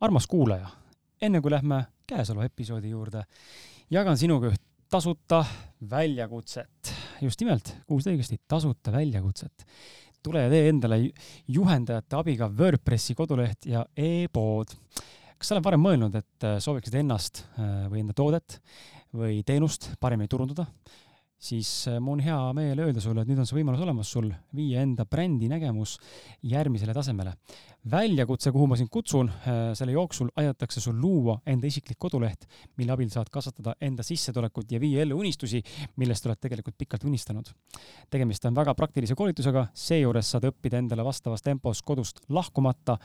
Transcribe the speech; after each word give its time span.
armas 0.00 0.26
kuulaja, 0.26 0.68
enne 1.22 1.40
kui 1.40 1.52
lähme 1.52 1.84
käesoleva 2.08 2.48
episoodi 2.48 2.90
juurde, 2.90 3.24
jagan 3.90 4.18
sinuga 4.18 4.50
üht 4.52 4.62
tasuta 4.90 5.44
väljakutset. 5.90 6.94
just 7.20 7.40
nimelt, 7.40 7.70
kuulsid 7.86 8.12
õigesti, 8.12 8.38
tasuta 8.48 8.92
väljakutset. 8.92 9.66
tule 10.24 10.40
ja 10.40 10.48
tee 10.48 10.68
endale 10.70 10.98
juhendajate 11.52 12.16
abiga 12.16 12.48
WordPressi 12.48 13.14
koduleht 13.14 13.66
ja 13.66 13.84
e-pood. 13.96 14.72
kas 15.38 15.48
sa 15.48 15.54
oled 15.56 15.64
varem 15.64 15.82
mõelnud, 15.82 16.14
et 16.14 16.46
sooviksid 16.60 16.94
ennast 17.00 17.44
või 17.58 18.00
enda 18.00 18.14
toodet 18.14 18.60
või 19.14 19.42
teenust 19.46 19.90
paremini 20.00 20.28
turundada? 20.28 20.66
Siis 21.44 21.88
äh, 21.88 22.00
mul 22.00 22.18
on 22.18 22.22
hea 22.24 22.38
meel 22.56 22.80
öelda 22.86 23.02
sulle, 23.02 23.22
et 23.22 23.28
nüüd 23.28 23.40
on 23.42 23.48
see 23.48 23.58
võimalus 23.58 23.82
olemas 23.84 24.10
sul 24.14 24.30
viia 24.56 24.82
enda 24.84 25.04
brändi 25.08 25.48
nägemus 25.50 25.96
järgmisele 26.48 26.94
tasemele. 26.96 27.34
väljakutse, 27.90 28.48
kuhu 28.52 28.66
ma 28.66 28.78
sind 28.80 28.88
kutsun, 28.88 29.28
äh, 29.28 29.58
selle 29.76 29.92
jooksul 29.92 30.30
aidatakse 30.40 30.80
sul 30.80 30.96
luua 31.00 31.36
enda 31.46 31.68
isiklik 31.68 31.98
koduleht, 32.00 32.46
mille 32.80 32.94
abil 32.94 33.10
saad 33.12 33.28
kasvatada 33.32 33.74
enda 33.80 34.02
sissetulekut 34.02 34.72
ja 34.72 34.80
viia 34.80 35.02
ellu 35.04 35.18
unistusi, 35.20 35.60
millest 36.00 36.26
oled 36.26 36.40
tegelikult 36.40 36.78
pikalt 36.78 37.04
unistanud. 37.04 37.52
tegemist 38.10 38.44
on 38.44 38.54
väga 38.54 38.74
praktilise 38.74 39.14
koolitusega, 39.14 39.66
seejuures 39.74 40.30
saad 40.30 40.48
õppida 40.48 40.80
endale 40.80 41.04
vastavas 41.04 41.42
tempos 41.42 41.82
kodust 41.82 42.24
lahkumata 42.28 42.96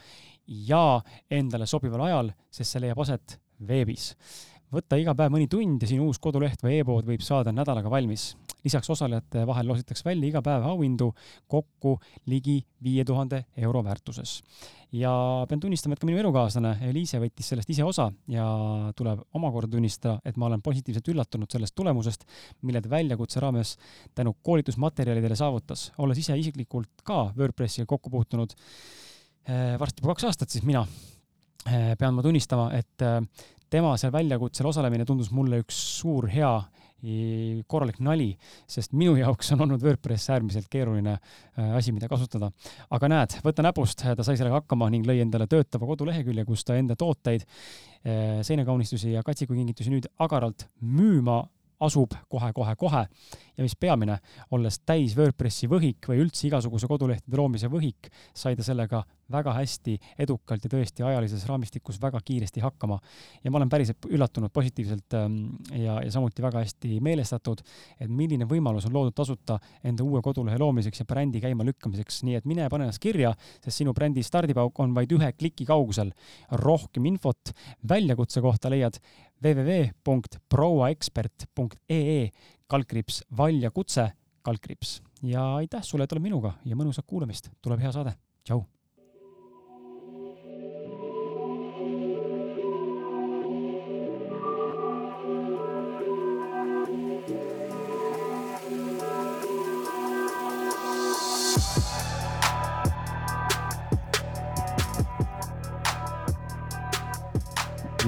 ja 0.46 1.00
endale 1.30 1.66
sobival 1.66 2.08
ajal, 2.08 2.32
sest 2.50 2.72
see 2.72 2.80
leiab 2.86 3.04
aset 3.04 3.40
veebis 3.68 4.14
võtta 4.74 4.98
iga 5.00 5.14
päev 5.18 5.32
mõni 5.34 5.48
tund 5.50 5.82
ja 5.82 5.88
sinu 5.90 6.06
uus 6.08 6.20
koduleht 6.22 6.62
või 6.62 6.78
e-pood 6.80 7.08
võib 7.08 7.22
saada 7.26 7.52
nädalaga 7.54 7.90
valmis. 7.90 8.36
lisaks 8.64 8.90
osalejate 8.90 9.46
vahel 9.48 9.66
loositakse 9.66 10.04
välja 10.04 10.28
iga 10.28 10.42
päev 10.44 10.66
auhindu 10.68 11.14
kokku 11.48 11.98
ligi 12.26 12.60
viie 12.82 13.04
tuhande 13.04 13.44
euro 13.56 13.82
väärtuses. 13.84 14.42
ja 14.92 15.10
pean 15.48 15.60
tunnistama, 15.60 15.94
et 15.94 16.00
ka 16.00 16.06
minu 16.06 16.18
elukaaslane 16.18 16.76
Eliise 16.88 17.18
võttis 17.18 17.50
sellest 17.50 17.70
ise 17.70 17.84
osa 17.84 18.10
ja 18.28 18.46
tuleb 18.96 19.20
omakorda 19.34 19.72
tunnistada, 19.76 20.18
et 20.24 20.36
ma 20.36 20.46
olen 20.46 20.62
positiivselt 20.62 21.08
üllatunud 21.08 21.50
sellest 21.50 21.74
tulemusest, 21.74 22.24
mille 22.62 22.80
ta 22.80 22.90
väljakutse 22.90 23.40
raames 23.40 23.76
tänu 24.14 24.36
koolitusmaterjalidele 24.42 25.36
saavutas. 25.36 25.92
olles 25.98 26.18
ise 26.18 26.38
isiklikult 26.38 27.02
ka 27.04 27.32
WordPressiga 27.36 27.86
kokku 27.86 28.10
puutunud 28.10 28.54
eh, 29.46 29.78
varsti 29.78 30.02
juba 30.02 30.14
kaks 30.14 30.24
aastat, 30.24 30.50
siis 30.50 30.64
mina 30.64 30.86
eh, 31.66 31.96
pean 31.98 32.14
ma 32.14 32.22
tunnistama, 32.22 32.70
et 32.74 33.02
eh, 33.02 33.48
tema 33.70 33.96
seal 34.00 34.12
väljakutsel 34.14 34.68
osalemine 34.70 35.06
tundus 35.08 35.30
mulle 35.34 35.62
üks 35.64 35.78
suur 36.00 36.28
hea 36.30 36.54
korralik 37.70 38.00
nali, 38.04 38.34
sest 38.68 38.92
minu 38.92 39.14
jaoks 39.16 39.54
on 39.54 39.64
olnud 39.64 39.80
WordPress 39.80 40.30
äärmiselt 40.34 40.66
keeruline 40.70 41.14
äh, 41.14 41.70
asi, 41.76 41.94
mida 41.96 42.08
kasutada. 42.08 42.50
aga 42.90 43.08
näed, 43.08 43.38
võta 43.44 43.64
näpust, 43.64 44.04
ta 44.04 44.26
sai 44.26 44.36
sellega 44.36 44.60
hakkama 44.60 44.90
ning 44.92 45.06
lõi 45.08 45.22
endale 45.22 45.46
töötava 45.48 45.88
kodulehekülje, 45.88 46.44
kus 46.44 46.64
ta 46.68 46.76
enda 46.76 46.96
tooteid, 47.00 47.46
äh, 48.04 48.42
seinakaunistusi 48.44 49.14
ja 49.14 49.24
katsikukingitusi 49.24 49.94
nüüd 49.94 50.10
agaralt 50.20 50.66
müüma 50.80 51.40
asub 51.80 52.12
kohe-kohe-kohe 52.28 53.06
ja 53.08 53.64
mis 53.64 53.76
peamine, 53.80 54.18
olles 54.52 54.82
täis 54.84 55.16
WordPressi 55.16 55.70
võhik 55.72 56.10
või 56.10 56.20
üldse 56.26 56.50
igasuguse 56.50 56.90
kodulehtede 56.90 57.40
loomise 57.40 57.72
võhik, 57.72 58.12
sai 58.36 58.58
ta 58.58 58.66
sellega 58.66 59.00
väga 59.32 59.52
hästi, 59.56 59.96
edukalt 60.18 60.64
ja 60.64 60.70
tõesti 60.72 61.04
ajalises 61.06 61.46
raamistikus 61.48 62.00
väga 62.02 62.20
kiiresti 62.24 62.60
hakkama. 62.64 62.98
ja 63.44 63.50
ma 63.50 63.56
olen 63.58 63.68
päris 63.68 63.92
üllatunud 64.08 64.50
positiivselt 64.52 65.14
ähm, 65.14 65.36
ja, 65.72 66.02
ja 66.04 66.10
samuti 66.12 66.42
väga 66.42 66.58
hästi 66.64 67.00
meelestatud, 67.00 67.60
et 68.00 68.10
milline 68.10 68.44
võimalus 68.48 68.86
on 68.86 68.92
loodud 68.94 69.14
tasuta 69.14 69.58
enda 69.84 70.04
uue 70.04 70.22
kodulehe 70.22 70.58
loomiseks 70.58 70.98
ja 71.00 71.04
brändi 71.04 71.40
käima 71.40 71.64
lükkamiseks, 71.64 72.22
nii 72.26 72.34
et 72.40 72.44
mine 72.48 72.68
pane 72.70 72.84
ennast 72.86 73.02
kirja, 73.02 73.34
sest 73.64 73.76
sinu 73.82 73.92
brändi 73.96 74.22
stardipauk 74.26 74.80
on 74.80 74.94
vaid 74.94 75.12
ühe 75.16 75.32
kliki 75.32 75.64
kaugusel. 75.68 76.10
rohkem 76.50 77.04
infot 77.06 77.50
väljakutse 77.88 78.40
kohta 78.40 78.70
leiad 78.70 78.98
www.prouaekspert.ee 79.42 82.30
kaldkriips 82.70 83.24
valjakutse 83.36 84.12
kaldkriips 84.42 85.02
ja 85.22 85.54
aitäh 85.54 85.82
sulle, 85.82 86.04
et 86.04 86.12
oled 86.12 86.22
minuga 86.22 86.52
ja 86.64 86.76
mõnusat 86.76 87.04
kuulamist, 87.06 87.50
tuleb 87.62 87.80
hea 87.84 87.92
saade, 87.92 88.14
tšau 88.44 88.64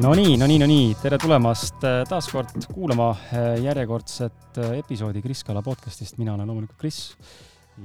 Nonii, 0.02 0.34
nonii, 0.34 0.58
nonii, 0.58 0.86
tere 0.98 1.14
tulemast 1.22 1.84
äh, 1.86 2.00
taas 2.10 2.26
kord 2.32 2.64
kuulama 2.72 3.12
äh, 3.14 3.60
järjekordset 3.62 4.58
äh, 4.58 4.72
episoodi 4.80 5.20
Kris 5.22 5.44
Kala 5.46 5.62
podcastist, 5.62 6.16
mina 6.18 6.32
olen 6.34 6.48
loomulikult 6.50 6.80
Kris. 6.80 6.98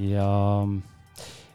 Ja 0.02 0.26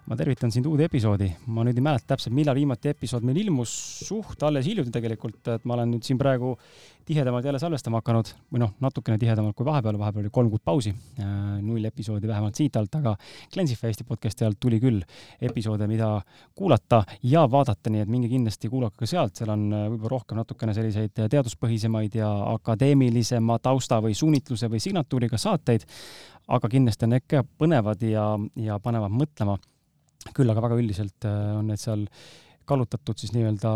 ma 0.06 0.16
tervitan 0.18 0.50
sind 0.50 0.66
uude 0.66 0.86
episoodi. 0.88 1.28
ma 1.46 1.62
nüüd 1.66 1.78
ei 1.78 1.84
mäleta 1.84 2.12
täpselt, 2.14 2.34
millal 2.34 2.56
viimati 2.58 2.90
episood 2.90 3.22
meil 3.26 3.38
ilmus, 3.44 3.72
suht 4.06 4.42
alles 4.42 4.66
hiljuti 4.66 4.90
tegelikult, 4.94 5.40
et 5.54 5.64
ma 5.64 5.76
olen 5.76 5.94
nüüd 5.94 6.06
siin 6.06 6.18
praegu 6.18 6.56
tihedamalt 7.06 7.46
jälle 7.46 7.58
salvestama 7.58 8.00
hakanud. 8.00 8.30
Või 8.52 8.62
noh, 8.62 8.72
natukene 8.82 9.18
tihedamalt 9.18 9.56
kui 9.58 9.66
vahepeal, 9.66 9.98
vahepeal 9.98 10.24
oli 10.24 10.32
kolm 10.34 10.50
kuud 10.50 10.62
pausi, 10.64 10.92
äh, 11.22 11.30
null 11.62 11.84
episoodi 11.86 12.30
vähemalt 12.30 12.58
siit 12.58 12.76
alt, 12.78 12.94
aga 12.98 13.14
Glensify 13.54 13.91
Eesti 13.91 14.06
podcasti 14.08 14.46
alt 14.46 14.60
tuli 14.62 14.80
küll 14.82 15.02
episoode, 15.42 15.86
mida 15.91 16.10
kuulata 16.58 17.02
ja 17.22 17.44
vaadata, 17.50 17.91
nii 17.91 18.04
et 18.04 18.12
minge 18.12 18.30
kindlasti 18.30 18.70
kuulake 18.70 19.02
ka 19.02 19.10
sealt, 19.10 19.38
seal 19.38 19.54
on 19.54 19.66
äh, 19.70 19.88
võib-olla 19.94 20.16
rohkem 20.16 20.42
natukene 20.42 20.74
selliseid 20.74 21.14
teaduspõhisemaid 21.22 22.18
ja 22.18 22.30
akadeemilisema 22.52 23.58
tausta 23.62 24.02
või 24.02 24.18
suunitluse 24.18 24.70
või 24.70 24.82
signatuuriga 24.82 25.38
saateid, 25.38 25.86
aga 26.48 26.70
kindlasti 26.70 27.06
on 27.06 27.14
need 27.16 27.26
ka 27.30 27.42
põnevad 27.58 28.02
ja, 28.06 28.32
ja 28.58 28.78
panevad 28.82 29.14
mõtlema 29.14 29.58
küll 30.37 30.53
aga 30.53 30.65
väga 30.65 30.78
üldiselt 30.81 31.27
äh, 31.28 31.53
on 31.59 31.69
need 31.71 31.83
seal 31.83 32.06
kallutatud 32.69 33.19
siis 33.19 33.33
nii-öelda 33.34 33.72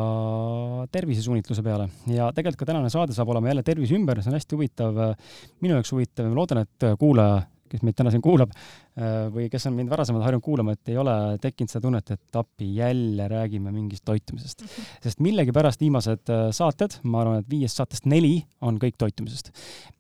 tervisesuunitluse 0.95 1.65
peale. 1.67 1.89
Ja 2.07 2.31
tegelikult 2.35 2.63
ka 2.63 2.69
tänane 2.71 2.91
saade 2.93 3.17
saab 3.17 3.33
olema 3.35 3.51
jälle 3.51 3.65
tervise 3.67 3.97
ümber, 3.99 4.23
see 4.23 4.31
on 4.31 4.39
hästi 4.39 4.59
huvitav, 4.59 5.01
äh, 5.03 5.37
minu 5.65 5.79
jaoks 5.79 5.93
huvitav 5.97 6.29
ja 6.29 6.33
ma 6.33 6.39
loodan, 6.39 6.63
et 6.63 6.91
kuulaja 7.01 7.43
kes 7.71 7.85
meid 7.87 7.97
täna 7.99 8.13
siin 8.15 8.23
kuulab 8.25 8.53
äh, 8.55 9.27
või 9.33 9.49
kes 9.53 9.67
on 9.69 9.77
mind 9.77 9.91
varasemalt 9.93 10.25
harjunud 10.27 10.45
kuulama, 10.45 10.75
et 10.77 10.93
ei 10.93 10.99
ole 11.01 11.15
tekkinud 11.43 11.73
seda 11.73 11.85
tunnet, 11.87 12.13
et 12.15 12.39
appi 12.41 12.71
jälle 12.79 13.29
räägime 13.31 13.73
mingist 13.75 14.05
toitumisest. 14.09 14.65
sest 15.05 15.23
millegipärast 15.25 15.83
viimased 15.83 16.33
äh, 16.33 16.47
saated, 16.57 16.99
ma 17.05 17.23
arvan, 17.25 17.43
et 17.43 17.51
viiest 17.51 17.81
saatest 17.81 18.09
neli 18.11 18.39
on 18.67 18.81
kõik 18.83 18.99
toitumisest. 19.03 19.53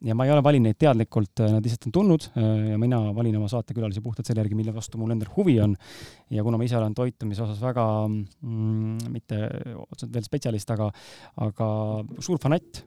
ja 0.06 0.16
ma 0.18 0.26
ei 0.26 0.34
ole 0.34 0.44
valinud 0.46 0.70
neid 0.70 0.80
teadlikult, 0.80 1.44
äh, 1.44 1.52
nad 1.56 1.66
lihtsalt 1.66 1.90
on 1.90 1.96
tulnud 2.00 2.28
ja 2.36 2.78
mina 2.80 2.98
valin 3.14 3.36
oma 3.38 3.48
saatekülalisi 3.50 4.02
puhtalt 4.04 4.28
selle 4.28 4.42
järgi, 4.42 4.58
mille 4.58 4.74
vastu 4.74 4.98
mul 4.98 5.14
endal 5.14 5.30
huvi 5.36 5.58
on. 5.62 5.76
ja 6.30 6.44
kuna 6.46 6.58
ma 6.58 6.66
ise 6.66 6.78
olen 6.78 6.94
toitumise 6.94 7.44
osas 7.46 7.62
väga 7.62 7.86
mm,, 8.08 9.12
mitte 9.14 9.40
otseselt 9.86 10.14
veel 10.14 10.26
spetsialist, 10.26 10.70
aga, 10.74 10.90
aga 11.46 11.70
suur 12.20 12.40
fanatt 12.42 12.84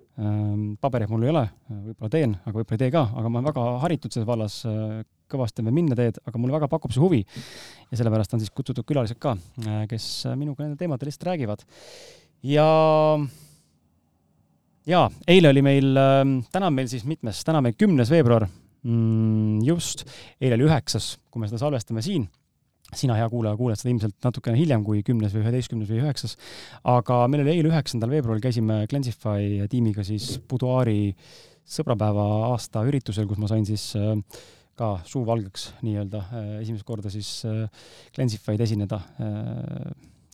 pabereid 0.81 1.12
mul 1.12 1.24
ei 1.24 1.31
ole, 1.31 1.46
võib-olla 1.69 2.12
teen, 2.12 2.35
aga 2.44 2.56
võib-olla 2.57 2.75
ei 2.75 2.81
tee 2.81 2.94
ka, 2.94 3.03
aga 3.07 3.30
ma 3.30 3.40
olen 3.40 3.50
väga 3.50 3.66
haritud 3.85 4.13
selles 4.13 4.28
vallas, 4.28 4.57
äh, 4.68 5.02
kõvasti 5.31 5.63
veel 5.63 5.75
minna 5.75 5.96
teed, 5.96 6.18
aga 6.25 6.41
mulle 6.41 6.57
väga 6.57 6.69
pakub 6.72 6.91
see 6.91 7.03
huvi. 7.03 7.22
ja 7.90 8.00
sellepärast 8.00 8.34
on 8.34 8.41
siis 8.41 8.52
kutsutud 8.52 8.88
külalised 8.88 9.19
ka, 9.22 9.35
äh, 9.66 9.85
kes 9.91 10.28
minuga 10.35 10.66
nendel 10.66 10.79
teemadel 10.81 11.08
lihtsalt 11.08 11.29
räägivad. 11.29 11.63
ja, 12.44 12.68
ja 14.85 15.06
eile 15.28 15.53
oli 15.53 15.62
meil, 15.62 15.94
ähm, 15.97 16.40
täna 16.52 16.68
on 16.68 16.75
meil 16.75 16.91
siis 16.91 17.06
mitmes, 17.06 17.44
täna 17.44 17.62
on 17.62 17.69
meil 17.69 17.78
kümnes 17.79 18.12
veebruar, 18.12 18.47
mm, 18.84 19.62
just, 19.63 20.03
eile 20.41 20.59
oli 20.59 20.68
üheksas, 20.68 21.18
kui 21.31 21.40
me 21.40 21.47
seda 21.47 21.63
salvestame 21.63 22.03
siin 22.03 22.28
sina, 22.95 23.16
hea 23.19 23.27
kuulaja, 23.29 23.57
kuuled 23.59 23.79
seda 23.79 23.91
ilmselt 23.94 24.16
natukene 24.25 24.57
hiljem 24.57 24.83
kui 24.85 25.03
kümnes 25.05 25.33
või 25.35 25.44
üheteistkümnes 25.44 25.89
või 25.91 26.01
üheksas. 26.03 26.35
aga 26.84 27.22
meil 27.29 27.43
oli 27.46 27.55
eile, 27.55 27.69
üheksandal 27.72 28.14
veebruaril 28.14 28.43
käisime 28.43 28.81
Glensify 28.90 29.67
tiimiga 29.69 30.05
siis 30.08 30.37
Buduaari 30.49 31.14
sõbrapäeva 31.69 32.25
aasta 32.49 32.84
üritusel, 32.87 33.28
kus 33.29 33.41
ma 33.41 33.49
sain 33.52 33.67
siis 33.67 33.91
äh, 33.99 34.16
ka 34.79 34.96
suu 35.08 35.25
valgeks 35.28 35.69
nii-öelda 35.85 36.23
äh, 36.23 36.53
esimest 36.64 36.87
korda 36.87 37.11
siis 37.14 37.29
äh, 37.47 37.67
Glensify'd 38.16 38.64
esineda 38.66 39.02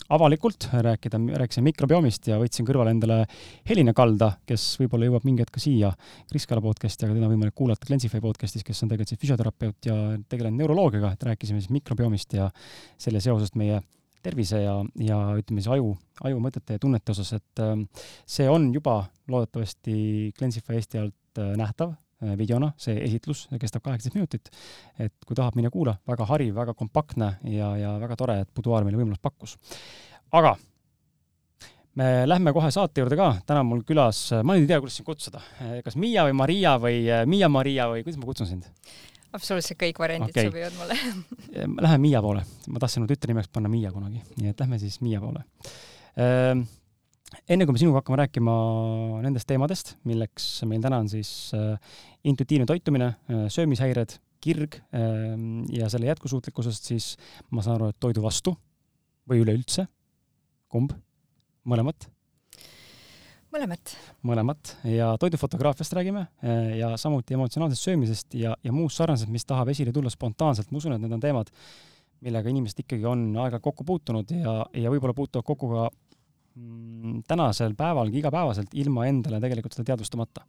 avalikult 0.09 0.68
rääkida, 0.71 1.19
rääkisin 1.42 1.65
mikrobiomist 1.65 2.27
ja 2.30 2.38
võtsin 2.42 2.68
kõrvale 2.68 2.94
endale 2.94 3.24
Helina 3.69 3.94
Kalda, 3.97 4.31
kes 4.45 4.75
võib-olla 4.81 5.09
jõuab 5.09 5.25
mingi 5.25 5.42
hetk 5.42 5.56
ka 5.56 5.63
siia 5.63 5.92
Kris 6.30 6.45
Kala 6.50 6.62
podcasti, 6.62 7.07
aga 7.07 7.15
teda 7.15 7.25
on 7.25 7.33
võimalik 7.33 7.57
kuulata 7.57 7.88
Glensify 7.88 8.21
podcastis, 8.21 8.63
kes 8.65 8.83
on 8.83 8.92
tegelikult 8.92 9.13
siis 9.13 9.21
füsioterapeut 9.24 9.89
ja 9.89 9.97
tegelenud 10.30 10.62
neuroloogiaga, 10.62 11.15
et 11.15 11.27
rääkisime 11.31 11.62
siis 11.62 11.74
mikrobiomist 11.74 12.38
ja 12.38 12.51
selle 13.01 13.24
seosest 13.24 13.57
meie 13.59 13.81
tervise 14.25 14.62
ja, 14.62 14.77
ja 15.01 15.19
ütleme 15.39 15.62
siis 15.62 15.74
aju, 15.74 15.94
ajumõtete 16.25 16.77
ja 16.77 16.81
tunnete 16.81 17.13
osas, 17.13 17.36
et 17.38 17.65
äh, 17.65 17.77
see 18.30 18.50
on 18.50 18.71
juba 18.74 19.03
loodetavasti 19.31 20.31
Glensify 20.38 20.80
Eesti 20.80 21.01
alt 21.01 21.42
äh, 21.42 21.53
nähtav. 21.59 21.95
Äh, 21.95 22.05
videona, 22.39 22.71
see 22.79 22.95
esitlus 23.03 23.45
kestab 23.59 23.83
kaheksateist 23.83 24.15
minutit. 24.15 24.51
et 25.00 25.13
kui 25.27 25.35
tahab, 25.35 25.57
mine 25.59 25.69
kuula, 25.73 25.97
väga 26.07 26.27
hariv, 26.29 26.53
väga 26.56 26.73
kompaktne 26.77 27.35
ja, 27.51 27.73
ja 27.77 27.97
väga 28.00 28.15
tore, 28.19 28.39
et 28.45 28.53
Buduaar 28.56 28.85
meile 28.88 29.01
võimalust 29.01 29.21
pakkus. 29.21 29.57
aga 30.31 30.56
me 31.95 32.07
lähme 32.27 32.53
kohe 32.56 32.69
saate 32.71 33.03
juurde 33.03 33.17
ka, 33.19 33.31
täna 33.47 33.63
mul 33.67 33.83
külas, 33.88 34.27
ma 34.44 34.56
nüüd 34.56 34.65
ei 34.65 34.71
tea, 34.73 34.79
kuidas 34.83 35.00
sind 35.00 35.07
kutsuda, 35.07 35.44
kas 35.83 36.00
Miia 36.00 36.25
või 36.27 36.38
Maria 36.44 36.77
või 36.81 37.03
äh, 37.07 37.25
Miia-Maria 37.29 37.89
või 37.91 38.06
kuidas 38.06 38.21
ma 38.21 38.31
kutsun 38.31 38.50
sind? 38.51 38.71
absoluutselt 39.35 39.79
kõik 39.81 40.00
variandid 40.00 40.31
okay. 40.31 40.47
sobivad 40.47 40.75
mulle 40.79 40.95
Lähme 41.85 42.00
Miia 42.07 42.23
poole, 42.23 42.45
ma 42.71 42.81
tahtsin 42.81 43.03
oma 43.03 43.11
tütre 43.11 43.33
nimeks 43.33 43.51
panna 43.51 43.71
Miia 43.71 43.91
kunagi, 43.95 44.23
nii 44.39 44.51
et 44.53 44.63
lähme 44.63 44.79
siis 44.79 45.01
Miia 45.03 45.19
poole. 45.23 45.44
Ehm, 46.15 46.63
enne 47.50 47.66
kui 47.66 47.75
me 47.75 47.81
sinuga 47.81 48.01
hakkame 48.01 48.19
rääkima 48.24 48.56
nendest 49.25 49.50
teemadest, 49.50 49.95
milleks 50.07 50.48
meil 50.69 50.83
täna 50.83 51.01
on 51.04 51.10
siis 51.12 51.31
äh, 51.57 51.75
intuitiivne 52.24 52.68
toitumine, 52.69 53.16
äh, 53.30 53.45
söömishäired, 53.54 54.19
kirg 54.45 54.77
ehm, 54.94 55.63
ja 55.74 55.88
selle 55.89 56.12
jätkusuutlikkusest, 56.12 56.92
siis 56.92 57.13
ma 57.50 57.63
saan 57.66 57.80
aru, 57.80 57.89
et 57.89 57.98
toidu 58.04 58.22
vastu 58.25 58.54
või 59.30 59.42
üleüldse, 59.42 59.88
kumb? 60.69 60.94
mõlemat? 61.66 62.06
mõlemat. 63.56 63.95
mõlemat 64.28 64.75
ja 64.89 65.13
toidufotograafiast 65.21 65.94
räägime 65.95 66.25
eh, 66.44 66.75
ja 66.81 66.92
samuti 67.00 67.38
emotsionaalsest 67.38 67.88
söömisest 67.88 68.36
ja, 68.36 68.56
ja 68.63 68.74
muust 68.75 69.00
sarnasest, 69.00 69.31
mis 69.31 69.48
tahab 69.48 69.71
esile 69.71 69.94
tulla 69.95 70.12
spontaanselt, 70.12 70.71
ma 70.71 70.81
usun, 70.81 70.95
et 70.95 71.04
need 71.04 71.16
on 71.16 71.24
teemad, 71.24 71.51
millega 72.25 72.51
inimesed 72.51 72.83
ikkagi 72.83 73.06
on 73.07 73.30
aeg-ajalt 73.33 73.63
kokku 73.63 73.88
puutunud 73.88 74.31
ja, 74.36 74.57
ja 74.75 74.92
võib-olla 74.92 75.16
puutuvad 75.16 75.48
kokku 75.48 75.71
ka 75.71 75.88
tänasel 77.28 77.75
päevalgi 77.75 78.22
igapäevaselt 78.22 78.74
ilma 78.80 79.06
endale 79.10 79.42
tegelikult 79.44 79.75
seda 79.75 79.92
teadvustamata. 79.92 80.46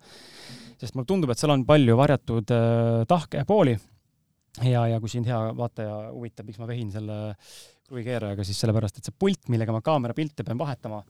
sest 0.77 0.95
mulle 0.95 1.09
tundub, 1.09 1.31
et 1.33 1.41
seal 1.41 1.55
on 1.55 1.65
palju 1.67 1.97
varjatud 1.97 2.53
äh, 2.53 3.05
tahke 3.09 3.41
ja 3.41 3.47
pooli. 3.49 3.77
Ja, 4.65 4.87
ja 4.89 5.01
kui 5.01 5.11
sind 5.13 5.29
hea 5.29 5.39
vaataja 5.57 5.97
huvitab, 6.15 6.47
miks 6.49 6.61
ma 6.61 6.69
vehin 6.69 6.91
selle 6.93 7.37
kruvikeerajaga, 7.87 8.45
siis 8.45 8.61
sellepärast, 8.63 8.99
et 8.99 9.09
see 9.09 9.17
pult, 9.19 9.51
millega 9.53 9.75
ma 9.75 9.83
kaamera 9.85 10.17
pilte 10.17 10.45
pean 10.47 10.59
vahetama, 10.59 11.03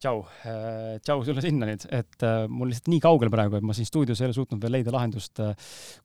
tšau, 0.00 0.22
äh, 0.48 0.96
tšau 1.04 1.24
sulle 1.26 1.44
sinna 1.44 1.68
nüüd, 1.68 1.84
et 1.94 2.24
äh, 2.26 2.44
mul 2.48 2.72
lihtsalt 2.72 2.90
nii 2.92 3.02
kaugel 3.04 3.32
praegu, 3.32 3.58
et 3.58 3.66
ma 3.66 3.76
siin 3.76 3.88
stuudios 3.88 4.20
ei 4.20 4.28
ole 4.28 4.36
suutnud 4.36 4.62
veel 4.64 4.78
leida 4.78 4.92
lahendust, 4.94 5.40
äh, 5.44 5.54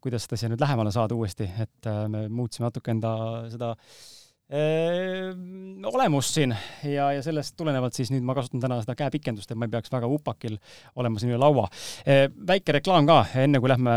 kuidas 0.04 0.27
seda 0.27 0.39
siia 0.39 0.51
nüüd 0.54 0.63
lähemale 0.63 0.94
saada 0.95 1.18
uuesti, 1.18 1.50
et 1.66 1.92
me 2.12 2.27
muutsime 2.27 2.68
natuke 2.68 2.94
enda 2.94 3.13
seda 3.51 3.74
öö, 3.75 4.19
olemust 4.49 6.33
siin 6.33 6.55
ja, 6.89 7.11
ja 7.13 7.21
sellest 7.21 7.53
tulenevalt 7.59 7.93
siis 7.93 8.09
nüüd 8.09 8.25
ma 8.25 8.33
kasutan 8.33 8.63
täna 8.63 8.79
seda 8.81 8.95
käepikendust, 8.97 9.51
et 9.51 9.59
ma 9.59 9.67
ei 9.67 9.73
peaks 9.75 9.91
väga 9.93 10.09
upakil 10.09 10.55
olema 10.97 11.21
siin 11.21 11.35
üle 11.35 11.41
laua. 11.43 11.67
väike 12.49 12.79
reklaam 12.79 13.05
ka, 13.09 13.19
enne 13.43 13.61
kui 13.61 13.69
lähme 13.69 13.93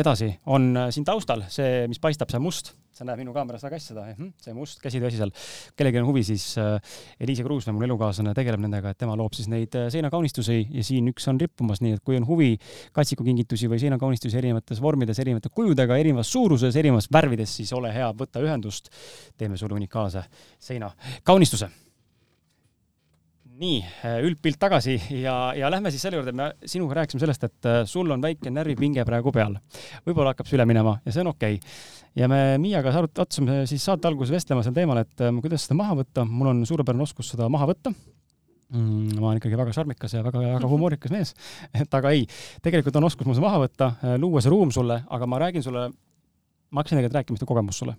edasi, 0.00 0.30
on 0.46 0.72
siin 0.88 1.04
taustal 1.04 1.44
see, 1.52 1.84
mis 1.92 2.00
paistab, 2.00 2.32
see 2.32 2.40
must 2.40 2.72
sa 3.00 3.06
näed 3.08 3.22
minu 3.22 3.32
kaameras 3.32 3.64
väga 3.64 3.78
hästi 3.78 3.94
seda, 3.94 4.04
see 4.44 4.54
must 4.56 4.82
käsitööasi 4.84 5.20
seal. 5.20 5.32
kellelgi 5.78 6.02
on 6.02 6.08
huvi, 6.10 6.22
siis 6.26 6.44
äh, 6.60 6.76
Eliise 7.20 7.44
Kruusmäe, 7.46 7.74
mu 7.76 7.84
elukaaslane, 7.86 8.34
tegeleb 8.36 8.60
nendega, 8.60 8.92
et 8.92 9.00
tema 9.00 9.16
loob 9.18 9.36
siis 9.38 9.48
neid 9.52 9.76
äh, 9.78 9.88
seinakaunistusi 9.92 10.60
ja 10.76 10.84
siin 10.86 11.08
üks 11.12 11.28
on 11.32 11.40
rippumas, 11.40 11.80
nii 11.84 11.96
et 11.96 12.04
kui 12.04 12.20
on 12.20 12.28
huvi 12.28 12.52
katsikukingitusi 12.96 13.70
või 13.72 13.80
seinakaunistusi 13.82 14.40
erinevates 14.42 14.82
vormides, 14.84 15.20
erinevate 15.24 15.52
kujudega, 15.54 15.96
erinevas 16.00 16.32
suuruses, 16.32 16.76
erinevas 16.76 17.08
värvides, 17.12 17.56
siis 17.60 17.72
ole 17.76 17.92
hea, 17.94 18.12
võta 18.16 18.44
ühendust. 18.44 18.92
teeme 19.40 19.56
sulle 19.56 19.74
unikaalse 19.78 20.26
seinakaunistuse 20.60 21.70
nii, 23.60 23.80
äh, 24.06 24.18
üldpilt 24.24 24.56
tagasi 24.60 24.96
ja, 25.20 25.34
ja 25.56 25.68
lähme 25.72 25.92
siis 25.92 26.04
selle 26.06 26.20
juurde, 26.20 26.32
me 26.36 26.50
sinuga 26.68 27.00
rääkisime 27.00 27.20
sellest, 27.22 27.44
et 27.44 27.68
äh, 27.68 27.80
sul 27.88 28.08
on 28.12 28.22
väike 28.24 28.52
närvipinge 28.52 29.04
praegu 29.08 29.32
peal. 29.34 29.58
võib-olla 30.06 30.32
hakkab 30.32 30.48
see 30.48 30.56
üle 30.56 30.66
minema 30.70 30.96
ja 31.04 31.12
see 31.12 31.24
on 31.24 31.32
okei 31.34 31.58
okay. 31.58 31.74
ja 32.22 32.28
me 32.30 32.40
Miiaga 32.62 32.92
arutasime 33.02 33.62
siis 33.70 33.84
saate 33.84 34.08
alguses 34.08 34.32
vestlema 34.32 34.64
sel 34.64 34.76
teemal, 34.76 35.02
et 35.04 35.24
äh, 35.24 35.32
kuidas 35.44 35.66
seda 35.66 35.76
maha 35.80 35.98
võtta, 36.00 36.24
mul 36.24 36.54
on 36.54 36.64
suurepärane 36.68 37.04
oskus 37.04 37.34
seda 37.34 37.50
maha 37.52 37.68
võtta 37.74 37.92
mm,. 37.92 39.18
ma 39.18 39.32
olen 39.32 39.42
ikkagi 39.42 39.60
väga 39.60 39.76
šarmikas 39.76 40.16
ja 40.16 40.24
väga, 40.24 40.44
väga 40.56 40.70
humoorikas 40.70 41.12
mees, 41.12 41.34
et 41.84 42.00
aga 42.00 42.14
ei, 42.16 42.24
tegelikult 42.64 42.96
on 42.96 43.10
oskus 43.10 43.28
mul 43.28 43.36
see 43.36 43.44
maha 43.44 43.64
võtta, 43.66 43.92
luua 44.22 44.40
see 44.40 44.54
ruum 44.54 44.72
sulle, 44.72 45.02
aga 45.08 45.28
ma 45.28 45.44
räägin 45.44 45.66
sulle, 45.66 45.90
ma 46.70 46.80
hakkasin 46.80 46.96
tegelikult 46.96 47.20
rääkima 47.20 47.40
ühte 47.40 47.50
kogemust 47.52 47.84
sulle 47.84 47.98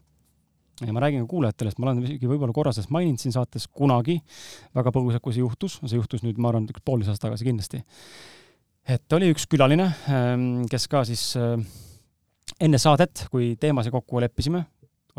ja 0.81 0.93
ma 0.95 1.03
räägin 1.03 1.25
ka 1.25 1.31
kuulajatele, 1.33 1.71
sest 1.71 1.81
ma 1.81 1.89
olen 1.89 2.03
isegi 2.05 2.29
võib-olla 2.29 2.55
korra 2.55 2.73
sellest 2.75 2.93
maininud 2.93 3.21
siin 3.21 3.35
saates 3.35 3.67
kunagi 3.67 4.17
väga 4.77 4.93
põgusalt, 4.95 5.23
kui 5.23 5.35
see 5.35 5.43
juhtus, 5.43 5.79
see 5.83 5.99
juhtus 5.99 6.25
nüüd, 6.25 6.39
ma 6.41 6.51
arvan, 6.51 6.67
poolteist 6.85 7.13
aastat 7.13 7.29
tagasi 7.29 7.47
kindlasti. 7.47 7.83
et 8.87 9.13
oli 9.13 9.29
üks 9.33 9.45
külaline, 9.49 9.91
ähm, 10.09 10.45
kes 10.71 10.87
ka 10.91 11.03
siis 11.07 11.35
äh, 11.39 11.57
enne 12.59 12.79
saadet, 12.81 13.27
kui 13.31 13.55
teemasid 13.61 13.93
kokku 13.93 14.21
leppisime, 14.23 14.65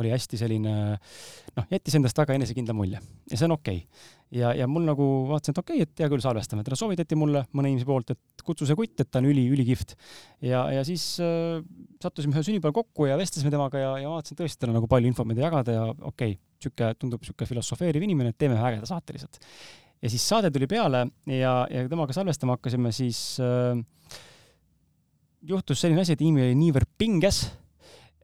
oli 0.01 0.13
hästi 0.13 0.41
selline 0.41 0.75
noh, 0.97 1.69
jättis 1.73 1.97
endast 1.99 2.19
väga 2.19 2.37
enesekindla 2.39 2.75
mulje 2.77 3.01
ja 3.01 3.39
see 3.39 3.47
on 3.49 3.57
okei 3.57 3.83
okay. 3.83 4.13
ja, 4.41 4.53
ja 4.57 4.69
mul 4.71 4.87
nagu 4.89 5.09
vaatasin, 5.31 5.57
et 5.57 5.61
okei 5.63 5.83
okay,, 5.83 5.89
et 5.89 6.05
hea 6.05 6.11
küll, 6.13 6.23
salvestame, 6.25 6.65
teda 6.67 6.79
soovitati 6.79 7.19
mulle 7.19 7.45
mõne 7.57 7.73
inimese 7.73 7.89
poolt, 7.89 8.15
et 8.15 8.47
kutsu 8.47 8.69
see 8.69 8.79
kutt, 8.79 8.95
et 9.05 9.11
ta 9.13 9.23
on 9.23 9.29
üli, 9.31 9.45
ülikihvt. 9.55 9.97
ja, 10.49 10.65
ja 10.73 10.87
siis 10.89 11.05
äh, 11.25 11.61
sattusime 12.03 12.37
ühe 12.37 12.45
sünnipäeval 12.47 12.81
kokku 12.83 13.11
ja 13.11 13.19
vestlesime 13.21 13.53
temaga 13.55 13.83
ja, 13.83 13.93
ja 14.05 14.15
vaatasin 14.15 14.41
tõesti, 14.41 14.61
tal 14.63 14.73
on 14.73 14.81
nagu 14.81 14.91
palju 14.91 15.13
infot, 15.13 15.29
mida 15.29 15.47
jagada 15.47 15.79
ja 15.79 15.87
okei 15.93 16.37
okay,, 16.37 16.41
sihuke, 16.63 16.93
tundub 17.01 17.25
sihuke 17.27 17.47
filosofeeriv 17.49 18.05
inimene, 18.07 18.33
et 18.33 18.39
teeme 18.39 18.59
ühe 18.59 18.69
ägeda 18.73 18.89
saate 18.89 19.17
lihtsalt. 19.17 19.41
ja 20.03 20.11
siis 20.13 20.27
saade 20.29 20.51
tuli 20.55 20.69
peale 20.71 21.07
ja, 21.31 21.55
ja 21.71 21.89
temaga 21.91 22.15
salvestama 22.17 22.59
hakkasime, 22.59 22.93
siis 22.95 23.23
äh, 23.43 23.79
juhtus 25.43 25.83
selline 25.83 26.05
asi, 26.05 26.17
et 26.17 26.23
inimene 26.23 26.51
oli 26.51 26.59
niivõrd 26.61 26.91
pinges 26.99 27.45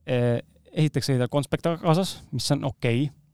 äh, 0.07 0.39
esiteks 0.73 1.13
oli 1.13 1.23
tal 1.23 1.33
konspekt 1.33 1.69
kaasas, 1.83 2.19
mis 2.33 2.51
on 2.55 2.69
okei 2.69 3.09
okay., 3.09 3.25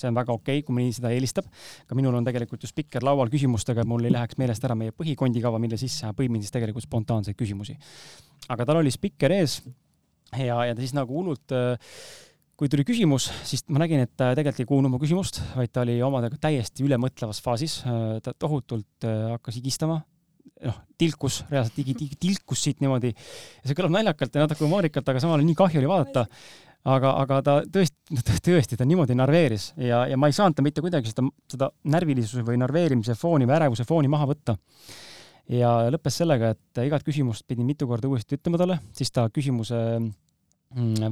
see 0.00 0.08
on 0.08 0.16
väga 0.16 0.34
okei 0.34 0.58
okay,, 0.58 0.66
kui 0.66 0.74
mõni 0.74 0.94
seda 0.94 1.12
eelistab. 1.14 1.46
ka 1.86 1.96
minul 1.98 2.16
on 2.16 2.26
tegelikult 2.26 2.64
ju 2.64 2.70
spikker 2.70 3.04
laual 3.06 3.30
küsimustega, 3.32 3.84
et 3.84 3.88
mul 3.88 4.06
ei 4.06 4.14
läheks 4.14 4.38
meelest 4.40 4.64
ära 4.66 4.76
meie 4.78 4.94
põhikondikava, 4.96 5.60
mille 5.62 5.78
sisse 5.80 6.10
põimin 6.16 6.42
siis 6.42 6.54
tegelikult 6.54 6.86
spontaanseid 6.86 7.38
küsimusi. 7.38 7.76
aga 8.48 8.66
tal 8.66 8.80
oli 8.82 8.92
spikker 8.94 9.34
ees 9.36 9.60
ja, 10.32 10.58
ja 10.64 10.74
ta 10.74 10.80
siis 10.80 10.96
nagu 10.96 11.14
hullult 11.14 11.54
kui 12.54 12.70
tuli 12.70 12.84
küsimus, 12.86 13.28
siis 13.46 13.64
ma 13.68 13.82
nägin, 13.82 14.04
et 14.06 14.12
ta 14.14 14.30
tegelikult 14.38 14.62
ei 14.62 14.70
kuulnud 14.70 14.92
mu 14.92 15.00
küsimust, 15.02 15.40
vaid 15.56 15.72
ta 15.74 15.82
oli 15.82 15.96
omadega 16.06 16.38
täiesti 16.40 16.84
ülemõtlevas 16.86 17.42
faasis. 17.42 17.80
ta 18.22 18.34
tohutult 18.38 19.06
hakkas 19.34 19.58
higistama, 19.58 20.00
noh, 20.62 20.76
tilkus, 21.00 21.40
reaalselt 21.50 21.78
digi, 21.78 21.94
digi, 21.98 22.18
tilkus 22.20 22.62
siit 22.66 22.82
niimoodi. 22.84 23.12
see 23.64 23.76
kõlab 23.76 23.94
naljakalt 23.96 24.36
ja 24.36 24.44
natuke 24.44 24.64
humoorikalt, 24.64 25.08
aga 25.10 25.22
samal 25.22 25.38
ajal 25.38 25.48
nii 25.48 25.58
kahju 25.58 25.82
oli 25.82 25.90
vaadata. 25.90 26.26
aga, 26.94 27.14
aga 27.22 27.40
ta 27.42 27.54
tõesti, 27.64 28.20
tõesti, 28.44 28.76
ta 28.76 28.84
niimoodi 28.84 29.16
narveeris 29.16 29.70
ja, 29.80 30.04
ja 30.10 30.18
ma 30.20 30.28
ei 30.28 30.36
saanud 30.36 30.58
ta 30.58 30.62
mitte 30.62 30.84
kuidagi 30.84 31.08
seda, 31.08 31.24
seda 31.48 31.70
närvilisuse 31.88 32.44
või 32.44 32.58
narveerimise 32.60 33.16
fooni 33.16 33.48
või 33.48 33.56
ärevuse 33.56 33.86
fooni 33.88 34.10
maha 34.12 34.28
võtta. 34.34 34.58
ja 35.48 35.76
lõppes 35.92 36.20
sellega, 36.22 36.54
et 36.54 36.84
igat 36.84 37.04
küsimust 37.04 37.46
pidin 37.48 37.66
mitu 37.66 37.88
korda 37.88 38.08
uuesti 38.08 38.38
ütlema 38.38 38.60
talle, 38.60 38.78
siis 38.92 39.10
ta 39.12 39.28
küsimuse 39.32 39.80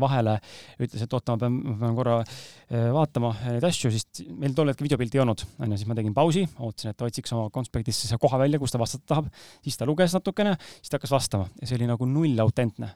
vahele, 0.03 0.37
ütles, 0.83 1.05
et 1.05 1.15
oota, 1.15 1.37
ma 1.37 1.43
pean, 1.43 1.59
ma 1.67 1.77
pean 1.81 1.99
korra 1.99 2.17
äh, 2.23 2.89
vaatama 2.95 3.33
neid 3.45 3.67
asju, 3.67 3.93
siis 3.95 4.25
meil 4.31 4.57
tol 4.57 4.73
hetkel 4.73 4.89
videopilti 4.89 5.21
ei 5.21 5.23
olnud, 5.25 5.45
onju, 5.63 5.79
siis 5.79 5.91
ma 5.91 5.99
tegin 5.99 6.15
pausi, 6.17 6.43
ootasin, 6.59 6.93
et 6.93 6.99
ta 6.99 7.07
otsiks 7.09 7.35
oma 7.37 7.49
konspektist 7.55 8.07
selle 8.07 8.21
koha 8.23 8.41
välja, 8.43 8.61
kus 8.63 8.75
ta 8.75 8.81
vastata 8.83 9.07
tahab, 9.15 9.31
siis 9.63 9.79
ta 9.79 9.89
luges 9.89 10.17
natukene, 10.17 10.57
siis 10.81 10.91
ta 10.93 10.99
hakkas 10.99 11.15
vastama 11.15 11.49
ja 11.61 11.69
see 11.69 11.79
oli 11.79 11.89
nagu 11.91 12.09
null 12.11 12.43
autentne. 12.43 12.95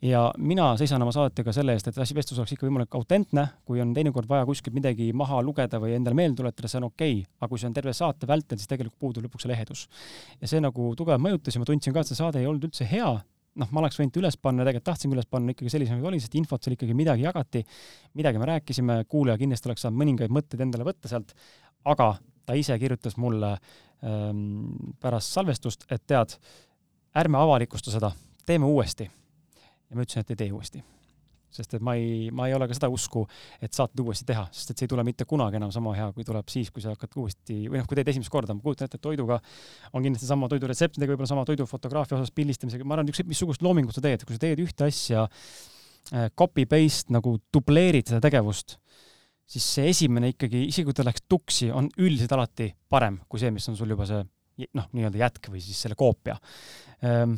ja 0.00 0.30
mina 0.40 0.70
seisan 0.80 1.02
oma 1.04 1.12
saatega 1.12 1.52
selle 1.52 1.74
eest, 1.76 1.90
et 1.90 1.98
asi 2.00 2.14
vestlus 2.16 2.38
oleks 2.40 2.54
ikka 2.54 2.64
võimalik 2.64 2.94
autentne, 2.96 3.44
kui 3.68 3.82
on 3.84 3.92
teinekord 3.92 4.28
vaja 4.28 4.46
kuskilt 4.48 4.72
midagi 4.74 5.10
maha 5.12 5.42
lugeda 5.44 5.76
või 5.82 5.92
endale 5.98 6.16
meelde 6.16 6.40
tuletada, 6.40 6.70
see 6.72 6.80
on 6.80 6.88
okei 6.88 7.18
okay., 7.18 7.34
aga 7.40 7.50
kui 7.50 7.60
see 7.60 7.68
on 7.68 7.76
terve 7.76 7.92
saate 7.92 8.30
vältel, 8.30 8.56
siis 8.56 8.70
tegelikult 8.70 8.96
puudub 8.96 9.26
lõpuks 9.28 9.44
see 9.44 9.52
lehedus. 9.52 9.84
ja 10.40 10.48
see 10.48 10.64
nagu 10.64 10.94
tugevalt 10.96 11.26
mõjutas 11.26 11.52
ja 11.52 11.60
ma 11.60 11.68
tundsin 11.68 11.92
ka, 11.92 12.00
et 12.00 12.08
see 12.08 12.22
saade 12.22 12.40
ei 12.40 12.48
olnud 12.48 12.64
üldse 12.70 12.88
hea, 12.88 13.12
noh, 13.60 13.70
ma 13.74 13.82
oleks 13.82 13.98
võinud 14.00 14.18
üles 14.22 14.38
panna, 14.40 14.64
tegelikult 14.66 14.88
tahtsingi 14.90 15.16
üles 15.16 15.28
panna 15.30 15.54
ikkagi 15.54 15.72
sellisena, 15.72 16.00
nagu 16.00 16.10
oli, 16.10 16.20
sest 16.22 16.36
infot 16.40 16.64
seal 16.64 16.76
ikkagi 16.76 16.96
midagi 16.96 17.26
jagati, 17.26 17.64
midagi 18.18 18.42
me 18.42 18.50
rääkisime, 18.52 18.98
kuulaja 19.10 19.40
kindlasti 19.40 19.70
oleks 19.70 19.86
saanud 19.86 20.00
mõningaid 20.02 20.34
mõtteid 20.34 20.64
endale 20.66 20.86
võtta 20.88 21.10
sealt, 21.12 21.34
aga 21.88 22.12
ta 22.48 22.56
ise 22.58 22.76
kirjutas 22.82 23.18
mulle 23.20 23.54
ähm, 23.56 24.94
pärast 25.02 25.36
salvestust, 25.36 25.86
et 25.92 26.06
tead, 26.10 26.36
ärme 27.20 27.40
avalikusta 27.40 27.92
seda, 27.94 28.12
teeme 28.46 28.68
uuesti. 28.70 29.10
ja 29.10 29.96
ma 29.98 30.06
ütlesin, 30.06 30.24
et 30.24 30.34
ei 30.34 30.42
tee 30.44 30.52
uuesti 30.54 30.84
sest 31.50 31.74
et 31.76 31.84
ma 31.84 31.96
ei, 31.98 32.28
ma 32.34 32.46
ei 32.48 32.54
ole 32.54 32.68
ka 32.70 32.76
seda 32.76 32.90
usku, 32.92 33.24
et 33.62 33.74
saateid 33.74 34.02
uuesti 34.04 34.26
teha, 34.28 34.46
sest 34.54 34.72
et 34.72 34.80
see 34.80 34.86
ei 34.86 34.92
tule 34.92 35.04
mitte 35.06 35.26
kunagi 35.28 35.58
enam 35.58 35.72
sama 35.74 35.94
hea, 35.96 36.08
kui 36.16 36.26
tuleb 36.26 36.50
siis, 36.52 36.70
kui 36.70 36.82
sa 36.84 36.94
hakkad 36.94 37.16
uuesti 37.20 37.58
või 37.66 37.80
noh, 37.80 37.88
kui 37.90 37.98
teed 37.98 38.10
esimest 38.12 38.32
korda, 38.32 38.54
ma 38.56 38.64
kujutan 38.64 38.86
ette, 38.86 39.00
et 39.00 39.04
toiduga 39.04 39.40
on 39.92 40.06
kindlasti 40.06 40.28
sama 40.28 40.48
toiduretseptidega, 40.52 41.14
võib-olla 41.14 41.30
sama 41.30 41.46
toidufotograafia 41.48 42.18
osas 42.20 42.34
pildistamisega, 42.36 42.86
ma 42.86 42.96
arvan, 42.96 43.10
ükskõik 43.10 43.30
missugust 43.32 43.64
loomingut 43.66 43.96
sa 43.96 44.04
teed, 44.04 44.24
kui 44.26 44.38
sa 44.38 44.44
teed 44.44 44.62
ühte 44.62 44.86
asja 44.86 45.26
äh, 45.26 46.28
copy-paste 46.38 47.14
nagu 47.16 47.36
dubleerid 47.52 48.12
seda 48.12 48.22
tegevust, 48.28 48.78
siis 49.50 49.66
see 49.76 49.88
esimene 49.90 50.30
ikkagi, 50.36 50.68
isegi 50.70 50.86
kui 50.86 50.96
ta 50.96 51.06
läks 51.06 51.26
tuksi, 51.26 51.72
on 51.74 51.90
üldiselt 51.98 52.36
alati 52.36 52.70
parem 52.90 53.18
kui 53.26 53.42
see, 53.42 53.50
mis 53.54 53.66
on 53.70 53.78
sul 53.78 53.90
juba 53.90 54.06
see 54.06 54.22
noh, 54.76 54.86
nii-öelda 54.94 55.24
jätk 55.24 55.50
või 55.50 55.62
siis 55.64 55.78
selle 55.82 55.96
koopia. 55.98 56.36
Ehm, 57.06 57.34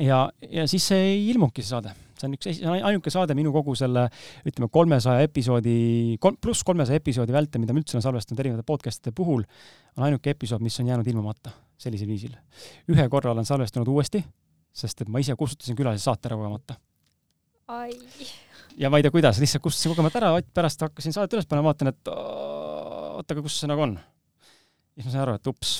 ja, 0.00 0.24
ja 0.48 0.64
siis 0.70 0.86
see 0.92 1.10
ei 1.10 1.28
ilmunudki, 1.32 1.64
see 1.64 1.74
saade 1.74 1.92
see 2.24 2.30
on 2.30 2.36
üks, 2.38 2.48
see 2.58 2.68
on 2.68 2.86
ainuke 2.90 3.12
saade 3.12 3.36
minu 3.36 3.52
kogu 3.54 3.74
selle 3.78 4.06
ütleme, 4.48 4.70
kolmesaja 4.72 5.24
episoodi, 5.28 5.76
pluss 6.20 6.64
kolmesaja 6.66 7.00
episoodi 7.02 7.34
vältel, 7.34 7.62
mida 7.62 7.76
ma 7.76 7.82
üldse 7.82 7.98
olen 7.98 8.06
salvestanud 8.06 8.42
erinevate 8.44 8.66
podcast'ide 8.68 9.14
puhul, 9.16 9.44
on 9.98 10.08
ainuke 10.08 10.32
episood, 10.34 10.64
mis 10.64 10.78
on 10.80 10.90
jäänud 10.90 11.08
ilmumata 11.10 11.52
sellisel 11.80 12.08
viisil. 12.08 12.34
ühe 12.92 13.06
korra 13.12 13.34
olen 13.34 13.46
salvestanud 13.46 13.88
uuesti, 13.90 14.22
sest 14.74 15.04
et 15.04 15.12
ma 15.12 15.22
ise 15.22 15.36
kustutasin 15.38 15.76
külalise 15.78 16.06
saate 16.06 16.30
ära 16.30 16.38
kogemata. 16.40 16.78
ja 18.78 18.90
ma 18.90 18.98
ei 19.00 19.06
tea, 19.06 19.14
kuidas, 19.14 19.40
lihtsalt 19.42 19.64
kustutasin 19.64 19.94
kogemata 19.94 20.22
ära, 20.22 20.34
pärast 20.54 20.86
hakkasin 20.86 21.16
saadet 21.16 21.36
üles 21.36 21.50
panema, 21.50 21.72
vaatan, 21.72 21.92
et 21.92 22.12
oota, 22.14 23.34
aga 23.34 23.44
kus 23.44 23.60
see 23.60 23.70
nagu 23.70 23.86
on. 23.86 23.98
siis 24.94 25.06
ma 25.08 25.14
sain 25.14 25.26
aru, 25.26 25.38
et 25.38 25.52
ups, 25.52 25.78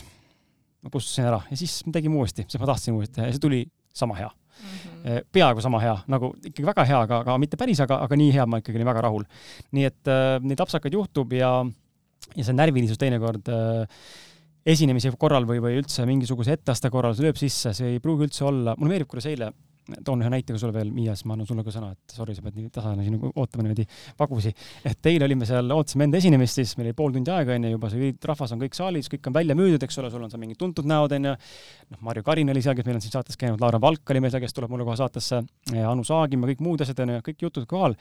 ma 0.84 0.92
kustutasin 0.92 1.30
ära 1.32 1.42
ja 1.50 1.58
siis 1.58 1.80
me 1.86 1.94
tegime 1.94 2.20
uuesti, 2.20 2.46
sest 2.48 2.62
ma 2.62 2.72
tahtsin 2.74 2.96
uuesti 2.96 3.20
teha 3.20 3.30
ja 3.30 3.36
see 3.36 3.46
tuli 3.46 3.64
sama 3.94 4.18
hea 4.18 4.30
mm. 4.60 4.74
-hmm. 5.04 5.28
peaaegu 5.32 5.64
sama 5.64 5.80
hea, 5.82 5.96
nagu 6.08 6.34
ikkagi 6.40 6.66
väga 6.66 6.84
hea, 6.88 7.00
aga, 7.06 7.20
aga 7.24 7.38
mitte 7.38 7.60
päris, 7.60 7.80
aga, 7.80 8.00
aga 8.06 8.16
nii 8.16 8.32
hea, 8.32 8.46
ma 8.46 8.60
ikkagi 8.62 8.80
olin 8.80 8.92
väga 8.92 9.06
rahul. 9.08 9.24
nii 9.72 9.84
et 9.90 10.12
äh, 10.12 10.38
neid 10.42 10.60
apsakaid 10.60 10.94
juhtub 10.94 11.32
ja, 11.32 11.52
ja 12.34 12.44
see 12.44 12.56
närvilisus 12.56 12.98
teinekord 12.98 13.48
äh, 13.48 13.86
esinemise 14.64 15.12
korral 15.20 15.44
või, 15.44 15.60
või 15.60 15.78
üldse 15.82 16.06
mingisuguse 16.08 16.56
etteaste 16.56 16.90
korral 16.90 17.16
lööb 17.20 17.36
sisse, 17.36 17.74
see 17.76 17.96
ei 17.96 18.00
pruugi 18.00 18.28
üldse 18.28 18.44
olla, 18.48 18.76
mulle 18.78 18.94
meeldib, 18.94 19.10
kuidas 19.12 19.28
eile 19.28 19.52
toon 20.04 20.22
ühe 20.24 20.30
näite 20.32 20.54
ka 20.54 20.60
sulle 20.60 20.74
veel, 20.76 20.90
Miia, 20.94 21.14
siis 21.16 21.26
ma 21.28 21.36
annan 21.36 21.48
sulle 21.48 21.64
ka 21.66 21.72
sõna, 21.74 21.90
et 21.94 22.14
sorry, 22.16 22.36
sa 22.36 22.44
pead 22.44 22.58
nii 22.58 22.70
tasane 22.74 23.04
siin 23.04 23.18
ootama 23.20 23.66
niimoodi 23.66 23.86
pagusi. 24.18 24.54
et 24.84 25.10
eile 25.10 25.28
olime 25.28 25.48
seal, 25.48 25.70
ootasime 25.74 26.08
enda 26.08 26.20
esinemist, 26.20 26.60
siis 26.60 26.74
meil 26.78 26.90
oli 26.90 26.96
pool 26.98 27.14
tundi 27.16 27.32
aega, 27.34 27.56
onju, 27.58 27.72
juba 27.76 27.90
see 27.92 28.12
rahvas 28.30 28.54
on 28.56 28.62
kõik 28.62 28.78
saalis, 28.78 29.10
kõik 29.12 29.28
on 29.30 29.36
välja 29.36 29.56
müüdud, 29.58 29.84
eks 29.84 30.00
ole, 30.02 30.10
sul 30.12 30.24
on 30.24 30.32
seal 30.32 30.42
mingid 30.42 30.60
tuntud 30.60 30.88
näod, 30.88 31.16
onju. 31.18 31.34
noh, 31.94 32.02
Marju 32.08 32.24
Karin 32.26 32.52
oli 32.54 32.62
seal, 32.64 32.76
kes 32.78 32.88
meil 32.88 32.98
on 33.00 33.04
siin 33.04 33.14
saates 33.14 33.40
käinud, 33.40 33.60
Laura 33.60 33.80
Valk 33.80 34.14
oli 34.14 34.24
meil 34.24 34.32
seal, 34.34 34.44
kes 34.44 34.56
tuleb 34.56 34.72
mulle 34.72 34.88
kohe 34.88 34.96
saatesse, 35.00 35.42
Anu 35.84 36.04
Saagim 36.06 36.44
ja 36.44 36.52
kõik 36.52 36.64
muud 36.64 36.84
asjad, 36.84 37.04
onju, 37.04 37.20
kõik 37.28 37.46
jutud 37.46 37.68
kohal. 37.68 37.96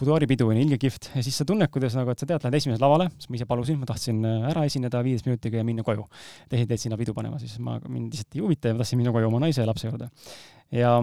Buduaaripidu 0.00 0.48
on 0.50 0.58
ilge 0.58 0.78
kihvt 0.80 1.10
ja 1.14 1.22
siis 1.24 1.36
sa 1.36 1.46
tunned, 1.48 1.68
kuidas 1.72 1.96
nagu, 1.98 2.10
et 2.12 2.22
sa 2.22 2.28
tead, 2.28 2.42
lähed 2.44 2.56
esimesele 2.58 2.82
lavale, 2.84 3.10
siis 3.20 3.30
ma 3.30 3.38
ise 3.38 3.46
palusin, 3.48 3.78
ma 3.80 3.88
tahtsin 3.88 4.22
äh, 4.24 4.46
ära 4.50 4.64
esineda 4.68 5.02
viieteist 5.04 5.28
minutiga 5.28 5.60
ja 5.60 5.66
minna 5.66 5.84
koju. 5.86 6.06
teised 6.50 6.72
jäid 6.72 6.84
sinna 6.86 6.98
pidu 7.00 7.14
panema, 7.16 7.38
siis 7.42 7.58
ma, 7.62 7.78
mind 7.88 8.14
lihtsalt 8.14 8.38
ei 8.38 8.44
huvita 8.44 8.70
ja 8.70 8.76
ma 8.76 8.82
tahtsin 8.82 9.00
minna 9.00 9.12
koju 9.14 9.28
oma 9.28 9.42
naise 9.44 9.60
ja 9.60 9.68
lapse 9.68 9.90
juurde. 9.90 10.08
Ja 10.72 10.98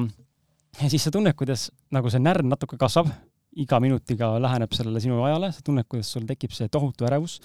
ja 0.77 0.89
siis 0.91 1.07
sa 1.07 1.13
tunned, 1.13 1.33
kuidas 1.37 1.69
nagu 1.93 2.11
see 2.11 2.21
närv 2.21 2.45
natuke 2.47 2.77
kasvab, 2.79 3.09
iga 3.57 3.79
minutiga 3.81 4.35
läheneb 4.41 4.73
sellele 4.77 5.01
sinu 5.01 5.19
ajale, 5.25 5.49
sa 5.55 5.63
tunned, 5.65 5.87
kuidas 5.89 6.11
sul 6.13 6.27
tekib 6.29 6.53
see 6.53 6.69
tohutu 6.69 7.07
ärevus. 7.09 7.39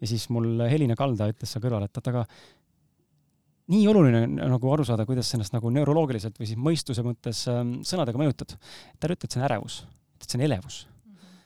ja 0.00 0.08
siis 0.10 0.28
mul 0.34 0.64
Helina 0.66 0.96
Kalda 0.98 1.28
ütles 1.30 1.52
seal 1.52 1.62
kõrval, 1.62 1.84
et 1.86 1.98
oot, 1.98 2.08
aga 2.10 2.24
nii 3.72 3.82
oluline 3.88 4.22
nagu 4.26 4.72
aru 4.72 4.86
saada, 4.86 5.06
kuidas 5.06 5.30
ennast 5.36 5.54
nagu 5.54 5.70
neuroloogiliselt 5.70 6.40
või 6.40 6.48
siis 6.48 6.58
mõistuse 6.58 7.04
mõttes 7.06 7.44
ähm, 7.52 7.76
sõnadega 7.86 8.18
mõjutad. 8.18 8.56
ta 8.56 9.06
ei 9.06 9.14
ütle, 9.14 9.28
et 9.28 9.36
see 9.36 9.40
on 9.40 9.46
ärevus, 9.46 9.82
et 10.18 10.26
see 10.26 10.40
on 10.40 10.46
elevus 10.48 10.80
mm. 10.88 11.12
-hmm. 11.12 11.36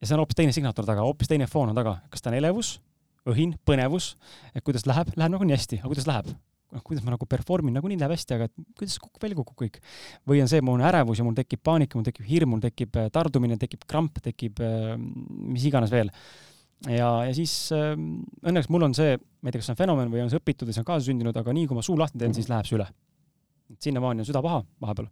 ja 0.00 0.06
see 0.06 0.16
on 0.16 0.24
hoopis 0.24 0.38
teine 0.38 0.56
signaator 0.56 0.88
taga, 0.88 1.04
hoopis 1.04 1.28
teine 1.28 1.46
foon 1.46 1.74
on 1.74 1.76
taga, 1.76 1.98
kas 2.10 2.22
ta 2.22 2.30
on 2.30 2.38
elevus, 2.38 2.78
õhin, 3.26 3.58
põnevus, 3.66 4.16
et 4.54 4.64
kuidas 4.64 4.86
läheb, 4.86 5.12
läheb 5.16 5.36
nagunii 5.36 5.58
hästi, 5.58 5.82
aga 5.82 5.92
kuidas 5.92 6.08
läheb? 6.08 6.32
Noh, 6.72 6.82
kuidas 6.84 7.04
ma 7.04 7.12
nagu 7.14 7.26
perform 7.28 7.68
in, 7.68 7.76
nagunii 7.76 7.98
läheb 8.00 8.14
hästi, 8.14 8.36
aga 8.36 8.48
kuidas 8.78 8.96
kukub 9.02 9.22
välja, 9.22 9.38
kukub 9.38 9.58
kõik. 9.60 9.78
või 10.28 10.40
on 10.44 10.50
see, 10.50 10.62
mul 10.64 10.78
on 10.78 10.86
ärevus 10.88 11.20
ja 11.20 11.26
mul 11.26 11.36
tekib 11.36 11.62
paanika, 11.64 11.98
mul 11.98 12.06
tekib 12.06 12.28
hirm, 12.28 12.54
mul 12.54 12.62
tekib 12.64 12.96
äh, 13.00 13.10
tardumine, 13.12 13.58
tekib 13.60 13.84
kramp, 13.88 14.20
tekib 14.24 14.62
äh, 14.64 14.94
mis 14.96 15.66
iganes 15.68 15.92
veel. 15.92 16.12
ja, 16.88 17.10
ja 17.28 17.32
siis 17.36 17.54
äh, 17.76 17.92
õnneks 17.94 18.70
mul 18.72 18.88
on 18.88 18.96
see, 18.96 19.16
ma 19.16 19.50
ei 19.50 19.54
tea, 19.54 19.62
kas 19.62 19.70
see 19.70 19.76
on 19.76 19.82
fenomen 19.82 20.12
või 20.12 20.24
on 20.24 20.32
see 20.32 20.40
õpitud 20.40 20.68
või 20.68 20.76
see 20.76 20.84
on 20.84 20.88
kaasasündinud, 20.92 21.40
aga 21.42 21.56
nii 21.56 21.68
kui 21.70 21.78
ma 21.78 21.84
suu 21.86 21.98
lahti 22.00 22.20
teen, 22.22 22.36
siis 22.36 22.50
läheb 22.52 22.68
see 22.68 22.78
üle. 22.80 22.88
sinnamaani 23.82 24.24
on 24.24 24.28
süda 24.28 24.42
paha 24.44 24.62
vahepeal. 24.80 25.10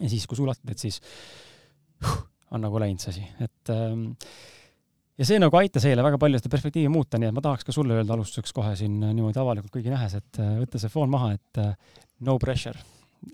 ja 0.00 0.08
siis, 0.08 0.26
kui 0.26 0.40
suu 0.40 0.48
lahti 0.48 0.66
teed, 0.70 0.80
siis 0.88 1.02
huh, 2.06 2.24
on 2.50 2.64
nagu 2.64 2.80
läinud 2.80 3.04
see 3.04 3.12
asi, 3.14 3.28
et 3.44 3.74
ähm, 3.74 4.10
ja 5.20 5.26
see 5.28 5.40
nagu 5.40 5.58
aitas 5.60 5.84
eile 5.88 6.04
väga 6.04 6.18
palju 6.20 6.40
seda 6.40 6.52
perspektiivi 6.52 6.90
muuta, 6.92 7.20
nii 7.20 7.28
et 7.28 7.36
ma 7.36 7.42
tahaks 7.44 7.66
ka 7.68 7.74
sulle 7.76 7.98
öelda 7.98 8.16
alustuseks 8.16 8.54
kohe 8.56 8.72
siin 8.78 8.96
niimoodi 9.02 9.40
avalikult 9.42 9.74
kõigi 9.74 9.92
nähes, 9.92 10.16
et 10.16 10.40
äh, 10.40 10.54
võta 10.62 10.80
see 10.80 10.92
foon 10.92 11.12
maha, 11.12 11.34
et 11.36 11.60
äh, 11.60 12.00
no 12.26 12.38
pressure. 12.40 12.80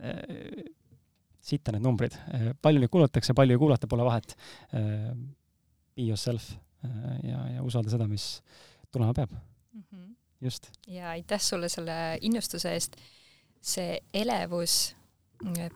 Äh, 0.01 0.67
sitta 1.47 1.71
need 1.71 1.87
numbrid, 1.87 2.17
palju 2.63 2.83
neid 2.83 2.91
kuulatakse, 2.91 3.37
palju 3.39 3.55
ei 3.55 3.61
kuulata, 3.61 3.87
pole 3.87 4.03
vahet. 4.03 4.33
Be 4.73 6.03
yourself 6.03 6.49
ja, 7.23 7.45
ja 7.55 7.63
usalda 7.63 7.93
seda, 7.93 8.09
mis 8.11 8.41
tulema 8.91 9.15
peab 9.15 9.31
mm. 9.31 9.85
-hmm. 9.85 10.09
just. 10.43 10.67
ja 10.91 11.13
aitäh 11.15 11.41
sulle 11.41 11.69
selle 11.69 12.19
innustuse 12.21 12.73
eest. 12.73 12.97
see 13.63 14.01
elevus 14.15 14.97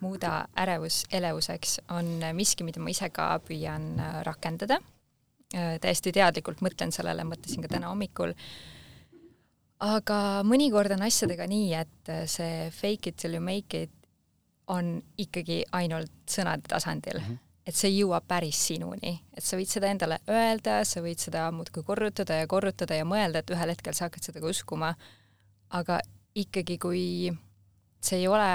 muuda 0.01 0.49
ärevus 0.57 1.05
elevuseks 1.13 1.81
on 1.91 2.19
miski, 2.33 2.65
mida 2.65 2.81
ma 2.81 2.91
ise 2.91 3.11
ka 3.11 3.39
püüan 3.47 3.95
rakendada 4.27 4.81
Äh, 4.81 5.00
täiesti 5.51 6.13
teadlikult 6.15 6.63
mõtlen 6.63 6.93
sellele, 6.95 7.25
mõtlesin 7.27 7.65
ka 7.65 7.73
täna 7.73 7.91
hommikul. 7.91 8.35
aga 9.81 10.43
mõnikord 10.45 10.93
on 10.93 11.03
asjadega 11.03 11.47
nii, 11.49 11.73
et 11.75 12.11
äh, 12.13 12.27
see 12.29 12.71
fake 12.71 13.11
it 13.11 13.17
till 13.17 13.35
you 13.35 13.41
make 13.41 13.83
it 13.83 13.91
on 14.69 15.01
ikkagi 15.19 15.65
ainult 15.73 16.13
sõnade 16.29 16.69
tasandil 16.69 17.19
mm. 17.21 17.29
-hmm 17.29 17.47
et 17.71 17.77
see 17.77 17.91
ei 17.91 17.99
jõua 18.01 18.21
päris 18.21 18.57
sinuni, 18.67 19.21
et 19.37 19.45
sa 19.45 19.55
võid 19.57 19.69
seda 19.69 19.87
endale 19.93 20.17
öelda, 20.29 20.81
sa 20.85 21.03
võid 21.05 21.21
seda 21.23 21.45
muudkui 21.55 21.85
korrutada 21.87 22.41
ja 22.41 22.47
korrutada 22.47 22.97
ja 22.97 23.05
mõelda, 23.05 23.39
et 23.39 23.51
ühel 23.51 23.71
hetkel 23.71 23.95
sa 23.95 24.09
hakkad 24.09 24.25
seda 24.25 24.41
ka 24.41 24.49
uskuma, 24.49 24.95
aga 25.69 26.01
ikkagi, 26.35 26.79
kui 26.79 27.31
see 28.01 28.19
ei 28.19 28.27
ole 28.27 28.49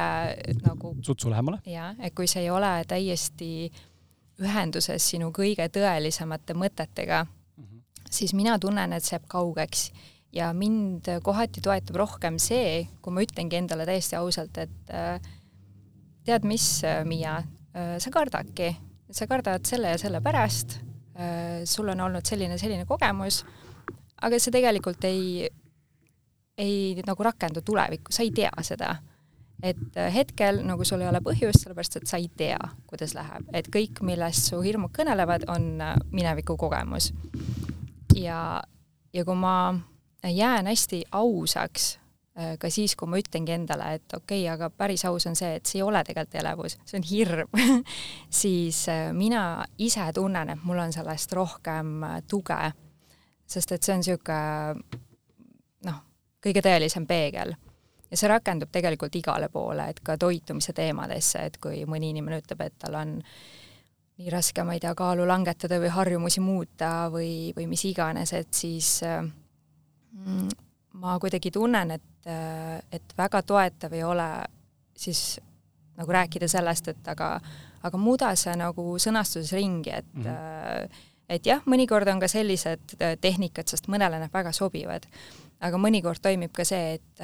nagu 0.65 0.95
sutsu 1.05 1.29
lähemale? 1.29 1.61
jah, 1.69 1.95
et 1.99 2.15
kui 2.17 2.27
see 2.27 2.43
ei 2.43 2.49
ole 2.49 2.83
täiesti 2.89 3.69
äh, 3.69 3.94
ühenduses 4.43 5.05
sinu 5.11 5.31
kõige 5.35 5.67
tõelisemate 5.71 6.55
mõtetega 6.57 7.23
mm, 7.25 7.63
-hmm. 7.63 7.81
siis 8.11 8.33
mina 8.33 8.57
tunnen, 8.59 8.93
et 8.93 9.03
see 9.03 9.15
jääb 9.15 9.27
kaugeks. 9.31 9.91
Ja 10.35 10.49
mind 10.53 11.07
kohati 11.23 11.61
toetab 11.63 11.95
rohkem 11.95 12.39
see, 12.39 12.87
kui 13.01 13.13
ma 13.13 13.23
ütlengi 13.23 13.55
endale 13.55 13.85
täiesti 13.85 14.17
ausalt, 14.19 14.57
et 14.57 14.91
äh, 14.91 15.21
tead 16.25 16.43
mis, 16.43 16.81
Miia, 17.05 17.37
äh, 17.71 17.95
sa 17.99 18.11
kardadki, 18.11 18.75
sa 19.11 19.27
kardad 19.27 19.65
selle 19.65 19.93
ja 19.93 19.97
selle 19.97 20.21
pärast, 20.21 20.79
äh, 21.15 21.63
sul 21.63 21.87
on 21.89 22.01
olnud 22.01 22.25
selline, 22.25 22.57
selline 22.57 22.85
kogemus, 22.85 23.45
aga 24.21 24.39
see 24.39 24.51
tegelikult 24.51 25.03
ei, 25.07 25.47
ei 26.57 27.01
nagu 27.07 27.23
rakendu 27.23 27.61
tulevikku, 27.61 28.11
sa 28.11 28.23
ei 28.23 28.31
tea 28.35 28.51
seda 28.61 28.97
et 29.63 29.97
äh, 29.97 30.13
hetkel 30.13 30.61
nagu 30.65 30.85
sul 30.85 31.01
ei 31.03 31.09
ole 31.09 31.21
põhjust, 31.23 31.63
sellepärast 31.63 31.99
et 31.99 32.07
sa 32.09 32.19
ei 32.19 32.29
tea, 32.37 32.59
kuidas 32.89 33.15
läheb, 33.17 33.47
et 33.55 33.69
kõik, 33.71 34.01
millest 34.05 34.51
su 34.51 34.61
hirmud 34.63 34.93
kõnelevad, 34.95 35.47
on 35.51 35.69
äh, 35.81 35.95
mineviku 36.11 36.57
kogemus. 36.59 37.13
ja, 38.15 38.61
ja 39.13 39.25
kui 39.25 39.35
ma 39.35 39.75
jään 40.23 40.67
hästi 40.67 41.03
ausaks 41.11 41.95
äh, 42.39 42.55
ka 42.59 42.69
siis, 42.69 42.95
kui 42.95 43.09
ma 43.09 43.19
ütlengi 43.21 43.55
endale, 43.55 43.93
et 43.99 44.13
okei 44.13 44.43
okay,, 44.43 44.53
aga 44.53 44.69
päris 44.69 45.05
aus 45.05 45.27
on 45.27 45.35
see, 45.35 45.55
et 45.55 45.65
see 45.65 45.79
ei 45.79 45.87
ole 45.87 46.03
tegelikult 46.03 46.41
elevus, 46.41 46.77
see 46.85 46.99
on 46.99 47.09
hirm 47.09 47.59
siis 48.43 48.85
mina 49.13 49.65
ise 49.77 50.11
tunnen, 50.13 50.49
et 50.49 50.63
mul 50.63 50.83
on 50.83 50.93
sellest 50.93 51.33
rohkem 51.33 52.01
tuge. 52.27 52.71
sest 53.47 53.71
et 53.71 53.83
see 53.83 53.93
on 53.93 54.01
niisugune 54.01 54.99
noh, 55.85 56.01
kõige 56.43 56.65
tõelisem 56.65 57.05
peegel 57.07 57.55
ja 58.11 58.17
see 58.17 58.29
rakendub 58.29 58.71
tegelikult 58.71 59.15
igale 59.15 59.49
poole, 59.49 59.89
et 59.89 60.01
ka 60.05 60.17
toitumise 60.17 60.73
teemadesse, 60.73 61.45
et 61.49 61.57
kui 61.61 61.83
mõni 61.89 62.11
inimene 62.13 62.41
ütleb, 62.43 62.61
et 62.65 62.77
tal 62.79 62.97
on 62.99 63.15
nii 64.15 64.31
raske, 64.31 64.63
ma 64.63 64.75
ei 64.75 64.83
tea, 64.83 64.93
kaalu 64.95 65.25
langetada 65.27 65.79
või 65.81 65.91
harjumusi 65.91 66.43
muuta 66.43 66.91
või, 67.11 67.51
või 67.55 67.67
mis 67.67 67.83
iganes, 67.89 68.31
et 68.37 68.53
siis 68.55 69.01
mm, 69.03 70.45
ma 71.01 71.17
kuidagi 71.19 71.51
tunnen, 71.51 71.97
et, 71.97 72.29
et 72.95 73.17
väga 73.17 73.41
toetav 73.43 73.95
ei 73.97 74.05
ole 74.07 74.29
siis 74.95 75.35
nagu 75.97 76.11
rääkida 76.11 76.47
sellest, 76.51 76.87
et 76.91 77.11
aga, 77.11 77.33
aga 77.83 77.99
muuda 77.99 78.31
see 78.39 78.55
nagu 78.59 78.95
sõnastuses 79.01 79.51
ringi, 79.55 79.91
et 79.91 80.13
mm 80.13 80.23
-hmm. 80.23 81.03
et 81.29 81.45
jah, 81.45 81.61
mõnikord 81.65 82.07
on 82.11 82.19
ka 82.19 82.27
sellised 82.27 82.95
tehnikad, 83.21 83.67
sest 83.67 83.87
mõnele 83.87 84.19
need 84.19 84.33
väga 84.33 84.51
sobivad. 84.51 85.05
aga 85.59 85.77
mõnikord 85.77 86.19
toimib 86.21 86.51
ka 86.51 86.65
see, 86.65 86.93
et 86.93 87.21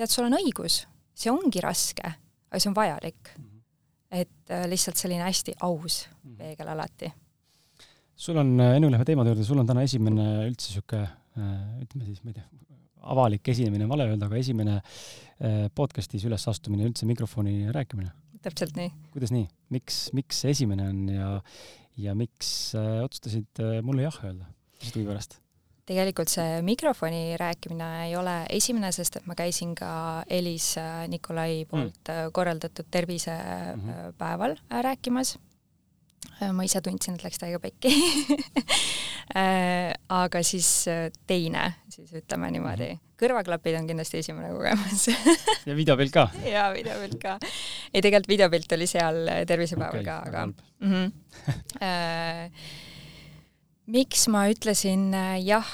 tead, 0.00 0.12
sul 0.12 0.28
on 0.28 0.36
õigus, 0.38 0.84
see 1.16 1.32
ongi 1.32 1.62
raske, 1.64 2.12
aga 2.50 2.60
see 2.60 2.70
on 2.70 2.76
vajalik. 2.78 3.32
-hmm. 3.34 3.58
et 4.10 4.50
äh, 4.50 4.64
lihtsalt 4.66 4.96
selline 4.98 5.22
hästi 5.22 5.54
aus 5.62 6.08
mhm. 6.24 6.36
peegel 6.36 6.68
alati. 6.68 7.12
sul 8.16 8.36
on, 8.36 8.58
äh, 8.60 8.76
enne 8.76 8.86
kui 8.86 8.92
lähme 8.92 9.04
teemade 9.04 9.30
juurde, 9.30 9.44
sul 9.44 9.58
on 9.58 9.66
täna 9.66 9.84
esimene 9.86 10.26
üldse 10.48 10.70
niisugune 10.70 11.04
äh, 11.04 11.82
ütleme 11.84 12.08
siis, 12.08 12.24
ma 12.24 12.32
ei 12.32 12.40
tea, 12.40 12.48
avalik 13.00 13.48
esinemine, 13.48 13.88
vale 13.88 14.08
öelda, 14.10 14.26
aga 14.26 14.36
esimene 14.36 14.80
podcastis 15.74 16.26
ülesastumine, 16.28 16.84
üldse 16.84 17.06
mikrofoni 17.08 17.72
rääkimine. 17.72 18.10
täpselt 18.44 18.76
nii. 18.76 18.90
kuidas 19.14 19.32
nii, 19.32 19.46
miks, 19.72 20.10
miks 20.12 20.42
see 20.42 20.52
esimene 20.52 20.88
on 20.88 20.98
ja, 21.08 21.30
ja 21.96 22.14
miks 22.14 22.74
otsustasid 22.76 23.62
mulle 23.86 24.04
jah 24.04 24.18
öelda, 24.24 24.50
lihtsalt 24.80 24.98
huvi 24.98 25.08
pärast? 25.08 25.40
Tegelikult 25.90 26.30
see 26.30 26.60
mikrofoni 26.66 27.36
rääkimine 27.40 27.90
ei 28.06 28.16
ole 28.18 28.36
esimene, 28.54 28.92
sest 28.94 29.20
et 29.20 29.28
ma 29.30 29.36
käisin 29.38 29.74
ka 29.78 29.90
Elis 30.30 30.72
äh, 30.78 31.04
Nikolai 31.10 31.64
poolt 31.70 32.10
mm. 32.10 32.32
korraldatud 32.36 32.90
tervisepäeval 32.90 34.56
mm 34.56 34.66
-hmm. 34.66 34.82
rääkimas. 34.82 35.38
ma 36.52 36.62
ise 36.64 36.80
tundsin, 36.80 37.14
et 37.14 37.24
läks 37.24 37.38
täiega 37.38 37.58
pekki 37.60 37.90
aga 40.24 40.42
siis 40.42 40.86
teine, 41.26 41.74
siis 41.88 42.12
ütleme 42.12 42.50
niimoodi 42.50 42.88
mm. 42.88 42.94
-hmm 42.96 43.10
kõrvaklapid 43.20 43.76
on 43.76 43.88
kindlasti 43.90 44.22
esimene 44.22 44.52
kogemus 44.54 45.08
ja 45.68 45.76
videopilt 45.76 46.12
ka? 46.14 46.28
jaa, 46.44 46.72
videopilt 46.72 47.18
ka. 47.22 47.38
ei, 47.92 48.00
tegelikult 48.00 48.28
videopilt 48.28 48.72
oli 48.72 48.86
seal 48.90 49.28
tervisepäeval 49.46 50.00
okay, 50.00 50.04
ka, 50.04 50.18
aga 50.28 50.46
mm 50.46 50.92
-hmm. 50.92 51.12
miks 53.90 54.28
ma 54.30 54.44
ütlesin 54.50 55.10
äh, 55.16 55.38
jah 55.42 55.66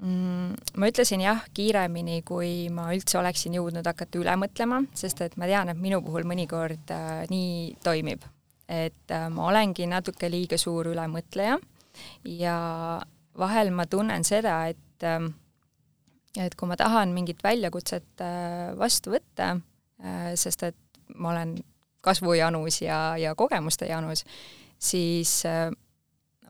mm,? 0.00 0.56
ma 0.80 0.88
ütlesin 0.90 1.22
jah 1.24 1.44
kiiremini, 1.56 2.22
kui 2.26 2.68
ma 2.72 2.88
üldse 2.94 3.18
oleksin 3.20 3.56
jõudnud 3.58 3.86
hakata 3.86 4.20
üle 4.20 4.34
mõtlema, 4.40 4.82
sest 4.96 5.22
et 5.26 5.36
ma 5.40 5.48
tean, 5.50 5.72
et 5.72 5.80
minu 5.80 6.00
puhul 6.04 6.26
mõnikord 6.28 6.92
äh, 6.94 7.22
nii 7.32 7.78
toimib. 7.84 8.24
et 8.68 9.14
äh, 9.14 9.28
ma 9.32 9.48
olengi 9.48 9.88
natuke 9.88 10.30
liiga 10.30 10.58
suur 10.60 10.90
ülemõtleja 10.92 11.56
ja 12.28 12.58
vahel 13.38 13.72
ma 13.72 13.86
tunnen 13.86 14.24
seda, 14.24 14.60
et 14.68 14.84
et 16.38 16.54
kui 16.58 16.68
ma 16.68 16.76
tahan 16.76 17.12
mingit 17.14 17.38
väljakutset 17.42 18.22
vastu 18.78 19.12
võtta 19.14 19.52
sest 20.38 20.64
et 20.66 20.98
ma 21.14 21.30
olen 21.30 21.52
kasvujanus 22.04 22.80
ja, 22.82 22.98
ja 23.18 23.34
kogemuste 23.38 23.86
janus, 23.86 24.24
siis 24.78 25.40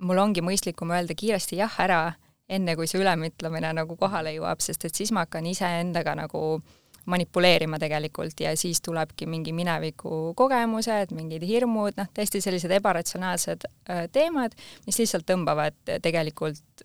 mul 0.01 0.19
ongi 0.23 0.43
mõistlikum 0.45 0.93
öelda 0.95 1.17
kiiresti 1.19 1.59
jah 1.61 1.79
ära, 1.83 2.01
enne 2.49 2.75
kui 2.77 2.89
see 2.89 3.01
ülemütlemine 3.03 3.73
nagu 3.77 3.97
kohale 4.01 4.33
jõuab, 4.37 4.63
sest 4.65 4.89
et 4.89 4.97
siis 4.97 5.13
ma 5.13 5.27
hakkan 5.27 5.47
iseendaga 5.47 6.15
nagu 6.19 6.61
manipuleerima 7.09 7.79
tegelikult 7.81 8.41
ja 8.41 8.53
siis 8.57 8.83
tulebki 8.85 9.27
mingi 9.27 9.53
mineviku 9.57 10.35
kogemused, 10.37 11.15
mingid 11.17 11.45
hirmud, 11.49 11.97
noh, 11.97 12.11
täiesti 12.15 12.41
sellised 12.45 12.73
ebaratsionaalsed 12.79 13.65
äh, 13.65 14.05
teemad, 14.13 14.57
mis 14.87 15.01
lihtsalt 15.01 15.25
tõmbavad 15.29 15.77
tegelikult 16.05 16.85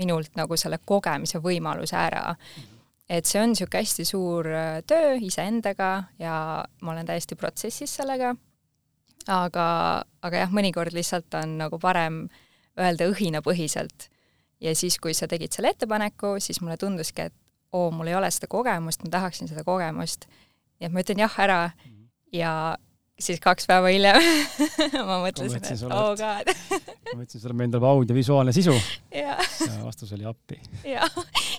minult 0.00 0.36
nagu 0.38 0.56
selle 0.56 0.78
kogemise 0.86 1.40
võimaluse 1.42 1.96
ära. 1.98 2.36
et 3.10 3.26
see 3.26 3.40
on 3.42 3.50
niisugune 3.50 3.82
hästi 3.82 4.04
suur 4.06 4.46
äh, 4.46 4.82
töö 4.86 5.16
iseendaga 5.20 5.90
ja 6.18 6.64
ma 6.80 6.92
olen 6.92 7.06
täiesti 7.06 7.36
protsessis 7.36 7.96
sellega 8.00 8.34
aga, 9.28 9.66
aga 10.22 10.44
jah, 10.44 10.54
mõnikord 10.54 10.94
lihtsalt 10.96 11.34
on 11.40 11.58
nagu 11.60 11.78
parem 11.82 12.24
öelda 12.80 13.08
õhinapõhiselt. 13.10 14.08
ja 14.60 14.74
siis, 14.76 14.98
kui 15.00 15.14
sa 15.16 15.28
tegid 15.28 15.52
selle 15.52 15.72
ettepaneku, 15.72 16.36
siis 16.40 16.60
mulle 16.60 16.76
tunduski, 16.76 17.28
et 17.30 17.34
oo, 17.72 17.90
mul 17.90 18.10
ei 18.10 18.14
ole 18.18 18.30
seda 18.30 18.48
kogemust, 18.50 19.04
ma 19.04 19.10
tahaksin 19.10 19.48
seda 19.48 19.64
kogemust. 19.64 20.26
nii 20.80 20.88
et 20.88 20.94
ma 20.94 21.04
ütlen 21.04 21.20
jah 21.24 21.40
ära 21.44 21.60
ja 22.32 22.52
siis 23.20 23.40
kaks 23.40 23.66
päeva 23.68 23.90
hiljem 23.92 24.16
ma 25.08 25.18
mõtlesin, 25.22 25.60
et 25.60 25.82
oh 25.92 26.12
god 26.16 26.50
ma 27.12 27.18
mõtlesin, 27.20 27.42
sulle 27.42 27.56
meeldib 27.58 27.84
audiovisuaalne 27.84 28.54
sisu. 28.56 28.74
ja 29.14 29.36
vastus 29.84 30.12
oli 30.16 30.26
appi. 30.28 30.60
ja, 30.88 31.08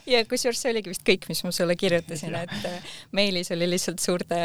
ja 0.10 0.24
kusjuures 0.30 0.62
see 0.62 0.74
oligi 0.74 0.94
vist 0.94 1.06
kõik, 1.08 1.30
mis 1.30 1.44
ma 1.46 1.53
sulle 1.56 1.77
kirjutasin, 1.80 2.36
et 2.41 2.68
äh, 2.70 2.91
meilis 3.18 3.53
oli 3.56 3.70
lihtsalt 3.70 4.01
suurte 4.03 4.41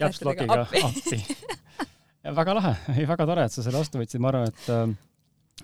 tähtedega 0.00 0.62
appi, 0.64 0.84
appi 0.90 1.22
väga 2.24 2.56
lahe, 2.56 2.74
väga 3.12 3.26
tore, 3.28 3.46
et 3.46 3.54
sa 3.54 3.64
selle 3.64 3.80
vastu 3.80 4.00
võtsid, 4.00 4.22
ma 4.22 4.32
arvan, 4.32 4.50
et 4.50 4.68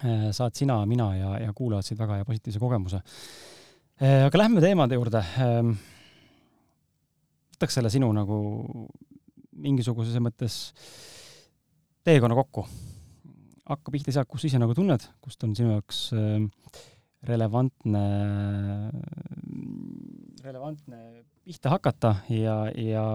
äh, 0.04 0.30
saad 0.36 0.56
sina, 0.56 0.78
mina 0.88 1.10
ja, 1.16 1.34
ja 1.46 1.52
kuulajad 1.56 1.90
siit 1.90 2.00
väga 2.00 2.20
hea 2.20 2.28
positiivse 2.28 2.62
kogemuse 2.62 3.00
äh,. 3.00 4.26
aga 4.26 4.40
lähme 4.42 4.64
teemade 4.64 4.98
juurde 4.98 5.22
ähm,. 5.42 5.76
võtaks 7.56 7.78
selle 7.78 7.92
sinu 7.92 8.10
nagu 8.16 8.38
mingisuguses 9.56 10.16
mõttes 10.20 10.58
teekonna 12.04 12.36
kokku. 12.36 12.66
hakka 13.66 13.92
pihta 13.92 14.12
sealt, 14.14 14.28
kus 14.30 14.44
ise 14.46 14.60
nagu 14.62 14.76
tunned, 14.76 15.04
kust 15.24 15.42
on 15.44 15.56
sinu 15.58 15.74
jaoks 15.74 16.10
äh, 16.16 16.44
relevantne, 17.26 18.04
relevantne 20.44 21.00
pihta 21.46 21.72
hakata 21.72 22.12
ja, 22.30 22.56
ja 22.74 23.06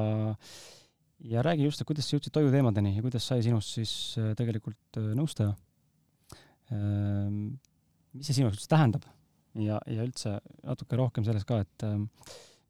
ja 1.29 1.43
räägi 1.45 1.67
just, 1.67 1.81
et 1.81 1.89
kuidas 1.89 2.07
sa 2.07 2.17
jõudsid 2.17 2.33
toiduteemadeni 2.35 2.95
ja 2.95 3.03
kuidas 3.05 3.25
sai 3.27 3.43
sinust 3.45 3.75
siis 3.77 3.93
äh, 4.19 4.31
tegelikult 4.37 4.99
äh, 5.01 5.11
nõustaja? 5.17 5.53
Ähm, 6.71 7.57
mis 8.15 8.29
see 8.29 8.37
sinu 8.37 8.47
jaoks 8.47 8.61
üldse 8.61 8.71
tähendab? 8.71 9.07
ja, 9.59 9.81
ja 9.91 10.05
üldse 10.05 10.37
natuke 10.63 10.99
rohkem 10.99 11.25
sellest 11.27 11.47
ka, 11.49 11.59
et 11.65 11.85
ähm, 11.87 12.05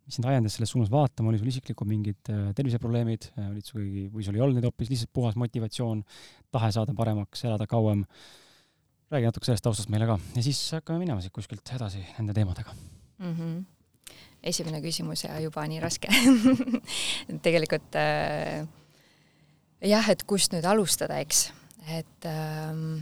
mis 0.08 0.18
sind 0.18 0.26
ajendas 0.26 0.56
selles 0.58 0.72
suunas 0.74 0.90
vaatama, 0.92 1.30
oli 1.30 1.40
sul 1.42 1.52
isiklikud 1.52 1.90
mingid 1.90 2.32
äh, 2.34 2.48
terviseprobleemid, 2.58 3.32
olid 3.52 3.68
sul 3.68 3.84
keegi, 3.84 4.08
või 4.14 4.26
sul 4.26 4.38
ei 4.40 4.44
olnud 4.44 4.58
neid 4.58 4.70
hoopis 4.70 4.90
lihtsalt 4.90 5.14
puhas 5.14 5.38
motivatsioon, 5.40 6.02
tahe 6.54 6.72
saada 6.74 6.98
paremaks, 6.98 7.46
elada 7.48 7.70
kauem? 7.70 8.06
räägi 9.12 9.28
natuke 9.28 9.44
sellest 9.44 9.66
taustast 9.66 9.90
meile 9.92 10.06
ka 10.08 10.16
ja 10.38 10.42
siis 10.46 10.60
hakkame 10.78 11.02
minema 11.02 11.20
siit 11.20 11.34
kuskilt 11.36 11.68
edasi 11.76 12.00
nende 12.16 12.32
teemadega 12.38 12.72
mm. 12.72 13.34
-hmm 13.36 13.81
esimene 14.44 14.82
küsimus 14.82 15.26
ja 15.26 15.38
juba 15.42 15.64
nii 15.70 15.82
raske. 15.84 16.10
Tegelikult 17.46 17.98
äh, 18.00 18.66
jah, 19.86 20.10
et 20.14 20.26
kust 20.30 20.56
nüüd 20.56 20.66
alustada, 20.68 21.20
eks, 21.22 21.50
et 21.98 22.30
ähm, 22.30 23.02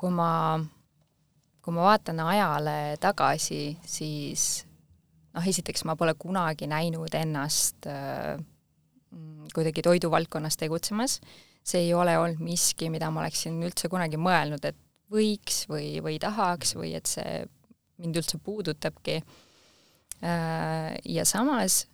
kui 0.00 0.12
ma, 0.14 0.32
kui 1.62 1.76
ma 1.76 1.90
vaatan 1.92 2.22
ajale 2.26 2.78
tagasi, 3.02 3.76
siis 3.86 4.64
noh, 5.34 5.46
esiteks 5.46 5.84
ma 5.86 5.96
pole 5.98 6.16
kunagi 6.18 6.68
näinud 6.70 7.14
ennast 7.14 7.86
äh, 7.90 8.34
kuidagi 9.54 9.82
toiduvaldkonnas 9.86 10.58
tegutsemas, 10.58 11.18
see 11.66 11.86
ei 11.86 11.94
ole 11.94 12.16
olnud 12.18 12.42
miski, 12.42 12.90
mida 12.90 13.10
ma 13.10 13.24
oleksin 13.24 13.58
üldse 13.66 13.90
kunagi 13.92 14.18
mõelnud, 14.20 14.64
et 14.64 14.78
võiks 15.10 15.64
või, 15.70 15.98
või 16.02 16.18
tahaks 16.22 16.76
või 16.78 16.94
et 16.98 17.10
see 17.10 17.42
mind 18.00 18.20
üldse 18.20 18.40
puudutabki. 18.42 19.20
Äh, 20.20 20.98
ja 21.08 21.24
samas, 21.28 21.84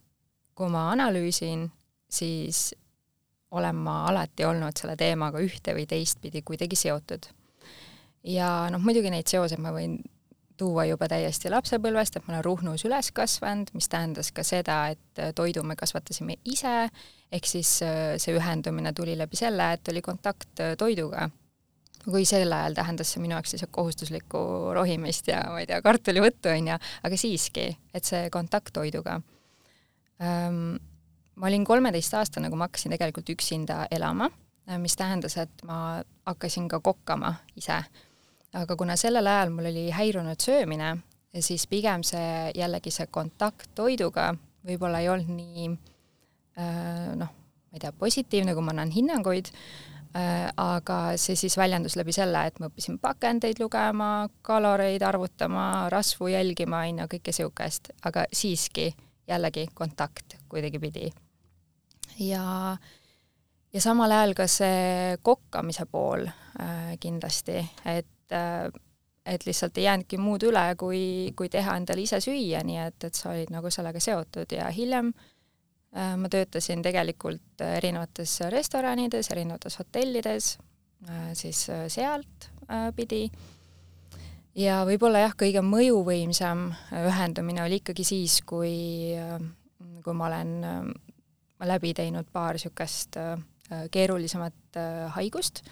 kui 0.57 0.71
ma 0.73 0.89
analüüsin, 0.95 1.69
siis 2.11 2.71
olen 3.57 3.79
ma 3.79 4.01
alati 4.11 4.47
olnud 4.47 4.77
selle 4.79 4.97
teemaga 4.99 5.41
ühte 5.43 5.75
või 5.77 5.87
teistpidi 5.89 6.43
kuidagi 6.43 6.79
seotud. 6.79 7.31
ja 8.27 8.67
noh, 8.75 8.83
muidugi 8.83 9.11
neid 9.13 9.31
seoseid 9.31 9.61
ma 9.63 9.71
võin 9.71 10.01
tuua 10.59 10.87
juba 10.89 11.07
täiesti 11.07 11.51
lapsepõlvest, 11.53 12.17
et 12.17 12.27
ma 12.27 12.35
olen 12.35 12.45
Ruhnus 12.45 12.83
üles 12.89 13.13
kasvanud, 13.15 13.71
mis 13.77 13.87
tähendas 13.93 14.33
ka 14.35 14.43
seda, 14.43 14.79
et 14.97 15.37
toidu 15.37 15.63
me 15.63 15.77
kasvatasime 15.77 16.39
ise, 16.49 16.89
ehk 17.31 17.47
siis 17.47 17.77
äh, 17.87 18.17
see 18.19 18.35
ühendumine 18.35 18.95
tuli 18.97 19.15
läbi 19.19 19.39
selle, 19.39 19.75
et 19.77 19.93
oli 19.93 20.03
kontakt 20.03 20.65
toiduga 20.81 21.29
kui 22.07 22.27
sel 22.29 22.53
ajal 22.55 22.77
tähendas 22.77 23.11
see 23.13 23.23
minu 23.23 23.35
jaoks 23.35 23.55
lihtsalt 23.55 23.73
kohustuslikku 23.75 24.41
rohimist 24.77 25.31
ja 25.31 25.41
ma 25.51 25.63
ei 25.63 25.69
tea, 25.69 25.81
kartulivõttu, 25.83 26.51
on 26.53 26.71
ju, 26.71 26.79
aga 27.09 27.19
siiski, 27.19 27.67
et 27.95 28.07
see 28.07 28.29
kontakt 28.35 28.75
toiduga 28.77 29.21
ähm,. 30.23 30.77
ma 31.37 31.51
olin 31.51 31.67
kolmeteistaastane, 31.69 32.49
kui 32.49 32.59
ma 32.59 32.71
hakkasin 32.71 32.95
tegelikult 32.95 33.29
üksinda 33.35 33.83
elama, 33.93 34.31
mis 34.81 34.97
tähendas, 34.97 35.37
et 35.37 35.65
ma 35.69 35.99
hakkasin 36.27 36.69
ka 36.69 36.81
kokkama 36.81 37.35
ise. 37.57 37.83
aga 38.57 38.77
kuna 38.77 38.97
sellel 38.97 39.27
ajal 39.27 39.53
mul 39.53 39.69
oli 39.73 39.91
häirunud 39.93 40.41
söömine, 40.41 40.97
siis 41.41 41.67
pigem 41.67 42.07
see 42.07 42.53
jällegi 42.57 42.91
see 42.95 43.11
kontakt 43.11 43.75
toiduga 43.75 44.31
võib-olla 44.67 45.03
ei 45.03 45.11
olnud 45.11 45.35
nii 45.35 45.67
äh, 46.59 47.13
noh, 47.19 47.29
ma 47.29 47.77
ei 47.77 47.83
tea, 47.83 47.93
positiivne, 47.93 48.55
kui 48.55 48.65
ma 48.65 48.73
annan 48.73 48.95
hinnanguid 48.95 49.51
Äh, 49.51 49.96
aga 50.57 50.99
see 51.21 51.37
siis 51.37 51.57
väljendus 51.59 51.97
läbi 51.99 52.15
selle, 52.15 52.47
et 52.49 52.61
ma 52.61 52.71
õppisin 52.71 52.99
pakendeid 53.03 53.61
lugema, 53.61 54.29
kaloreid 54.47 55.03
arvutama, 55.03 55.89
rasvu 55.93 56.31
jälgima, 56.33 56.85
on 56.89 57.03
ju, 57.03 57.09
kõike 57.17 57.35
niisugust, 57.35 57.91
aga 58.07 58.25
siiski 58.33 58.91
jällegi 59.29 59.67
kontakt 59.75 60.39
kuidagipidi. 60.49 61.11
ja, 62.19 62.77
ja 63.73 63.81
samal 63.81 64.13
ajal 64.13 64.35
ka 64.39 64.47
see 64.49 65.19
kokkamise 65.23 65.87
pool 65.91 66.27
äh, 66.27 66.97
kindlasti, 67.01 67.61
et 67.85 68.33
äh, 68.33 68.67
et 69.27 69.43
lihtsalt 69.43 69.79
ei 69.79 69.85
jäänudki 69.85 70.21
muud 70.23 70.45
üle, 70.47 70.77
kui, 70.79 71.33
kui 71.37 71.49
teha 71.51 71.73
endale 71.77 72.05
ise 72.05 72.21
süüa, 72.23 72.61
nii 72.63 72.77
et, 72.79 73.05
et 73.09 73.15
sa 73.15 73.33
olid 73.33 73.51
nagu 73.51 73.73
sellega 73.75 73.99
seotud 73.99 74.53
ja 74.55 74.69
hiljem 74.71 75.09
äh, 75.11 75.25
Äh, 75.27 75.35
ma 76.17 76.29
töötasin 76.29 76.83
tegelikult 76.85 77.63
äh, 77.65 77.77
erinevates 77.79 78.39
restoranides, 78.53 79.31
erinevates 79.33 79.79
hotellides, 79.81 80.57
äh, 81.09 81.31
siis 81.33 81.67
sealt 81.89 82.51
pidi. 82.97 83.29
ja 84.59 84.81
võib-olla 84.89 85.21
jah, 85.23 85.35
kõige 85.39 85.63
mõjuvõimsam 85.63 86.65
ühendumine 87.07 87.63
oli 87.63 87.79
ikkagi 87.79 88.05
siis, 88.05 88.41
kui, 88.43 89.15
kui 90.03 90.17
ma 90.19 90.27
olen 90.27 90.57
läbi 91.63 91.93
teinud 91.95 92.27
paar 92.33 92.59
niisugust 92.59 93.21
keerulisemat 93.95 94.81
haigust, 95.15 95.63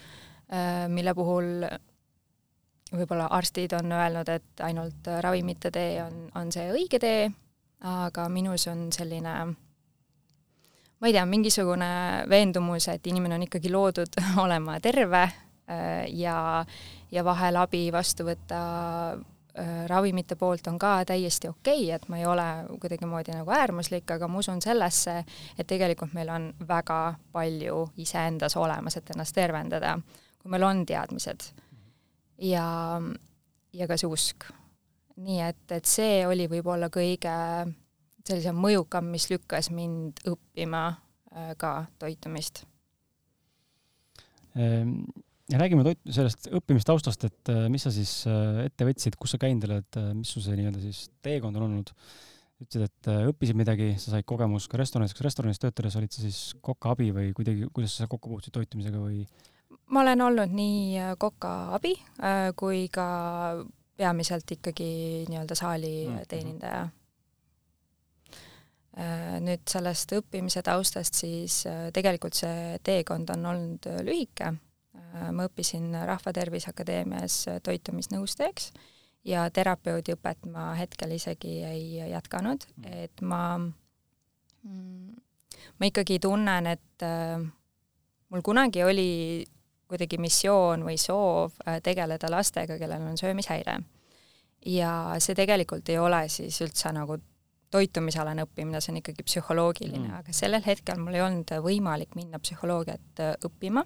mille 0.95 1.15
puhul 1.19 1.67
võib-olla 2.95 3.27
arstid 3.35 3.75
on 3.75 3.91
öelnud, 3.91 4.31
et 4.31 4.63
ainult 4.63 5.11
ravimite 5.27 5.75
tee 5.75 5.99
on, 6.05 6.29
on 6.39 6.55
see 6.55 6.71
õige 6.71 7.03
tee, 7.03 7.27
aga 7.83 8.29
minus 8.31 8.69
on 8.71 8.87
selline 8.95 9.35
ma 11.05 11.09
ei 11.11 11.13
tea, 11.13 11.27
mingisugune 11.29 11.87
veendumus, 12.33 12.87
et 12.89 13.07
inimene 13.13 13.37
on 13.37 13.43
ikkagi 13.45 13.69
loodud 13.69 14.17
olema 14.45 14.79
terve 14.81 15.21
äh, 15.21 16.07
ja, 16.17 16.65
ja 17.13 17.25
vahel 17.27 17.59
abi 17.61 17.91
vastu 17.93 18.25
võtta 18.25 18.61
äh, 19.13 19.83
ravimite 19.91 20.39
poolt 20.41 20.65
on 20.73 20.79
ka 20.81 20.95
täiesti 21.05 21.51
okei 21.53 21.83
okay,, 21.83 21.99
et 21.99 22.09
ma 22.09 22.23
ei 22.23 22.25
ole 22.25 22.47
kuidagimoodi 22.81 23.37
nagu 23.37 23.53
äärmuslik, 23.53 24.09
aga 24.17 24.31
ma 24.33 24.41
usun 24.41 24.65
sellesse, 24.65 25.19
et 25.59 25.69
tegelikult 25.69 26.17
meil 26.17 26.33
on 26.33 26.49
väga 26.65 27.03
palju 27.37 27.85
iseendas 28.01 28.57
olemas, 28.57 28.97
et 28.97 29.13
ennast 29.13 29.37
tervendada, 29.37 29.99
kui 30.41 30.57
meil 30.57 30.65
on 30.65 30.87
teadmised 30.89 31.51
ja, 32.49 32.67
ja 33.77 33.93
ka 33.93 34.01
see 34.01 34.09
usk. 34.09 34.49
nii 35.21 35.41
et, 35.53 35.65
et 35.71 35.85
see 35.85 36.25
oli 36.27 36.49
võib-olla 36.49 36.89
kõige 36.89 37.37
sellisem 38.29 38.57
mõjukam, 38.59 39.11
mis 39.13 39.29
lükkas 39.33 39.71
mind 39.75 40.23
õppima 40.29 40.85
äh, 40.91 41.53
ka 41.61 41.87
toitumist. 42.01 42.65
Ehm, 44.57 45.01
ja 45.51 45.61
räägime 45.61 45.85
toit-, 45.87 46.05
sellest 46.09 46.49
õppimistaustast, 46.55 47.27
et 47.29 47.53
äh, 47.53 47.67
mis 47.73 47.85
sa 47.85 47.93
siis 47.95 48.23
äh, 48.31 48.65
ette 48.69 48.89
võtsid, 48.89 49.19
kus 49.21 49.35
sa 49.35 49.43
käinud 49.43 49.67
oled, 49.69 50.01
mis 50.17 50.33
su 50.33 50.43
see 50.45 50.57
nii-öelda 50.61 50.85
siis 50.85 51.09
teekond 51.25 51.61
on 51.61 51.69
olnud? 51.71 51.93
ütlesid, 52.63 52.85
et 52.87 53.09
õppisid 53.29 53.57
midagi, 53.59 53.89
sa 53.99 54.13
said 54.13 54.25
kogemus 54.31 54.69
ka 54.71 54.79
restoranis, 54.79 55.13
kas 55.13 55.25
restoranis 55.27 55.59
töötades 55.61 55.97
olid 55.99 56.15
sa 56.15 56.23
siis 56.23 56.39
koka 56.65 56.93
abi 56.95 57.09
või 57.13 57.33
kuidagi, 57.37 57.67
kuidas 57.75 57.97
sa 57.99 58.07
kokku 58.09 58.31
puutusid 58.31 58.55
toitumisega 58.55 59.01
või? 59.03 59.25
ma 59.91 60.05
olen 60.05 60.23
olnud 60.23 60.55
nii 60.55 61.17
koka 61.21 61.51
abi 61.75 61.97
kui 62.57 62.87
ka 62.95 63.09
peamiselt 63.99 64.55
ikkagi 64.55 64.87
nii-öelda 65.29 65.59
saali 65.59 65.93
mm 66.07 66.15
-hmm. 66.15 66.29
teenindaja. 66.31 66.87
Äh, 68.95 69.37
nüüd 69.43 69.65
sellest 69.67 70.13
õppimise 70.15 70.63
taustast, 70.63 71.19
siis 71.19 71.65
tegelikult 71.95 72.37
see 72.39 72.79
teekond 72.87 73.33
on 73.35 73.51
olnud 73.53 73.91
lühike. 74.07 74.55
ma 75.15 75.45
õppisin 75.47 75.93
Rahvatervise 76.07 76.71
Akadeemias 76.71 77.45
toitumisnõustajaks 77.63 78.73
ja 79.31 79.45
terapeudiõpet 79.51 80.47
ma 80.51 80.73
hetkel 80.75 81.15
isegi 81.15 81.53
ei 81.67 82.11
jätkanud, 82.11 82.67
mm. 82.77 82.97
et 83.05 83.23
ma, 83.23 83.59
mm, 83.59 85.15
ma 85.79 85.91
ikkagi 85.91 86.19
tunnen, 86.23 86.67
et 86.67 87.07
mul 88.35 88.43
kunagi 88.43 88.83
oli 88.83 89.11
kuidagi 89.91 90.19
missioon 90.19 90.85
või 90.87 90.97
soov 91.01 91.55
äh, 91.67 91.79
tegeleda 91.85 92.31
lastega, 92.33 92.79
kellel 92.81 93.05
on 93.11 93.19
söömishäire. 93.21 93.79
ja 94.67 94.91
see 95.21 95.35
tegelikult 95.37 95.89
ei 95.93 95.99
ole 95.99 96.23
siis 96.33 96.61
üldse 96.65 96.93
nagu 96.93 97.19
toitumisalane 97.75 98.47
õppimine, 98.47 98.81
see 98.83 98.95
on 98.95 99.01
ikkagi 99.03 99.27
psühholoogiline 99.27 100.07
mm., 100.07 100.23
aga 100.23 100.35
sellel 100.37 100.65
hetkel 100.67 101.01
mul 101.03 101.19
ei 101.19 101.25
olnud 101.25 101.55
võimalik 101.65 102.17
minna 102.19 102.41
psühholoogiat 102.43 103.23
äh, 103.25 103.35
õppima 103.49 103.85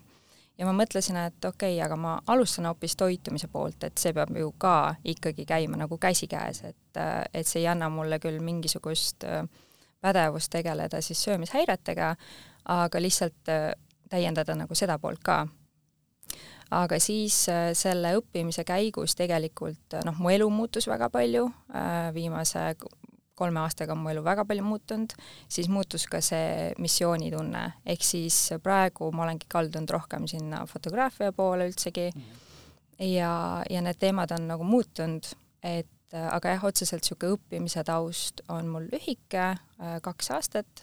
ja 0.59 0.69
ma 0.69 0.75
mõtlesin, 0.77 1.19
et 1.23 1.45
okei 1.45 1.77
okay,, 1.77 1.85
aga 1.87 1.97
ma 2.01 2.17
alustan 2.35 2.69
hoopis 2.71 2.97
toitumise 2.99 3.51
poolt, 3.53 3.89
et 3.89 3.99
see 4.01 4.15
peab 4.17 4.35
ju 4.37 4.53
ka 4.61 4.95
ikkagi 5.09 5.47
käima 5.49 5.81
nagu 5.81 5.99
käsikäes, 6.01 6.63
et, 6.69 7.01
äh, 7.01 7.23
et 7.33 7.49
see 7.49 7.63
ei 7.65 7.71
anna 7.73 7.91
mulle 7.93 8.21
küll 8.23 8.43
mingisugust 8.45 9.25
pädevust 9.99 10.53
tegeleda 10.55 11.01
siis 11.03 11.25
söömishäiretega, 11.27 12.13
aga 12.71 13.01
lihtsalt 13.03 13.51
täiendada 14.09 14.55
nagu 14.55 14.77
seda 14.79 14.99
poolt 15.03 15.25
ka 15.27 15.41
aga 16.75 16.99
siis 17.01 17.47
äh, 17.53 17.71
selle 17.77 18.13
õppimise 18.19 18.65
käigus 18.69 19.17
tegelikult 19.19 19.97
äh, 19.97 20.05
noh, 20.07 20.17
mu 20.21 20.33
elu 20.33 20.49
muutus 20.53 20.89
väga 20.91 21.09
palju, 21.13 21.49
äh, 21.73 22.09
viimase 22.17 22.71
kolme 23.39 23.63
aastaga 23.63 23.95
on 23.95 24.03
mu 24.03 24.13
elu 24.13 24.25
väga 24.27 24.45
palju 24.49 24.65
muutunud, 24.67 25.15
siis 25.49 25.71
muutus 25.73 26.09
ka 26.11 26.21
see 26.25 26.73
missioonitunne, 26.83 27.65
ehk 27.87 28.05
siis 28.05 28.41
praegu 28.65 29.13
ma 29.15 29.27
olengi 29.27 29.49
kaldunud 29.51 29.95
rohkem 29.95 30.27
sinna 30.31 30.65
fotograafia 30.67 31.33
poole 31.33 31.71
üldsegi. 31.71 32.11
Ja, 32.99 33.63
ja 33.71 33.81
need 33.85 34.01
teemad 34.03 34.33
on 34.35 34.49
nagu 34.51 34.67
muutunud, 34.67 35.29
et 35.63 35.87
aga 36.19 36.57
jah, 36.57 36.65
otseselt 36.67 37.05
niisugune 37.05 37.37
õppimise 37.37 37.85
taust 37.87 38.43
on 38.51 38.71
mul 38.73 38.89
lühike, 38.91 39.53
kaks 40.03 40.31
aastat, 40.35 40.83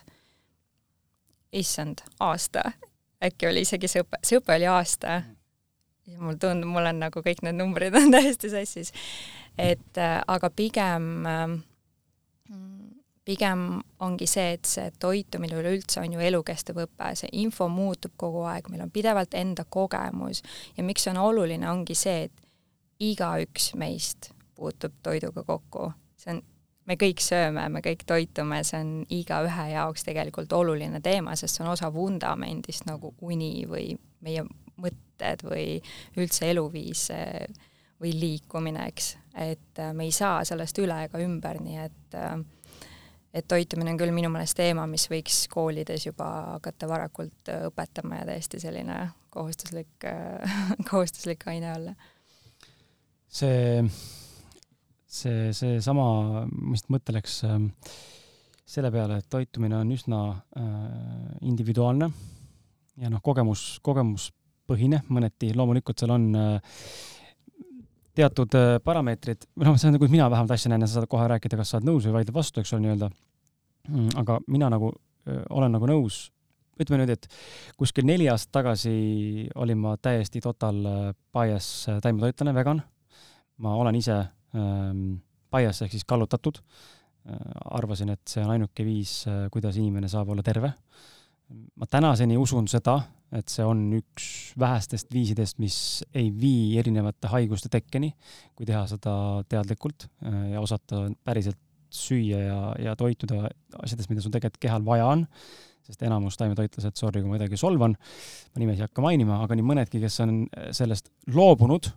issand, 1.55 2.03
aasta, 2.23 2.63
äkki 3.23 3.49
oli 3.49 3.63
isegi 3.65 3.89
see 3.89 4.03
õpe, 4.03 4.21
see 4.23 4.39
õpe 4.39 4.55
oli 4.57 4.69
aasta. 4.69 5.21
Ja 6.05 6.19
mul 6.21 6.37
tundub, 6.41 6.69
mul 6.69 6.85
on 6.85 6.99
nagu 7.01 7.21
kõik 7.25 7.41
need 7.45 7.57
numbrid 7.57 7.95
on 7.97 8.11
täiesti 8.15 8.51
sassis. 8.53 8.93
et 9.57 9.97
äh, 9.97 10.19
aga 10.27 10.49
pigem 10.51 11.25
äh, 11.25 11.55
pigem 13.25 13.81
ongi 14.05 14.27
see, 14.29 14.53
et 14.55 14.69
see 14.69 14.91
toitumine 15.01 15.57
üleüldse 15.57 16.01
on 16.01 16.13
ju 16.13 16.21
elukestev 16.21 16.83
õpe, 16.85 17.11
see 17.17 17.31
info 17.41 17.67
muutub 17.71 18.13
kogu 18.21 18.45
aeg, 18.45 18.69
meil 18.69 18.85
on 18.85 18.93
pidevalt 18.93 19.33
enda 19.37 19.65
kogemus. 19.69 20.43
Ja 20.77 20.85
miks 20.85 21.05
see 21.05 21.13
on 21.15 21.21
oluline, 21.23 21.67
ongi 21.69 21.97
see, 21.97 22.27
et 22.27 22.43
igaüks 23.01 23.73
meist 23.79 24.31
puutub 24.55 24.93
toiduga 25.03 25.43
kokku, 25.43 25.89
see 26.21 26.35
on, 26.35 26.41
me 26.85 26.97
kõik 27.01 27.23
sööme, 27.23 27.65
me 27.73 27.81
kõik 27.83 28.05
toitume, 28.07 28.61
see 28.63 28.79
on 28.83 28.93
igaühe 29.11 29.69
jaoks 29.73 30.05
tegelikult 30.07 30.53
oluline 30.53 31.01
teema, 31.03 31.35
sest 31.35 31.57
see 31.57 31.65
on 31.65 31.73
osa 31.73 31.89
vundamendist 31.93 32.85
nagu 32.87 33.15
uni 33.25 33.65
või 33.69 33.89
meie 34.25 34.45
mõtted 34.81 35.43
või 35.47 35.79
üldse 36.19 36.51
eluviis 36.51 37.07
või 38.01 38.11
liikumine, 38.19 38.89
eks, 38.91 39.15
et 39.39 39.79
äh, 39.79 39.93
me 39.95 40.07
ei 40.07 40.11
saa 40.11 40.43
sellest 40.47 40.77
üle 40.83 40.97
ega 41.07 41.19
ümber, 41.23 41.61
nii 41.63 41.77
et 41.79 42.17
äh, 42.19 42.35
et 43.35 43.47
toitumine 43.51 43.91
on 43.91 43.99
küll 43.99 44.13
minu 44.15 44.31
meelest 44.31 44.57
teema, 44.57 44.85
mis 44.87 45.07
võiks 45.11 45.43
koolides 45.51 46.07
juba 46.07 46.29
hakata 46.55 46.89
varakult 46.89 47.51
äh, 47.51 47.65
õpetama 47.69 48.21
ja 48.21 48.27
täiesti 48.31 48.61
selline 48.63 48.99
kohustuslik, 49.35 50.07
kohustuslik 50.89 51.43
aine 51.51 51.73
olla. 51.75 51.95
see, 53.27 53.83
see, 55.05 55.49
seesama, 55.53 56.07
ma 56.47 56.77
just 56.77 56.87
mõtleks 56.93 57.41
selle 58.65 58.89
peale, 58.91 59.19
et 59.19 59.27
toitumine 59.29 59.77
on 59.77 59.91
üsna 59.93 60.21
individuaalne 61.45 62.09
ja 63.01 63.11
noh, 63.11 63.21
kogemus, 63.23 63.75
kogemus 63.83 64.29
põhine 64.69 65.01
mõneti, 65.13 65.51
loomulikult 65.55 66.01
seal 66.01 66.15
on 66.15 66.29
äh, 66.39 66.79
teatud 68.15 68.55
äh, 68.57 68.77
parameetrid, 68.83 69.47
või 69.55 69.69
noh, 69.69 69.79
see 69.79 69.89
on, 69.89 69.97
kuidas 69.99 70.13
mina 70.13 70.29
vähemalt 70.31 70.55
asja 70.55 70.71
näen 70.71 70.85
ja 70.85 70.89
sa 70.89 70.99
saad 70.99 71.09
kohe 71.11 71.27
rääkida, 71.31 71.59
kas 71.59 71.73
sa 71.73 71.79
oled 71.79 71.89
nõus 71.89 72.07
või 72.07 72.19
vaidled 72.19 72.35
vastu, 72.35 72.61
eks 72.61 72.73
ole, 72.75 72.85
nii-öelda. 72.85 73.09
Mm, 73.89 74.07
aga 74.21 74.39
mina 74.51 74.71
nagu 74.73 74.91
äh, 74.91 75.43
olen 75.53 75.75
nagu 75.75 75.89
nõus, 75.89 76.19
ütleme 76.81 77.03
nüüd, 77.03 77.13
et 77.15 77.27
kuskil 77.79 78.07
neli 78.07 78.27
aastat 78.31 78.53
tagasi 78.59 78.95
olin 79.55 79.79
ma 79.79 79.95
täiesti 79.95 80.41
total 80.43 80.81
bias 81.35 81.69
taimetoitlane, 82.03 82.51
vegan. 82.55 82.81
ma 83.63 83.77
olen 83.79 83.95
ise 83.95 84.17
ähm, 84.19 85.05
bias 85.55 85.81
ehk 85.81 85.95
siis 85.95 86.03
kallutatud. 86.07 86.59
arvasin, 87.25 88.11
et 88.13 88.21
see 88.29 88.43
on 88.43 88.51
ainuke 88.53 88.83
viis, 88.85 89.23
kuidas 89.49 89.77
inimene 89.81 90.07
saab 90.11 90.29
olla 90.29 90.43
terve. 90.45 90.69
Ma 91.51 91.87
tänaseni 91.89 92.37
usun 92.41 92.67
seda, 92.69 92.99
et 93.35 93.51
see 93.51 93.65
on 93.65 93.81
üks 93.97 94.27
vähestest 94.59 95.11
viisidest, 95.13 95.59
mis 95.61 95.77
ei 96.15 96.29
vii 96.33 96.77
erinevate 96.79 97.29
haiguste 97.31 97.69
tekkeni, 97.73 98.11
kui 98.55 98.67
teha 98.67 98.85
seda 98.89 99.15
teadlikult 99.51 100.07
äh, 100.07 100.51
ja 100.55 100.63
osata 100.63 101.07
päriselt 101.25 101.59
süüa 101.95 102.41
ja, 102.41 102.59
ja 102.81 102.95
toituda 102.99 103.45
asjadest, 103.83 104.09
mida 104.11 104.23
sul 104.23 104.33
tegelikult 104.33 104.61
kehal 104.65 104.85
vaja 104.85 105.07
on, 105.07 105.25
sest 105.85 106.01
enamus 106.03 106.37
taimetoitlased, 106.39 106.97
sorry, 106.97 107.21
kui 107.21 107.29
ma 107.29 107.37
midagi 107.37 107.59
solvan, 107.61 107.93
ma 107.95 108.61
nimesi 108.61 108.81
ei 108.81 108.87
hakka 108.87 109.03
mainima, 109.05 109.39
aga 109.45 109.57
nii 109.57 109.67
mõnedki, 109.69 110.01
kes 110.03 110.17
on 110.25 110.39
sellest 110.75 111.11
loobunud 111.35 111.91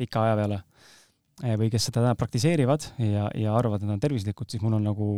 pika 0.00 0.26
aja 0.26 0.40
peale 0.42 0.60
äh, 0.60 1.56
või 1.60 1.70
kes 1.72 1.88
seda 1.90 2.12
praktiseerivad 2.18 2.92
ja, 3.04 3.30
ja 3.36 3.54
arvavad, 3.56 3.82
et 3.82 3.88
nad 3.88 3.96
on 3.98 4.04
tervislikud, 4.04 4.50
siis 4.50 4.62
mul 4.64 4.76
on 4.78 4.90
nagu, 4.90 5.08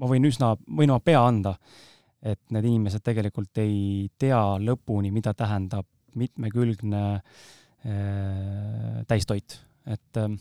ma 0.00 0.10
võin 0.10 0.30
üsna, 0.30 0.54
võin 0.66 0.94
oma 0.94 1.02
pea 1.04 1.24
anda 1.24 1.56
et 2.24 2.40
need 2.56 2.70
inimesed 2.70 3.04
tegelikult 3.04 3.60
ei 3.62 4.08
tea 4.18 4.40
lõpuni, 4.62 5.12
mida 5.12 5.34
tähendab 5.36 5.86
mitmekülgne 6.18 7.04
äh, 7.14 9.04
täistoit, 9.10 9.58
et 9.90 10.20
äh, 10.22 10.36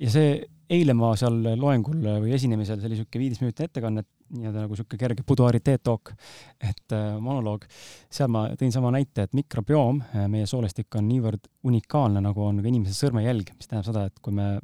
ja 0.00 0.10
see, 0.12 0.34
eile 0.74 0.94
ma 0.96 1.12
seal 1.18 1.36
loengul 1.60 2.00
või 2.22 2.34
esinemisel, 2.34 2.80
see 2.80 2.88
oli 2.88 2.96
niisugune 2.96 3.22
viieteistminutine 3.22 3.68
ettekanne, 3.68 4.04
nii-öelda 4.34 4.64
nagu 4.64 4.74
niisugune 4.74 5.00
kerge 5.00 5.24
buduaari 5.26 5.60
teetalk, 5.64 6.14
et 6.58 6.94
äh, 6.96 7.14
monoloog, 7.22 7.66
seal 8.12 8.30
ma 8.32 8.46
tõin 8.58 8.72
sama 8.74 8.92
näite, 8.94 9.26
et 9.26 9.36
mikrobioom, 9.36 10.00
äh, 10.06 10.28
meie 10.32 10.48
soolestik 10.50 10.96
on 10.98 11.08
niivõrd 11.10 11.50
unikaalne, 11.68 12.22
nagu 12.24 12.46
on 12.46 12.62
ka 12.62 12.70
inimese 12.70 12.96
sõrmejälg, 12.96 13.54
mis 13.58 13.70
tähendab 13.70 13.90
seda, 13.90 14.06
et 14.08 14.24
kui 14.24 14.36
me, 14.36 14.54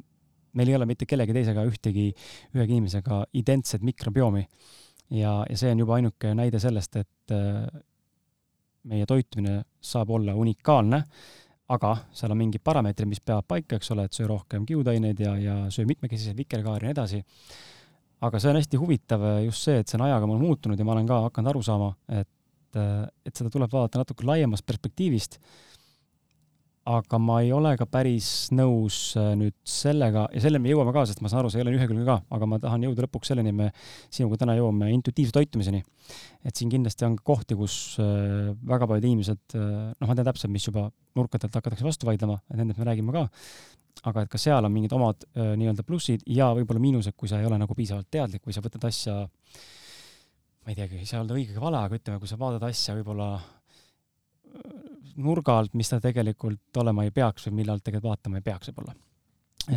meil 0.57 0.71
ei 0.71 0.79
ole 0.79 0.89
mitte 0.89 1.07
kellegi 1.09 1.35
teisega 1.37 1.65
ühtegi, 1.69 2.09
ühegi 2.57 2.77
inimesega 2.77 3.23
identset 3.39 3.85
mikrobiomi 3.85 4.47
ja, 5.11 5.41
ja 5.49 5.57
see 5.59 5.71
on 5.73 5.83
juba 5.83 5.97
ainuke 5.99 6.33
näide 6.37 6.59
sellest, 6.61 6.97
et 7.01 7.35
äh, 7.35 7.81
meie 8.91 9.07
toitumine 9.09 9.61
saab 9.83 10.13
olla 10.17 10.35
unikaalne, 10.37 11.01
aga 11.71 11.91
seal 12.15 12.33
on 12.33 12.39
mingid 12.41 12.63
parameetrid, 12.63 13.07
mis 13.07 13.21
peavad 13.23 13.47
paika, 13.47 13.77
eks 13.77 13.93
ole, 13.93 14.05
et 14.07 14.17
söö 14.17 14.27
rohkem 14.33 14.65
kiudaineid 14.67 15.19
ja, 15.23 15.35
ja 15.39 15.57
söö 15.71 15.87
mitmekesiseid 15.87 16.37
vikerkaari 16.37 16.87
ja 16.87 16.89
nii 16.89 16.97
edasi. 16.97 17.21
aga 18.21 18.39
see 18.39 18.51
on 18.51 18.59
hästi 18.59 18.77
huvitav 18.77 19.23
just 19.45 19.65
see, 19.65 19.79
et 19.81 19.89
see 19.89 19.97
on 19.97 20.05
ajaga 20.05 20.27
mul 20.29 20.41
muutunud 20.41 20.79
ja 20.79 20.85
ma 20.85 20.93
olen 20.93 21.07
ka 21.09 21.21
hakanud 21.27 21.49
aru 21.49 21.61
saama, 21.65 21.87
et, 22.19 22.79
et 23.25 23.35
seda 23.35 23.49
tuleb 23.49 23.71
vaadata 23.71 24.03
natuke 24.03 24.27
laiemast 24.27 24.65
perspektiivist 24.65 25.39
aga 26.89 27.17
ma 27.21 27.35
ei 27.43 27.51
ole 27.53 27.75
ka 27.77 27.85
päris 27.85 28.49
nõus 28.57 29.13
äh, 29.19 29.33
nüüd 29.37 29.53
sellega 29.67 30.23
ja 30.33 30.41
selleni 30.41 30.65
me 30.65 30.71
jõuame 30.71 30.93
ka, 30.95 31.03
sest 31.05 31.19
ma 31.21 31.29
saan 31.29 31.43
aru, 31.43 31.51
sa 31.53 31.59
ei 31.59 31.65
ole 31.65 31.75
ühekülgne 31.77 32.05
ka, 32.07 32.15
aga 32.33 32.47
ma 32.49 32.57
tahan 32.61 32.87
jõuda 32.87 33.05
lõpuks 33.05 33.29
selleni, 33.29 33.53
me 33.53 33.67
sinuga 34.09 34.39
täna 34.41 34.55
jõuame 34.57 34.89
intuitiivse 34.95 35.35
toitumiseni. 35.35 35.83
et 36.43 36.57
siin 36.57 36.71
kindlasti 36.73 37.05
on 37.05 37.19
kohti, 37.21 37.57
kus 37.59 37.99
äh, 38.01 38.49
väga 38.73 38.89
paljud 38.89 39.05
inimesed, 39.11 39.43
äh, 39.53 39.67
noh, 39.93 40.09
ma 40.09 40.17
tean 40.17 40.31
täpselt, 40.31 40.53
mis 40.53 40.65
juba 40.65 40.87
nurkadelt 41.17 41.53
hakatakse 41.53 41.85
vastu 41.85 42.09
vaidlema, 42.09 42.39
et 42.49 42.57
nendest 42.57 42.81
me 42.81 42.89
räägime 42.89 43.13
ka, 43.13 43.27
aga 44.09 44.25
et 44.25 44.33
ka 44.33 44.41
seal 44.41 44.65
on 44.65 44.73
mingid 44.73 44.93
omad 44.97 45.27
nii-öelda 45.35 45.85
plussid 45.85 46.23
ja 46.25 46.49
võib-olla 46.57 46.81
miinused, 46.81 47.13
kui 47.13 47.29
sa 47.29 47.37
ei 47.41 47.45
ole 47.45 47.59
nagu 47.61 47.75
piisavalt 47.77 48.09
teadlik 48.09 48.47
või 48.47 48.55
sa 48.55 48.63
võtad 48.65 48.87
asja, 48.89 49.19
ma 50.65 50.73
ei 50.73 50.79
teagi, 50.79 50.97
ei 51.03 51.09
saa 51.09 51.21
öelda 51.21 51.37
õige 51.37 51.53
või 51.53 51.67
vale, 51.67 51.83
aga 51.85 51.99
ütleme, 51.99 52.21
kui 52.23 52.31
sa 52.31 52.39
vaatad 52.41 52.65
asja 52.71 52.95
võib-olla 52.97 53.35
nurga 55.21 55.57
alt, 55.59 55.75
mis 55.77 55.89
ta 55.91 55.99
tegelikult 56.01 56.81
olema 56.81 57.05
ei 57.05 57.13
peaks 57.15 57.47
või 57.47 57.61
mille 57.61 57.75
alt 57.75 57.83
tegelikult 57.85 58.15
vaatama 58.15 58.39
ei 58.39 58.45
peaks 58.45 58.71
võib-olla. 58.71 58.95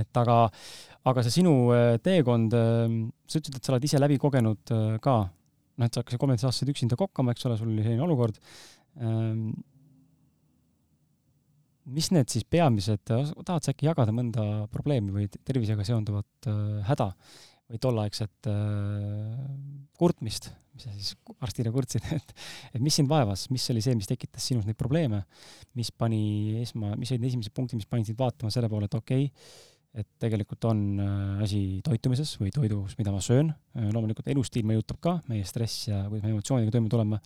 et 0.00 0.16
aga, 0.16 0.38
aga 1.10 1.24
see 1.24 1.40
sinu 1.40 1.54
äh, 1.74 1.98
teekond, 2.02 2.54
äh, 2.56 2.96
sa 3.28 3.40
ütlesid, 3.40 3.58
et 3.58 3.66
sa 3.66 3.74
oled 3.74 3.84
ise 3.84 4.00
läbi 4.00 4.18
kogenud 4.20 4.72
äh, 4.72 4.96
ka, 5.04 5.18
noh, 5.28 5.86
et 5.86 5.92
sa 5.92 6.02
hakkasid 6.02 6.22
kolmeteistaastaselt 6.22 6.72
üksinda 6.72 6.98
kokkama, 7.00 7.34
eks 7.34 7.46
ole, 7.48 7.58
sul 7.60 7.72
oli 7.72 7.84
selline 7.84 8.06
olukord. 8.06 8.38
Ähm, 9.02 9.50
mis 11.94 12.08
need 12.14 12.30
siis 12.32 12.46
peamised, 12.48 13.02
tahad 13.04 13.66
sa 13.66 13.74
äkki 13.74 13.90
jagada 13.90 14.14
mõnda 14.14 14.64
probleemi 14.72 15.12
või 15.12 15.26
tervisega 15.28 15.84
seonduvat 15.84 16.48
häda 16.88 17.10
või 17.70 17.80
tolleaegset 17.80 18.48
kurtmist, 19.98 20.50
mis 20.74 20.86
sa 20.86 20.92
siis 20.92 21.12
arstile 21.44 21.70
kurtsid, 21.74 22.06
et, 22.16 22.34
et 22.74 22.82
mis 22.82 22.94
sind 22.98 23.10
vaevas, 23.10 23.46
mis 23.54 23.64
oli 23.72 23.82
see, 23.84 23.94
mis 23.98 24.10
tekitas 24.10 24.46
sinus 24.50 24.66
neid 24.68 24.78
probleeme, 24.80 25.22
mis 25.78 25.92
pani 25.94 26.60
esma, 26.62 26.94
mis 27.00 27.14
olid 27.14 27.28
esimesed 27.30 27.54
punktid, 27.56 27.80
mis 27.80 27.88
panid 27.90 28.10
sind 28.10 28.18
vaatama 28.20 28.52
selle 28.54 28.70
poole, 28.72 28.90
et 28.90 28.98
okei 28.98 29.28
okay,, 29.28 29.70
et 29.94 30.08
tegelikult 30.18 30.66
on 30.66 30.78
äh, 30.98 31.42
asi 31.46 31.60
toitumises 31.86 32.34
või 32.40 32.50
toidus, 32.54 32.96
mida 32.98 33.14
ma 33.14 33.20
söön, 33.22 33.52
äh, 33.78 33.90
loomulikult 33.94 34.28
elustiil 34.32 34.66
mõjutab 34.66 34.98
ka, 35.02 35.18
meie 35.30 35.46
stress 35.46 35.88
ja 35.88 36.04
kuidas 36.08 36.26
me 36.26 36.34
emotsioonidega 36.34 36.74
toime 36.74 36.90
tuleme, 36.90 37.20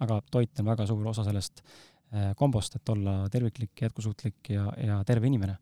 aga 0.00 0.20
toit 0.32 0.62
on 0.62 0.70
väga 0.72 0.88
suur 0.88 1.10
osa 1.12 1.26
sellest 1.26 1.60
äh, 1.60 2.32
kombost, 2.38 2.78
et 2.80 2.94
olla 2.94 3.18
terviklik, 3.32 3.74
jätkusuutlik 3.84 4.54
ja, 4.54 4.70
ja 4.80 5.02
terve 5.08 5.28
inimene. 5.28 5.58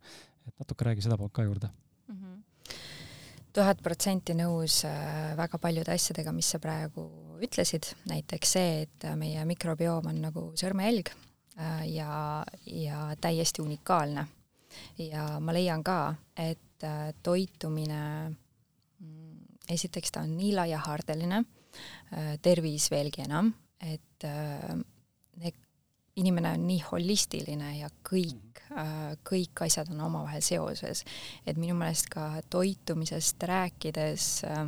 et 0.46 0.54
natuke 0.62 0.86
räägi 0.86 1.02
seda 1.04 1.18
poolt 1.18 1.34
ka 1.34 1.42
juurde 1.44 1.68
tuhat 3.54 3.80
protsenti 3.82 4.34
nõus 4.38 4.82
äh, 4.88 5.32
väga 5.38 5.58
paljude 5.62 5.94
asjadega, 5.94 6.32
mis 6.34 6.50
sa 6.54 6.60
praegu 6.62 7.06
ütlesid, 7.42 7.88
näiteks 8.10 8.52
see, 8.56 8.82
et 8.84 9.08
meie 9.18 9.44
mikrobioom 9.48 10.10
on 10.12 10.20
nagu 10.26 10.44
sõrmejälg 10.60 11.12
äh, 11.12 11.86
ja, 11.94 12.44
ja 12.66 13.08
täiesti 13.20 13.62
unikaalne. 13.64 14.26
ja 14.98 15.24
ma 15.40 15.52
leian 15.52 15.82
ka, 15.82 16.14
et 16.36 16.84
äh, 16.86 17.10
toitumine, 17.22 18.02
mm, 19.00 19.64
esiteks 19.68 20.14
ta 20.14 20.22
on 20.26 20.36
nii 20.36 20.54
laiahaardeline, 20.58 21.44
tervis 22.42 22.88
veelgi 22.90 23.22
enam, 23.22 23.52
et 23.86 24.24
inimene 26.20 26.54
on 26.56 26.66
nii 26.66 26.80
holistiline 26.90 27.70
ja 27.78 27.90
kõik, 28.06 28.36
äh, 28.36 28.49
kõik 29.26 29.64
asjad 29.66 29.90
on 29.90 30.00
omavahel 30.06 30.42
seoses. 30.42 31.04
et 31.46 31.56
minu 31.56 31.74
meelest 31.74 32.08
ka 32.12 32.42
toitumisest 32.50 33.42
rääkides 33.42 34.44
äh, 34.46 34.60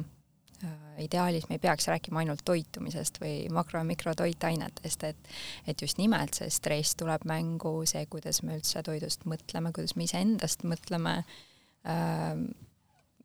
äh, 0.65 1.05
ideaalis 1.05 1.49
me 1.49 1.55
ei 1.55 1.63
peaks 1.63 1.87
rääkima 1.87 2.23
ainult 2.23 2.43
toitumisest 2.45 3.21
või 3.23 3.47
makro- 3.51 3.79
ja 3.79 3.85
mikrotoitainetest, 3.85 5.05
et 5.05 5.29
et 5.67 5.83
just 5.83 5.99
nimelt 5.99 6.35
see 6.35 6.51
stress 6.51 6.97
tuleb 6.97 7.25
mängu, 7.25 7.87
see, 7.87 8.07
kuidas 8.07 8.43
me 8.43 8.59
üldse 8.59 8.83
toidust 8.83 9.25
mõtleme, 9.25 9.73
kuidas 9.73 9.97
me 9.97 10.05
iseendast 10.05 10.65
mõtleme 10.65 11.17
äh,, 11.87 12.37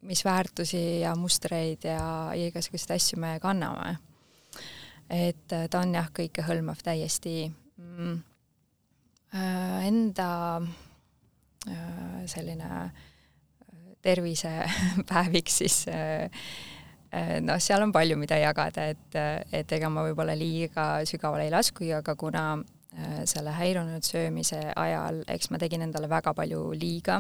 mis 0.02 0.26
väärtusi 0.26 1.00
ja 1.02 1.16
mustreid 1.16 1.84
ja, 1.84 2.34
ja 2.38 2.48
igasuguseid 2.48 2.96
asju 2.96 3.20
me 3.20 3.40
kanname. 3.42 3.98
et 5.10 5.48
ta 5.48 5.80
on 5.80 5.94
jah, 5.96 6.10
kõikehõlmav 6.14 6.84
täiesti 6.84 7.48
mm, 7.50 8.14
äh, 8.14 8.37
enda 9.34 10.30
äh, 11.68 12.24
selline 12.26 12.70
äh, 12.86 12.90
tervisepäeviks 14.02 15.58
siis 15.62 15.86
noh, 17.42 17.60
seal 17.64 17.82
on 17.84 17.92
palju, 17.92 18.18
mida 18.20 18.38
jagada, 18.40 18.90
et, 18.94 19.16
et 19.56 19.72
ega 19.74 19.90
ma 19.90 20.04
võib-olla 20.06 20.36
liiga 20.38 20.88
sügavale 21.08 21.48
ei 21.48 21.54
laskugi, 21.54 21.94
aga 21.96 22.16
kuna 22.20 22.44
selle 23.30 23.52
häirunud 23.56 24.06
söömise 24.06 24.60
ajal, 24.76 25.22
eks 25.30 25.50
ma 25.52 25.60
tegin 25.62 25.84
endale 25.86 26.10
väga 26.12 26.34
palju 26.38 26.62
liiga 26.78 27.20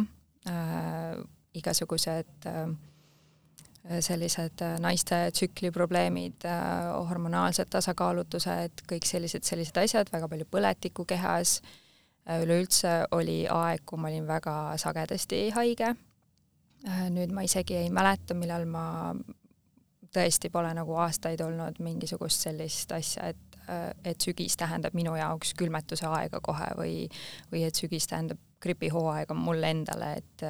äh,, 0.50 1.18
igasugused 1.58 2.48
äh, 2.50 2.70
Äh, 3.90 4.02
sellised 4.02 4.62
äh, 4.62 4.80
naiste 4.84 5.16
tsükliprobleemid, 5.32 6.44
äh, 6.44 6.88
hormonaalsed 7.08 7.70
tasakaalutused, 7.72 8.84
kõik 8.90 9.06
sellised, 9.08 9.46
sellised 9.48 9.78
asjad, 9.80 10.10
väga 10.12 10.28
palju 10.28 10.48
põletikku 10.52 11.06
kehas, 11.08 11.62
üleüldse 12.28 12.94
oli 13.16 13.46
aeg, 13.50 13.86
kui 13.88 14.00
ma 14.02 14.12
olin 14.12 14.28
väga 14.28 14.54
sagedasti 14.82 15.48
haige, 15.56 15.94
nüüd 17.14 17.34
ma 17.34 17.44
isegi 17.48 17.78
ei 17.80 17.92
mäleta, 17.94 18.36
millal 18.38 18.68
ma 18.70 18.86
tõesti 20.14 20.52
pole 20.52 20.72
nagu 20.76 20.96
aastaid 21.04 21.42
olnud 21.44 21.80
mingisugust 21.84 22.48
sellist 22.48 22.92
asja, 22.96 23.32
et 23.34 23.48
et 24.08 24.24
sügis 24.24 24.56
tähendab 24.56 24.94
minu 24.96 25.12
jaoks 25.18 25.50
külmetuse 25.60 26.08
aega 26.08 26.40
kohe 26.40 26.70
või, 26.78 26.94
või 27.52 27.66
et 27.68 27.76
sügis 27.76 28.08
tähendab 28.08 28.40
gripihooaeg 28.64 29.32
on 29.34 29.42
mulle 29.44 29.72
endale, 29.76 30.14
et, 30.22 30.46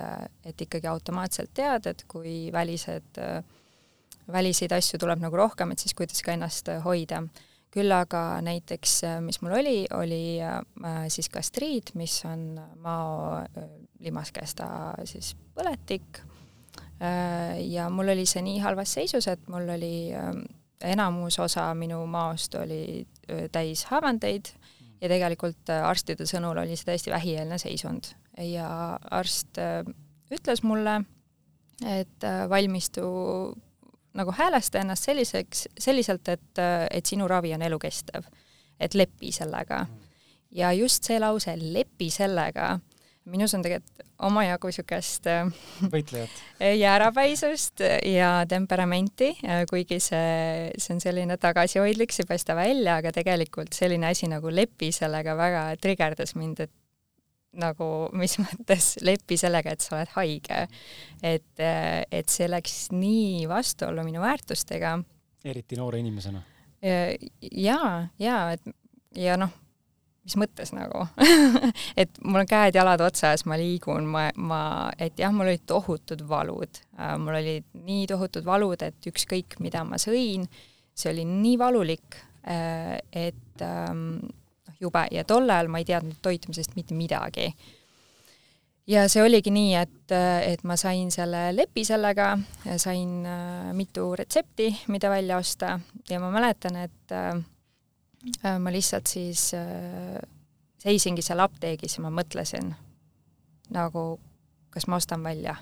et 0.45 0.61
ikkagi 0.67 0.87
automaatselt 0.87 1.49
tead, 1.57 1.89
et 1.89 2.03
kui 2.07 2.51
välised, 2.53 3.19
väliseid 4.31 4.75
asju 4.77 4.99
tuleb 5.01 5.23
nagu 5.23 5.39
rohkem, 5.39 5.73
et 5.73 5.81
siis 5.83 5.97
kuidas 5.97 6.21
ka 6.23 6.35
ennast 6.37 6.69
hoida. 6.85 7.23
Küll 7.77 7.93
aga 7.93 8.41
näiteks, 8.45 8.99
mis 9.25 9.41
mul 9.43 9.57
oli, 9.59 9.77
oli 9.95 10.21
äh, 10.41 11.05
siis 11.13 11.29
gastriit, 11.33 11.93
mis 11.99 12.19
on 12.27 12.49
mao 12.83 13.37
äh, 13.43 13.69
limaskesta 14.03 14.67
siis 15.05 15.33
põletik 15.55 16.21
äh,. 17.01 17.57
ja 17.69 17.89
mul 17.93 18.13
oli 18.13 18.25
see 18.29 18.43
nii 18.45 18.61
halvas 18.65 18.97
seisus, 18.97 19.29
et 19.29 19.45
mul 19.51 19.69
oli 19.77 20.09
äh, 20.13 20.31
enamus 20.81 21.39
osa 21.39 21.69
minu 21.77 22.03
maost 22.09 22.55
oli 22.55 23.05
äh, 23.29 23.47
täis 23.51 23.85
haavandeid 23.91 24.53
ja 25.01 25.09
tegelikult 25.11 25.69
äh, 25.73 25.85
arstide 25.85 26.27
sõnul 26.29 26.61
oli 26.63 26.77
see 26.77 26.89
täiesti 26.89 27.13
vähieelne 27.13 27.59
seisund 27.61 28.13
ja 28.41 28.97
arst 29.11 29.57
äh, 29.61 29.81
ütles 30.33 30.63
mulle, 30.65 31.01
et 31.85 32.25
äh, 32.25 32.45
valmistu 32.49 33.07
nagu 34.17 34.33
häälesta 34.35 34.81
ennast 34.81 35.07
selliseks, 35.07 35.67
selliselt, 35.79 36.27
et, 36.33 36.61
et 36.91 37.05
sinu 37.05 37.27
ravi 37.27 37.53
on 37.53 37.61
elukestev. 37.61 38.27
et 38.79 38.93
lepi 38.93 39.31
sellega. 39.31 39.85
ja 40.51 40.71
just 40.73 41.03
see 41.03 41.19
lause, 41.19 41.53
lepi 41.57 42.09
sellega, 42.13 42.79
minus 43.25 43.53
on 43.53 43.63
tegelikult 43.65 44.05
omajagu 44.27 44.69
niisugust 44.71 45.27
äh, 45.29 45.49
võitlejat. 45.91 46.41
jäärapäisust 46.83 47.83
ja 48.05 48.31
temperamenti, 48.49 49.35
kuigi 49.69 49.99
see, 50.01 50.71
see 50.77 50.95
on 50.95 51.01
selline 51.03 51.37
tagasihoidlik, 51.37 52.13
see 52.13 52.25
ei 52.25 52.31
paista 52.31 52.55
välja, 52.57 52.97
aga 53.01 53.13
tegelikult 53.13 53.77
selline 53.77 54.09
asi 54.09 54.29
nagu 54.31 54.49
lepi 54.53 54.91
sellega 54.95 55.37
väga 55.37 55.63
trigerdas 55.81 56.35
mind, 56.35 56.65
et 56.65 56.73
nagu 57.57 58.09
mis 58.17 58.37
mõttes 58.43 58.95
lepi 59.05 59.37
sellega, 59.39 59.73
et 59.73 59.85
sa 59.85 59.97
oled 59.97 60.11
haige. 60.15 60.65
et, 61.23 61.63
et 62.11 62.33
see 62.33 62.49
läks 62.49 62.89
nii 62.95 63.47
vastuollu 63.49 64.03
minu 64.07 64.21
väärtustega. 64.21 64.97
eriti 65.45 65.79
noore 65.79 65.99
inimesena. 66.03 66.43
jaa, 66.81 68.07
jaa, 68.19 68.51
et 68.53 68.75
ja 69.17 69.37
noh, 69.39 69.53
mis 70.27 70.35
mõttes 70.39 70.73
nagu 70.75 71.05
et 72.01 72.19
mul 72.23 72.43
on 72.43 72.49
käed-jalad 72.49 73.01
otsas, 73.05 73.45
ma 73.47 73.57
liigun, 73.59 74.07
ma, 74.11 74.27
ma, 74.35 74.61
et 74.99 75.19
jah, 75.19 75.31
mul 75.33 75.47
olid 75.47 75.63
tohutud 75.69 76.23
valud, 76.27 76.81
äh, 76.99 77.13
mul 77.21 77.39
olid 77.39 77.67
nii 77.87 78.07
tohutud 78.11 78.47
valud, 78.47 78.83
et 78.83 79.11
ükskõik, 79.11 79.59
mida 79.63 79.85
ma 79.87 79.99
sõin, 80.01 80.47
see 80.97 81.13
oli 81.13 81.23
nii 81.29 81.55
valulik, 81.61 82.19
äh, 82.43 82.97
et 83.15 83.63
ähm, 83.63 84.19
jube 84.81 85.07
ja 85.11 85.23
tol 85.23 85.49
ajal 85.49 85.71
ma 85.71 85.81
ei 85.81 85.85
teadnud 85.85 86.21
toitumisest 86.21 86.75
mitte 86.75 86.95
midagi. 86.95 87.51
ja 88.87 89.07
see 89.09 89.23
oligi 89.23 89.51
nii, 89.51 89.75
et, 89.75 90.15
et 90.47 90.63
ma 90.63 90.77
sain 90.79 91.11
selle 91.11 91.49
lepi 91.55 91.83
sellega, 91.85 92.37
sain 92.77 93.25
äh, 93.25 93.73
mitu 93.73 94.15
retsepti, 94.15 94.71
mida 94.87 95.09
välja 95.09 95.37
osta 95.37 95.79
ja 96.09 96.19
ma 96.19 96.31
mäletan, 96.31 96.75
et 96.85 97.11
äh, 97.11 97.35
Äh, 98.43 98.59
ma 98.59 98.71
lihtsalt 98.73 99.07
siis 99.07 99.53
äh, 99.53 100.17
seisingi 100.81 101.21
seal 101.21 101.41
apteegis 101.43 101.97
ja 101.97 102.03
ma 102.03 102.11
mõtlesin 102.13 102.73
nagu, 103.73 104.03
kas 104.73 104.87
ma 104.89 104.97
ostan 104.99 105.23
välja 105.23 105.55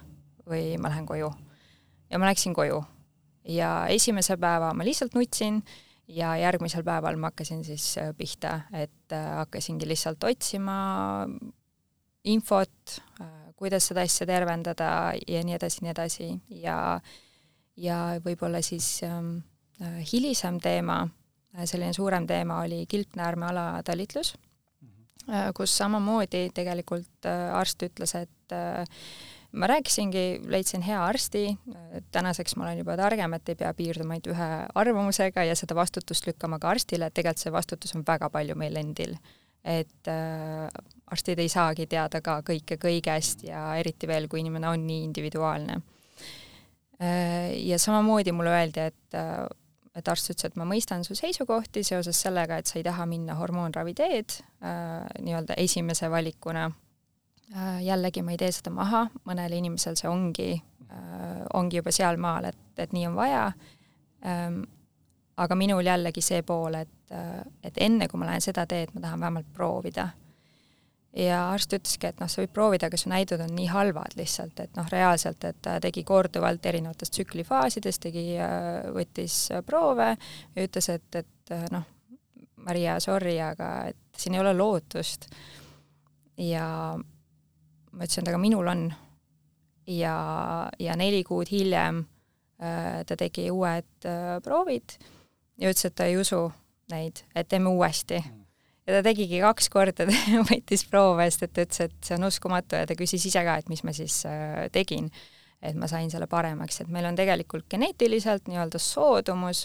või 0.47 0.75
ma 0.79 0.89
lähen 0.93 1.05
koju. 1.05 1.31
ja 2.09 2.19
ma 2.19 2.29
läksin 2.29 2.53
koju 2.53 2.83
ja 3.49 3.87
esimese 3.89 4.37
päeva 4.37 4.73
ma 4.73 4.85
lihtsalt 4.85 5.13
nutsin 5.17 5.63
ja 6.07 6.35
järgmisel 6.37 6.83
päeval 6.85 7.17
ma 7.17 7.31
hakkasin 7.31 7.63
siis 7.65 7.97
äh, 7.97 8.11
pihta, 8.17 8.59
et 8.73 9.13
äh, 9.13 9.35
hakkasingi 9.41 9.87
lihtsalt 9.87 10.23
otsima 10.23 10.77
infot, 12.25 12.99
äh, 13.21 13.29
kuidas 13.55 13.87
seda 13.91 14.05
asja 14.05 14.27
tervendada 14.27 14.89
ja 15.27 15.43
nii 15.43 15.57
edasi, 15.57 15.85
nii 15.85 15.93
edasi. 15.93 16.31
Ja 16.61 16.77
ja 17.75 17.99
võib-olla 18.23 18.61
siis 18.63 19.01
ähm, 19.03 19.41
hilisem 20.13 20.61
teema, 20.63 21.01
selline 21.67 21.91
suurem 21.93 22.23
teema 22.27 22.61
oli 22.63 22.85
kilpnäärme 22.87 23.49
alatalitlus 23.49 24.31
Äh, 25.25 25.49
kus 25.57 25.73
samamoodi 25.73 26.51
tegelikult 26.53 27.25
arst 27.25 27.81
ütles, 27.87 28.11
et 28.19 28.53
äh, 28.53 28.83
ma 29.55 29.67
rääkisingi, 29.71 30.25
leidsin 30.51 30.83
hea 30.85 30.99
arsti, 31.05 31.47
tänaseks 32.11 32.55
ma 32.55 32.67
olen 32.67 32.81
juba 32.81 32.97
targem, 32.99 33.33
et 33.37 33.49
ei 33.49 33.57
pea 33.59 33.71
piirduma 33.77 34.15
ainult 34.15 34.29
ühe 34.33 34.49
arvamusega 34.81 35.45
ja 35.47 35.55
seda 35.57 35.77
vastutust 35.77 36.27
lükkama 36.27 36.59
ka 36.59 36.73
arstile, 36.75 37.09
et 37.09 37.15
tegelikult 37.15 37.43
see 37.43 37.55
vastutus 37.55 37.95
on 37.95 38.05
väga 38.07 38.29
palju 38.33 38.55
meil 38.59 38.75
endil. 38.81 39.17
et 39.65 40.07
äh, 40.07 40.69
arstid 41.09 41.39
ei 41.41 41.49
saagi 41.49 41.87
teada 41.89 42.19
ka 42.21 42.35
kõike 42.45 42.77
kõigest 42.77 43.47
ja 43.47 43.71
eriti 43.79 44.05
veel, 44.07 44.27
kui 44.29 44.43
inimene 44.43 44.69
on 44.69 44.85
nii 44.85 45.03
individuaalne 45.07 45.79
äh,. 47.01 47.49
Ja 47.65 47.79
samamoodi 47.79 48.31
mulle 48.31 48.53
öeldi, 48.53 48.79
et 48.91 49.17
äh, 49.17 49.47
et 49.95 50.07
arst 50.11 50.29
ütles, 50.29 50.49
et 50.49 50.57
ma 50.59 50.67
mõistan 50.67 51.05
su 51.07 51.15
seisukohti 51.15 51.83
seoses 51.87 52.19
sellega, 52.21 52.59
et 52.59 52.67
sa 52.69 52.79
ei 52.79 52.85
taha 52.85 53.05
minna 53.09 53.37
hormoonravi 53.39 53.95
teed 53.97 54.37
äh, 54.61 55.05
nii-öelda 55.23 55.57
esimese 55.61 56.09
valikuna. 56.11 56.69
Jällegi 57.81 58.23
ma 58.25 58.33
ei 58.33 58.39
tee 58.41 58.51
seda 58.51 58.71
maha, 58.73 59.05
mõnel 59.29 59.53
inimesel 59.53 59.97
see 59.99 60.09
ongi 60.09 60.49
äh,, 60.55 61.43
ongi 61.53 61.77
juba 61.77 61.93
sealmaal, 61.93 62.49
et, 62.49 62.63
et 62.81 62.95
nii 62.95 63.05
on 63.07 63.15
vaja 63.15 63.45
ähm,. 64.25 64.63
aga 65.37 65.55
minul 65.55 65.85
jällegi 65.85 66.21
see 66.23 66.41
pool, 66.47 66.79
et, 66.79 67.11
äh, 67.11 67.43
et 67.63 67.77
enne 67.77 68.07
kui 68.07 68.19
ma 68.19 68.31
lähen 68.31 68.41
seda 68.41 68.65
teed, 68.65 68.93
ma 68.95 69.03
tahan 69.03 69.19
vähemalt 69.19 69.53
proovida 69.53 70.09
ja 71.15 71.39
arst 71.51 71.73
ütleski, 71.75 72.09
et 72.09 72.19
noh, 72.19 72.29
sa 72.31 72.43
võid 72.43 72.51
proovida, 72.53 72.89
aga 72.89 72.99
su 72.99 73.09
näidud 73.11 73.41
on 73.45 73.53
nii 73.55 73.67
halvad 73.71 74.17
lihtsalt, 74.19 74.59
et 74.63 74.75
noh, 74.77 74.87
reaalselt, 74.91 75.43
et 75.47 75.59
ta 75.63 75.77
tegi 75.83 76.03
korduvalt 76.07 76.65
erinevates 76.67 77.13
tsüklifaasides, 77.15 77.99
tegi, 78.03 78.25
äh, 78.41 78.85
võttis 78.95 79.45
äh, 79.55 79.63
proove 79.65 80.11
ja 80.15 80.67
ütles, 80.67 80.89
et, 80.91 81.07
et 81.15 81.55
äh, 81.55 81.67
noh, 81.73 81.87
Maria, 82.65 82.97
sorry, 83.03 83.37
aga 83.43 83.69
et 83.91 84.17
siin 84.17 84.35
ei 84.35 84.41
ole 84.41 84.55
lootust. 84.57 85.29
ja 86.41 86.67
ma 87.95 88.05
ütlesin, 88.05 88.25
et 88.25 88.31
aga 88.33 88.41
minul 88.41 88.67
on. 88.71 88.85
ja, 89.87 90.15
ja 90.79 90.95
neli 90.97 91.23
kuud 91.23 91.49
hiljem 91.51 92.05
ta 92.55 93.17
tegi 93.19 93.49
uued 93.51 94.07
proovid 94.43 94.95
ja 95.59 95.69
ütles, 95.69 95.85
et 95.89 95.95
ta 95.95 96.07
ei 96.07 96.15
usu 96.17 96.45
neid, 96.91 97.23
et 97.35 97.49
teeme 97.51 97.69
uuesti 97.73 98.21
ja 98.85 98.97
ta 98.97 99.01
tegigi 99.05 99.39
kaks 99.43 99.69
korda, 99.73 100.07
võttis 100.49 100.85
proove, 100.89 101.27
sest 101.29 101.47
et 101.47 101.55
ta 101.55 101.65
ütles, 101.65 101.81
et 101.87 102.09
see 102.09 102.17
on 102.17 102.27
uskumatu 102.29 102.79
ja 102.79 102.89
ta 102.89 102.97
küsis 102.97 103.25
ise 103.29 103.41
ka, 103.45 103.57
et 103.61 103.71
mis 103.71 103.81
ma 103.85 103.93
siis 103.95 104.21
äh, 104.29 104.67
tegin. 104.73 105.09
et 105.65 105.73
ma 105.79 105.87
sain 105.89 106.11
selle 106.11 106.27
paremaks, 106.29 106.81
et 106.83 106.89
meil 106.93 107.07
on 107.09 107.15
tegelikult 107.17 107.65
geneetiliselt 107.71 108.45
nii-öelda 108.51 108.77
soodumus, 108.81 109.63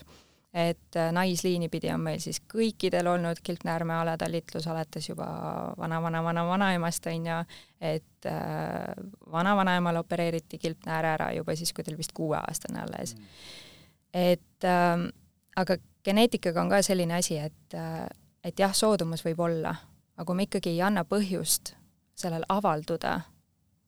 et 0.54 0.96
äh, 0.96 1.12
naisliini 1.12 1.68
pidi 1.68 1.92
on 1.94 2.00
meil 2.02 2.18
siis 2.22 2.40
kõikidel 2.50 3.06
olnud 3.06 3.38
kilpnäärme 3.42 3.94
alatalitlus 3.94 4.66
alates 4.66 5.08
juba 5.08 5.28
vana-vana-vana-vanaemast, 5.78 7.06
on 7.06 7.28
ju, 7.30 7.40
et 7.80 8.26
äh, 8.26 8.94
vanavanaemal 9.32 10.02
opereeriti 10.02 10.58
kilpnääre 10.58 11.14
ära 11.14 11.32
juba 11.36 11.56
siis, 11.56 11.72
kui 11.72 11.84
ta 11.84 11.92
oli 11.92 12.02
vist 12.02 12.16
kuueaastane 12.16 12.82
alles 12.82 13.14
mm.. 13.16 13.44
et 14.14 14.66
äh, 14.66 15.06
aga 15.56 15.76
geneetikaga 16.04 16.62
on 16.62 16.72
ka 16.72 16.82
selline 16.82 17.14
asi, 17.20 17.38
et 17.38 17.78
äh, 17.78 18.08
et 18.44 18.60
jah, 18.60 18.72
soodumus 18.74 19.24
võib 19.24 19.42
olla, 19.44 19.74
aga 20.16 20.26
kui 20.26 20.38
me 20.38 20.46
ikkagi 20.48 20.72
ei 20.74 20.82
anna 20.84 21.04
põhjust 21.08 21.74
sellel 22.20 22.44
avalduda, 22.52 23.18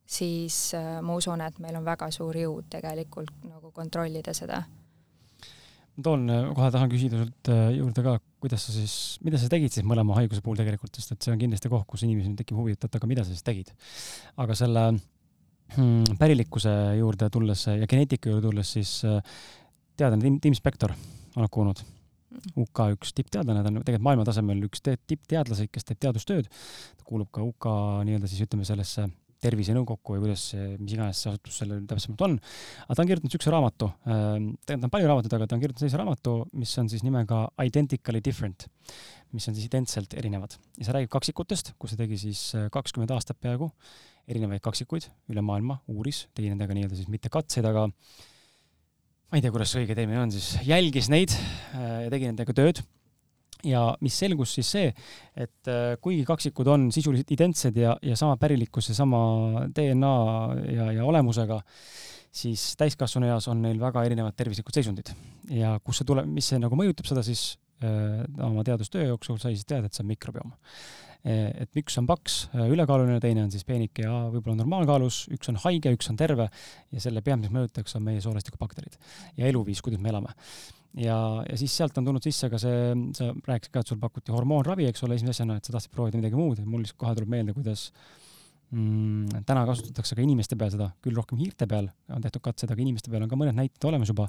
siis 0.09 0.73
äh, 0.77 1.01
ma 1.05 1.17
usun, 1.17 1.41
et 1.45 1.59
meil 1.63 1.77
on 1.79 1.87
väga 1.87 2.11
suur 2.13 2.37
jõud 2.37 2.69
tegelikult 2.73 3.45
nagu 3.49 3.73
kontrollida 3.73 4.35
seda. 4.37 4.63
Ma 5.97 6.05
toon, 6.07 6.27
äh, 6.33 6.51
kohe 6.57 6.69
tahan 6.75 6.91
küsida 6.93 7.21
sult 7.21 7.51
äh, 7.53 7.63
juurde 7.77 8.05
ka, 8.07 8.17
kuidas 8.43 8.67
sa 8.67 8.75
siis, 8.75 8.97
mida 9.25 9.41
sa 9.41 9.51
tegid 9.53 9.75
siis 9.75 9.87
mõlema 9.87 10.17
haiguse 10.19 10.43
puhul 10.45 10.61
tegelikult, 10.61 10.95
sest 10.97 11.15
et 11.15 11.25
see 11.25 11.35
on 11.35 11.41
kindlasti 11.41 11.71
koht, 11.73 11.87
kus 11.91 12.05
inimesel 12.07 12.37
tekib 12.39 12.61
huvi, 12.61 12.77
et 12.77 12.87
oot, 12.87 12.99
aga 12.99 13.11
mida 13.11 13.25
sa 13.27 13.35
siis 13.35 13.47
tegid. 13.47 13.73
aga 14.43 14.57
selle 14.59 14.85
hmm, 15.77 16.19
pärilikkuse 16.21 16.75
juurde 17.01 17.31
tulles 17.33 17.67
ja 17.71 17.89
geneetika 17.89 18.33
juurde 18.33 18.49
tulles, 18.49 18.77
siis 18.79 19.01
teadlane 19.97 20.23
Tim, 20.25 20.39
Tim 20.43 20.57
Spektor, 20.59 20.97
oled 21.37 21.53
kuulnud? 21.53 21.85
UK 22.57 22.87
üks 22.95 23.13
tippteadlane, 23.13 23.61
ta 23.61 23.69
on 23.69 23.83
tegelikult 23.83 24.07
maailmatasemel 24.07 24.63
üks 24.65 24.81
tippteadlasi, 24.83 25.69
kes 25.69 25.85
teeb 25.85 26.01
teadustööd. 26.01 26.49
ta 26.97 27.05
kuulub 27.05 27.29
ka 27.29 27.45
UK 27.45 27.69
nii-öelda 28.09 28.31
siis 28.31 28.47
ütleme 28.47 28.65
sellesse 28.65 29.05
tervisenõukokku 29.43 30.17
või 30.17 30.25
kuidas 30.27 30.45
mis 30.79 30.95
iganes 30.95 31.23
see 31.23 31.33
asutus 31.33 31.59
sellel 31.63 31.83
täpsemalt 31.91 32.25
on. 32.27 32.37
aga 32.87 32.95
ta 32.95 33.03
on 33.03 33.11
kirjutanud 33.11 33.31
niisuguse 33.31 33.55
raamatu, 33.55 33.89
ähm, 34.07 34.53
tegelikult 34.67 34.89
on 34.89 34.95
palju 34.95 35.11
raamatuid, 35.11 35.37
aga 35.39 35.49
ta 35.49 35.57
on 35.57 35.65
kirjutanud 35.65 35.85
sellise 35.85 36.01
raamatu, 36.01 36.37
mis 36.63 36.77
on 36.83 36.93
siis 36.93 37.05
nimega 37.07 37.43
Identically 37.67 38.23
Different, 38.25 38.69
mis 39.35 39.49
on 39.49 39.59
siis 39.59 39.69
identselt 39.69 40.15
erinevad. 40.19 40.57
ja 40.79 40.87
see 40.87 40.97
räägib 40.97 41.13
kaksikutest, 41.13 41.75
kus 41.79 41.95
ta 41.95 42.03
tegi 42.05 42.21
siis 42.21 42.47
äh, 42.59 42.69
kakskümmend 42.73 43.15
aastat 43.15 43.41
peaaegu 43.43 43.71
erinevaid 44.31 44.63
kaksikuid 44.63 45.09
üle 45.33 45.43
maailma, 45.45 45.81
uuris, 45.91 46.27
tegi 46.37 46.53
nendega 46.53 46.77
nii-öelda 46.77 46.99
siis 46.99 47.11
mitte 47.11 47.31
katseid, 47.33 47.67
aga 47.67 47.89
ma 47.89 49.39
ei 49.39 49.43
tea, 49.43 49.53
kuidas 49.55 49.73
see 49.73 49.83
õige 49.83 49.97
termin 49.99 50.21
on 50.23 50.35
siis, 50.35 50.55
jälgis 50.67 51.11
neid 51.13 51.35
äh, 51.35 52.05
ja 52.07 52.13
tegi 52.13 52.29
nendega 52.31 52.55
tööd. 52.57 52.83
Ja 53.67 53.83
mis 54.03 54.17
selgus 54.19 54.55
siis 54.57 54.71
see, 54.75 54.93
et 55.37 55.71
äh, 55.71 55.95
kuigi 56.03 56.25
kaksikud 56.29 56.69
on 56.73 56.89
sisuliselt 56.95 57.31
identsed 57.35 57.77
ja, 57.79 57.97
ja 58.03 58.17
sama 58.19 58.37
pärilikkuse, 58.41 58.95
sama 58.97 59.67
DNA 59.75 60.15
ja, 60.73 60.89
ja 60.99 61.07
olemusega, 61.09 61.61
siis 62.33 62.73
täiskasvanu 62.81 63.29
eas 63.31 63.49
on 63.53 63.63
neil 63.65 63.81
väga 63.81 64.05
erinevad 64.09 64.37
tervislikud 64.39 64.75
seisundid. 64.75 65.15
ja 65.51 65.77
kus 65.85 66.01
see 66.01 66.09
tuleb, 66.09 66.29
mis 66.29 66.49
see 66.53 66.61
nagu 66.63 66.79
mõjutab 66.79 67.09
seda, 67.09 67.25
siis 67.27 67.57
äh, 67.85 68.23
oma 68.43 68.65
teadustöö 68.67 69.07
jooksul 69.13 69.41
sai 69.43 69.57
siis 69.57 69.69
teada, 69.69 69.87
et 69.87 69.97
see 69.97 70.05
on 70.05 70.13
mikrobiom 70.13 70.53
et 71.23 71.79
üks 71.79 71.95
on 72.01 72.07
paks, 72.11 72.49
ülekaaluline, 72.51 73.21
teine 73.23 73.45
on 73.45 73.51
siis 73.55 73.63
peenike 73.63 74.03
ja 74.03 74.25
võib-olla 74.33 74.57
normaalkaalus, 74.59 75.29
üks 75.31 75.53
on 75.53 75.59
haige, 75.63 75.93
üks 75.95 76.11
on 76.11 76.19
terve 76.19 76.49
ja 76.51 77.03
selle 77.03 77.23
peamiseks 77.23 77.55
mõjutajaks 77.55 77.95
on 77.99 78.03
meie 78.09 78.23
soorestikubakterid 78.25 78.99
ja 79.39 79.47
eluviis, 79.47 79.83
kuidas 79.87 80.03
me 80.03 80.11
elame. 80.11 80.35
Ja, 80.99 81.19
ja 81.49 81.59
siis 81.61 81.75
sealt 81.77 81.97
on 81.99 82.09
tulnud 82.09 82.25
sisse 82.25 82.51
ka 82.53 82.61
see, 82.61 82.91
sa 83.17 83.31
rääkisid 83.47 83.75
ka, 83.75 83.83
et 83.83 83.93
sul 83.93 84.01
pakuti 84.03 84.35
hormoonravi, 84.35 84.89
eks 84.91 85.07
ole, 85.07 85.17
esimese 85.19 85.39
asjana, 85.39 85.59
et 85.59 85.69
sa 85.69 85.77
tahtsid 85.77 85.95
proovida 85.95 86.21
midagi 86.21 86.39
muud, 86.39 86.61
mul 86.67 86.85
lihtsalt 86.85 87.01
kohe 87.01 87.15
tuleb 87.17 87.33
meelde, 87.33 87.55
kuidas 87.57 87.87
mm, 88.73 89.45
täna 89.49 89.65
kasutatakse 89.69 90.19
ka 90.19 90.25
inimeste 90.25 90.59
peal 90.61 90.73
seda, 90.75 90.91
küll 91.05 91.17
rohkem 91.19 91.41
hiirte 91.41 91.69
peal 91.71 91.89
on 92.13 92.25
tehtud 92.25 92.45
katsed, 92.45 92.73
aga 92.73 92.85
inimeste 92.85 93.13
peal 93.13 93.25
on 93.25 93.33
ka 93.33 93.39
mõned 93.41 93.57
näited 93.59 93.89
olemas 93.89 94.13
juba, 94.13 94.29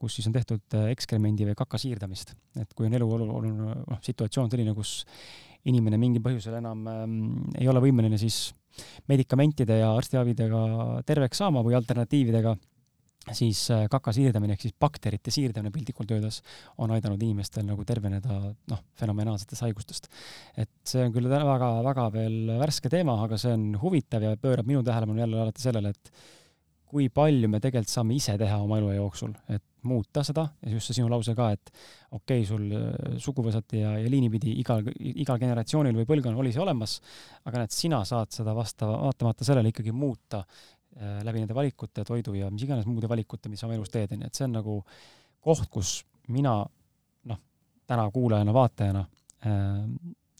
kus 0.00 0.18
siis 0.18 0.28
on 0.30 0.36
tehtud 0.36 0.78
äh, 0.78 0.90
ekskremendi 0.94 1.48
või 1.50 1.56
kaka 1.58 1.80
siirdamist. 1.80 2.34
et 2.60 2.76
kui 2.76 2.88
on 2.90 2.98
eluolu, 3.00 3.30
noh, 3.48 4.04
situatsioon 4.04 4.52
selline, 4.52 4.76
kus 4.76 5.02
inimene 5.70 5.96
mingil 6.00 6.22
põhjusel 6.24 6.58
enam 6.58 6.84
ähm, 6.90 7.16
ei 7.56 7.68
ole 7.70 7.80
võimeline 7.80 8.18
siis 8.20 8.52
medikamentide 9.08 9.78
ja 9.80 9.92
arstiabidega 9.96 10.60
terveks 11.06 11.40
saama 11.40 11.62
või 11.64 11.76
alternatiividega, 11.78 12.56
siis 13.32 13.64
äh, 13.72 13.86
kaka 13.90 14.12
siirdamine 14.12 14.56
ehk 14.56 14.66
siis 14.66 14.76
bakterite 14.80 15.32
siirdamine 15.34 15.72
piltlikult 15.74 16.12
öeldes 16.16 16.40
on 16.78 16.92
aidanud 16.94 17.22
inimestel 17.22 17.66
nagu 17.66 17.84
terveneda 17.88 18.38
noh, 18.70 18.84
fenomenaalsetest 19.00 19.64
haigustest. 19.64 20.08
et 20.56 20.70
see 20.84 21.04
on 21.06 21.12
küll 21.14 21.30
väga-väga 21.30 22.08
veel 22.12 22.56
värske 22.60 22.92
teema, 22.92 23.16
aga 23.24 23.38
see 23.40 23.54
on 23.56 23.74
huvitav 23.82 24.22
ja 24.22 24.36
pöörab 24.36 24.68
minu 24.68 24.82
tähelepanu 24.84 25.24
jälle 25.24 25.40
alati 25.40 25.64
sellele, 25.64 25.94
et 25.94 26.12
kui 26.94 27.08
palju 27.10 27.48
me 27.50 27.58
tegelikult 27.62 27.90
saame 27.90 28.14
ise 28.14 28.36
teha 28.38 28.58
oma 28.62 28.78
elu 28.78 28.92
jooksul, 28.94 29.32
et 29.50 29.64
muuta 29.84 30.22
seda 30.24 30.46
ja 30.62 30.72
just 30.72 30.88
see 30.88 30.98
sinu 31.00 31.10
lause 31.12 31.34
ka, 31.36 31.50
et 31.56 31.72
okei 32.14 32.44
okay,, 32.44 32.46
sul 32.48 32.68
äh, 32.76 33.16
suguvõsati 33.20 33.82
ja, 33.82 33.96
ja 34.00 34.10
liinipidi 34.10 34.54
igal, 34.62 34.84
igal 35.24 35.40
generatsioonil 35.40 35.96
või 36.00 36.08
põlvkonnal 36.08 36.44
oli 36.44 36.54
see 36.54 36.62
olemas, 36.62 36.98
aga 37.44 37.64
näed, 37.64 37.74
sina 37.74 38.00
saad 38.08 38.32
seda 38.36 38.54
vastava, 38.56 38.96
vaatamata 39.08 39.46
sellele 39.48 39.72
ikkagi 39.74 39.92
muuta 39.96 40.44
läbi 40.94 41.40
nende 41.42 41.54
valikute, 41.56 42.04
toidu 42.06 42.36
ja 42.38 42.50
mis 42.54 42.66
iganes 42.66 42.86
muude 42.86 43.08
valikute, 43.10 43.50
mis 43.50 43.62
sa 43.62 43.66
oma 43.66 43.74
elus 43.74 43.90
teed, 43.90 44.12
onju, 44.14 44.28
et 44.30 44.38
see 44.38 44.46
on 44.46 44.52
nagu 44.60 44.76
koht, 45.44 45.66
kus 45.72 45.96
mina 46.32 46.60
noh, 47.30 47.40
täna 47.88 48.04
kuulajana, 48.14 48.54
vaatajana 48.54 49.02
äh, 49.46 49.80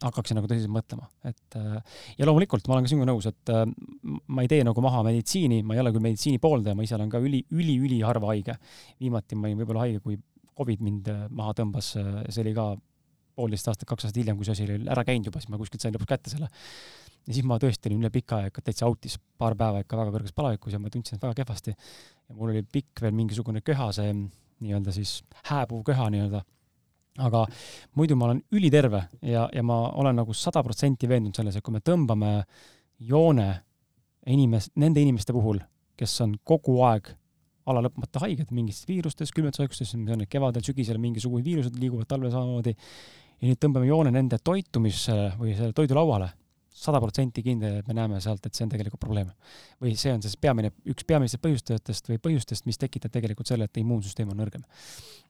hakkaksin 0.05 0.38
nagu 0.38 0.48
tõsiselt 0.50 0.72
mõtlema, 0.74 1.07
et 1.28 1.59
äh, 1.59 1.98
ja 2.18 2.26
loomulikult 2.28 2.66
ma 2.68 2.76
olen 2.76 2.86
ka 2.86 2.92
sinuga 2.92 3.09
nõus, 3.11 3.28
et 3.30 3.52
äh, 3.52 3.64
ma 4.05 4.44
ei 4.44 4.50
tee 4.50 4.64
nagu 4.66 4.84
maha 4.84 5.05
meditsiini, 5.07 5.62
ma 5.66 5.76
ei 5.76 5.82
ole 5.82 5.92
küll 5.94 6.05
meditsiini 6.05 6.40
pooldaja, 6.42 6.76
ma 6.76 6.86
ise 6.86 6.96
olen 6.98 7.12
ka 7.12 7.20
üli, 7.22 7.44
üli-üliharva 7.55 8.32
haige. 8.32 8.57
viimati 9.00 9.38
ma 9.38 9.48
olin 9.48 9.62
võib-olla 9.62 9.86
haige, 9.86 10.02
kui 10.05 10.18
Covid 10.59 10.82
mind 10.86 11.11
äh, 11.12 11.22
maha 11.30 11.55
tõmbas, 11.61 11.94
see 11.94 12.42
oli 12.44 12.55
ka 12.57 12.72
poolteist 13.34 13.70
aastat, 13.70 13.88
kaks 13.88 14.07
aastat 14.07 14.20
hiljem, 14.22 14.38
kui 14.38 14.46
see 14.46 14.55
asi 14.55 14.66
oli 14.68 14.90
ära 14.90 15.05
käinud 15.07 15.30
juba, 15.30 15.42
siis 15.42 15.50
ma 15.50 15.59
kuskilt 15.59 15.82
sain 15.82 15.94
lõpuks 15.94 16.11
kätte 16.11 16.32
selle. 16.34 16.50
Ja 17.26 17.32
siis 17.32 17.46
ma 17.48 17.58
tõesti 17.60 17.90
olin 17.90 18.04
üle 18.04 18.10
pika 18.12 18.38
aja 18.40 18.50
ikka 18.52 18.64
täitsa 18.64 18.88
out'is, 18.88 19.16
paar 19.38 19.56
päeva 19.58 19.80
ikka 19.84 19.98
väga 19.98 20.12
kõrges 20.14 20.34
palavikus 20.36 20.74
ja 20.76 20.80
ma 20.80 20.92
tundsin 20.92 21.20
väga 21.22 21.34
kehvasti. 21.40 21.74
ja 22.28 22.34
mul 22.34 22.52
oli 22.52 22.62
pikk 22.62 23.02
veel 23.02 23.14
mingisugune 23.16 23.60
köha, 23.64 23.90
see 23.92 24.12
nii-öelda 24.12 24.92
siis 24.92 25.22
hääbuv 25.48 25.84
köha 25.84 26.10
nii-öelda. 26.10 26.44
aga 27.24 27.44
muidu 27.94 28.16
ma 28.16 28.24
olen 28.30 28.42
üliterve 28.52 29.04
ja, 29.22 29.48
ja 29.52 29.62
ma 29.62 29.88
olen 29.90 30.16
nagu 30.16 30.34
sada 30.34 30.62
protsenti 30.62 31.08
veendunud 31.08 31.36
selles, 31.36 31.56
et 31.56 31.64
kui 31.64 31.72
me 31.72 31.80
tõmbame 31.80 32.32
joone 32.98 33.50
inimes-, 34.26 34.72
nende 34.76 35.00
inimeste 35.00 35.32
puhul, 35.32 35.60
kes 35.96 36.20
on 36.24 36.34
kogu 36.44 36.80
aeg 36.82 37.12
ala 37.70 37.80
lõpmata 37.86 38.20
haiged 38.24 38.50
mingitest 38.52 38.88
viirustest, 38.88 39.32
külmetushaigustest, 39.36 39.96
mis 39.96 40.12
on 40.12 40.24
kevadel, 40.28 40.64
sügisel 40.66 40.98
mingisugused 41.00 41.46
viirused 41.46 41.78
liiguvad 41.80 42.08
talvel 42.10 42.32
samamoodi. 42.32 42.74
ja 43.40 43.48
nüüd 43.48 43.60
tõmbame 43.60 43.88
joone 43.88 44.10
nende 44.12 44.38
toitumisele 44.44 45.32
või 45.38 45.54
selle 45.56 45.72
toidulauale, 45.72 46.28
sada 46.85 47.01
protsenti 47.03 47.43
kindel, 47.45 47.80
et 47.80 47.89
me 47.89 47.97
näeme 47.97 48.20
sealt, 48.22 48.45
et 48.47 48.57
see 48.57 48.66
on 48.66 48.72
tegelikult 48.72 49.03
probleem. 49.03 49.30
või 49.82 49.95
see 50.01 50.12
on 50.14 50.22
siis 50.24 50.37
peamine, 50.41 50.72
üks 50.91 51.07
peamistest 51.09 51.43
põhjustajatest 51.45 52.11
või 52.12 52.20
põhjustest, 52.28 52.68
mis 52.68 52.80
tekitab 52.80 53.14
tegelikult 53.14 53.51
selle, 53.51 53.68
et 53.68 53.82
immuunsüsteem 53.82 54.30
on 54.32 54.41
nõrgem. 54.43 54.64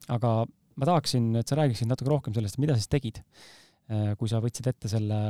aga 0.09 0.37
ma 0.75 0.89
tahaksin, 0.91 1.31
et 1.41 1.49
sa 1.49 1.59
räägiksid 1.61 1.91
natuke 1.91 2.11
rohkem 2.11 2.35
sellest, 2.35 2.59
mida 2.63 2.75
siis 2.79 2.91
tegid, 2.91 3.23
äh, 3.91 4.15
kui 4.19 4.31
sa 4.31 4.43
võtsid 4.43 4.69
ette 4.73 4.91
selle 4.91 5.21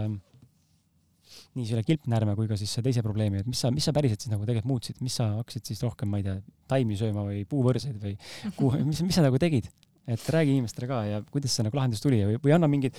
nii 1.55 1.67
selle 1.69 1.85
kilpnärme 1.87 2.35
kui 2.39 2.49
ka 2.51 2.57
siis 2.59 2.73
teise 2.85 3.03
probleemi, 3.05 3.41
et 3.43 3.49
mis 3.49 3.61
sa, 3.63 3.71
mis 3.75 3.87
sa 3.87 3.95
päriselt 3.97 4.23
siis 4.23 4.33
nagu 4.33 4.45
tegelikult 4.47 4.71
muutsid, 4.71 5.01
mis 5.05 5.17
sa 5.21 5.31
hakkasid 5.39 5.71
siis 5.71 5.83
rohkem, 5.85 6.11
ma 6.11 6.21
ei 6.21 6.27
tea, 6.27 6.37
taimi 6.71 6.99
sööma 6.99 7.25
või 7.27 7.45
puuvõrseid 7.49 7.97
või 8.03 8.15
kuhu, 8.59 8.83
mis, 8.89 9.03
mis 9.07 9.19
sa 9.19 9.25
nagu 9.27 9.41
tegid? 9.43 9.71
et 10.05 10.21
räägi 10.29 10.53
inimestele 10.53 10.85
ka 10.85 10.97
ja 11.09 11.19
kuidas 11.33 11.55
see 11.57 11.65
nagu 11.65 11.79
lahendus 11.79 12.03
tuli 12.05 12.19
või, 12.29 12.37
või 12.43 12.53
anna 12.53 12.69
mingeid, 12.69 12.99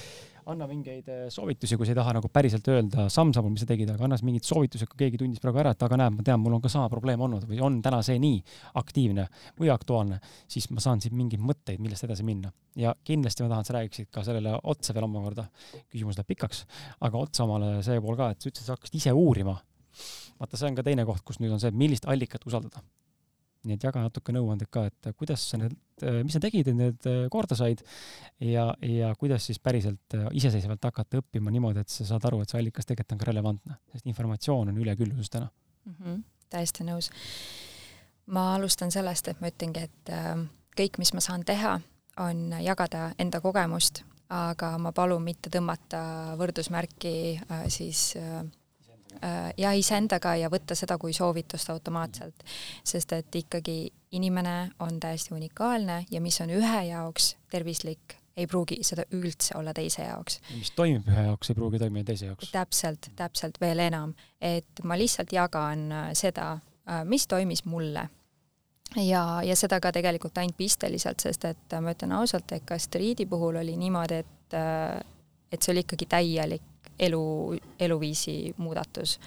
anna 0.52 0.68
mingeid 0.70 1.08
äh, 1.10 1.22
soovitusi, 1.34 1.78
kui 1.78 1.88
sa 1.88 1.94
ei 1.94 1.98
taha 1.98 2.14
nagu 2.18 2.30
päriselt 2.34 2.68
öelda 2.72 3.08
samm-sammult, 3.12 3.56
mis 3.56 3.64
sa 3.66 3.70
tegid, 3.70 3.90
aga 3.92 4.08
anna 4.08 4.18
mingeid 4.26 4.46
soovitusi, 4.48 4.88
kui 4.90 5.00
keegi 5.04 5.20
tundis 5.22 5.42
praegu 5.44 5.62
ära, 5.62 5.74
et 5.76 5.86
aga 5.86 6.00
näed, 6.02 6.18
ma 6.18 6.26
tean, 6.26 6.42
mul 6.44 6.58
on 6.58 6.64
ka 6.64 6.72
sama 6.72 6.90
probleem 6.92 7.22
olnud 7.26 7.48
või 7.50 7.62
on 7.66 7.80
täna 7.86 8.02
see 8.06 8.20
nii 8.22 8.42
aktiivne 8.82 9.28
või 9.60 9.72
aktuaalne, 9.74 10.20
siis 10.52 10.70
ma 10.74 10.84
saan 10.84 11.04
siit 11.04 11.16
mingeid 11.18 11.44
mõtteid, 11.44 11.82
millest 11.84 12.08
edasi 12.08 12.26
minna. 12.28 12.54
ja 12.76 12.92
kindlasti 13.08 13.46
ma 13.46 13.54
tahan, 13.54 13.64
et 13.64 13.72
sa 13.72 13.78
räägiksid 13.78 14.12
ka 14.14 14.26
sellele 14.28 14.58
otsa 14.64 14.94
veel 14.94 15.08
omakorda, 15.08 15.48
küsimus 15.94 16.20
läheb 16.20 16.34
pikaks, 16.34 16.66
aga 17.08 17.22
otsa 17.22 17.46
omale 17.48 17.80
see 17.86 18.02
pool 18.04 18.20
ka, 18.20 18.34
et 18.34 18.42
sa 18.42 18.52
ütlesid, 18.52 18.68
sa 18.68 18.76
hakkasid 18.76 19.00
ise 19.02 19.16
uurima. 19.16 19.56
vaata, 20.40 20.60
see 20.60 20.70
on 20.70 20.78
ka 20.78 20.84
teine 20.84 21.08
koht, 21.08 21.24
kus 21.26 21.40
nüüd 21.40 21.56
on 21.56 21.64
see, 21.64 21.72
millist 21.72 22.06
allikat 22.12 22.46
usaldada 22.46 22.84
nii 23.68 23.78
et 23.78 23.86
jaga 23.88 24.04
natuke 24.06 24.34
nõuandeid 24.36 24.70
ka, 24.74 24.86
et 24.90 25.10
kuidas 25.18 25.44
sa 25.50 25.60
need, 25.62 25.76
mis 26.26 26.36
sa 26.36 26.42
tegid, 26.44 26.70
et 26.72 26.78
need 26.78 27.10
äh, 27.10 27.26
korda 27.34 27.58
said 27.58 27.84
ja, 28.44 28.68
ja 28.86 29.12
kuidas 29.20 29.48
siis 29.50 29.62
päriselt 29.64 30.18
äh, 30.18 30.28
iseseisvalt 30.40 30.84
hakata 30.90 31.22
õppima 31.22 31.54
niimoodi, 31.54 31.84
et 31.84 31.94
sa 31.94 32.08
saad 32.08 32.26
aru, 32.30 32.42
et 32.44 32.52
see 32.52 32.62
allikas 32.62 32.90
tegelikult 32.90 33.16
on 33.16 33.22
ka 33.22 33.30
relevantne, 33.32 33.78
sest 33.94 34.10
informatsioon 34.12 34.74
on 34.74 34.82
ülekülluses 34.84 35.32
täna 35.34 35.50
mm. 35.50 35.96
-hmm, 36.00 36.24
täiesti 36.54 36.88
nõus. 36.88 37.12
ma 38.26 38.56
alustan 38.56 38.92
sellest, 38.92 39.28
et 39.28 39.42
ma 39.42 39.54
ütlengi, 39.54 39.86
et 39.90 40.14
äh, 40.14 40.34
kõik, 40.78 41.00
mis 41.00 41.14
ma 41.14 41.22
saan 41.22 41.46
teha, 41.46 41.80
on 42.18 42.52
jagada 42.64 43.12
enda 43.20 43.42
kogemust, 43.42 44.04
aga 44.30 44.78
ma 44.78 44.92
palun 44.92 45.22
mitte 45.22 45.50
tõmmata 45.54 46.36
võrdusmärki 46.40 47.40
siis 47.68 48.16
Äh, 48.16 48.44
ja 49.58 49.72
iseendaga 49.78 50.36
ja 50.36 50.50
võtta 50.52 50.76
seda 50.76 50.98
kui 50.98 51.14
soovitust 51.14 51.70
automaatselt. 51.70 52.44
sest 52.84 53.12
et 53.14 53.36
ikkagi 53.36 53.94
inimene 54.12 54.72
on 54.80 55.00
täiesti 55.00 55.34
unikaalne 55.34 56.06
ja 56.12 56.22
mis 56.22 56.42
on 56.42 56.50
ühe 56.50 56.84
jaoks 56.90 57.36
tervislik, 57.52 58.18
ei 58.38 58.48
pruugi 58.48 58.78
seda 58.84 59.06
üldse 59.16 59.58
olla 59.58 59.74
teise 59.74 60.04
jaoks. 60.08 60.40
mis 60.56 60.72
toimib 60.76 61.08
ühe 61.12 61.26
jaoks, 61.30 61.50
ei 61.50 61.56
pruugi 61.56 61.80
toimida 61.80 62.12
teise 62.12 62.30
jaoks. 62.32 62.52
täpselt, 62.52 63.10
täpselt 63.16 63.60
veel 63.62 63.80
enam, 63.80 64.14
et 64.42 64.84
ma 64.84 64.98
lihtsalt 64.98 65.34
jagan 65.34 65.90
äh, 65.92 66.12
seda, 66.14 66.52
äh, 66.90 67.04
mis 67.06 67.28
toimis 67.28 67.66
mulle 67.66 68.10
ja, 69.02 69.24
ja 69.44 69.56
seda 69.56 69.80
ka 69.84 69.92
tegelikult 69.96 70.38
ainult 70.38 70.58
pisteliselt, 70.58 71.24
sest 71.24 71.48
et 71.50 71.76
ma 71.82 71.96
ütlen 71.96 72.16
ausalt, 72.16 72.52
et 72.56 72.66
ka 72.68 72.78
striidi 72.80 73.26
puhul 73.30 73.60
oli 73.62 73.76
niimoodi, 73.80 74.22
et, 74.24 74.58
et 75.52 75.62
see 75.62 75.74
oli 75.74 75.86
ikkagi 75.86 76.08
täielik 76.12 76.72
elu, 77.00 77.58
eluviisi 77.80 78.54
muudatus. 78.58 79.20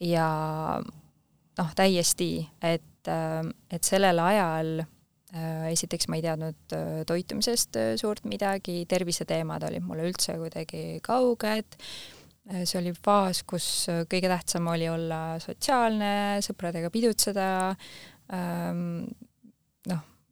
ja 0.00 0.28
noh, 1.58 1.72
täiesti, 1.76 2.32
et, 2.62 3.10
et 3.70 3.84
sellel 3.86 4.20
ajal 4.22 4.78
äh, 4.82 5.66
esiteks 5.72 6.08
ma 6.08 6.18
ei 6.18 6.24
teadnud 6.24 6.76
äh, 6.76 7.00
toitumisest 7.08 7.78
äh, 7.80 7.90
suurt 8.00 8.24
midagi, 8.30 8.84
terviseteemad 8.88 9.66
olid 9.68 9.86
mulle 9.86 10.06
üldse 10.10 10.38
kuidagi 10.38 11.00
kauged, 11.04 11.78
see 12.48 12.78
oli 12.78 12.94
faas, 12.96 13.42
kus 13.44 13.64
kõige 14.08 14.30
tähtsam 14.30 14.70
oli 14.72 14.86
olla 14.88 15.36
sotsiaalne, 15.42 16.38
sõpradega 16.40 16.88
pidutseda, 16.88 17.48
ähm, 18.32 19.02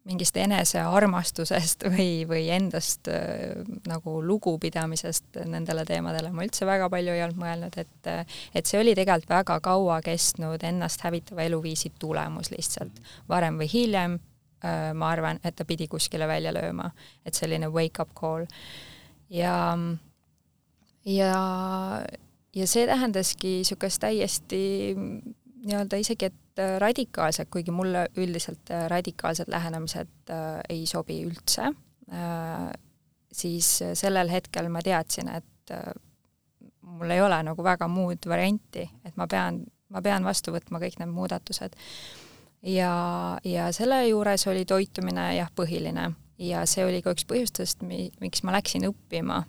mingist 0.06 0.36
enesearmastusest 0.38 1.86
või, 1.94 2.10
või 2.28 2.46
endast 2.54 3.10
äh, 3.10 3.58
nagu 3.88 4.20
lugupidamisest 4.24 5.40
nendele 5.50 5.84
teemadele 5.88 6.30
ma 6.34 6.46
üldse 6.46 6.68
väga 6.68 6.88
palju 6.92 7.14
ei 7.14 7.24
olnud 7.26 7.42
mõelnud, 7.42 7.78
et 7.82 8.10
et 8.56 8.68
see 8.68 8.78
oli 8.80 8.94
tegelikult 8.94 9.32
väga 9.32 9.58
kaua 9.64 9.98
kestnud 10.04 10.62
ennast 10.66 11.02
hävitava 11.06 11.46
eluviisi 11.46 11.92
tulemus 11.98 12.52
lihtsalt. 12.54 13.00
varem 13.28 13.58
või 13.60 13.70
hiljem 13.72 14.18
äh, 14.18 14.92
ma 14.94 15.10
arvan, 15.10 15.40
et 15.44 15.56
ta 15.56 15.66
pidi 15.68 15.88
kuskile 15.90 16.28
välja 16.28 16.54
lööma, 16.54 16.90
et 17.26 17.34
selline 17.34 17.70
wake-up 17.72 18.14
call. 18.18 18.46
ja, 19.30 19.78
ja, 21.04 21.32
ja 22.54 22.66
see 22.70 22.86
tähendaski 22.86 23.58
niisugust 23.60 24.00
täiesti 24.06 24.62
nii-öelda 25.66 25.98
isegi, 26.02 26.30
et 26.30 26.46
Äh, 26.58 26.78
radikaalsed, 26.80 27.50
kuigi 27.52 27.70
mulle 27.70 28.06
üldiselt 28.16 28.70
äh, 28.70 28.86
radikaalsed 28.88 29.48
lähenemised 29.52 30.30
äh, 30.30 30.60
ei 30.68 30.86
sobi 30.86 31.18
üldse, 31.26 31.72
siis 33.32 33.66
sellel 33.98 34.30
hetkel 34.30 34.70
ma 34.72 34.80
teadsin, 34.80 35.28
et 35.34 35.72
mul 36.80 37.10
ei 37.10 37.20
ole 37.20 37.40
nagu 37.42 37.64
väga 37.66 37.88
muud 37.90 38.28
varianti, 38.30 38.86
et 39.04 39.18
ma 39.18 39.26
pean, 39.26 39.58
ma 39.90 40.00
pean 40.00 40.24
vastu 40.24 40.54
võtma 40.54 40.78
kõik 40.80 41.00
need 41.02 41.10
muudatused. 41.10 41.74
ja, 42.62 42.92
ja 43.44 43.66
selle 43.74 43.98
juures 44.06 44.46
oli 44.46 44.64
toitumine 44.64 45.26
jah, 45.34 45.50
põhiline 45.50 46.12
ja 46.38 46.62
see 46.64 46.86
oli 46.86 47.02
ka 47.02 47.12
üks 47.12 47.26
põhjustest, 47.26 47.82
miks 47.82 48.46
ma 48.46 48.54
läksin 48.54 48.86
õppima 48.86 49.42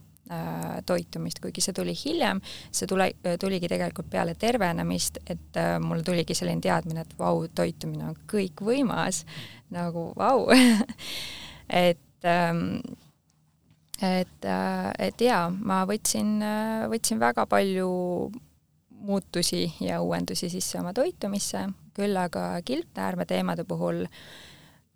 toitumist, 0.86 1.40
kuigi 1.44 1.62
see 1.64 1.76
tuli 1.76 1.94
hiljem, 1.96 2.42
see 2.72 2.88
tule, 2.90 3.10
tuligi 3.40 3.70
tegelikult 3.72 4.10
peale 4.12 4.36
tervenemist, 4.40 5.22
et 5.30 5.60
äh, 5.60 5.78
mul 5.84 6.04
tuligi 6.06 6.36
selline 6.38 6.64
teadmine, 6.64 7.06
et 7.06 7.16
vau, 7.20 7.46
toitumine 7.56 8.10
on 8.12 8.18
kõikvõimas, 8.32 9.24
nagu 9.76 10.12
vau. 10.18 10.48
Et 11.68 12.24
ähm, 12.24 12.78
et, 14.00 14.46
äh, 14.48 14.92
et 15.04 15.20
jaa, 15.20 15.50
ma 15.52 15.82
võtsin, 15.90 16.38
võtsin 16.88 17.20
väga 17.20 17.44
palju 17.50 17.90
muutusi 19.04 19.66
ja 19.84 19.98
uuendusi 20.00 20.48
sisse 20.54 20.80
oma 20.80 20.94
toitumisse, 20.96 21.66
küll 21.98 22.16
aga 22.16 22.62
kilpnäärmeteemade 22.64 23.66
puhul 23.68 24.06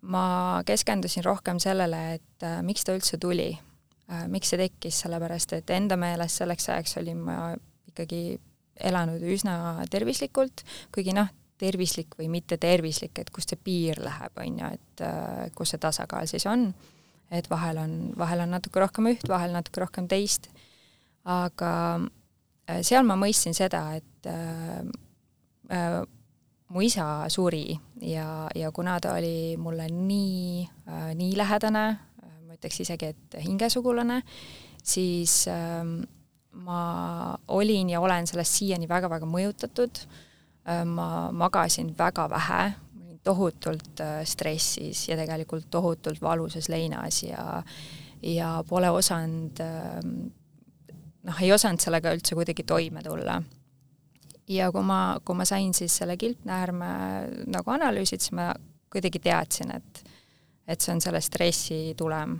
ma 0.08 0.24
keskendusin 0.64 1.26
rohkem 1.28 1.60
sellele, 1.60 2.00
et 2.14 2.48
miks 2.64 2.88
ta 2.88 2.96
üldse 2.96 3.20
tuli. 3.20 3.50
Äh, 3.52 3.71
miks 4.28 4.50
see 4.52 4.58
tekkis, 4.60 5.04
sellepärast 5.04 5.54
et 5.56 5.70
enda 5.72 5.96
meelest 5.96 6.42
selleks 6.42 6.68
ajaks 6.68 6.98
olin 7.00 7.20
ma 7.22 7.36
ikkagi 7.88 8.38
elanud 8.82 9.22
üsna 9.32 9.54
tervislikult, 9.90 10.64
kuigi 10.94 11.14
noh, 11.16 11.30
tervislik 11.62 12.16
või 12.18 12.28
mitte 12.32 12.58
tervislik, 12.60 13.18
et 13.20 13.30
kust 13.34 13.52
see 13.52 13.60
piir 13.60 14.00
läheb, 14.02 14.34
on 14.42 14.58
ju, 14.58 14.70
et 14.78 15.04
äh, 15.06 15.44
kus 15.56 15.74
see 15.74 15.82
tasakaal 15.82 16.26
siis 16.30 16.46
on. 16.50 16.72
et 17.32 17.46
vahel 17.48 17.78
on, 17.80 17.92
vahel 18.18 18.42
on 18.44 18.50
natuke 18.52 18.80
rohkem 18.82 19.06
üht, 19.08 19.22
vahel 19.28 19.54
natuke 19.54 19.80
rohkem 19.80 20.08
teist. 20.08 20.50
aga 21.24 22.00
äh, 22.68 22.82
seal 22.82 23.06
ma 23.06 23.16
mõistsin 23.16 23.54
seda, 23.54 23.84
et 23.96 24.26
äh, 24.26 24.82
äh, 25.70 26.02
mu 26.72 26.82
isa 26.82 27.28
suri 27.28 27.78
ja, 28.00 28.48
ja 28.56 28.72
kuna 28.72 28.98
ta 29.00 29.14
oli 29.18 29.56
mulle 29.60 29.86
nii 29.92 30.68
äh,, 30.88 31.12
nii 31.14 31.36
lähedane, 31.36 31.84
ütleks 32.62 32.82
isegi, 32.84 33.10
et 33.10 33.38
hingesugulane, 33.42 34.20
siis 34.84 35.48
ähm, 35.50 36.02
ma 36.62 37.34
olin 37.48 37.90
ja 37.90 38.00
olen 38.00 38.28
sellest 38.30 38.60
siiani 38.60 38.86
väga-väga 38.88 39.26
mõjutatud. 39.26 40.04
Äh,, 40.62 40.84
ma 40.86 41.32
magasin 41.34 41.90
väga 41.98 42.28
vähe, 42.30 42.62
olin 42.94 43.18
tohutult 43.24 44.00
äh, 44.00 44.20
stressis 44.24 45.08
ja 45.08 45.16
tegelikult 45.18 45.66
tohutult 45.70 46.22
valusas 46.22 46.68
leinas 46.70 47.22
ja 47.22 47.62
ja 48.22 48.62
pole 48.68 48.90
osanud 48.90 49.58
äh, 49.60 49.98
noh, 51.26 51.42
ei 51.42 51.52
osanud 51.52 51.82
sellega 51.82 52.12
üldse 52.14 52.38
kuidagi 52.38 52.62
toime 52.66 53.02
tulla. 53.02 53.40
ja 54.48 54.70
kui 54.72 54.82
ma, 54.82 55.18
kui 55.24 55.38
ma 55.38 55.44
sain 55.48 55.74
siis 55.74 55.96
selle 55.96 56.16
kilpnäärme 56.16 56.86
nagu 57.46 57.70
analüüsid, 57.70 58.20
siis 58.20 58.34
ma 58.36 58.52
kuidagi 58.92 59.18
teadsin, 59.22 59.74
et 59.76 60.04
et 60.68 60.80
see 60.80 60.92
on 60.94 61.00
selle 61.02 61.20
stressi 61.20 61.94
tulem 61.98 62.36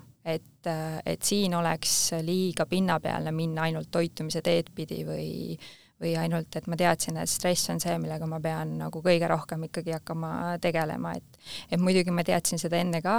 et, 0.63 1.05
et 1.07 1.23
siin 1.23 1.55
oleks 1.59 2.13
liiga 2.23 2.67
pinnapealne 2.71 3.33
minna 3.35 3.69
ainult 3.69 3.91
toitumise 3.91 4.43
teed 4.45 4.71
pidi 4.75 5.03
või 5.09 5.57
või 6.03 6.17
ainult, 6.19 6.57
et 6.59 6.67
ma 6.67 6.77
teadsin, 6.79 7.17
et 7.23 7.31
stress 7.31 7.71
on 7.71 7.81
see, 7.83 7.95
millega 8.03 8.27
ma 8.27 8.41
pean 8.43 8.75
nagu 8.81 9.03
kõige 9.05 9.29
rohkem 9.31 9.69
ikkagi 9.69 9.95
hakkama 9.95 10.57
tegelema, 10.63 11.15
et 11.19 11.39
et 11.71 11.83
muidugi 11.83 12.11
ma 12.15 12.25
teadsin 12.27 12.59
seda 12.59 12.81
enne 12.83 12.99
ka, 13.05 13.19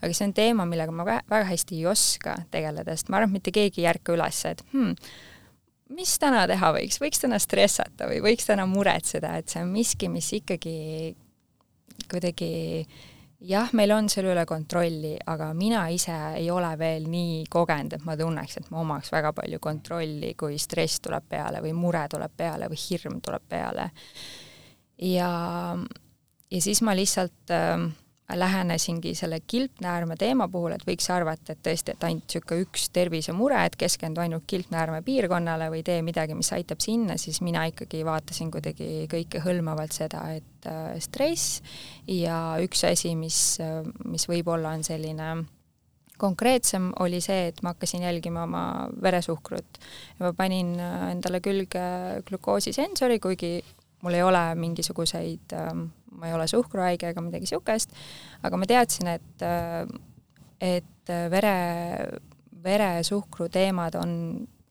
aga 0.00 0.16
see 0.16 0.30
on 0.30 0.34
teema, 0.36 0.66
millega 0.68 0.94
ma 0.94 1.04
väga 1.04 1.44
hästi 1.50 1.76
ei 1.76 1.86
oska 1.90 2.38
tegeleda, 2.54 2.96
sest 2.96 3.12
ma 3.12 3.20
arvan, 3.20 3.32
et 3.32 3.38
mitte 3.38 3.54
keegi 3.54 3.84
ei 3.84 3.90
ärka 3.92 4.16
üles, 4.16 4.40
et 4.48 4.64
hmm, 4.72 4.96
mis 5.96 6.16
täna 6.22 6.46
teha 6.48 6.72
võiks, 6.78 7.00
võiks 7.02 7.20
täna 7.22 7.40
stressata 7.42 8.08
või 8.10 8.22
võiks 8.24 8.48
täna 8.48 8.66
muretseda, 8.70 9.36
et 9.38 9.52
see 9.52 9.62
on 9.64 9.72
miski, 9.74 10.08
mis 10.12 10.32
ikkagi 10.40 10.76
kuidagi 12.10 12.52
jah, 13.48 13.72
meil 13.76 13.92
on 13.94 14.08
selle 14.12 14.32
üle 14.32 14.44
kontrolli, 14.48 15.14
aga 15.26 15.50
mina 15.56 15.84
ise 15.92 16.14
ei 16.38 16.48
ole 16.52 16.70
veel 16.78 17.08
nii 17.10 17.42
kogenud, 17.50 17.96
et 17.96 18.06
ma 18.06 18.16
tunneks, 18.18 18.58
et 18.60 18.70
ma 18.72 18.80
omaks 18.82 19.12
väga 19.12 19.32
palju 19.36 19.60
kontrolli, 19.62 20.34
kui 20.38 20.58
stress 20.62 21.02
tuleb 21.02 21.26
peale 21.28 21.62
või 21.64 21.74
mure 21.76 22.04
tuleb 22.10 22.36
peale 22.36 22.70
või 22.70 22.80
hirm 22.84 23.20
tuleb 23.24 23.48
peale. 23.48 23.90
ja, 25.02 25.32
ja 26.50 26.62
siis 26.62 26.82
ma 26.86 26.94
lihtsalt 26.96 27.54
äh, 27.54 27.88
lähenesingi 28.38 29.14
selle 29.18 29.40
kilpnäärme 29.46 30.16
teema 30.20 30.48
puhul, 30.48 30.74
et 30.76 30.84
võiks 30.86 31.08
arvata, 31.12 31.52
et 31.52 31.62
tõesti, 31.64 31.94
et 31.94 32.04
ainult 32.06 32.26
niisugune 32.26 32.66
üks 32.66 32.88
tervisemure, 32.94 33.62
et 33.66 33.78
keskendu 33.80 34.22
ainult 34.24 34.46
kilpnäärme 34.50 35.02
piirkonnale 35.06 35.70
või 35.72 35.82
tee 35.86 36.00
midagi, 36.06 36.36
mis 36.38 36.52
aitab 36.56 36.82
sinna, 36.84 37.18
siis 37.20 37.42
mina 37.44 37.64
ikkagi 37.70 38.04
vaatasin 38.08 38.52
kuidagi 38.54 39.08
kõikehõlmavalt 39.12 39.96
seda, 39.96 40.26
et 40.36 40.70
äh, 40.70 40.94
stress 41.02 41.62
ja 42.10 42.58
üks 42.62 42.86
asi, 42.88 43.16
mis, 43.18 43.42
mis 44.04 44.28
võib-olla 44.30 44.76
on 44.76 44.86
selline 44.86 45.34
konkreetsem, 46.22 46.90
oli 47.02 47.20
see, 47.24 47.48
et 47.50 47.60
ma 47.64 47.72
hakkasin 47.74 48.04
jälgima 48.06 48.44
oma 48.46 48.64
veresuhkrut. 49.02 49.80
Ma 50.22 50.32
panin 50.38 50.74
äh, 50.80 51.08
endale 51.12 51.42
külge 51.44 51.84
glukoosisensori, 52.28 53.18
kuigi 53.22 53.56
mul 54.02 54.18
ei 54.18 54.22
ole 54.22 54.44
mingisuguseid 54.58 55.54
ähm, 55.56 55.86
ma 56.18 56.28
ei 56.28 56.34
ole 56.34 56.46
suhkruhaige 56.46 57.08
ega 57.10 57.24
midagi 57.24 57.46
niisugust, 57.46 57.94
aga 58.46 58.58
ma 58.60 58.68
teadsin, 58.68 59.08
et, 59.16 59.44
et 60.60 61.12
vere, 61.32 61.54
veresuhkru 62.64 63.48
teemad 63.52 63.96
on 64.00 64.12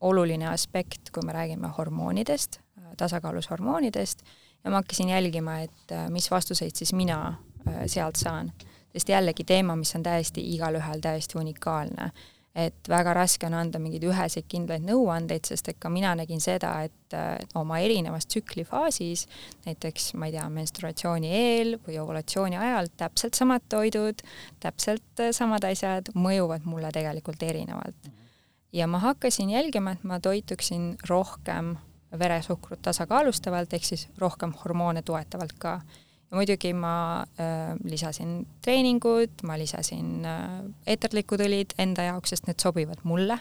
oluline 0.02 0.48
aspekt, 0.50 1.12
kui 1.14 1.26
me 1.26 1.36
räägime 1.36 1.72
hormoonidest, 1.78 2.60
tasakaalus 2.98 3.50
hormoonidest, 3.52 4.24
ja 4.64 4.72
ma 4.72 4.82
hakkasin 4.82 5.10
jälgima, 5.14 5.60
et 5.66 5.96
mis 6.10 6.30
vastuseid 6.32 6.78
siis 6.78 6.94
mina 6.94 7.22
äh, 7.68 7.84
sealt 7.86 8.16
saan. 8.16 8.52
sest 8.92 9.10
jällegi 9.10 9.44
teema, 9.48 9.76
mis 9.76 9.96
on 9.96 10.04
täiesti 10.04 10.42
igalühel 10.54 11.00
täiesti 11.02 11.38
unikaalne 11.40 12.12
et 12.56 12.89
väga 12.89 13.14
raske 13.16 13.47
on 13.47 13.56
anda 13.56 13.80
mingeid 13.80 14.04
üheseid 14.04 14.47
kindlaid 14.52 14.84
nõuandeid, 14.84 15.47
sest 15.47 15.70
et 15.72 15.78
ka 15.80 15.89
mina 15.91 16.12
nägin 16.20 16.41
seda, 16.43 16.74
et 16.84 17.16
oma 17.56 17.80
erinevas 17.84 18.28
tsüklifaasis, 18.28 19.26
näiteks 19.66 20.12
ma 20.20 20.28
ei 20.28 20.36
tea, 20.36 20.47
menstruatsiooni 20.52 21.32
eel 21.36 21.78
või 21.86 21.99
ovulatsiooni 22.02 22.60
ajal 22.60 22.91
täpselt 22.99 23.39
samad 23.39 23.64
toidud, 23.72 24.24
täpselt 24.64 25.24
samad 25.36 25.68
asjad 25.68 26.12
mõjuvad 26.16 26.68
mulle 26.68 26.91
tegelikult 26.91 27.43
erinevalt. 27.43 28.12
ja 28.72 28.88
ma 28.88 28.99
hakkasin 28.99 29.49
jälgima, 29.49 29.91
et 29.91 30.04
ma 30.04 30.20
toituksin 30.20 30.97
rohkem 31.08 31.76
veresuhkrut 32.20 32.82
tasakaalustavalt, 32.82 33.74
ehk 33.74 33.86
siis 33.86 34.08
rohkem 34.20 34.54
hormoone 34.64 35.02
toetavalt 35.02 35.54
ka 35.60 35.80
muidugi 36.32 36.72
ma 36.74 37.24
äh, 37.40 37.74
lisasin 37.84 38.46
treeningud, 38.64 39.44
ma 39.48 39.58
lisasin 39.60 40.26
äh, 40.28 40.62
eeterlikud 40.94 41.44
õlid 41.44 41.76
enda 41.82 42.08
jaoks, 42.08 42.34
sest 42.34 42.48
need 42.48 42.62
sobivad 42.64 43.04
mulle 43.04 43.38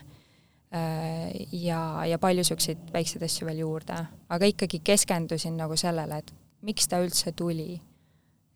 äh,. 0.74 1.30
ja, 1.52 1.80
ja 2.06 2.18
palju 2.18 2.42
niisuguseid 2.42 2.90
väikseid 2.94 3.22
asju 3.26 3.46
veel 3.48 3.62
juurde, 3.62 3.98
aga 4.28 4.50
ikkagi 4.50 4.82
keskendusin 4.84 5.56
nagu 5.60 5.78
sellele, 5.78 6.20
et 6.22 6.34
miks 6.66 6.90
ta 6.90 7.00
üldse 7.02 7.32
tuli. 7.36 7.80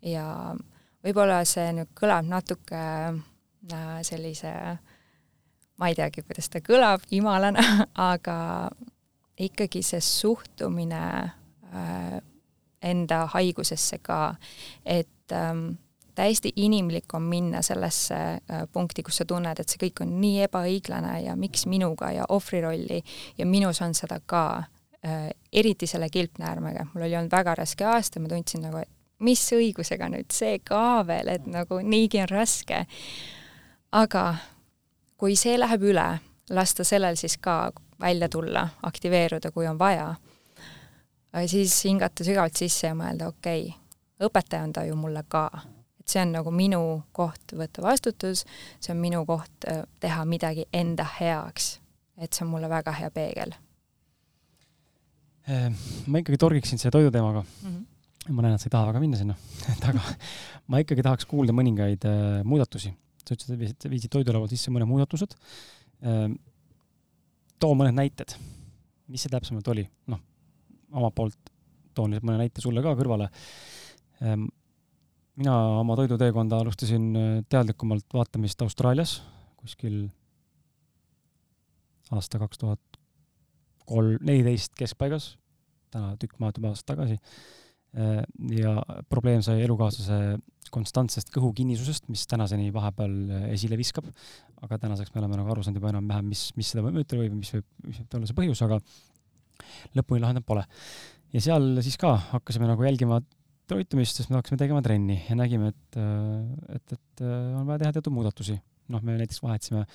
ja 0.03 0.26
võib-olla 1.05 1.43
see 1.49 1.70
nüüd 1.76 1.95
kõlab 1.97 2.26
natuke 2.28 2.82
äh, 2.82 3.95
sellise, 4.03 4.53
ma 5.78 5.91
ei 5.91 5.97
teagi, 5.99 6.26
kuidas 6.26 6.51
ta 6.51 6.62
kõlab, 6.64 7.07
imalana, 7.14 7.87
aga 8.12 8.39
ikkagi 9.39 9.82
see 9.82 10.03
suhtumine 10.03 11.05
äh, 11.70 12.18
enda 12.85 13.24
haigusesse 13.32 13.99
ka, 14.03 14.35
et 14.85 15.32
ähm, 15.32 15.66
täiesti 16.14 16.53
inimlik 16.57 17.14
on 17.14 17.22
minna 17.22 17.62
sellesse 17.62 18.14
äh, 18.14 18.62
punkti, 18.72 19.03
kus 19.03 19.22
sa 19.22 19.24
tunned, 19.28 19.59
et 19.59 19.68
see 19.68 19.80
kõik 19.87 20.05
on 20.05 20.16
nii 20.20 20.45
ebaõiglane 20.49 21.18
ja 21.24 21.37
miks 21.37 21.66
minuga 21.70 22.12
ja 22.14 22.28
ohvrirolli 22.28 23.01
ja 23.39 23.47
minus 23.47 23.82
on 23.82 23.95
seda 23.95 24.20
ka 24.26 24.45
äh,, 24.59 25.30
eriti 25.53 25.87
selle 25.91 26.09
kilpnäärmega, 26.12 26.87
mul 26.93 27.09
oli 27.09 27.16
olnud 27.16 27.32
väga 27.35 27.57
raske 27.62 27.87
aasta, 27.89 28.20
ma 28.20 28.30
tundsin 28.30 28.66
nagu, 28.68 28.82
et 28.82 28.91
mis 29.24 29.43
õigusega 29.57 30.11
nüüd 30.12 30.35
see 30.35 30.59
ka 30.64 31.05
veel, 31.07 31.30
et 31.37 31.47
nagu 31.47 31.80
niigi 31.82 32.20
on 32.22 32.30
raske. 32.30 32.85
aga 33.93 34.35
kui 35.16 35.37
see 35.39 35.59
läheb 35.59 35.82
üle, 35.87 36.07
lasta 36.51 36.85
sellel 36.85 37.16
siis 37.16 37.39
ka 37.39 37.72
välja 38.01 38.28
tulla, 38.28 38.68
aktiveeruda, 38.82 39.51
kui 39.55 39.66
on 39.66 39.78
vaja 39.78 40.14
siis 41.51 41.76
hingata 41.85 42.24
sügavalt 42.26 42.59
sisse 42.59 42.89
ja 42.89 42.97
mõelda, 42.99 43.28
okei 43.32 43.68
okay,, 43.68 43.80
õpetaja 44.26 44.66
on 44.66 44.74
ta 44.74 44.85
ju 44.87 44.97
mulle 44.99 45.24
ka. 45.28 45.49
et 46.01 46.12
see 46.12 46.20
on 46.22 46.35
nagu 46.37 46.53
minu 46.55 46.80
koht 47.16 47.55
võtta 47.57 47.82
vastutus, 47.82 48.45
see 48.80 48.93
on 48.93 49.01
minu 49.01 49.24
koht 49.26 49.68
äh, 49.70 49.82
teha 50.01 50.24
midagi 50.28 50.66
enda 50.72 51.07
heaks. 51.18 51.78
et 52.16 52.32
see 52.32 52.45
on 52.45 52.53
mulle 52.53 52.68
väga 52.70 52.93
hea 52.95 53.11
peegel. 53.11 53.55
Ehm, 55.51 55.74
ma 56.07 56.22
ikkagi 56.22 56.39
torgiksin 56.41 56.78
selle 56.80 56.95
toiduteemaga 56.95 57.43
mm. 57.43 57.70
-hmm. 57.70 58.32
ma 58.32 58.43
näen, 58.43 58.55
et 58.55 58.61
sa 58.61 58.68
ei 58.68 58.76
taha 58.76 58.87
väga 58.93 59.01
minna 59.01 59.16
sinna 59.16 59.35
aga 59.89 60.01
ma 60.68 60.78
ikkagi 60.80 61.03
tahaks 61.03 61.26
kuulda 61.26 61.53
mõningaid 61.53 62.07
äh, 62.09 62.45
muudatusi. 62.45 62.95
sa 63.24 63.35
ütlesid, 63.35 63.55
et 63.55 63.61
viisid, 63.61 63.91
viisid 63.91 64.11
toidulaual 64.12 64.49
sisse 64.49 64.70
mõned 64.70 64.89
muudatused 64.89 65.35
äh,. 66.05 66.30
too 67.59 67.74
mõned 67.74 67.97
näited, 67.97 68.37
mis 69.09 69.22
see 69.22 69.32
täpsemalt 69.32 69.68
oli, 69.68 69.89
noh 70.07 70.20
omalt 70.95 71.14
poolt 71.18 71.53
toon 71.95 72.14
nüüd 72.14 72.26
mõne 72.26 72.40
näite 72.42 72.62
sulle 72.64 72.82
ka 72.82 72.95
kõrvale. 72.99 73.30
Ehm, 74.22 74.49
mina 75.38 75.55
oma 75.80 75.97
toiduteekonda 75.99 76.62
alustasin 76.62 77.07
äh, 77.18 77.30
teadlikumalt 77.51 78.07
vaatamist 78.14 78.62
Austraalias 78.62 79.18
kuskil 79.64 80.05
aasta 82.12 82.40
kaks 82.42 82.61
tuhat 82.61 83.01
kolm, 83.88 84.18
neliteist 84.24 84.74
keskpaigas, 84.78 85.34
täna 85.92 86.14
tükk 86.20 86.36
maad 86.42 86.59
juba 86.61 86.72
aasta 86.72 86.92
tagasi. 86.92 87.18
Ehm, 87.95 88.51
ja 88.59 88.74
probleem 89.09 89.42
sai 89.45 89.62
elukaaslase 89.64 90.36
konstantsest 90.74 91.30
kõhukinnisusest, 91.34 92.09
mis 92.11 92.24
tänaseni 92.30 92.72
vahepeal 92.74 93.14
äh, 93.30 93.49
esile 93.55 93.78
viskab. 93.80 94.11
aga 94.64 94.78
tänaseks 94.80 95.12
me 95.12 95.20
oleme 95.20 95.36
nagu 95.36 95.51
aru 95.53 95.62
saanud 95.62 95.76
juba 95.76 95.90
enam-vähem, 95.92 96.30
mis, 96.32 96.47
mis 96.57 96.70
seda 96.72 96.80
mõjutada 96.86 97.20
võib 97.20 97.34
ja 97.34 97.38
mis 97.38 97.53
võib, 97.53 97.66
mis 97.84 97.99
võib 98.01 98.16
olla 98.16 98.28
see 98.30 98.38
põhjus, 98.38 98.62
aga 98.64 98.78
lõpuni 99.96 100.22
lahendanud 100.22 100.46
pole. 100.46 100.64
ja 101.34 101.42
seal 101.42 101.80
siis 101.84 101.96
ka 102.00 102.14
hakkasime 102.32 102.68
nagu 102.70 102.84
jälgima 102.86 103.20
toitumist, 103.70 104.18
sest 104.18 104.30
me 104.30 104.38
hakkasime 104.38 104.61
tegema 104.61 104.82
trenni 104.84 105.20
ja 105.24 105.36
nägime, 105.38 105.70
et, 105.72 105.98
et, 106.76 106.96
et 106.98 107.24
on 107.24 107.64
vaja 107.68 107.84
teha 107.84 107.94
teatud 107.96 108.14
muudatusi. 108.16 108.59
noh, 108.92 109.00
me 109.00 109.16
näiteks 109.16 109.40
vahetasime 109.40 109.86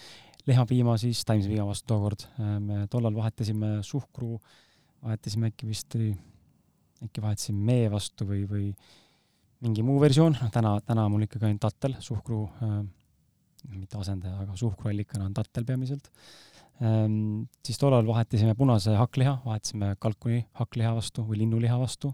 lehmapiima 0.49 0.95
siis 0.97 1.22
taimsepiima 1.30 1.68
vastu 1.68 1.91
tookord, 1.91 2.26
me 2.66 2.88
tollal 2.89 3.14
vahetasime 3.14 3.80
suhkru, 3.86 4.39
vahetasime 5.05 5.51
äkki 5.51 5.70
vist 5.70 5.93
oli, 5.99 6.10
äkki 7.05 7.22
vahetasime 7.22 7.62
mee 7.68 7.91
vastu 7.91 8.26
või, 8.26 8.45
või 8.49 8.72
mingi 9.62 9.86
muu 9.86 9.99
versioon, 10.01 10.39
noh 10.41 10.53
täna, 10.53 10.80
täna 10.88 11.05
mul 11.12 11.28
ikkagi 11.28 11.51
ainult 11.51 11.62
tattel, 11.68 11.99
suhkru 12.01 12.47
äh,, 12.66 12.80
mitte 13.76 13.99
asendaja, 13.99 14.39
aga 14.45 14.55
suhkruallikana 14.57 15.28
on 15.28 15.36
tattel 15.38 15.68
peamiselt 15.68 16.10
äh, 16.10 16.49
siis 16.80 17.80
tollal 17.80 18.08
vahetasime 18.08 18.54
punase 18.56 18.94
hakkliha, 18.96 19.40
vahetasime 19.44 19.96
kalkuni 20.00 20.46
hakkliha 20.60 20.94
vastu 20.96 21.26
või 21.28 21.42
linnuliha 21.42 21.76
vastu. 21.80 22.14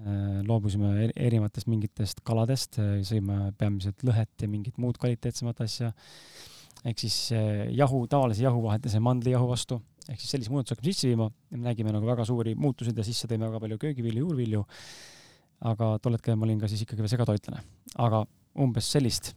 Ehm, 0.00 0.40
loobusime 0.48 1.10
erinevatest 1.12 1.68
mingitest 1.68 2.22
kaladest, 2.24 2.78
sõime 3.04 3.50
peamiselt 3.60 4.00
lõhet 4.06 4.32
ja 4.40 4.48
mingit 4.48 4.80
muud 4.80 4.96
kvaliteetsemat 5.00 5.60
asja. 5.66 5.92
ehk 6.84 6.96
siis 7.02 7.16
eh, 7.36 7.68
jahu, 7.76 8.06
tavalise 8.08 8.40
jahu 8.40 8.62
vahetasime 8.64 9.04
mandlijahu 9.04 9.50
vastu, 9.50 9.76
ehk 10.08 10.16
siis 10.16 10.30
sellise 10.32 10.50
muudatuse 10.50 10.78
hakkame 10.78 10.92
sisse 10.94 11.10
viima 11.10 11.26
ja 11.50 11.58
me 11.58 11.66
nägime 11.68 11.92
nagu 11.92 12.08
väga 12.08 12.24
suuri 12.24 12.54
muutuseid 12.56 12.96
ja 12.96 13.04
sisse 13.04 13.28
tõime 13.28 13.50
väga 13.50 13.60
palju 13.60 13.78
köögivilju, 13.82 14.24
juurvilju. 14.24 14.64
aga 15.60 15.98
tol 16.00 16.16
hetkel 16.16 16.38
ma 16.40 16.46
olin 16.48 16.60
ka 16.62 16.70
siis 16.72 16.86
ikkagi 16.86 17.04
veel 17.04 17.12
segatoitlane, 17.12 17.60
aga 18.00 18.24
umbes 18.64 18.88
sellist 18.88 19.34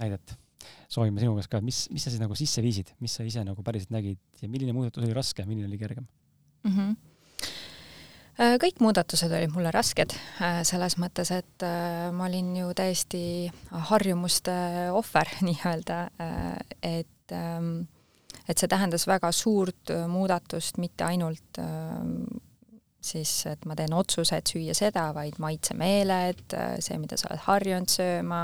näidet 0.00 0.38
soovime 0.90 1.22
sinu 1.22 1.36
käest 1.36 1.50
ka, 1.52 1.60
mis, 1.64 1.84
mis 1.94 2.04
sa 2.04 2.12
siis 2.12 2.22
nagu 2.22 2.36
sisse 2.38 2.62
viisid, 2.64 2.94
mis 3.04 3.14
sa 3.18 3.26
ise 3.26 3.44
nagu 3.46 3.62
päriselt 3.66 3.92
nägid 3.94 4.20
ja 4.42 4.50
milline 4.50 4.74
muudatus 4.76 5.04
oli 5.04 5.14
raske, 5.16 5.46
milline 5.48 5.70
oli 5.70 5.78
kergem 5.80 6.06
mm? 6.64 6.74
-hmm. 6.74 6.98
Kõik 8.40 8.78
muudatused 8.80 9.32
olid 9.36 9.50
mulle 9.52 9.68
rasked, 9.74 10.14
äh, 10.40 10.62
selles 10.64 10.94
mõttes, 10.96 11.28
et 11.34 11.64
äh, 11.66 12.08
ma 12.12 12.24
olin 12.24 12.54
ju 12.56 12.70
täiesti 12.72 13.50
harjumuste 13.90 14.54
ohver 14.96 15.28
nii-öelda, 15.48 15.98
et 16.82 17.34
ähm, 17.36 17.82
et 18.48 18.58
see 18.58 18.68
tähendas 18.68 19.04
väga 19.06 19.28
suurt 19.32 19.92
muudatust, 20.08 20.78
mitte 20.78 21.04
ainult 21.04 21.58
siis, 23.00 23.32
et 23.46 23.64
ma 23.68 23.76
teen 23.78 23.92
otsuse, 23.96 24.36
et 24.36 24.52
süüa 24.52 24.74
seda, 24.76 25.08
vaid 25.16 25.38
maitsemeeled, 25.42 26.56
see, 26.84 26.98
mida 27.00 27.18
sa 27.20 27.30
oled 27.30 27.44
harjunud 27.46 27.92
sööma, 27.92 28.42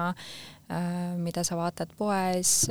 mida 1.22 1.44
sa 1.46 1.54
vaatad 1.54 1.92
poes, 1.94 2.64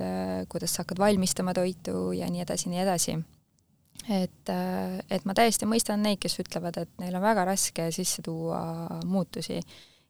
kuidas 0.52 0.74
sa 0.76 0.84
hakkad 0.84 1.00
valmistama 1.00 1.54
toitu 1.56 2.12
ja 2.12 2.28
nii 2.28 2.42
edasi, 2.44 2.68
nii 2.70 2.82
edasi 2.84 3.16
et, 4.10 4.50
äh, 4.50 5.00
et 5.10 5.26
ma 5.26 5.36
täiesti 5.38 5.68
mõistan 5.70 6.04
neid, 6.06 6.20
kes 6.22 6.40
ütlevad, 6.44 6.78
et 6.82 7.02
neil 7.02 7.16
on 7.18 7.26
väga 7.26 7.46
raske 7.48 7.90
sisse 7.96 8.24
tuua 8.26 9.02
muutusi. 9.06 9.62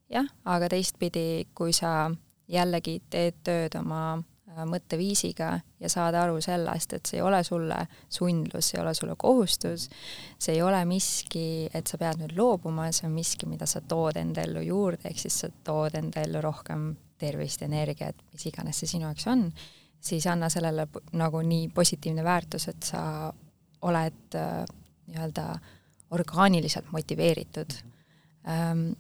jah, 0.10 0.28
aga 0.46 0.70
teistpidi, 0.70 1.48
kui 1.56 1.74
sa 1.74 2.12
jällegi 2.48 3.00
teed 3.10 3.40
tööd 3.44 3.78
oma 3.80 4.18
äh, 4.18 4.66
mõtteviisiga 4.70 5.48
ja 5.80 5.90
saad 5.90 6.14
aru 6.20 6.42
sellest, 6.42 6.94
et 6.94 7.06
see 7.06 7.18
ei 7.18 7.26
ole 7.26 7.42
sulle 7.44 7.80
sundlus, 8.10 8.70
see 8.70 8.78
ei 8.78 8.84
ole 8.84 8.94
sulle 8.94 9.16
kohustus, 9.18 9.90
see 10.38 10.54
ei 10.54 10.62
ole 10.62 10.84
miski, 10.86 11.70
et 11.74 11.88
sa 11.88 11.98
pead 11.98 12.22
nüüd 12.22 12.36
loobuma, 12.38 12.92
see 12.92 13.08
on 13.08 13.16
miski, 13.16 13.50
mida 13.50 13.66
sa 13.66 13.82
tood 13.82 14.20
enda 14.22 14.46
ellu 14.46 14.62
juurde, 14.62 15.10
ehk 15.10 15.26
siis 15.26 15.40
sa 15.46 15.50
tood 15.64 15.98
enda 15.98 16.22
ellu 16.22 16.44
rohkem 16.46 16.92
tervist, 17.18 17.61
energiat, 17.66 18.18
mis 18.34 18.45
iganes 18.49 18.80
see 18.82 18.89
sinu 18.95 19.07
jaoks 19.07 19.28
on, 19.32 19.47
siis 20.05 20.28
anna 20.28 20.49
sellele 20.53 20.88
nagu 21.18 21.41
nii 21.41 21.70
positiivne 21.74 22.24
väärtus, 22.24 22.68
et 22.72 22.91
sa 22.91 23.01
oled 23.86 24.36
äh, 24.36 24.61
nii-öelda 25.07 25.47
orgaaniliselt 26.16 26.91
motiveeritud 26.91 27.82
ähm,. 28.47 28.93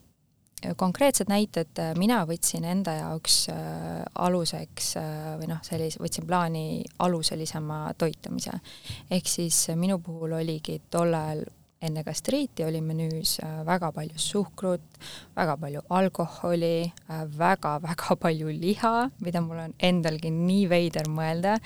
konkreetsed 0.75 1.29
näited, 1.29 1.77
äh, 1.77 1.91
mina 1.97 2.23
võtsin 2.25 2.63
enda 2.65 2.95
jaoks 2.95 3.49
äh, 3.53 4.01
aluseks 4.15 4.95
või 5.37 5.49
noh, 5.51 5.59
sellise, 5.61 5.99
võtsin 6.01 6.25
plaani 6.25 6.83
aluselisema 6.99 7.93
toitumise. 7.97 8.55
ehk 9.11 9.27
siis 9.27 9.67
minu 9.75 9.99
puhul 9.99 10.33
oligi 10.39 10.81
tollal 10.89 11.43
enne 11.85 12.03
gastriiti 12.05 12.65
oli 12.65 12.81
menüüs 12.83 13.37
äh, 13.43 13.59
väga 13.67 13.91
palju 13.95 14.19
suhkrut, 14.21 14.99
väga 15.37 15.57
palju 15.61 15.83
alkoholi 15.89 16.91
väga,, 17.07 17.25
väga-väga 17.45 18.15
palju 18.21 18.53
liha, 18.53 18.95
mida 19.23 19.41
mul 19.41 19.65
on 19.67 19.75
endalgi 19.79 20.31
nii 20.33 20.65
veider 20.71 21.09
mõelda, 21.11 21.57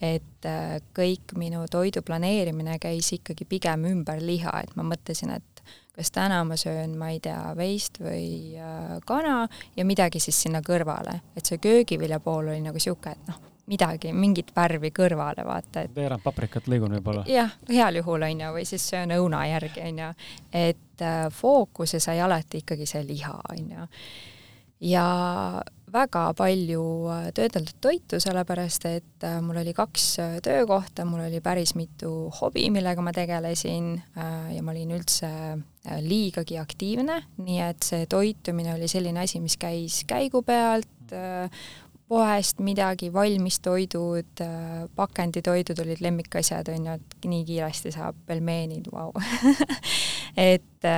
et 0.00 0.48
äh, 0.48 0.78
kõik 0.96 1.36
minu 1.38 1.64
toidu 1.70 2.02
planeerimine 2.06 2.78
käis 2.82 3.12
ikkagi 3.16 3.46
pigem 3.48 3.86
ümber 3.90 4.22
liha, 4.22 4.54
et 4.62 4.74
ma 4.78 4.86
mõtlesin, 4.86 5.34
et 5.34 5.62
kas 5.98 6.12
täna 6.14 6.44
ma 6.46 6.56
söön, 6.56 6.94
ma 6.98 7.10
ei 7.10 7.18
tea, 7.22 7.40
veist 7.58 7.98
või 8.02 8.54
äh, 8.54 8.98
kana 9.06 9.48
ja 9.76 9.86
midagi 9.86 10.22
siis 10.22 10.38
sinna 10.44 10.62
kõrvale, 10.64 11.20
et 11.36 11.46
see 11.46 11.58
köögivilja 11.62 12.20
pool 12.22 12.52
oli 12.52 12.62
nagu 12.62 12.82
sihuke, 12.82 13.16
et 13.16 13.30
noh, 13.30 13.40
midagi, 13.68 14.12
mingit 14.16 14.52
värvi 14.56 14.90
kõrvale, 14.94 15.44
vaata, 15.46 15.84
et 15.86 15.96
veerand 15.96 16.24
paprikat 16.24 16.68
lõigun 16.70 16.98
võib-olla. 16.98 17.24
jah, 17.28 17.52
heal 17.70 18.00
juhul, 18.00 18.26
on 18.28 18.44
ju, 18.44 18.52
või 18.58 18.66
siis 18.68 18.88
söön 18.90 19.12
õuna 19.18 19.44
järgi, 19.50 19.84
on 19.90 20.04
ju. 20.04 20.12
et 20.52 21.04
äh, 21.04 21.26
fookuse 21.34 22.00
sai 22.00 22.20
alati 22.24 22.62
ikkagi 22.64 22.88
see 22.88 23.04
liha, 23.06 23.34
on 23.52 23.74
ju. 23.74 23.88
ja 24.92 25.08
väga 25.92 26.24
palju 26.36 26.82
äh, 27.12 27.28
töödeldud 27.36 27.80
toitu, 27.82 28.20
sellepärast 28.22 28.86
et 28.90 29.26
äh, 29.26 29.38
mul 29.44 29.60
oli 29.62 29.74
kaks 29.76 30.06
äh, 30.22 30.36
töökohta, 30.44 31.06
mul 31.08 31.24
oli 31.26 31.40
päris 31.44 31.74
mitu 31.78 32.30
hobi, 32.40 32.68
millega 32.74 33.04
ma 33.04 33.12
tegelesin 33.16 33.94
äh, 34.16 34.54
ja 34.56 34.62
ma 34.64 34.74
olin 34.74 34.94
üldse 34.98 35.30
äh, 35.30 35.98
liigagi 36.04 36.60
aktiivne, 36.60 37.22
nii 37.40 37.60
et 37.68 37.88
see 37.88 38.06
toitumine 38.10 38.76
oli 38.76 38.88
selline 38.90 39.24
asi, 39.24 39.42
mis 39.44 39.58
käis 39.60 40.02
käigu 40.08 40.42
pealt 40.46 40.88
poest 42.08 42.62
midagi, 42.64 43.10
valmistoidud, 43.12 44.42
pakenditoidud 44.96 45.80
olid 45.84 46.00
lemmikasjad, 46.00 46.70
on 46.72 46.86
ju, 46.88 46.94
et 46.96 47.26
nii 47.28 47.42
kiiresti 47.48 47.92
saab 47.92 48.16
pelmeenid, 48.28 48.88
vau. 48.92 49.12
et, 50.52 50.88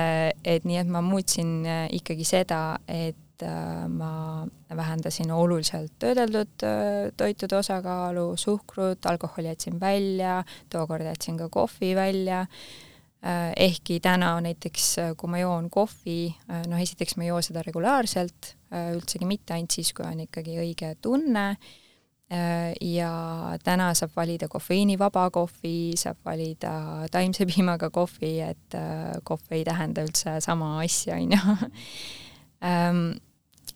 et 0.45 0.67
nii, 0.67 0.77
et 0.81 0.91
ma 0.91 1.01
muutsin 1.05 1.57
äh, 1.67 1.87
ikkagi 1.97 2.27
seda, 2.27 2.61
et 2.87 3.43
äh, 3.43 3.87
ma 3.91 4.45
vähendasin 4.77 5.33
oluliselt 5.35 5.97
töödeldud 5.99 6.63
äh, 6.67 7.09
toitude 7.17 7.59
osakaalu, 7.59 8.29
suhkrut, 8.39 9.05
alkoholi 9.11 9.51
jätsin 9.51 9.81
välja, 9.81 10.39
tookord 10.71 11.11
jätsin 11.11 11.41
ka 11.41 11.49
kohvi 11.51 11.95
välja 11.95 12.45
ehkki 13.57 13.99
täna 14.01 14.31
näiteks, 14.41 14.85
kui 15.13 15.29
ma 15.29 15.37
joon 15.37 15.67
kohvi, 15.69 16.31
noh 16.71 16.79
esiteks 16.81 17.13
ma 17.19 17.27
ei 17.27 17.29
joo 17.29 17.37
seda 17.45 17.61
regulaarselt, 17.61 18.55
üldsegi 18.71 19.27
mitte 19.27 19.55
ainult 19.55 19.75
siis, 19.75 19.93
kui 19.95 20.05
on 20.07 20.23
ikkagi 20.25 20.57
õige 20.61 20.93
tunne 21.03 21.45
äh, 21.51 22.71
ja 22.81 23.11
täna 23.63 23.91
saab 23.97 24.15
valida 24.15 24.47
kofeiinivaba 24.51 25.29
kohvi, 25.33 25.93
saab 25.99 26.21
valida 26.25 27.07
taimse 27.11 27.47
piimaga 27.49 27.91
kohvi, 27.93 28.37
et 28.45 28.77
äh, 28.77 29.17
kohv 29.27 29.51
ei 29.51 29.65
tähenda 29.67 30.05
üldse 30.07 30.39
sama 30.43 30.77
asja, 30.83 31.19
on 31.19 31.35
ju. 31.37 31.59
Ähm, 32.61 33.15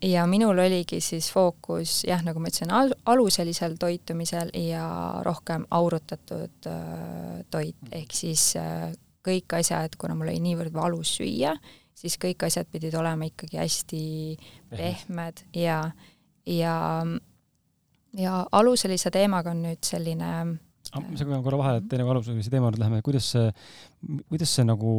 ja 0.03 0.25
minul 0.29 0.59
oligi 0.61 0.99
siis 1.01 1.31
fookus 1.33 2.03
jah, 2.05 2.21
nagu 2.25 2.41
ma 2.41 2.51
ütlesin 2.51 2.73
al, 2.73 2.91
aluselisel 3.09 3.77
toitumisel 3.81 4.51
ja 4.59 4.85
rohkem 5.25 5.65
aurutatud 5.73 6.69
äh, 6.69 7.41
toit, 7.51 7.79
ehk 7.91 8.13
siis 8.13 8.51
äh, 8.61 8.91
kõik 9.25 9.57
asjad, 9.57 9.97
kuna 9.97 10.15
mul 10.17 10.29
oli 10.29 10.43
niivõrd 10.43 10.75
valus 10.75 11.15
süüa, 11.17 11.55
siis 11.95 12.17
kõik 12.21 12.45
asjad 12.47 12.67
pidid 12.71 12.95
olema 12.99 13.29
ikkagi 13.29 13.59
hästi 13.59 14.03
pehmed. 14.71 15.45
ja, 15.55 15.79
ja, 16.49 16.75
ja 18.19 18.35
aluselise 18.51 19.11
teemaga 19.11 19.55
on 19.55 19.63
nüüd 19.65 19.83
selline 19.85 20.31
ma 20.95 21.17
segan 21.19 21.43
korra 21.43 21.59
vahele, 21.59 21.81
et 21.81 21.95
enne 21.95 22.05
kui 22.05 22.13
aluselise 22.13 22.51
teema 22.53 22.69
juurde 22.69 22.83
läheme, 22.83 23.01
kuidas 23.05 23.31
see, 23.33 23.49
kuidas 24.29 24.53
see 24.55 24.67
nagu, 24.67 24.91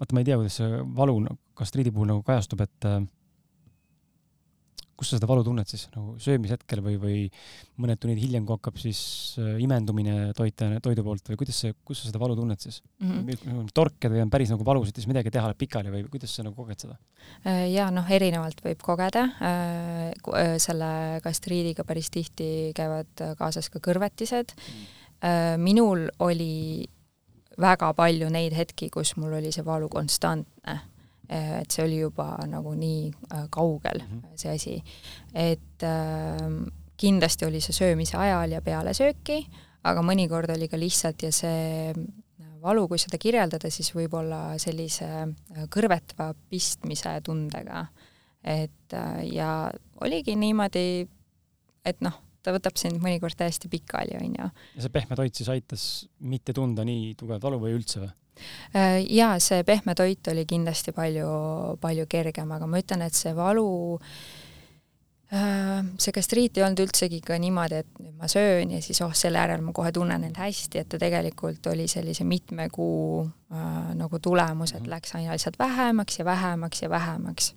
vaata, 0.00 0.16
ma 0.16 0.22
ei 0.22 0.28
tea, 0.28 0.38
kuidas 0.40 0.56
see 0.60 0.80
valu 0.96 1.20
gastriidi 1.56 1.92
puhul 1.94 2.10
nagu 2.10 2.24
kajastub, 2.26 2.64
et 2.64 2.88
kus 4.96 5.12
sa 5.12 5.18
seda 5.18 5.28
valu 5.28 5.44
tunned 5.44 5.68
siis 5.68 5.86
nagu 5.92 6.14
söömishetkel 6.22 6.80
või, 6.84 6.96
või 7.00 7.18
mõned 7.82 8.00
tunnid 8.00 8.20
hiljem, 8.20 8.46
kui 8.48 8.56
hakkab 8.56 8.80
siis 8.80 9.00
äh, 9.42 9.56
imendumine 9.62 10.32
toite, 10.36 10.70
toidu 10.84 11.04
poolt 11.06 11.30
või 11.32 11.40
kuidas 11.42 11.60
see, 11.64 11.76
kus 11.86 12.02
sa 12.02 12.10
seda 12.10 12.20
valu 12.22 12.36
tunned 12.38 12.62
siis 12.62 12.80
mm? 13.02 13.28
-hmm. 13.28 13.68
torked 13.76 14.14
või 14.14 14.24
on 14.24 14.32
päris 14.32 14.52
nagu 14.52 14.66
valus, 14.66 14.90
et 14.90 15.00
siis 15.00 15.08
midagi 15.10 15.32
teha 15.34 15.50
läheb 15.50 15.60
pikali 15.60 15.92
või 15.92 16.06
kuidas 16.12 16.34
sa 16.36 16.46
nagu 16.46 16.56
koged 16.56 16.86
seda? 16.86 16.98
Äh, 17.44 17.66
ja 17.74 17.90
noh, 17.94 18.08
erinevalt 18.08 18.64
võib 18.64 18.82
kogeda. 18.84 19.26
Äh, 19.44 20.56
selle 20.62 20.90
gastriidiga 21.24 21.84
päris 21.84 22.10
tihti 22.10 22.72
käivad 22.76 23.24
kaasas 23.38 23.68
ka 23.70 23.80
kõrvetised. 23.82 24.56
minul 25.58 26.08
oli 26.20 26.86
väga 27.58 27.92
palju 27.96 28.28
neid 28.30 28.52
hetki, 28.52 28.90
kus 28.92 29.16
mul 29.16 29.32
oli 29.38 29.52
see 29.52 29.64
valu 29.64 29.88
konstantne 29.88 30.80
et 31.28 31.70
see 31.72 31.84
oli 31.84 32.00
juba 32.00 32.36
nagu 32.46 32.74
nii 32.78 33.06
äh, 33.10 33.46
kaugel 33.50 34.02
mm, 34.02 34.20
-hmm. 34.20 34.36
see 34.36 34.52
asi. 34.52 34.82
et 35.34 35.82
äh, 35.82 36.72
kindlasti 36.96 37.46
oli 37.46 37.60
see 37.60 37.72
söömise 37.76 38.16
ajal 38.16 38.52
ja 38.52 38.62
peale 38.62 38.94
sööki, 38.94 39.46
aga 39.84 40.02
mõnikord 40.02 40.50
oli 40.56 40.68
ka 40.68 40.78
lihtsalt 40.78 41.22
ja 41.22 41.32
see 41.32 41.92
valu, 42.62 42.88
kui 42.88 42.98
seda 42.98 43.18
kirjeldada, 43.18 43.70
siis 43.70 43.92
võib-olla 43.94 44.58
sellise 44.58 45.06
kõrvetava 45.70 46.34
pistmise 46.50 47.20
tundega. 47.22 47.86
et 48.42 48.94
ja 49.32 49.70
oligi 50.00 50.36
niimoodi, 50.36 51.06
et 51.84 52.00
noh, 52.00 52.14
ta 52.42 52.54
võtab 52.54 52.78
sind 52.78 53.00
mõnikord 53.02 53.36
täiesti 53.38 53.68
pikali, 53.68 54.16
on 54.20 54.36
ju. 54.38 54.48
ja 54.76 54.84
see 54.84 54.94
pehme 54.94 55.18
toit 55.18 55.34
siis 55.34 55.48
aitas 55.52 56.06
mitte 56.18 56.54
tunda 56.56 56.84
nii 56.86 57.14
tugevat 57.18 57.42
valu 57.42 57.60
või 57.66 57.74
üldse 57.78 58.04
või? 58.04 58.12
Äh, 58.74 59.04
jaa, 59.08 59.38
see 59.40 59.64
pehme 59.64 59.94
toit 59.96 60.28
oli 60.28 60.44
kindlasti 60.48 60.92
palju, 60.96 61.28
palju 61.80 62.06
kergem, 62.10 62.50
aga 62.52 62.68
ma 62.68 62.80
ütlen, 62.82 63.04
et 63.06 63.16
see 63.16 63.32
valu, 63.36 63.68
äh, 65.32 65.86
see 66.02 66.14
gastriit 66.14 66.58
ei 66.58 66.66
olnud 66.66 66.82
üldsegi 66.84 67.22
ka 67.24 67.38
niimoodi, 67.40 67.80
et 67.82 68.02
nüüd 68.02 68.16
ma 68.20 68.28
söön 68.30 68.74
ja 68.76 68.80
siis 68.84 69.00
oh, 69.06 69.14
selle 69.16 69.40
järel 69.40 69.64
ma 69.64 69.72
kohe 69.76 69.92
tunnen 69.96 70.26
end 70.28 70.40
hästi, 70.40 70.82
et 70.82 70.90
ta 70.92 71.00
tegelikult 71.00 71.70
oli 71.72 71.88
sellise 71.90 72.26
mitme 72.28 72.68
kuu 72.72 73.22
äh, 73.24 73.94
nagu 73.96 74.20
tulemus, 74.20 74.74
et 74.74 74.82
mhm. 74.82 74.92
läks 74.92 75.16
aina 75.16 75.36
lihtsalt 75.36 75.58
vähemaks 75.62 76.20
ja 76.20 76.28
vähemaks 76.28 76.82
ja 76.82 76.90
vähemaks. 76.92 77.54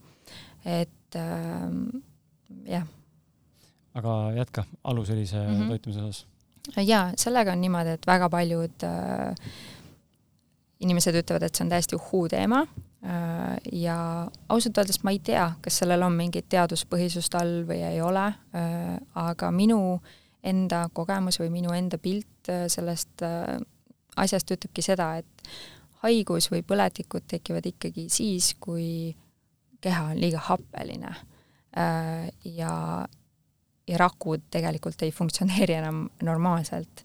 et 0.66 1.16
äh, 1.16 1.68
jah. 2.72 2.88
aga 3.94 4.16
jätka 4.38 4.64
aluselise 4.84 5.38
mm 5.38 5.60
-hmm. 5.60 5.68
toitumise 5.68 6.02
osas. 6.02 6.26
jaa, 6.78 7.12
sellega 7.18 7.52
on 7.52 7.62
niimoodi, 7.62 7.90
et 7.90 8.08
väga 8.08 8.30
paljud 8.30 8.84
äh, 8.84 9.36
inimesed 10.84 11.18
ütlevad, 11.20 11.44
et 11.44 11.56
see 11.56 11.66
on 11.66 11.72
täiesti 11.74 11.98
uhuu 11.98 12.28
teema 12.32 12.62
äh, 12.64 13.58
ja 13.82 13.98
ausalt 14.50 14.80
öeldes 14.80 15.02
ma 15.04 15.14
ei 15.16 15.20
tea, 15.24 15.50
kas 15.64 15.82
sellel 15.82 16.06
on 16.08 16.16
mingit 16.16 16.48
teaduspõhisust 16.52 17.36
all 17.40 17.64
või 17.68 17.82
ei 17.88 18.00
ole, 18.04 18.30
äh, 18.56 18.96
aga 19.20 19.52
minu 19.56 20.00
enda 20.44 20.86
kogemus 20.96 21.42
või 21.42 21.52
minu 21.58 21.76
enda 21.76 22.00
pilt 22.00 22.52
äh, 22.52 22.68
sellest 22.72 23.26
asjast 24.20 24.52
ütlebki 24.56 24.84
seda, 24.84 25.14
et 25.20 25.52
haigus 26.04 26.48
või 26.52 26.64
põletikud 26.64 27.28
tekivad 27.28 27.68
ikkagi 27.68 28.08
siis, 28.12 28.54
kui 28.60 29.12
keha 29.84 30.12
on 30.12 30.20
liiga 30.20 30.40
happeline 30.44 31.12
ja, 32.44 32.74
ja 33.88 34.00
rakud 34.00 34.48
tegelikult 34.52 35.04
ei 35.06 35.12
funktsioneeri 35.16 35.78
enam 35.78 36.02
normaalselt. 36.26 37.04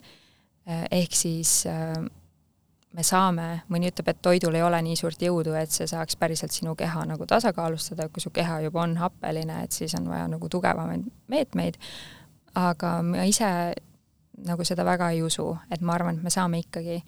Ehk 0.66 1.14
siis 1.14 1.60
äh, 1.70 1.98
me 2.95 3.03
saame, 3.03 3.49
mõni 3.72 3.90
ütleb, 3.90 4.09
et 4.12 4.20
toidul 4.22 4.55
ei 4.55 4.62
ole 4.62 4.78
nii 4.86 4.97
suurt 4.99 5.22
jõudu, 5.22 5.55
et 5.59 5.72
see 5.74 5.86
saaks 5.90 6.18
päriselt 6.20 6.55
sinu 6.55 6.76
keha 6.78 7.05
nagu 7.11 7.26
tasakaalustada, 7.26 8.09
kui 8.12 8.22
su 8.22 8.30
keha 8.34 8.61
juba 8.68 8.84
on 8.84 8.97
happeline, 9.01 9.62
et 9.64 9.74
siis 9.74 9.97
on 9.99 10.07
vaja 10.11 10.28
nagu 10.30 10.49
tugevamaid 10.51 11.09
meetmeid, 11.32 11.78
aga 12.55 12.97
ma 13.07 13.26
ise 13.26 13.51
nagu 14.47 14.66
seda 14.66 14.86
väga 14.86 15.11
ei 15.14 15.22
usu, 15.22 15.49
et 15.70 15.82
ma 15.82 15.95
arvan, 15.99 16.18
et 16.18 16.26
me 16.26 16.32
saame 16.32 16.62
ikkagi. 16.64 17.01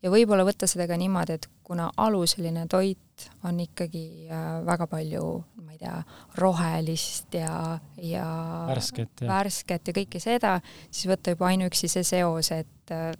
Ja 0.00 0.08
võib-olla 0.08 0.46
võtta 0.48 0.64
seda 0.64 0.86
ka 0.88 0.96
niimoodi, 0.96 1.34
et 1.36 1.46
kuna 1.64 1.90
aluseline 2.00 2.62
toit 2.72 3.26
on 3.44 3.58
ikkagi 3.60 4.30
äh, 4.32 4.46
väga 4.64 4.86
palju, 4.88 5.24
ma 5.60 5.74
ei 5.74 5.80
tea, 5.82 5.98
rohelist 6.40 7.36
ja, 7.36 7.76
ja 8.00 8.28
värsket 8.70 9.20
ja, 9.20 9.28
värsket 9.28 9.90
ja 9.90 9.96
kõike 10.00 10.22
seda, 10.22 10.54
siis 10.88 11.04
võtta 11.10 11.34
juba 11.34 11.50
ainuüksi 11.50 11.92
see 11.92 12.06
seos, 12.08 12.48
et 12.56 12.94
äh, 12.96 13.12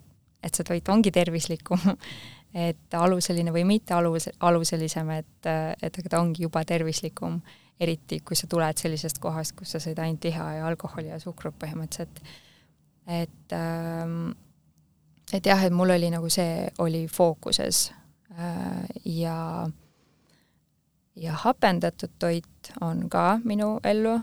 et 0.43 0.55
see 0.55 0.65
toit 0.67 0.89
ongi 0.89 1.11
tervislikum 1.13 1.81
et 2.67 2.95
aluseline 2.97 3.53
või 3.53 3.63
mitte 3.67 3.95
alus, 3.95 4.27
aluselisem, 4.39 5.09
et, 5.15 5.49
et 5.81 5.99
aga 5.99 6.09
ta 6.09 6.19
ongi 6.19 6.43
juba 6.43 6.63
tervislikum, 6.67 7.39
eriti 7.81 8.19
kui 8.25 8.37
sa 8.37 8.47
tuled 8.51 8.77
sellisest 8.77 9.21
kohast, 9.23 9.55
kus 9.57 9.75
sa 9.75 9.81
sõid 9.81 9.99
ainult 10.03 10.27
liha 10.27 10.47
ja 10.59 10.65
alkoholi 10.67 11.13
ja 11.13 11.19
suhkrut 11.19 11.55
põhimõtteliselt. 11.61 12.21
et 13.07 13.55
ähm, 13.55 14.33
et 15.33 15.45
jah, 15.45 15.63
et 15.63 15.73
mul 15.73 15.89
oli 15.95 16.09
nagu 16.11 16.29
see, 16.29 16.67
oli 16.83 17.05
fookuses 17.07 17.91
äh, 18.37 18.83
ja 19.05 19.69
ja 21.15 21.33
hapendatud 21.43 22.11
toit 22.19 22.71
on 22.81 23.09
ka 23.09 23.39
minu 23.43 23.79
ellu 23.83 24.19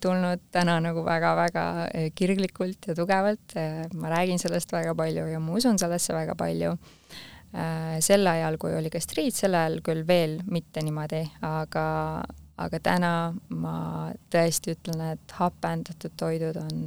tulnud 0.00 0.42
täna 0.52 0.76
nagu 0.84 1.04
väga-väga 1.06 1.64
äh, 1.86 2.10
kirglikult 2.14 2.88
ja 2.88 2.94
tugevalt 2.94 3.56
äh,, 3.56 3.86
ma 3.94 4.10
räägin 4.12 4.38
sellest 4.38 4.72
väga 4.72 4.94
palju 4.94 5.26
ja 5.30 5.40
ma 5.40 5.56
usun 5.56 5.78
sellesse 5.78 6.12
väga 6.12 6.34
palju 6.36 6.74
äh,. 7.54 8.00
sel 8.00 8.26
ajal, 8.26 8.58
kui 8.60 8.74
oli 8.76 8.92
gastriit, 8.92 9.34
sel 9.34 9.54
ajal 9.54 9.80
küll 9.86 10.04
veel 10.06 10.40
mitte 10.52 10.82
niimoodi, 10.84 11.22
aga, 11.48 11.86
aga 12.60 12.80
täna 12.84 13.14
ma 13.48 13.78
tõesti 14.30 14.76
ütlen, 14.76 15.00
et 15.14 15.36
hapendatud 15.38 16.12
toidud 16.16 16.60
on 16.60 16.84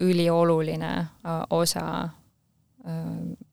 ülioluline 0.00 0.94
äh, 0.98 1.42
osa 1.50 1.84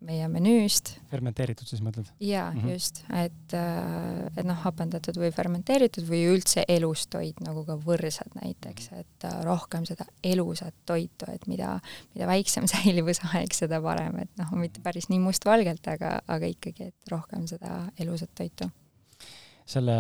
meie 0.06 0.28
menüüst. 0.32 0.96
fermenteeritud 1.12 1.68
siis 1.68 1.82
mõtled? 1.84 2.08
jaa 2.24 2.48
mm, 2.52 2.60
-hmm. 2.62 2.72
just, 2.76 3.02
et, 3.14 3.56
et 3.56 4.48
noh, 4.48 4.58
hapendatud 4.64 5.18
või 5.20 5.32
fermenteeritud 5.36 6.08
või 6.08 6.22
üldse 6.32 6.66
elus 6.72 7.08
toit, 7.12 7.40
nagu 7.44 7.66
ka 7.68 7.78
võrsad 7.82 8.36
näiteks, 8.40 8.92
mhm. 8.92 9.06
et 9.06 9.28
rohkem 9.46 9.88
seda 9.88 10.08
elusat 10.24 10.76
toitu, 10.86 11.30
et 11.32 11.48
mida, 11.52 11.78
mida 12.16 12.30
väiksem 12.30 12.70
säilivusaeg, 12.74 13.54
seda 13.56 13.82
parem, 13.84 14.20
et 14.26 14.42
noh, 14.42 14.52
mitte 14.60 14.84
päris 14.86 15.10
nii 15.12 15.22
mustvalgelt, 15.24 15.88
aga, 15.88 16.20
aga 16.28 16.52
ikkagi, 16.52 16.92
et 16.92 17.12
rohkem 17.12 17.48
seda 17.50 17.86
elusat 18.00 18.32
toitu. 18.36 18.70
selle 19.66 19.96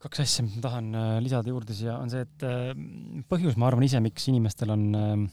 kaks 0.00 0.22
asja, 0.24 0.42
mis 0.46 0.56
ma 0.56 0.62
tahan 0.64 0.94
lisada 1.20 1.52
juurde 1.52 1.74
siia, 1.76 1.98
on 2.00 2.08
see, 2.08 2.24
et 2.24 3.26
põhjus, 3.28 3.58
ma 3.60 3.68
arvan 3.68 3.84
ise, 3.84 4.00
miks 4.00 4.30
inimestel 4.32 4.72
on 4.72 4.86
äh, 4.96 5.28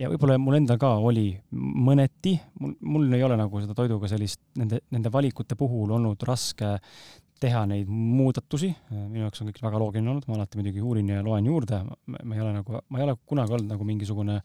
ja 0.00 0.08
võib-olla 0.08 0.38
mul 0.40 0.58
endal 0.60 0.78
ka 0.80 0.94
oli 1.04 1.28
mõneti, 1.52 2.34
mul, 2.60 2.76
mul 2.80 3.16
ei 3.16 3.24
ole 3.26 3.36
nagu 3.40 3.62
seda 3.62 3.76
toiduga 3.76 4.08
sellist, 4.10 4.40
nende, 4.60 4.82
nende 4.94 5.12
valikute 5.12 5.58
puhul 5.60 5.92
olnud 5.96 6.22
raske 6.28 6.76
teha 7.40 7.64
neid 7.68 7.88
muudatusi, 7.88 8.68
minu 8.92 9.24
jaoks 9.24 9.42
on 9.42 9.48
kõik 9.48 9.62
väga 9.64 9.80
loogiline 9.80 10.12
olnud, 10.12 10.26
ma 10.28 10.36
alati 10.36 10.60
muidugi 10.60 10.82
uurin 10.84 11.08
ja 11.08 11.22
loen 11.24 11.46
juurde, 11.48 11.80
ma 12.12 12.36
ei 12.36 12.42
ole 12.42 12.52
nagu, 12.58 12.80
ma 12.80 13.00
ei 13.00 13.06
ole 13.06 13.16
kunagi 13.28 13.56
olnud 13.56 13.72
nagu 13.72 13.86
mingisugune 13.88 14.40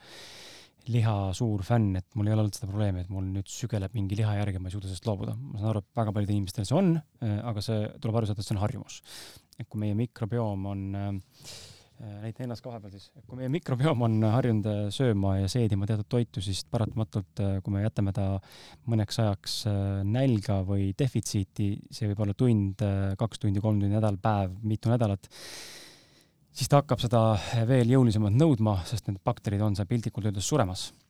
liha 0.93 1.15
suur 1.35 1.63
fänn, 1.65 1.95
et 1.97 2.05
mul 2.15 2.29
ei 2.29 2.35
ole 2.35 2.45
olnud 2.45 2.55
seda 2.55 2.69
probleemi, 2.69 3.03
et 3.03 3.11
mul 3.11 3.25
nüüd 3.33 3.49
sügeleb 3.49 3.95
mingi 3.97 4.19
liha 4.19 4.37
järgi, 4.37 4.61
ma 4.61 4.69
ei 4.69 4.75
suuda 4.75 4.87
sellest 4.87 5.07
loobuda. 5.09 5.33
ma 5.35 5.59
saan 5.59 5.71
aru, 5.71 5.81
et 5.81 5.99
väga 5.99 6.13
paljudel 6.15 6.37
inimestel 6.37 6.67
see 6.69 6.77
on, 6.77 6.91
aga 7.51 7.63
see, 7.65 7.79
tuleb 8.03 8.19
aru 8.19 8.29
saada, 8.29 8.43
et 8.43 8.47
see 8.47 8.55
on 8.55 8.61
harjumus. 8.61 8.99
et 9.59 9.67
kui 9.71 9.81
meie 9.81 9.95
mikrobioom 9.97 10.65
on 10.71 10.85
äh, 10.99 11.09
Äh, 12.03 12.15
näita 12.25 12.43
ennast 12.43 12.59
ka 12.59 12.73
vahepeal 12.73 12.91
siis, 12.91 13.05
kui 13.23 13.37
meie 13.39 13.47
mikrobioom 13.53 14.01
on 14.03 14.17
harjunud 14.27 14.65
äh, 14.67 14.79
sööma 14.91 15.37
ja 15.37 15.47
seedima 15.51 15.87
teatud 15.87 16.09
toitu, 16.11 16.43
siis 16.43 16.65
paratamatult, 16.67 17.39
äh, 17.39 17.53
kui 17.63 17.71
me 17.71 17.85
jätame 17.85 18.11
ta 18.15 18.25
mõneks 18.91 19.21
ajaks 19.23 19.53
nälga 20.03 20.59
või 20.67 20.89
defitsiiti, 20.99 21.69
see 21.95 22.09
võib 22.11 22.25
olla 22.25 22.35
tund, 22.35 22.83
kaks 23.21 23.39
tundi, 23.45 23.63
kolm 23.63 23.79
tundi, 23.79 23.95
nädal, 23.95 24.19
päev, 24.19 24.57
mitu 24.67 24.91
nädalat, 24.91 25.31
siis 26.51 26.67
ta 26.67 26.83
hakkab 26.83 26.99
seda 26.99 27.23
veel 27.69 27.95
jõulisemalt 27.95 28.35
nõudma, 28.43 28.81
sest 28.91 29.07
need 29.07 29.23
bakterid 29.23 29.63
on 29.63 29.79
seal 29.79 29.87
piltlikult 29.87 30.27
öeldes 30.27 30.51
suremas. 30.51 30.89
Äh, 30.91 31.04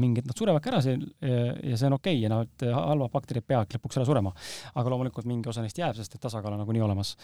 mingid, 0.00 0.26
nad 0.28 0.38
surevadki 0.38 0.70
ära 0.70 0.80
see 0.84 0.94
ja 0.96 1.76
see 1.76 1.88
on 1.88 1.96
okei 1.98 2.14
okay, 2.16 2.22
ja 2.24 2.30
noh, 2.32 2.42
et 2.46 2.64
halvad 2.72 3.12
bakterid 3.12 3.44
peavadki 3.46 3.76
lõpuks 3.76 3.98
ära 4.00 4.06
surema. 4.08 4.32
aga 4.74 4.92
loomulikult 4.92 5.28
mingi 5.28 5.50
osa 5.52 5.64
neist 5.64 5.78
jääb, 5.78 5.96
sest 5.98 6.16
et 6.16 6.22
tasakaal 6.22 6.56
on 6.56 6.62
nagunii 6.62 6.84
olemas. 6.84 7.14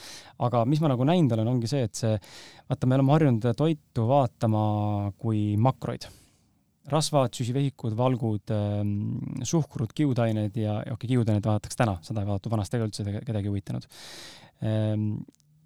aga 0.45 0.64
mis 0.68 0.83
ma 0.85 0.93
nagu 0.93 1.07
näinud 1.09 1.33
olen, 1.37 1.49
ongi 1.55 1.70
see, 1.70 1.87
et 1.89 1.95
see, 1.97 2.14
vaata, 2.68 2.87
me 2.87 2.99
oleme 2.99 3.14
harjunud 3.16 3.49
toitu 3.57 4.09
vaatama 4.09 4.64
kui 5.18 5.57
makroid. 5.57 6.09
rasvad, 6.89 7.35
süsivesikud, 7.37 7.93
valgud, 7.97 8.49
ähm, 8.55 8.93
suhkrud, 9.45 9.91
kiudained 9.93 10.55
ja, 10.57 10.79
okei 10.81 10.95
okay,, 10.95 11.09
kiudaineid 11.11 11.45
vaadatakse 11.45 11.76
täna, 11.76 11.99
seda 12.05 12.22
ei 12.22 12.31
vaadatud 12.31 12.53
vanasti 12.55 12.81
üldse 12.81 13.05
kedagi 13.26 13.51
huvitanud 13.51 13.85
ähm, 14.64 15.11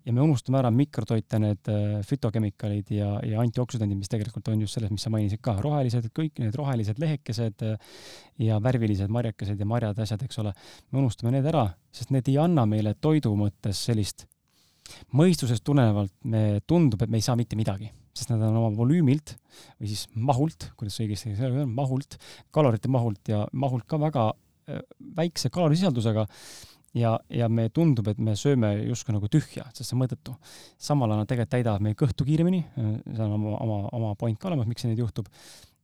ja 0.06 0.14
me 0.14 0.22
unustame 0.24 0.58
ära 0.60 0.70
mikrotoite, 0.74 1.38
need 1.42 1.70
äh, 1.70 2.00
fütokemikaalid 2.06 2.90
ja, 2.96 3.12
ja 3.26 3.42
antioksüdandid, 3.42 4.00
mis 4.00 4.10
tegelikult 4.12 4.50
on 4.52 4.64
just 4.64 4.78
selles, 4.78 4.90
mis 4.94 5.04
sa 5.04 5.12
mainisid 5.14 5.42
ka, 5.44 5.54
rohelised, 5.62 6.08
kõik 6.16 6.42
need 6.42 6.56
rohelised 6.58 6.98
lehekesed 7.02 7.64
äh, 7.68 7.94
ja 8.42 8.58
värvilised 8.62 9.12
marjakesed 9.12 9.60
ja 9.60 9.68
marjad, 9.68 10.02
asjad, 10.02 10.24
eks 10.26 10.42
ole, 10.42 10.54
me 10.90 11.02
unustame 11.04 11.34
need 11.36 11.48
ära, 11.52 11.68
sest 11.94 12.14
need 12.14 12.28
ei 12.32 12.38
anna 12.42 12.66
meile 12.68 12.96
toidu 12.98 13.34
mõttes 13.38 13.84
sellist 13.86 14.26
mõistusest 15.16 15.64
tulenevalt 15.66 16.12
me, 16.28 16.60
tundub, 16.68 17.02
et 17.04 17.12
me 17.12 17.20
ei 17.20 17.24
saa 17.24 17.36
mitte 17.38 17.56
midagi, 17.58 17.90
sest 18.16 18.32
nad 18.32 18.42
on 18.46 18.58
oma 18.60 18.72
volüümilt 18.76 19.36
või 19.78 19.90
siis 19.90 20.06
mahult, 20.14 20.70
kuidas 20.78 20.98
õigesti 21.02 21.34
öelda, 21.36 21.66
mahult, 21.68 22.18
kalorite 22.54 22.90
mahult 22.92 23.32
ja 23.32 23.44
mahult 23.52 23.86
ka 23.88 24.00
väga 24.02 24.28
äh, 24.32 24.82
väikse 25.16 25.52
kalorisisaldusega 25.54 26.26
ja, 26.94 27.16
ja 27.32 27.48
me 27.48 27.68
tundub, 27.74 28.08
et 28.12 28.20
me 28.22 28.34
sööme 28.38 28.72
justkui 28.86 29.14
nagu 29.16 29.28
tühja, 29.32 29.66
sest 29.72 29.90
see 29.90 29.96
on 29.96 30.02
mõttetu. 30.04 30.36
samal 30.78 31.10
ajal 31.10 31.22
nad 31.22 31.30
tegelikult 31.30 31.54
täidavad 31.56 31.84
meie 31.84 31.98
kõhtu 31.98 32.26
kiiremini, 32.28 32.62
see 32.76 33.24
on 33.24 33.36
oma, 33.38 33.56
oma, 33.64 33.78
oma 33.98 34.14
point 34.18 34.38
ka 34.38 34.50
olemas, 34.50 34.68
miks 34.70 34.84
see 34.84 34.92
nüüd 34.92 35.04
juhtub, 35.04 35.30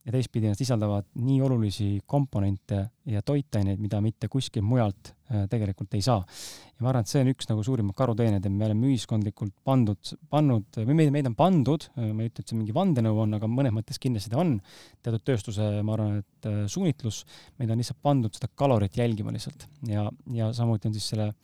ja 0.08 0.12
teistpidi 0.14 0.48
nad 0.48 0.56
sisaldavad 0.56 1.04
nii 1.20 1.36
olulisi 1.44 1.86
komponente 2.08 2.78
ja 3.12 3.20
toitaineid, 3.22 3.80
mida 3.80 4.00
mitte 4.00 4.30
kuskilt 4.32 4.64
mujalt 4.64 5.10
äh, 5.28 5.42
tegelikult 5.52 5.92
ei 5.98 6.04
saa. 6.04 6.22
ja 6.24 6.84
ma 6.84 6.88
arvan, 6.92 7.04
et 7.04 7.12
see 7.12 7.20
on 7.20 7.28
üks 7.34 7.48
nagu 7.50 7.64
suurimaid 7.66 7.96
karuteeneid, 7.98 8.46
et 8.48 8.54
me 8.54 8.64
oleme 8.64 8.88
ühiskondlikult 8.88 9.52
pandud, 9.68 10.14
pannud 10.32 10.80
või 10.80 10.96
meid, 11.02 11.12
meid 11.12 11.28
on 11.28 11.36
pandud, 11.36 11.90
äh, 11.92 12.08
ma 12.16 12.24
ei 12.24 12.32
ütle, 12.32 12.44
et 12.44 12.48
see 12.48 12.56
mingi 12.56 12.76
vandenõu 12.76 13.20
on, 13.26 13.36
aga 13.36 13.52
mõnes 13.52 13.76
mõttes 13.76 14.00
kindlasti 14.00 14.32
ta 14.32 14.40
on, 14.40 14.56
teatud 15.04 15.26
tööstuse, 15.28 15.68
ma 15.84 15.96
arvan, 15.98 16.22
et 16.24 16.48
äh, 16.48 16.58
suunitlus, 16.72 17.20
meid 17.60 17.74
on 17.74 17.84
lihtsalt 17.84 18.00
pandud 18.08 18.40
seda 18.40 18.48
kalorit 18.56 18.96
jälgima 18.96 19.34
lihtsalt. 19.36 19.68
Ja, 19.92 20.08
ja 20.32 20.50
samuti 20.56 20.88
on 20.88 20.96
siis 20.96 21.12
selle 21.12 21.34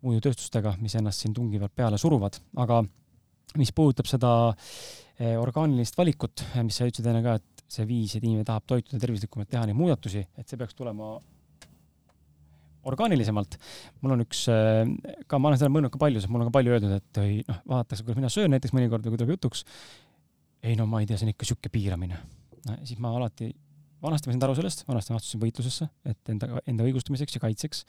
muidutööstustega, 0.00 0.78
mis 0.80 0.96
ennast 0.96 1.20
siin 1.20 1.36
tungivalt 1.36 1.76
peale 1.76 2.00
suruvad, 2.00 2.40
aga 2.64 2.80
mis 3.60 3.76
puudutab 3.76 4.08
seda 4.08 4.30
orgaanilist 5.20 5.98
valikut, 5.98 6.40
mis 6.64 6.78
sa 6.78 6.86
ütlesid 6.88 7.10
enne 7.10 7.20
ka, 7.20 7.34
et 7.36 7.59
see 7.70 7.86
viis, 7.88 8.16
et 8.16 8.24
inimene 8.24 8.46
tahab 8.46 8.66
toituda 8.68 8.98
tervislikumalt, 9.02 9.50
teha 9.50 9.66
neid 9.68 9.78
muudatusi, 9.78 10.24
et 10.38 10.50
see 10.50 10.58
peaks 10.60 10.76
tulema 10.78 11.14
orgaanilisemalt. 12.90 13.56
mul 14.00 14.16
on 14.16 14.24
üks, 14.24 14.44
äh, 14.48 15.22
ka 15.28 15.38
ma 15.38 15.50
olen 15.50 15.60
seda 15.60 15.70
mõelnud 15.72 15.92
ka 15.92 16.00
palju, 16.00 16.20
sest 16.20 16.32
mul 16.32 16.44
on 16.44 16.50
ka 16.50 16.56
palju 16.58 16.76
öeldud, 16.76 16.92
et 16.96 17.22
ei 17.22 17.40
noh, 17.46 17.62
vaadatakse, 17.74 18.04
kuidas 18.04 18.20
mina 18.20 18.30
söön 18.32 18.54
näiteks 18.54 18.74
mõnikord 18.76 19.04
või 19.04 19.14
kui 19.14 19.22
tuleb 19.22 19.34
jutuks. 19.36 19.64
ei 20.62 20.76
no 20.76 20.86
ma 20.86 21.00
ei 21.00 21.08
tea, 21.08 21.16
see 21.16 21.28
on 21.28 21.34
ikka 21.34 21.48
sihuke 21.48 21.72
piiramine 21.72 22.18
no,. 22.66 22.76
siis 22.84 22.98
ma 23.00 23.12
alati, 23.16 23.50
vanasti 24.02 24.28
ma 24.28 24.34
sain 24.34 24.46
aru 24.48 24.56
sellest, 24.58 24.84
vanasti 24.88 25.12
ma 25.12 25.20
astusin 25.20 25.40
võitlusesse, 25.40 25.88
et 26.04 26.32
enda, 26.32 26.60
enda 26.68 26.86
õigustamiseks 26.88 27.36
ja 27.36 27.44
kaitseks. 27.44 27.84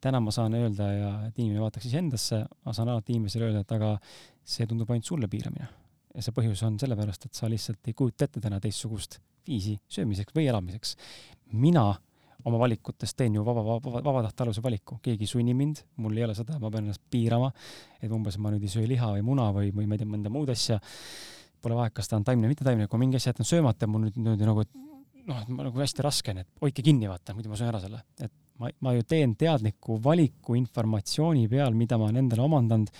täna 0.00 0.20
ma 0.24 0.32
saan 0.32 0.56
öelda 0.56 0.90
ja 0.92 1.14
et 1.28 1.40
inimene 1.40 1.64
vaataks 1.64 1.88
iseendasse, 1.90 2.44
ma 2.64 2.76
saan 2.76 2.92
alati 2.92 3.16
inimesele 3.16 3.50
öelda, 3.50 3.64
et 3.64 3.72
aga 3.76 3.96
see 4.44 4.68
tundub 4.68 4.90
ainult 4.92 5.08
sulle 5.08 5.28
piiramine 5.28 5.68
ja 6.14 6.22
see 6.22 6.34
põhjus 6.34 6.62
on 6.66 6.78
sellepärast, 6.80 7.26
et 7.26 7.34
sa 7.34 7.50
lihtsalt 7.50 7.90
ei 7.90 7.96
kujuta 7.98 8.28
ette 8.28 8.42
täna 8.42 8.60
teistsugust 8.62 9.18
viisi 9.46 9.76
söömiseks 9.92 10.34
või 10.36 10.48
elamiseks. 10.48 10.96
mina 11.52 11.92
oma 12.44 12.58
valikutes 12.58 13.14
teen 13.14 13.34
ju 13.34 13.44
vaba, 13.44 13.64
vaba, 13.64 14.00
vabatahtealuse 14.04 14.62
valiku, 14.62 14.98
keegi 15.02 15.24
ei 15.24 15.30
sunni 15.30 15.54
mind, 15.54 15.80
mul 15.96 16.16
ei 16.16 16.24
ole 16.26 16.34
seda, 16.36 16.58
ma 16.60 16.70
pean 16.70 16.84
ennast 16.84 17.02
piirama, 17.10 17.50
et 18.02 18.12
umbes 18.12 18.38
ma 18.38 18.52
nüüd 18.52 18.66
ei 18.66 18.72
söö 18.72 18.88
liha 18.88 19.14
või 19.16 19.24
muna 19.24 19.48
või, 19.56 19.72
või 19.74 19.88
ma 19.88 19.96
ei 19.96 20.02
tea, 20.02 20.10
mõnda 20.10 20.32
muud 20.32 20.52
asja. 20.52 20.80
Pole 21.64 21.78
vahet, 21.78 21.94
kas 21.96 22.10
ta 22.10 22.18
on 22.18 22.24
taimne 22.26 22.44
või 22.44 22.52
mitte 22.52 22.66
taimne, 22.66 22.88
kui 22.92 23.00
mingi 23.00 23.16
asja 23.16 23.32
jätan 23.32 23.48
söömata, 23.48 23.88
mul 23.88 24.04
nüüd 24.04 24.18
niimoodi 24.20 24.48
nagu 24.48 24.66
noh, 25.24 25.44
nagu 25.48 25.80
hästi 25.80 26.04
raske 26.04 26.34
on, 26.34 26.42
et 26.44 26.64
hoidke 26.64 26.84
kinni, 26.84 27.08
vaata, 27.08 27.36
muidu 27.36 27.52
ma 27.52 27.56
söön 27.56 27.70
ära 27.70 27.80
selle, 27.80 28.02
et 28.20 28.32
ma, 28.60 28.68
ma 28.84 28.92
ju 28.92 29.06
teen 29.08 29.32
teadliku 29.40 29.96
valiku 30.04 30.58
informatsiooni 30.58 31.46
peal, 31.48 31.72
mida 31.78 31.96
ma 31.96 32.10
olen 32.10 32.20
endale 32.24 32.44
omandanud, 32.44 32.92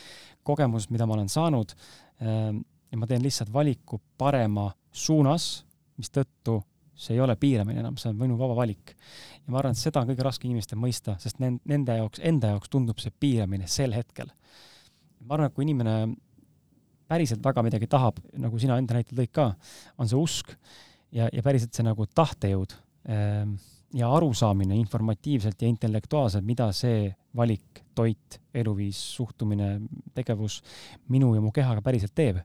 kogemus, 0.46 0.88
mida 0.92 1.08
ma 1.08 1.18
olen 1.18 1.28
saanud 1.32 1.76
ähm, 2.24 2.64
ja 2.94 3.00
ma 3.00 3.08
teen 3.10 3.24
lihtsalt 3.24 3.50
valiku 3.52 3.98
parema 4.18 4.68
suunas, 4.94 5.64
mistõttu 5.98 6.60
see 6.94 7.16
ei 7.16 7.22
ole 7.24 7.34
piiramine 7.38 7.82
enam, 7.82 7.96
see 7.98 8.12
on 8.12 8.20
minu 8.20 8.36
vaba 8.38 8.54
valik. 8.60 8.94
ja 9.42 9.50
ma 9.50 9.58
arvan, 9.58 9.74
et 9.74 9.82
seda 9.82 10.04
on 10.04 10.12
kõige 10.12 10.22
raskem 10.22 10.52
inimestel 10.52 10.78
mõista, 10.78 11.16
sest 11.18 11.40
nende 11.42 11.96
jaoks, 11.98 12.22
enda 12.22 12.52
jaoks 12.52 12.70
tundub 12.70 13.02
see 13.02 13.10
piiramine 13.10 13.66
sel 13.66 13.96
hetkel. 13.96 14.30
ma 15.26 15.34
arvan, 15.34 15.50
et 15.50 15.56
kui 15.56 15.66
inimene 15.66 15.96
päriselt 17.10 17.42
väga 17.44 17.64
midagi 17.66 17.90
tahab, 17.90 18.22
nagu 18.40 18.58
sina 18.62 18.78
enda 18.78 18.94
näitel 18.96 19.18
tõid 19.18 19.34
ka, 19.34 19.50
on 19.98 20.08
see 20.08 20.20
usk 20.20 20.54
ja, 21.10 21.26
ja 21.26 21.42
päriselt 21.42 21.74
see 21.74 21.86
nagu 21.86 22.06
tahtejõud 22.06 22.76
ähm, 23.10 23.58
ja 23.94 24.08
arusaamine 24.14 24.78
informatiivselt 24.78 25.60
ja 25.62 25.68
intellektuaalselt, 25.68 26.46
mida 26.46 26.70
see 26.74 27.10
valik, 27.34 27.82
toit, 27.94 28.38
eluviis, 28.54 29.02
suhtumine, 29.18 29.80
tegevus 30.14 30.60
minu 31.10 31.34
ja 31.34 31.42
mu 31.42 31.50
kehaga 31.54 31.82
päriselt 31.82 32.14
teeb 32.14 32.38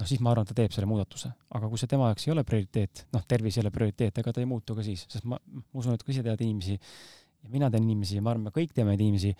noh, 0.00 0.08
siis 0.08 0.22
ma 0.24 0.32
arvan, 0.32 0.46
et 0.46 0.52
ta 0.52 0.56
teeb 0.62 0.72
selle 0.74 0.88
muudatuse. 0.90 1.32
aga 1.54 1.68
kui 1.70 1.80
see 1.80 1.90
tema 1.90 2.08
jaoks 2.10 2.28
ei 2.28 2.34
ole 2.34 2.46
prioriteet, 2.46 3.06
noh, 3.14 3.26
tervis 3.28 3.58
ei 3.58 3.64
ole 3.64 3.74
prioriteet, 3.74 4.22
ega 4.22 4.32
ta 4.32 4.42
ei 4.42 4.48
muutu 4.50 4.76
ka 4.78 4.86
siis, 4.86 5.06
sest 5.10 5.28
ma, 5.28 5.38
ma 5.38 5.82
usun, 5.82 5.94
et 5.94 6.02
kui 6.06 6.16
sa 6.16 6.24
tead 6.26 6.42
inimesi 6.46 6.78
ja 7.44 7.52
mina 7.52 7.68
tean 7.70 7.84
inimesi 7.84 8.18
ja 8.18 8.24
ma 8.24 8.32
arvan, 8.32 8.48
me 8.48 8.54
kõik 8.54 8.72
teame 8.74 8.96
inimesi, 8.96 9.34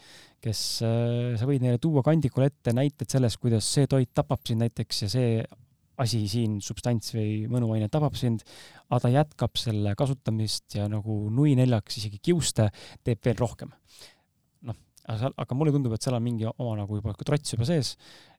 kes 0.45 0.63
äh,, 0.85 1.35
sa 1.41 1.49
võid 1.49 1.65
neile 1.65 1.81
tuua 1.83 2.05
kandikul 2.07 2.47
ette 2.47 2.75
näited 2.77 3.11
sellest, 3.11 3.41
kuidas 3.43 3.69
see 3.77 3.89
toit 3.91 4.13
tapab 4.15 4.45
sind 4.47 4.65
näiteks 4.65 5.05
ja 5.07 5.13
see 5.13 5.37
asi 6.03 6.25
siin, 6.31 6.59
substants 6.65 7.13
või 7.15 7.45
mõnuaine 7.51 7.89
tabab 7.93 8.17
sind, 8.19 8.43
aga 8.89 9.05
ta 9.05 9.13
jätkab 9.15 9.59
selle 9.61 9.95
kasutamist 9.99 10.75
ja 10.79 10.89
nagu 10.91 11.19
nui 11.35 11.55
neljaks 11.59 12.01
isegi 12.01 12.21
kiuste 12.23 12.69
teeb 13.07 13.23
veel 13.25 13.39
rohkem. 13.39 13.71
noh, 14.67 14.79
aga, 15.07 15.31
aga 15.45 15.59
mulle 15.59 15.75
tundub, 15.75 15.95
et 15.95 16.03
seal 16.03 16.19
on 16.19 16.25
mingi 16.25 16.49
oma 16.51 16.75
nagu 16.83 16.99
juba 16.99 17.15
trots 17.23 17.55
juba 17.55 17.69
sees. 17.69 17.95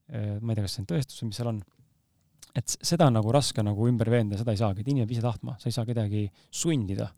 Äh, 0.06 0.36
ma 0.42 0.52
ei 0.52 0.60
tea, 0.60 0.68
kas 0.68 0.76
see 0.76 0.84
on 0.84 0.90
tõestus 0.92 1.22
või 1.22 1.32
mis 1.32 1.40
seal 1.40 1.50
on 1.50 1.64
et 2.56 2.78
seda 2.80 3.10
on 3.10 3.18
nagu 3.18 3.32
raske 3.36 3.64
nagu 3.66 3.88
ümber 3.90 4.10
veenda, 4.12 4.38
seda 4.40 4.56
ei 4.56 4.62
saagi, 4.62 4.82
et 4.82 4.92
inimene 4.92 5.08
peab 5.10 5.18
ise 5.18 5.26
tahtma, 5.26 5.58
sa 5.60 5.70
ei 5.70 5.76
saa 5.76 5.88
kedagi 5.88 6.26
sundida 6.52 7.10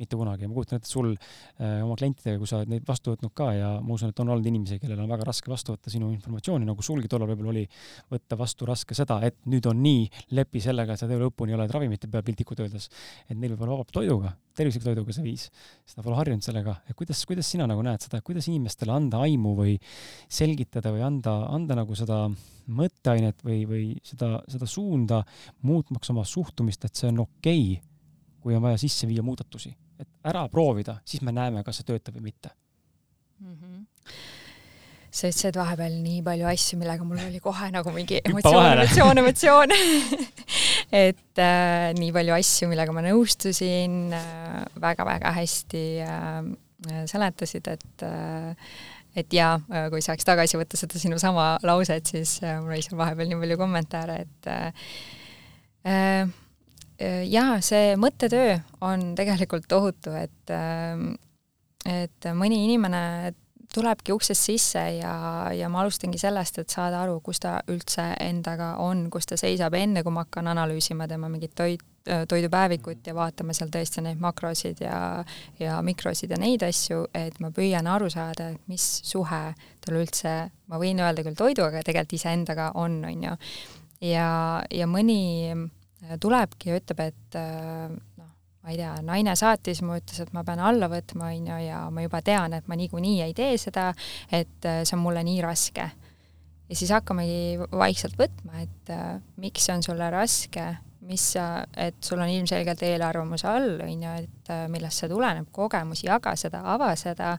mitte 0.00 0.18
kunagi. 0.18 0.46
Ja 0.46 0.50
ma 0.50 0.56
kujutan 0.56 0.80
ette 0.80 0.90
sul 0.90 1.12
äh, 1.12 1.80
oma 1.84 1.96
klientidega, 2.00 2.38
kui 2.40 2.48
sa 2.48 2.60
oled 2.60 2.72
neid 2.72 2.86
vastu 2.88 3.14
võtnud 3.14 3.34
ka 3.36 3.50
ja 3.56 3.70
ma 3.84 3.96
usun, 3.96 4.12
et 4.12 4.22
on 4.22 4.32
olnud 4.32 4.46
inimesi, 4.50 4.80
kellel 4.82 5.02
on 5.04 5.10
väga 5.10 5.26
raske 5.28 5.52
vastu 5.52 5.74
võtta 5.74 5.92
sinu 5.92 6.10
informatsiooni, 6.14 6.68
nagu 6.68 6.84
sulgi 6.84 7.10
tollal 7.10 7.30
võib-olla 7.32 7.52
oli, 7.54 7.64
võtta 8.12 8.38
vastu 8.40 8.68
raske 8.68 8.96
seda, 8.96 9.20
et 9.26 9.38
nüüd 9.50 9.66
on 9.70 9.82
nii, 9.84 10.06
lepi 10.38 10.62
sellega, 10.64 10.96
et 10.96 11.02
sa 11.02 11.08
töö 11.10 11.20
lõpuni 11.26 11.56
oled 11.56 11.72
ravimite 11.74 12.10
peal 12.10 12.24
piltlikult 12.26 12.64
öeldes. 12.64 12.88
et 13.28 13.36
neil 13.36 13.54
võib 13.54 13.66
olla 13.66 13.78
vabalt 13.78 13.92
toiduga, 13.94 14.32
tervisliku 14.56 14.88
toiduga 14.88 15.14
see 15.16 15.26
viis, 15.26 15.48
sest 15.84 15.98
nad 15.98 16.06
pole 16.06 16.18
harjunud 16.18 16.44
sellega, 16.44 16.78
et 16.88 16.96
kuidas, 16.98 17.20
kuidas 17.28 17.50
sina 17.50 17.68
nagu 17.70 17.84
näed 17.86 18.02
seda, 18.04 18.22
kuidas 18.24 18.48
inimestele 18.50 18.94
anda 18.94 19.22
aimu 19.26 19.54
või 19.58 19.76
selgitada 20.28 20.92
või 20.94 21.04
anda, 21.06 21.36
anda 21.52 21.78
nagu 21.78 21.96
seda 21.98 22.24
mõtteainet 22.70 23.44
või, 23.44 23.60
või 23.68 23.84
seda, 24.06 24.38
seda 24.50 24.68
suunda, 24.70 25.22
muutmaks 25.66 26.12
oma 26.14 26.24
suhtumist, 26.28 26.84
et 26.86 26.96
see 26.96 27.10
on 27.10 27.24
okei 27.26 27.62
okay, 27.74 27.86
kui 28.40 28.56
on 28.56 28.64
vaja 28.64 28.80
sisse 28.80 29.08
viia 29.08 29.24
muudatusi 29.26 29.74
et 30.00 30.30
ära 30.32 30.44
proovida, 30.52 30.98
siis 31.06 31.24
me 31.26 31.34
näeme, 31.34 31.64
kas 31.66 31.80
see 31.80 31.88
töötab 31.92 32.18
või 32.18 32.30
mitte. 32.30 32.52
Mm. 33.40 33.56
-hmm 33.56 33.88
sa 35.10 35.26
ütlesid 35.26 35.56
vahepeal 35.58 35.94
nii 36.04 36.20
palju 36.22 36.46
asju, 36.46 36.76
millega 36.78 37.02
mul 37.02 37.18
oli 37.18 37.40
kohe 37.42 37.66
nagu 37.74 37.90
mingi 37.90 38.20
emotsioon, 38.20 38.68
emotsioon, 38.78 39.20
emotsioon. 39.24 39.72
Et 41.00 41.42
äh, 41.42 41.90
nii 41.98 42.12
palju 42.14 42.36
asju, 42.36 42.68
millega 42.70 42.94
ma 42.94 43.02
nõustusin 43.02 44.14
äh,, 44.14 44.60
väga-väga 44.78 45.32
hästi 45.34 45.82
äh, 46.06 46.38
seletasid, 47.10 47.66
et 47.74 48.04
äh, 48.06 48.70
et 49.18 49.34
jaa, 49.34 49.56
äh, 49.66 49.88
kui 49.90 49.98
saaks 49.98 50.26
tagasi 50.26 50.58
võtta 50.60 50.78
seda 50.78 51.02
sinu 51.02 51.18
sama 51.18 51.56
lauset, 51.66 52.06
siis 52.06 52.36
äh, 52.46 52.60
mul 52.62 52.76
oli 52.76 52.86
seal 52.86 52.98
vahepeal 53.02 53.32
nii 53.32 53.40
palju 53.42 53.58
kommentaare, 53.58 54.20
et 54.28 54.50
äh, 54.50 54.86
äh 55.90 56.20
Äh, 56.20 56.26
jaa, 57.00 57.60
see 57.64 57.94
mõttetöö 58.00 58.58
on 58.84 59.14
tegelikult 59.18 59.68
tohutu, 59.68 60.12
et 60.16 60.54
ähm, 60.54 61.12
et 61.88 62.26
mõni 62.36 62.58
inimene 62.66 63.32
tulebki 63.74 64.12
uksest 64.12 64.48
sisse 64.48 64.82
ja, 64.98 65.12
ja 65.54 65.68
ma 65.70 65.84
alustangi 65.84 66.18
sellest, 66.18 66.58
et 66.58 66.72
saada 66.72 67.04
aru, 67.04 67.20
kus 67.22 67.38
ta 67.42 67.60
üldse 67.70 68.10
endaga 68.20 68.74
on, 68.82 69.04
kus 69.12 69.30
ta 69.30 69.38
seisab, 69.38 69.76
enne 69.78 70.02
kui 70.02 70.14
ma 70.14 70.24
hakkan 70.26 70.50
analüüsima 70.50 71.06
tema 71.10 71.30
mingit 71.30 71.54
toit, 71.56 71.84
toidupäevikut 72.28 73.06
ja 73.06 73.14
vaatama 73.14 73.54
seal 73.54 73.70
tõesti 73.70 74.02
neid 74.02 74.20
makrosid 74.22 74.80
ja, 74.82 75.22
ja 75.60 75.78
mikrosid 75.86 76.32
ja 76.34 76.38
neid 76.40 76.64
asju, 76.66 77.04
et 77.14 77.36
ma 77.44 77.52
püüan 77.54 77.86
aru 77.86 78.10
saada, 78.10 78.50
et 78.54 78.70
mis 78.72 78.86
suhe 79.06 79.42
tal 79.84 80.00
üldse, 80.00 80.34
ma 80.72 80.80
võin 80.80 81.02
öelda 81.04 81.22
küll 81.26 81.38
toidu, 81.38 81.68
aga 81.68 81.84
tegelikult 81.86 82.18
iseendaga 82.18 82.72
on, 82.80 83.04
on 83.06 83.28
ju. 83.28 83.36
ja, 84.10 84.30
ja 84.74 84.90
mõni 84.90 85.20
tulebki 86.20 86.70
ja 86.70 86.80
ütleb, 86.80 87.02
et 87.10 87.38
äh, 87.38 87.88
noh, 87.90 88.28
ma 88.60 88.72
ei 88.72 88.80
tea, 88.80 88.92
naine 89.04 89.36
saatis, 89.38 89.82
mu 89.84 89.96
ütles, 89.98 90.20
et 90.22 90.34
ma 90.36 90.44
pean 90.46 90.60
alla 90.64 90.90
võtma, 90.92 91.30
on 91.32 91.48
ju, 91.52 91.62
ja 91.66 91.86
ma 91.92 92.04
juba 92.04 92.20
tean, 92.24 92.56
et 92.56 92.68
ma 92.68 92.78
niikuinii 92.80 93.22
ei 93.24 93.34
tee 93.36 93.56
seda, 93.60 93.90
et 94.32 94.68
äh, 94.68 94.82
see 94.84 94.96
on 94.98 95.04
mulle 95.04 95.24
nii 95.26 95.40
raske. 95.44 95.90
ja 96.70 96.76
siis 96.78 96.92
hakkamegi 96.94 97.66
vaikselt 97.72 98.14
võtma, 98.20 98.62
et 98.62 98.94
äh, 98.94 99.18
miks 99.42 99.66
see 99.66 99.74
on 99.76 99.84
sulle 99.84 100.10
raske, 100.12 100.68
mis 101.10 101.22
sa, 101.32 101.64
et 101.74 101.96
sul 102.04 102.20
on 102.22 102.28
ilmselgelt 102.30 102.82
eelarvamus 102.86 103.42
all, 103.48 103.80
on 103.82 104.02
ju, 104.04 104.10
et 104.20 104.50
millest 104.70 105.00
see 105.00 105.08
tuleneb, 105.10 105.48
kogemus, 105.50 106.04
jaga 106.04 106.36
seda, 106.38 106.60
ava 106.70 106.92
seda 107.00 107.32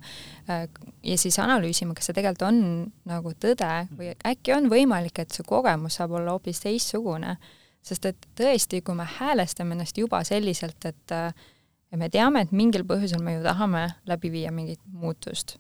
ja 0.49 1.17
siis 1.21 1.37
analüüsima, 1.39 1.93
kas 1.95 2.09
see 2.09 2.17
tegelikult 2.17 2.49
on 2.49 2.59
nagu 3.07 3.31
tõde 3.39 3.69
või 3.95 4.11
äkki 4.27 4.57
on 4.57 4.67
võimalik, 4.73 5.21
et 5.23 5.31
see 5.31 5.47
kogemus 5.47 6.01
saab 6.01 6.17
olla 6.17 6.33
hoopis 6.35 6.59
teistsugune 6.65 7.37
sest 7.81 8.05
et 8.05 8.27
tõesti, 8.37 8.81
kui 8.85 8.95
me 8.95 9.07
häälestame 9.17 9.75
ennast 9.75 9.97
juba 9.97 10.23
selliselt, 10.27 10.85
et 10.85 11.15
ja 11.91 11.99
me 11.99 12.09
teame, 12.11 12.45
et 12.45 12.53
mingil 12.55 12.85
põhjusel 12.87 13.23
me 13.23 13.37
ju 13.37 13.43
tahame 13.45 13.87
läbi 14.09 14.31
viia 14.33 14.53
mingit 14.55 14.81
muutust. 14.93 15.57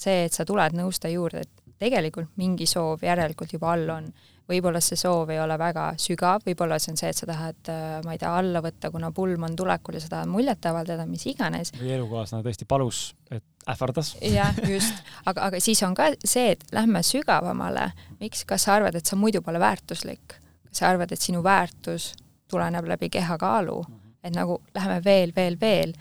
see, 0.00 0.24
et 0.24 0.32
sa 0.32 0.46
tuled 0.48 0.72
nõustaja 0.72 1.12
juurde, 1.12 1.42
et 1.44 1.60
tegelikult 1.80 2.30
mingi 2.40 2.66
soov 2.68 3.02
järelikult 3.04 3.52
juba 3.56 3.72
all 3.74 3.96
on. 3.96 4.12
võib-olla 4.50 4.80
see 4.82 4.98
soov 4.98 5.30
ei 5.30 5.38
ole 5.38 5.54
väga 5.60 5.84
sügav, 6.02 6.42
võib-olla 6.42 6.78
see 6.82 6.90
on 6.90 6.96
see, 6.98 7.10
et 7.12 7.18
sa 7.20 7.26
tahad, 7.28 7.70
ma 8.04 8.16
ei 8.16 8.18
tea, 8.18 8.32
alla 8.34 8.62
võtta, 8.64 8.90
kuna 8.90 9.12
pulm 9.14 9.44
on 9.46 9.54
tulekul 9.56 9.94
ja 9.94 10.02
sa 10.02 10.10
tahad 10.16 10.32
muljet 10.32 10.66
avaldada, 10.66 11.06
mis 11.06 11.26
iganes. 11.30 11.70
või 11.78 11.94
elukaaslane 11.94 12.44
tõesti 12.44 12.66
palus, 12.68 13.04
et 13.30 13.44
ähvardas. 13.70 14.16
jah, 14.24 14.58
just. 14.66 15.04
aga, 15.24 15.46
aga 15.48 15.62
siis 15.62 15.82
on 15.86 15.94
ka 15.94 16.10
see, 16.24 16.56
et 16.56 16.66
lähme 16.74 17.04
sügavamale. 17.06 17.92
miks, 18.20 18.44
kas 18.44 18.66
sa 18.66 18.76
arvad, 18.80 18.98
et 18.98 19.06
sa 19.06 19.16
muidu 19.16 19.42
pole 19.46 19.62
väärtuslik? 19.62 20.40
Sa 20.72 20.88
arvad, 20.88 21.12
et 21.12 21.20
sinu 21.20 21.42
väärtus 21.42 22.12
tuleneb 22.50 22.88
läbi 22.90 23.10
kehakaalu, 23.10 23.78
et 24.24 24.34
nagu 24.34 24.60
läheme 24.74 25.00
veel, 25.04 25.32
veel, 25.36 25.56
veel, 25.60 25.94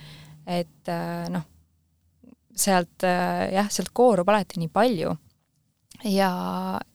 et 0.48 0.92
äh, 0.92 1.30
noh, 1.32 1.46
sealt 2.56 3.06
äh, 3.08 3.48
jah, 3.54 3.70
sealt 3.72 3.94
koorub 3.94 4.30
alati 4.30 4.60
nii 4.60 4.72
palju. 4.74 5.16
ja, 6.10 6.34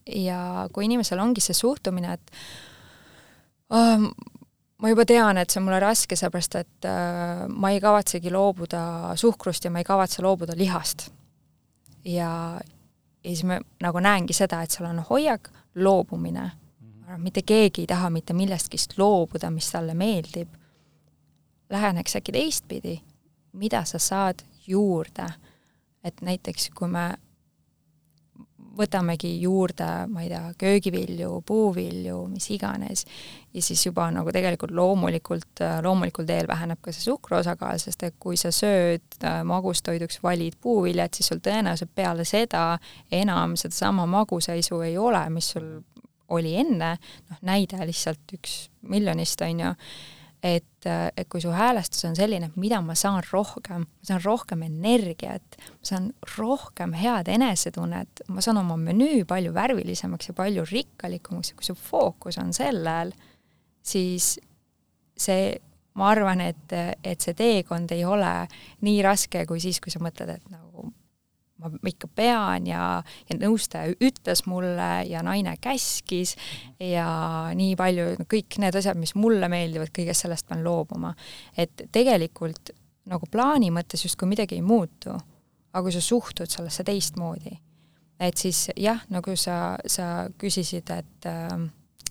ja 0.06 0.68
kui 0.72 0.86
inimesel 0.88 1.20
ongi 1.20 1.42
see 1.44 1.56
suhtumine, 1.56 2.14
et 2.14 2.32
oh, 3.70 4.06
ma 4.80 4.92
juba 4.92 5.06
tean, 5.08 5.38
et 5.38 5.50
see 5.50 5.60
on 5.60 5.68
mulle 5.68 5.80
raske, 5.82 6.16
sellepärast 6.16 6.58
et 6.60 6.88
äh, 6.88 7.44
ma 7.48 7.72
ei 7.72 7.82
kavatsegi 7.84 8.32
loobuda 8.32 9.14
suhkrust 9.20 9.64
ja 9.64 9.72
ma 9.72 9.82
ei 9.82 9.88
kavatse 9.88 10.24
loobuda 10.24 10.56
lihast. 10.56 11.10
ja, 12.04 12.60
ja 12.60 13.30
siis 13.30 13.44
ma 13.48 13.60
nagu 13.80 14.00
näengi 14.04 14.36
seda, 14.36 14.62
et 14.62 14.74
seal 14.74 14.90
on 14.90 15.00
hoiak, 15.08 15.48
loobumine 15.74 16.50
arvan, 17.14 17.22
mitte 17.22 17.42
keegi 17.42 17.82
ei 17.82 17.86
taha 17.86 18.10
mitte 18.10 18.34
millestki 18.34 18.76
loobuda, 18.98 19.50
mis 19.50 19.70
talle 19.70 19.94
meeldib. 19.94 20.48
Läheneks 21.70 22.16
äkki 22.16 22.32
teistpidi, 22.32 23.00
mida 23.52 23.84
sa 23.84 23.98
saad 23.98 24.44
juurde, 24.66 25.26
et 26.04 26.20
näiteks 26.20 26.70
kui 26.74 26.88
me 26.88 27.14
võtamegi 28.74 29.30
juurde, 29.40 29.86
ma 30.10 30.24
ei 30.24 30.28
tea, 30.28 30.50
köögivilju, 30.58 31.42
puuvilju, 31.46 32.16
mis 32.26 32.48
iganes, 32.50 33.04
ja 33.54 33.62
siis 33.62 33.86
juba 33.86 34.08
nagu 34.10 34.32
tegelikult 34.34 34.74
loomulikult, 34.74 35.62
loomulikul 35.82 36.26
teel 36.26 36.48
väheneb 36.50 36.82
ka 36.82 36.92
see 36.92 37.06
suhkru 37.06 37.38
osakaal, 37.38 37.78
sest 37.78 38.02
et 38.02 38.18
kui 38.18 38.36
sa 38.36 38.50
sööd 38.50 39.22
äh, 39.22 39.44
magustoiduks, 39.46 40.18
valid 40.26 40.58
puuviljad, 40.60 41.14
siis 41.14 41.30
sul 41.30 41.42
tõenäoliselt 41.44 41.94
peale 41.94 42.26
seda 42.26 42.72
enam 43.12 43.54
sedasama 43.54 44.08
magusaisu 44.10 44.82
ei 44.82 44.98
ole, 44.98 45.22
mis 45.30 45.54
sul 45.54 45.70
oli 46.34 46.54
enne, 46.60 46.96
noh 47.30 47.40
näide 47.46 47.80
lihtsalt 47.86 48.36
üks 48.36 48.58
miljonist, 48.90 49.40
on 49.46 49.62
ju, 49.64 49.72
et, 50.44 50.88
et 51.16 51.28
kui 51.32 51.42
su 51.42 51.52
häälestus 51.54 52.04
on 52.08 52.16
selline, 52.18 52.50
et 52.50 52.56
mida 52.60 52.80
ma 52.84 52.96
saan 52.98 53.22
rohkem, 53.30 53.86
ma 53.88 54.08
saan 54.08 54.22
rohkem 54.24 54.64
energiat, 54.66 55.58
ma 55.58 55.90
saan 55.90 56.10
rohkem 56.36 56.96
head 57.00 57.30
enesetunnet, 57.32 58.26
ma 58.28 58.44
saan 58.44 58.60
oma 58.60 58.76
menüü 58.80 59.24
palju 59.28 59.54
värvilisemaks 59.56 60.30
ja 60.30 60.36
palju 60.36 60.66
rikkalikumaks 60.70 61.54
ja 61.54 61.60
kui 61.60 61.70
su 61.70 61.78
fookus 61.78 62.40
on 62.42 62.52
sellel, 62.56 63.14
siis 63.84 64.34
see 65.16 65.54
ma 65.94 66.10
arvan, 66.10 66.42
et, 66.42 66.74
et 67.06 67.22
see 67.22 67.36
teekond 67.38 67.92
ei 67.94 68.04
ole 68.04 68.34
nii 68.84 69.00
raske 69.06 69.44
kui 69.48 69.62
siis, 69.62 69.80
kui 69.80 69.94
sa 69.94 70.02
mõtled, 70.02 70.34
et 70.34 70.50
nagu 70.50 70.63
ma 71.72 71.90
ikka 71.90 72.08
pean 72.14 72.68
ja, 72.68 72.84
ja 73.28 73.36
nõustaja 73.40 73.94
ütles 74.04 74.44
mulle 74.50 74.90
ja 75.08 75.22
naine 75.26 75.56
käskis 75.62 76.36
ja 76.82 77.08
nii 77.56 77.74
palju, 77.80 78.08
kõik 78.30 78.58
need 78.62 78.78
asjad, 78.80 78.98
mis 79.00 79.14
mulle 79.18 79.48
meeldivad, 79.52 79.92
kõigest 79.94 80.26
sellest 80.26 80.48
pean 80.48 80.64
loobuma. 80.66 81.14
et 81.56 81.86
tegelikult 81.92 82.74
nagu 83.10 83.28
plaani 83.30 83.70
mõttes 83.74 84.04
justkui 84.06 84.28
midagi 84.30 84.56
ei 84.58 84.64
muutu, 84.64 85.12
aga 85.72 85.84
kui 85.84 85.92
sa 85.92 86.02
suhtud 86.04 86.50
sellesse 86.50 86.84
teistmoodi, 86.86 87.52
et 88.20 88.40
siis 88.40 88.68
jah, 88.76 89.02
nagu 89.12 89.34
sa, 89.36 89.76
sa 89.90 90.28
küsisid, 90.40 90.90
et 90.94 91.28
äh, 91.28 91.58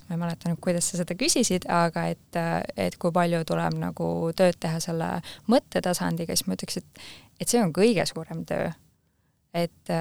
ma 0.08 0.16
ei 0.16 0.20
mäleta 0.20 0.52
nüüd, 0.52 0.62
kuidas 0.64 0.90
sa 0.92 1.00
seda 1.00 1.16
küsisid, 1.18 1.68
aga 1.72 2.08
et, 2.14 2.40
et 2.78 2.98
kui 3.02 3.14
palju 3.16 3.44
tuleb 3.48 3.78
nagu 3.82 4.08
tööd 4.38 4.60
teha 4.62 4.82
selle 4.84 5.10
mõttetasandiga, 5.52 6.36
siis 6.36 6.48
ma 6.48 6.58
ütleks, 6.58 6.82
et, 6.82 7.04
et 7.40 7.50
see 7.50 7.62
on 7.64 7.74
kõige 7.76 8.06
suurem 8.10 8.44
töö. 8.50 8.72
Et, 9.54 9.92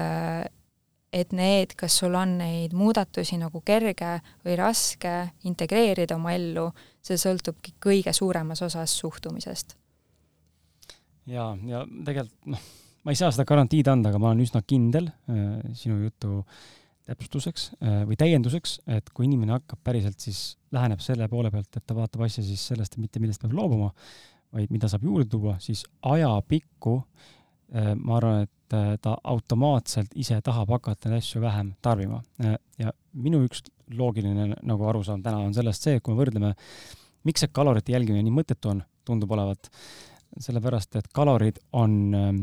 et 1.13 1.33
need, 1.37 1.75
kas 1.77 1.99
sul 2.01 2.15
on 2.17 2.37
neid 2.39 2.73
muudatusi 2.77 3.37
nagu 3.37 3.61
kerge 3.65 4.17
või 4.45 4.57
raske 4.59 5.13
integreerida 5.49 6.17
oma 6.17 6.33
ellu, 6.35 6.67
see 7.03 7.19
sõltubki 7.21 7.75
kõige 7.83 8.13
suuremas 8.13 8.61
osas 8.65 8.97
suhtumisest. 8.99 9.75
ja, 11.29 11.51
ja 11.67 11.83
tegelikult 12.05 12.55
noh, 12.55 12.69
ma 13.03 13.13
ei 13.13 13.19
saa 13.19 13.31
seda 13.31 13.45
garantiid 13.45 13.87
anda, 13.91 14.09
aga 14.09 14.21
ma 14.21 14.31
olen 14.31 14.45
üsna 14.45 14.63
kindel 14.67 15.09
äh, 15.09 15.59
sinu 15.77 16.01
jutu 16.03 16.39
äh, 16.39 16.63
täpsustuseks 17.09 17.69
äh, 17.81 18.01
või 18.07 18.17
täienduseks, 18.19 18.77
et 18.95 19.09
kui 19.15 19.27
inimene 19.27 19.57
hakkab 19.57 19.81
päriselt, 19.83 20.19
siis 20.23 20.55
läheneb 20.73 21.01
selle 21.03 21.27
poole 21.31 21.51
pealt, 21.51 21.71
et 21.75 21.85
ta 21.85 21.95
vaatab 21.97 22.25
asja 22.27 22.43
siis 22.45 22.63
sellest, 22.71 22.97
mitte 23.01 23.21
millest 23.23 23.43
peab 23.43 23.55
loobuma, 23.57 23.91
vaid 24.53 24.71
mida 24.73 24.89
saab 24.91 25.03
juurde 25.07 25.27
tuua, 25.31 25.57
siis 25.63 25.83
ajapikku 26.13 26.95
äh, 26.99 27.93
ma 27.99 28.19
arvan, 28.19 28.47
et 28.47 28.53
äh, 28.73 28.95
ta 29.01 29.15
automaatselt 29.23 30.15
ise 30.19 30.39
tahab 30.45 30.73
hakata 30.75 31.11
neid 31.11 31.23
asju 31.23 31.41
vähem 31.43 31.73
tarbima. 31.81 32.21
ja 32.79 32.93
minu 33.13 33.43
üks 33.47 33.63
loogiline 33.93 34.53
nagu 34.61 34.89
arusaam 34.89 35.23
täna 35.23 35.43
on 35.43 35.53
sellest 35.53 35.85
see, 35.85 35.97
et 35.97 36.03
kui 36.03 36.13
me 36.13 36.23
võrdleme, 36.23 36.53
miks 37.27 37.43
see 37.43 37.53
kalorite 37.53 37.93
jälgimine 37.93 38.23
nii 38.25 38.35
mõttetu 38.35 38.71
on, 38.71 38.81
tundub 39.05 39.31
olevat, 39.35 39.69
sellepärast 40.39 40.97
et 40.99 41.09
kalorid 41.13 41.59
on, 41.77 41.93
ähm, 42.17 42.41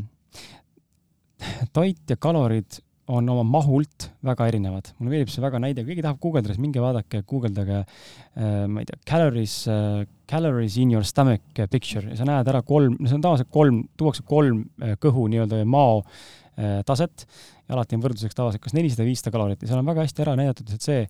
toit 1.76 2.02
ja 2.10 2.18
kalorid 2.20 2.80
on 3.10 3.28
oma 3.32 3.42
mahult 3.46 4.10
väga 4.26 4.46
erinevad. 4.50 4.92
mulle 4.98 5.16
meeldib 5.16 5.32
see 5.32 5.42
väga 5.42 5.60
näide, 5.62 5.84
keegi 5.86 6.04
tahab 6.04 6.20
guugeldada, 6.22 6.54
siis 6.54 6.62
minge 6.62 6.82
vaadake, 6.82 7.22
guugeldage 7.28 7.82
äh,, 7.82 8.66
ma 8.70 8.82
ei 8.82 8.88
tea, 8.88 9.00
calories 9.08 9.56
äh,, 9.70 10.04
calories 10.30 10.76
in 10.78 10.92
your 10.94 11.04
stomach 11.04 11.42
picture. 11.70 12.06
Ja 12.10 12.20
sa 12.20 12.26
näed 12.28 12.48
ära 12.50 12.62
kolm, 12.66 12.96
no 12.98 13.10
see 13.10 13.18
on 13.18 13.24
tavaliselt 13.24 13.50
kolm, 13.54 13.82
tuuakse 13.98 14.24
kolm 14.28 14.62
äh, 14.82 14.94
kõhu 15.02 15.26
nii-öelda 15.32 15.62
mao 15.68 16.02
äh, 16.04 16.80
taset. 16.86 17.26
Ja 17.66 17.76
alati 17.76 17.98
on 17.98 18.04
võrdluseks 18.04 18.38
tavaliselt 18.38 18.62
kas 18.64 18.76
nelisada, 18.76 19.06
viissada 19.08 19.34
kalorit. 19.34 19.62
Ja 19.62 19.72
seal 19.72 19.82
on 19.82 19.90
väga 19.90 20.06
hästi 20.06 20.26
ära 20.26 20.36
näidatud, 20.38 20.70
et 20.74 20.86
see, 20.86 21.02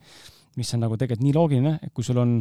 mis 0.60 0.72
on 0.76 0.84
nagu 0.86 0.96
tegelikult 1.00 1.26
nii 1.26 1.36
loogiline, 1.36 1.76
et 1.84 1.92
kui 1.96 2.06
sul 2.06 2.20
on 2.22 2.40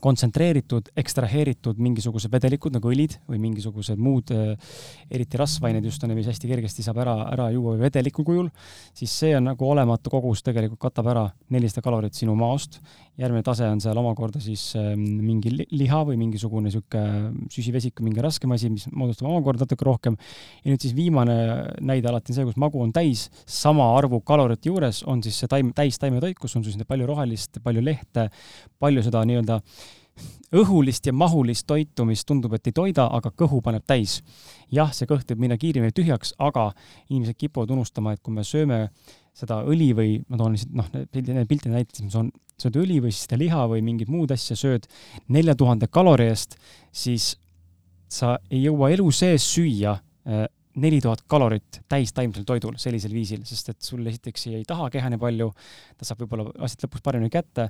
kontsentreeritud, 0.00 0.88
ekstraheeritud 0.96 1.78
mingisugused 1.82 2.32
vedelikud 2.32 2.74
nagu 2.76 2.90
õlid 2.90 3.18
või 3.28 3.40
mingisugused 3.42 4.00
muud, 4.00 4.32
äh, 4.32 4.54
eriti 5.10 5.40
rasvained 5.40 5.84
just 5.84 6.04
on, 6.04 6.14
mis 6.16 6.28
hästi 6.30 6.50
kergesti 6.50 6.84
saab 6.84 7.02
ära, 7.04 7.16
ära 7.32 7.50
juua 7.52 7.76
vedeliku 7.80 8.24
kujul, 8.24 8.48
siis 8.96 9.12
see 9.12 9.34
on 9.36 9.50
nagu 9.50 9.68
olematu 9.68 10.12
kogus, 10.12 10.42
tegelikult 10.46 10.80
katab 10.86 11.10
ära 11.12 11.24
nelisada 11.52 11.84
kalorit 11.84 12.16
sinu 12.16 12.36
maost. 12.38 12.80
Järgmine 13.20 13.44
tase 13.46 13.66
on 13.70 13.80
seal 13.82 13.98
omakorda 14.00 14.40
siis 14.42 14.62
ähm, 14.78 15.02
mingi 15.22 15.52
liha 15.54 16.00
või 16.08 16.18
mingisugune 16.18 16.68
niisugune 16.68 17.48
süsivesik 17.52 18.00
või 18.00 18.10
mingi 18.10 18.24
raskem 18.24 18.54
asi, 18.56 18.70
mis 18.74 18.88
moodustab 18.90 19.28
omakorda 19.30 19.64
natuke 19.64 19.86
rohkem. 19.86 20.16
ja 20.64 20.72
nüüd 20.72 20.82
siis 20.82 20.96
viimane 20.96 21.36
näide 21.80 22.10
alati 22.10 22.32
on 22.32 22.40
see, 22.40 22.46
kus 22.48 22.60
magu 22.60 22.82
on 22.82 22.92
täis, 22.94 23.28
sama 23.46 23.92
arvu 23.96 24.20
kalorite 24.26 24.70
juures 24.70 25.04
on 25.06 25.22
siis 25.22 25.38
see 25.42 25.50
taim, 25.50 25.70
täis 25.76 26.00
taimetoit, 26.02 26.38
kus 26.38 26.56
on 26.58 26.64
siis 26.66 26.80
palju 26.88 27.06
rohelist, 27.06 27.62
palju 27.62 27.84
lehte, 27.84 28.28
palju 28.82 29.04
seda 29.06 29.22
nii-öelda 29.28 29.60
õhulist 30.54 31.08
ja 31.08 31.12
mahulist 31.14 31.66
toitu, 31.66 32.04
mis 32.06 32.22
tundub, 32.26 32.54
et 32.54 32.70
ei 32.70 32.74
toida, 32.74 33.08
aga 33.16 33.32
kõhu 33.34 33.60
paneb 33.64 33.82
täis. 33.86 34.20
jah, 34.70 34.90
see 34.94 35.06
kõht 35.06 35.28
võib 35.30 35.42
minna 35.44 35.58
kiiremini 35.58 35.94
tühjaks, 35.94 36.34
aga 36.38 36.72
inimesed 37.08 37.36
kipuvad 37.38 37.70
unustama, 37.70 38.14
et 38.14 38.22
kui 38.22 38.34
me 38.34 38.44
sööme 38.46 38.88
seda 39.34 39.60
õli 39.66 39.90
või 39.94 40.16
ma 40.28 40.38
toon 40.38 40.54
lihtsalt 40.54 40.74
noh, 40.78 40.88
need 40.94 41.48
pilti 41.50 41.70
näites, 41.70 42.02
ma 42.02 42.10
toon, 42.10 42.30
sööd 42.60 42.76
õli 42.84 43.00
või 43.02 43.12
siis 43.12 43.26
seda 43.26 43.40
liha 43.40 43.64
või 43.70 43.82
mingit 43.86 44.10
muud 44.12 44.34
asja 44.34 44.56
sööd 44.58 44.86
nelja 45.34 45.56
tuhande 45.58 45.88
kalori 45.90 46.28
eest, 46.30 46.58
siis 46.94 47.34
sa 48.10 48.36
ei 48.50 48.62
jõua 48.66 48.92
elu 48.94 49.08
sees 49.14 49.46
süüa 49.56 49.96
äh, 49.96 50.46
neli 50.80 50.98
tuhat 51.02 51.22
kalorit 51.30 51.80
täistaimsel 51.90 52.44
toidul 52.46 52.78
sellisel 52.82 53.12
viisil, 53.14 53.44
sest 53.46 53.70
et 53.70 53.86
sul 53.86 54.06
esiteks 54.10 54.48
ei 54.50 54.64
taha 54.66 54.88
keha 54.90 55.10
nii 55.12 55.20
palju, 55.22 55.50
ta 55.98 56.06
saab 56.06 56.24
võib-olla 56.24 56.48
asjad 56.66 56.86
lõpuks 56.86 57.04
paremini 57.04 57.30
kätte 57.30 57.68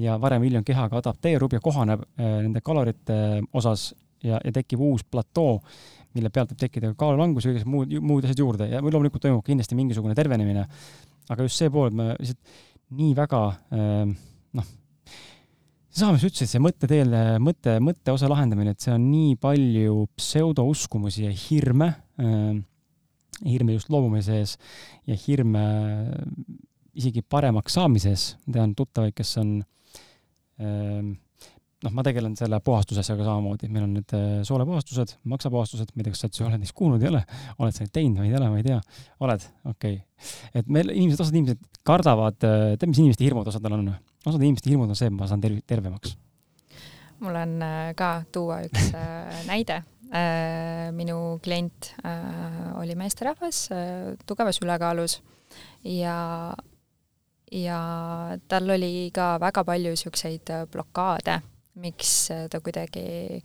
ja 0.00 0.18
varem 0.20 0.42
või 0.42 0.50
hiljem 0.50 0.66
kehaga 0.68 1.00
adapteerub 1.00 1.56
ja 1.56 1.62
kohaneb 1.64 2.04
äh, 2.04 2.38
nende 2.44 2.60
kalorite 2.64 3.16
osas 3.56 3.92
ja, 4.22 4.38
ja 4.38 4.52
tekib 4.52 4.82
uus 4.84 5.04
platoo, 5.04 5.60
mille 6.16 6.32
pealt 6.32 6.52
võib 6.52 6.60
tekkida 6.60 6.92
ka 6.92 7.00
kaalulangus 7.06 7.48
ja 7.48 7.56
muud, 7.64 7.94
muud 8.04 8.28
asjad 8.28 8.44
juurde 8.44 8.68
ja 8.68 8.82
loomulikult 8.84 9.24
toimub 9.24 9.44
kindlasti 9.46 9.78
mingisugune 9.78 10.16
tervenemine. 10.18 10.66
aga 11.30 11.44
just 11.46 11.56
see 11.56 11.70
pool, 11.70 11.88
et 11.88 11.96
me 11.96 12.12
lihtsalt 12.18 12.60
nii 12.92 13.12
väga 13.16 13.42
äh, 13.74 14.12
noh, 14.58 14.68
seesama, 15.92 16.16
mis 16.16 16.24
sa 16.24 16.30
ütlesid, 16.30 16.50
see 16.50 16.62
mõtteteel, 16.62 17.16
mõtte, 17.42 17.76
mõtteosa 17.84 18.30
lahendamine, 18.32 18.74
et 18.74 18.84
see 18.84 18.94
on 18.94 19.06
nii 19.10 19.36
palju 19.40 20.06
pseudouskumusi 20.18 21.26
ja 21.26 21.32
hirme 21.46 21.92
äh,, 22.20 22.60
hirme 23.42 23.76
just 23.76 23.90
loobumise 23.92 24.38
ees 24.42 24.56
ja 25.08 25.16
hirme 25.18 25.64
isegi 26.92 27.22
paremaks 27.24 27.76
saamises. 27.78 28.36
tean 28.52 28.74
tuttavaid, 28.76 29.14
kes 29.16 29.36
on 29.40 29.52
äh, 30.60 31.12
noh, 31.82 31.92
ma 31.94 32.04
tegelen 32.06 32.34
selle 32.38 32.58
puhastusasjaga 32.64 33.26
samamoodi, 33.26 33.68
meil 33.72 33.86
on 33.86 33.96
need 33.98 34.14
äh, 34.16 34.40
soolepuhastused, 34.46 35.16
maksapuhastused, 35.32 35.92
ma 35.92 36.02
ei 36.02 36.06
tea, 36.06 36.14
kas 36.14 36.24
sa 36.24 36.30
üldse 36.30 36.46
oled 36.46 36.62
neist 36.62 36.76
kuulnud, 36.78 37.02
ei 37.02 37.10
ole? 37.10 37.22
oled 37.58 37.76
sa 37.76 37.84
neid 37.84 37.94
teinud 37.96 38.22
või 38.22 38.30
ei 38.30 38.38
ole, 38.38 38.50
ma 38.52 38.60
ei 38.60 38.66
tea. 38.66 38.78
oled? 39.26 39.46
okei 39.72 39.98
okay.. 39.98 40.32
et 40.60 40.72
meil 40.72 40.92
inimesed, 40.94 41.24
osad 41.24 41.38
inimesed 41.38 41.82
kardavad, 41.86 42.38
äh, 42.46 42.66
tead, 42.76 42.90
mis 42.92 43.02
inimeste 43.02 43.26
hirmud 43.26 43.50
osadel 43.50 43.78
on? 43.78 43.94
osad 44.22 44.42
inimeste 44.42 44.70
hirmud 44.70 44.92
on 44.92 44.98
see, 44.98 45.10
et 45.10 45.16
ma 45.16 45.30
saan 45.30 45.42
terv-, 45.42 45.62
tervemaks. 45.68 46.16
mul 47.24 47.40
on 47.42 47.56
äh, 47.66 47.86
ka 47.98 48.14
tuua 48.34 48.62
üks 48.68 48.92
näide. 49.50 49.82
minu 50.92 51.38
klient 51.40 51.86
oli 52.76 52.92
meesterahvas, 53.00 53.62
tugevas 54.28 54.58
ülekaalus 54.60 55.14
ja 55.88 56.16
ja 57.48 57.78
tal 58.48 58.74
oli 58.74 59.08
ka 59.14 59.38
väga 59.40 59.64
palju 59.64 59.94
niisuguseid 59.94 60.52
blokaade 60.68 61.38
miks 61.80 62.28
ta 62.50 62.60
kuidagi 62.60 63.42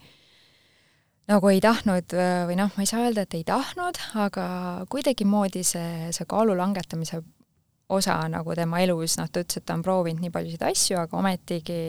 nagu 1.28 1.50
ei 1.52 1.62
tahtnud 1.64 2.14
või 2.48 2.56
noh, 2.60 2.72
ma 2.76 2.84
ei 2.84 2.90
saa 2.90 3.06
öelda, 3.06 3.24
et 3.28 3.36
ei 3.36 3.44
tahtnud, 3.48 4.00
aga 4.20 4.46
kuidagimoodi 4.92 5.64
see, 5.68 6.12
see 6.16 6.28
kaalu 6.30 6.56
langetamise 6.56 7.22
osa 7.90 8.20
nagu 8.32 8.56
tema 8.56 8.82
elus, 8.84 9.18
noh, 9.20 9.30
ta 9.32 9.44
ütles, 9.44 9.60
et 9.60 9.66
ta 9.68 9.76
on 9.78 9.84
proovinud 9.86 10.24
nii 10.24 10.34
paljusid 10.34 10.64
asju, 10.68 11.00
aga 11.00 11.20
ometigi 11.20 11.80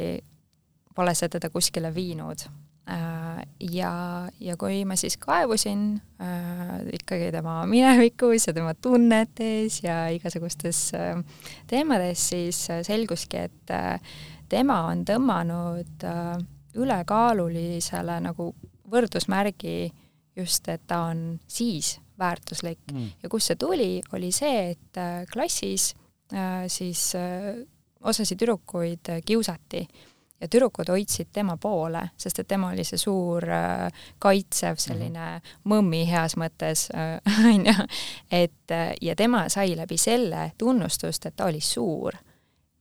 pole 0.94 1.14
see 1.14 1.30
teda 1.30 1.50
kuskile 1.54 1.90
viinud. 1.94 2.46
Äh, 2.88 3.42
ja, 3.74 3.92
ja 4.40 4.54
kui 4.56 4.80
ma 4.88 4.96
siis 4.96 5.18
kaevusin 5.20 5.82
äh, 6.24 6.78
ikkagi 6.96 7.28
tema 7.34 7.60
minevikus 7.68 8.48
ja 8.48 8.54
tema 8.56 8.72
tunnetes 8.74 9.82
ja 9.84 10.06
igasugustes 10.14 10.86
äh, 10.96 11.20
teemades, 11.68 12.30
siis 12.30 12.62
äh, 12.72 12.80
selguski, 12.86 13.44
et 13.50 13.74
äh, 13.74 14.00
tema 14.48 14.82
on 14.90 15.04
tõmmanud 15.08 16.04
äh, 16.04 16.36
ülekaalulisele 16.78 18.20
nagu 18.20 18.52
võrdusmärgi 18.90 19.92
just, 20.36 20.68
et 20.68 20.84
ta 20.86 21.02
on 21.10 21.38
siis 21.48 21.98
väärtuslik 22.18 22.92
mm. 22.92 23.08
ja 23.22 23.30
kust 23.30 23.52
see 23.52 23.58
tuli, 23.60 23.90
oli 24.12 24.32
see, 24.34 24.70
et 24.74 25.00
äh, 25.00 25.24
klassis 25.32 25.94
äh, 26.34 26.66
siis 26.66 27.12
osasid 28.04 28.38
tüdrukuid 28.38 29.10
kiusati 29.26 29.82
ja 30.40 30.48
tüdrukud 30.48 30.90
hoidsid 30.92 31.32
tema 31.32 31.56
poole, 31.56 32.04
sest 32.16 32.38
et 32.38 32.48
tema 32.48 32.70
oli 32.72 32.84
see 32.86 33.00
suur 33.00 33.44
äh, 33.50 33.88
kaitsev 34.22 34.78
selline 34.78 35.18
mm 35.18 35.40
-hmm. 35.40 35.72
mõmmi 35.72 36.04
heas 36.10 36.36
mõttes 36.36 36.88
onju 37.52 37.74
äh,, 37.74 37.86
et 38.30 38.76
ja 39.00 39.16
tema 39.16 39.48
sai 39.48 39.76
läbi 39.76 39.96
selle 39.96 40.52
tunnustust, 40.58 41.26
et 41.26 41.36
ta 41.36 41.44
oli 41.44 41.60
suur 41.60 42.14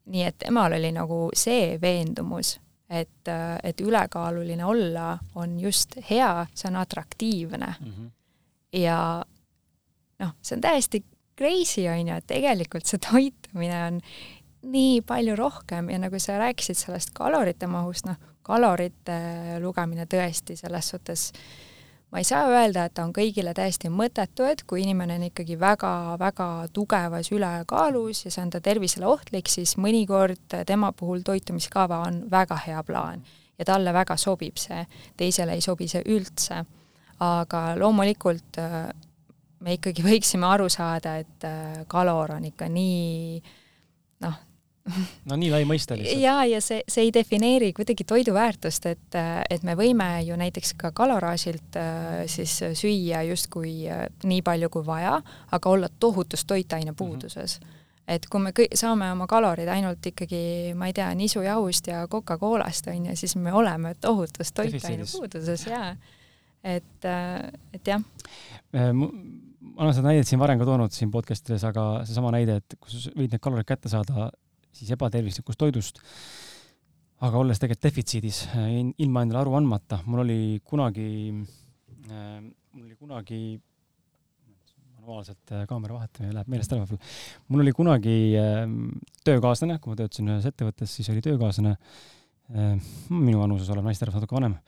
nii 0.08 0.24
et 0.24 0.38
temal 0.40 0.74
oli 0.78 0.92
nagu 0.96 1.28
see 1.36 1.76
veendumus, 1.82 2.58
et, 2.90 3.30
et 3.64 3.82
ülekaaluline 3.84 4.66
olla 4.66 5.18
on 5.36 5.60
just 5.60 5.98
hea, 6.10 6.46
see 6.56 6.70
on 6.70 6.80
atraktiivne 6.80 7.74
mm. 7.80 7.92
-hmm. 7.92 8.10
ja 8.80 9.26
noh, 10.20 10.34
see 10.42 10.56
on 10.56 10.62
täiesti 10.62 11.04
crazy, 11.38 11.88
on 11.88 12.08
ju, 12.08 12.16
et 12.16 12.28
tegelikult 12.28 12.86
see 12.86 13.00
toitumine 13.12 13.84
on 13.86 14.02
nii 14.68 15.02
palju 15.02 15.36
rohkem 15.36 15.90
ja 15.90 16.00
nagu 16.00 16.20
sa 16.20 16.38
rääkisid 16.38 16.76
sellest 16.76 17.14
kalorite 17.14 17.68
mahust, 17.68 18.06
noh, 18.06 18.18
kalorite 18.42 19.20
lugemine 19.60 20.06
tõesti 20.06 20.56
selles 20.56 20.90
suhtes 20.90 21.32
ma 22.12 22.22
ei 22.22 22.28
saa 22.28 22.46
öelda, 22.48 22.86
et 22.88 22.94
ta 22.96 23.04
on 23.04 23.12
kõigile 23.16 23.54
täiesti 23.56 23.90
mõttetu, 23.92 24.46
et 24.48 24.64
kui 24.68 24.84
inimene 24.86 25.18
on 25.20 25.26
ikkagi 25.28 25.58
väga-väga 25.60 26.50
tugevas 26.74 27.32
ülekaalus 27.36 28.24
ja 28.26 28.32
see 28.32 28.46
on 28.46 28.54
ta 28.54 28.62
tervisele 28.64 29.10
ohtlik, 29.10 29.52
siis 29.52 29.76
mõnikord 29.78 30.56
tema 30.68 30.94
puhul 30.96 31.26
toitumiskava 31.28 32.00
on 32.08 32.24
väga 32.32 32.62
hea 32.68 32.84
plaan 32.88 33.26
ja 33.58 33.66
talle 33.66 33.94
väga 33.94 34.18
sobib 34.18 34.60
see, 34.62 34.86
teisele 35.18 35.58
ei 35.58 35.62
sobi 35.62 35.88
see 35.92 36.04
üldse. 36.08 36.64
aga 37.20 37.62
loomulikult 37.80 38.60
me 39.64 39.78
ikkagi 39.78 40.06
võiksime 40.10 40.48
aru 40.48 40.70
saada, 40.70 41.18
et 41.22 41.48
äh, 41.48 41.84
kalor 41.90 42.36
on 42.38 42.46
ikka 42.50 42.70
nii 42.70 43.42
noh, 44.26 44.38
no 45.30 45.38
nii 45.40 45.50
lai 45.54 45.64
mõiste 45.70 45.98
lihtsalt. 45.98 46.22
ja, 46.22 46.36
ja 46.48 46.62
see, 46.64 46.82
see 46.88 47.08
ei 47.08 47.14
defineeri 47.14 47.72
kuidagi 47.78 48.06
toidu 48.08 48.36
väärtust, 48.38 48.86
et, 48.90 49.18
äh, 49.18 49.42
et 49.50 49.66
me 49.68 49.78
võime 49.80 50.10
ju 50.28 50.38
näiteks 50.40 50.76
ka 50.80 50.92
kaloraažilt 50.96 51.80
äh, 51.80 52.22
siis 52.32 52.60
süüa 52.80 53.24
justkui 53.28 53.74
nii 54.24 54.44
palju 54.46 54.70
kui 54.74 54.86
vaja, 54.88 55.18
aga 55.52 55.74
olla 55.74 55.90
tohutus 56.00 56.46
toitainepuuduses 56.46 57.60
mm. 57.60 57.68
-hmm 57.68 57.84
et 58.08 58.24
kui 58.32 58.40
me 58.40 58.54
kõik 58.56 58.72
saame 58.80 59.10
oma 59.12 59.26
kalorid 59.28 59.68
ainult 59.68 60.06
ikkagi, 60.06 60.72
ma 60.80 60.88
ei 60.88 60.94
tea, 60.96 61.10
nisujahust 61.20 61.90
ja 61.92 62.06
Coca-Colast 62.08 62.88
on 62.88 63.10
ju, 63.10 63.16
siis 63.20 63.36
me 63.36 63.52
oleme 63.54 63.96
tohutus 64.00 64.54
toitainepuuduses 64.56 65.66
ja 65.68 65.96
et, 66.64 67.08
et 67.74 67.88
jah 67.88 68.02
ma 69.78 69.86
olen 69.86 69.96
seda 69.96 70.10
näidet 70.10 70.30
siin 70.30 70.42
varem 70.42 70.60
ka 70.60 70.68
toonud 70.68 70.94
siin 70.94 71.12
podcast 71.14 71.50
ides, 71.50 71.66
aga 71.68 71.86
seesama 72.08 72.32
näide, 72.36 72.60
et 72.62 72.78
kui 72.80 72.94
sa 72.94 73.12
võid 73.14 73.34
need 73.34 73.44
kalorid 73.44 73.68
kätte 73.68 73.92
saada 73.92 74.30
siis 74.78 74.92
ebatervislikust 74.96 75.60
toidust, 75.60 76.02
aga 77.26 77.40
olles 77.40 77.60
tegelikult 77.62 77.88
defitsiidis, 77.90 78.44
ilma 79.04 79.26
endale 79.26 79.42
aru 79.44 79.58
andmata, 79.60 80.02
mul 80.06 80.24
oli 80.26 80.42
kunagi 80.66 81.10
äh,, 81.34 82.44
mul 82.78 82.86
oli 82.86 82.96
kunagi 82.96 83.42
manuaalselt 85.08 85.56
äh, 85.56 85.64
kaamera 85.70 85.96
vahetamine 85.96 86.36
läheb 86.36 86.52
meelest 86.52 86.74
ära 86.76 86.84
võib-olla. 86.84 87.16
mul 87.48 87.64
oli 87.64 87.74
kunagi 87.76 88.18
äh, 88.38 88.66
töökaaslane, 89.28 89.80
kui 89.82 89.94
ma 89.94 90.00
töötasin 90.02 90.34
ühes 90.34 90.50
ettevõttes, 90.50 90.94
siis 91.00 91.10
oli 91.14 91.24
töökaaslane 91.26 91.74
äh,, 91.78 92.92
minu 93.14 93.42
vanuses 93.42 93.72
olev 93.74 93.88
naisterahvas, 93.88 94.22
natuke 94.22 94.38
vanem, 94.38 94.60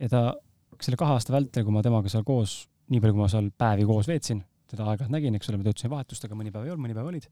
ja 0.00 0.12
ta 0.12 0.24
selle 0.80 0.96
kahe 1.00 1.16
aasta 1.16 1.34
vältel, 1.34 1.66
kui 1.66 1.74
ma 1.74 1.82
temaga 1.84 2.12
seal 2.12 2.24
koos 2.26 2.62
nii 2.90 3.02
palju, 3.02 3.16
kui 3.16 3.24
ma 3.24 3.30
seal 3.30 3.50
päevi 3.60 3.86
koos 3.88 4.08
veetsin, 4.10 4.42
teda 4.70 4.86
aeg-ajalt 4.86 5.12
nägin, 5.14 5.36
eks 5.36 5.50
ole, 5.50 5.60
me 5.60 5.66
töötasime 5.66 5.92
vahetustega, 5.94 6.38
mõni 6.38 6.52
päev 6.54 6.66
ei 6.66 6.72
olnud, 6.72 6.86
mõni 6.86 6.96
päev 6.96 7.10
olid, 7.10 7.26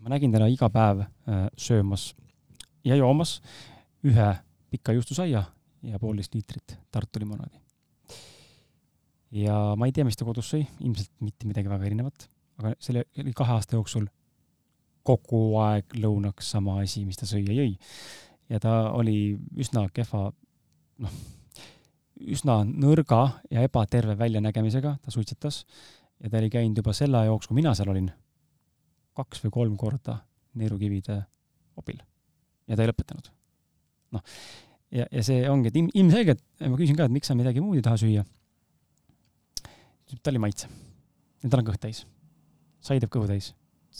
ma 0.00 0.12
nägin 0.14 0.32
teda 0.34 0.48
iga 0.50 0.68
päev 0.72 1.04
äh, 1.04 1.46
söömas 1.58 2.12
ja 2.84 2.96
joomas 2.96 3.38
ühe 4.06 4.28
pika 4.70 4.94
juustusaia 4.96 5.42
ja 5.82 5.98
poolteist 5.98 6.34
liitrit 6.34 6.76
Tartu 6.90 7.20
limonaadi. 7.20 7.58
ja 9.30 9.74
ma 9.76 9.86
ei 9.86 9.92
tea, 9.92 10.04
mis 10.04 10.16
ta 10.16 10.26
kodus 10.26 10.50
sõi, 10.54 10.64
ilmselt 10.80 11.10
mitte 11.24 11.48
midagi 11.48 11.70
väga 11.70 11.86
erinevat, 11.86 12.28
aga 12.58 12.74
selle 12.82 13.04
kahe 13.36 13.56
aasta 13.56 13.76
jooksul 13.76 14.08
kogu 15.06 15.58
aeg 15.62 15.96
lõunaks 15.96 16.52
sama 16.56 16.80
asi, 16.82 17.04
mis 17.08 17.16
ta 17.16 17.26
sõi 17.28 17.44
ja 17.46 17.56
jõi. 17.56 17.74
ja 18.48 18.60
ta 18.60 18.92
oli 18.92 19.38
üsna 19.56 19.86
kehva, 19.94 20.28
noh 20.98 21.18
üsna 22.18 22.62
nõrga 22.66 23.20
ja 23.52 23.62
ebaterve 23.66 24.16
väljanägemisega, 24.18 24.96
ta 25.02 25.12
suitsetas 25.14 25.62
ja 26.18 26.30
ta 26.30 26.40
oli 26.40 26.50
käinud 26.50 26.80
juba 26.80 26.94
selle 26.96 27.20
aja 27.20 27.30
jooksul, 27.30 27.52
kui 27.52 27.60
mina 27.60 27.74
seal 27.78 27.92
olin, 27.92 28.08
kaks 29.18 29.44
või 29.44 29.54
kolm 29.54 29.76
korda 29.80 30.18
neerukivide 30.58 31.18
obil 31.78 32.00
ja 32.68 32.76
ta 32.76 32.84
ei 32.84 32.90
lõpetanud. 32.90 33.30
noh, 34.16 34.24
ja, 34.94 35.06
ja 35.06 35.22
see 35.26 35.44
ongi, 35.50 35.72
et 35.72 35.78
ilm, 35.80 35.92
ilmselgelt 35.94 36.42
ma 36.64 36.80
küsin 36.80 36.98
ka, 36.98 37.08
et 37.08 37.14
miks 37.14 37.30
sa 37.30 37.38
midagi 37.38 37.62
muud 37.64 37.78
ei 37.78 37.86
taha 37.86 38.00
süüa. 38.00 38.26
tal 40.22 40.38
ei 40.38 40.44
maitse 40.44 40.68
ja 40.68 41.48
tal 41.48 41.62
on 41.62 41.70
kõht 41.70 41.82
täis. 41.86 42.04
sai 42.80 43.00
teeb 43.00 43.12
kõhu 43.14 43.30
täis. 43.30 43.54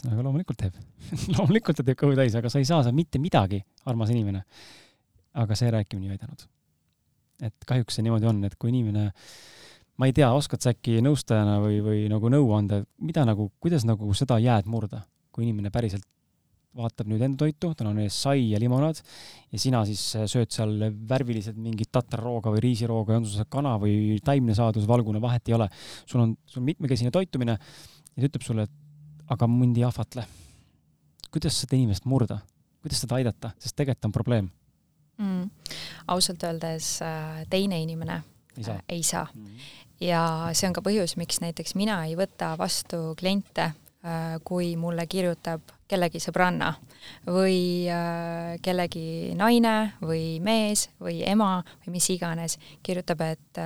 aga 0.05 0.23
loomulikult 0.23 0.61
teeb 0.61 0.79
loomulikult 1.37 1.81
ta 1.81 1.87
teeb 1.87 1.99
kõhu 1.99 2.19
täis, 2.19 2.37
aga 2.39 2.53
sa 2.53 2.63
ei 2.63 2.69
saa 2.69 2.85
seal 2.85 2.97
mitte 2.97 3.19
midagi, 3.23 3.65
armas 3.87 4.15
inimene. 4.15 4.45
aga 5.35 5.59
see 5.59 5.71
rääkimine 5.75 6.15
ei 6.15 6.19
aidanud 6.19 6.49
et 7.45 7.67
kahjuks 7.67 7.99
see 7.99 8.07
niimoodi 8.07 8.29
on, 8.29 8.43
et 8.49 8.57
kui 8.59 8.73
inimene, 8.73 9.09
ma 9.99 10.07
ei 10.07 10.15
tea, 10.15 10.29
oskad 10.35 10.63
sa 10.63 10.73
äkki 10.75 11.01
nõustajana 11.05 11.59
või, 11.63 11.81
või 11.85 12.05
nagu 12.11 12.31
nõu 12.31 12.53
anda, 12.57 12.83
mida 13.03 13.25
nagu, 13.27 13.51
kuidas 13.63 13.87
nagu 13.89 14.13
seda 14.17 14.39
jääd 14.43 14.69
murda, 14.71 15.03
kui 15.35 15.47
inimene 15.47 15.73
päriselt 15.75 16.07
vaatab 16.79 17.09
nüüd 17.11 17.23
enda 17.25 17.41
toitu, 17.43 17.73
tal 17.75 17.89
on 17.91 17.99
ees 18.03 18.17
sai 18.23 18.51
ja 18.53 18.59
limonaad 18.61 19.01
ja 19.01 19.61
sina 19.61 19.81
siis 19.89 20.03
sööd 20.31 20.53
seal 20.55 20.75
värviliselt 21.11 21.57
mingit 21.59 21.91
tatarrooga 21.95 22.53
või 22.55 22.63
riisirooga, 22.69 23.17
on 23.19 23.27
sul 23.27 23.41
see 23.41 23.49
kana 23.51 23.75
või 23.83 24.19
taimne 24.25 24.55
saadus, 24.55 24.87
valgune, 24.89 25.23
vahet 25.23 25.49
ei 25.49 25.57
ole. 25.57 25.69
sul 26.07 26.23
on, 26.23 26.37
sul 26.47 26.63
on 26.63 26.69
mitmekesine 26.69 27.11
toitumine 27.15 27.57
ja 27.57 28.21
ta 28.21 28.29
ütleb 28.29 28.47
sulle, 28.47 28.69
et 28.69 29.33
aga 29.35 29.49
mind 29.51 29.81
ei 29.81 29.89
ahvatle. 29.89 30.27
kuidas 31.33 31.59
seda 31.61 31.77
inimest 31.77 32.07
murda, 32.09 32.39
kuidas 32.85 33.03
seda 33.03 33.19
aidata, 33.19 33.53
sest 33.59 33.77
tegelikult 33.77 34.11
on 34.11 34.17
probleem 34.21 34.51
mm.? 35.19 35.75
ausalt 36.15 36.45
öeldes 36.47 36.99
äh, 37.03 37.45
teine 37.51 37.83
inimene 37.83 38.23
ei 38.59 38.65
saa, 38.65 38.75
äh, 38.75 38.83
ei 38.89 39.03
saa. 39.03 39.27
Mm. 39.35 39.57
Ja 40.01 40.23
see 40.53 40.69
on 40.69 40.77
ka 40.77 40.85
põhjus, 40.85 41.17
miks 41.21 41.43
näiteks 41.45 41.75
mina 41.79 42.01
ei 42.07 42.17
võta 42.19 42.53
vastu 42.59 43.15
kliente, 43.19 43.73
äh, 44.05 44.39
kui 44.45 44.75
mulle 44.77 45.07
kirjutab 45.07 45.75
kellegi 45.89 46.21
sõbranna 46.21 46.75
või 47.33 47.89
kellegi 48.61 49.33
naine 49.33 49.95
või 50.05 50.37
mees 50.45 50.91
või 51.01 51.23
ema 51.25 51.63
või 51.87 51.95
mis 51.95 52.11
iganes 52.13 52.59
kirjutab, 52.85 53.23
et 53.25 53.61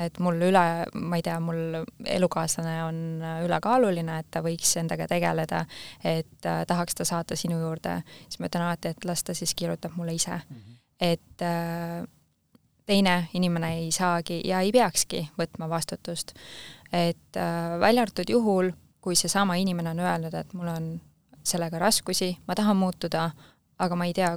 et 0.00 0.20
mul 0.22 0.40
üle, 0.48 0.64
ma 0.94 1.18
ei 1.18 1.24
tea, 1.24 1.36
mul 1.42 1.80
elukaaslane 2.08 2.76
on 2.86 3.00
ülekaaluline, 3.46 4.20
et 4.22 4.30
ta 4.32 4.42
võiks 4.44 4.72
endaga 4.80 5.06
tegeleda, 5.10 5.64
et 6.06 6.48
äh, 6.48 6.62
tahaks 6.68 6.96
ta 6.98 7.06
saata 7.08 7.38
sinu 7.38 7.58
juurde, 7.60 8.00
siis 8.28 8.40
ma 8.40 8.50
ütlen 8.50 8.66
alati, 8.66 8.94
et 8.94 9.08
las 9.08 9.24
ta 9.26 9.36
siis 9.36 9.54
kirjutab 9.58 9.96
mulle 9.98 10.14
ise 10.16 10.38
mm. 10.38 10.56
-hmm. 10.56 10.80
et 11.00 11.42
äh, 11.42 12.06
teine 12.90 13.14
inimene 13.38 13.72
ei 13.78 13.90
saagi 13.94 14.40
ja 14.44 14.60
ei 14.60 14.72
peakski 14.74 15.24
võtma 15.38 15.68
vastutust. 15.70 16.34
et 16.92 17.36
äh, 17.38 17.78
välja 17.80 18.02
arvatud 18.02 18.30
juhul, 18.30 18.72
kui 19.00 19.16
seesama 19.16 19.54
inimene 19.56 19.94
on 19.94 20.00
öelnud, 20.04 20.34
et 20.34 20.52
mul 20.52 20.68
on 20.68 20.90
sellega 21.46 21.78
raskusi, 21.78 22.34
ma 22.48 22.54
tahan 22.54 22.76
muutuda, 22.76 23.30
aga 23.78 23.96
ma 23.96 24.06
ei 24.06 24.12
tea 24.14 24.34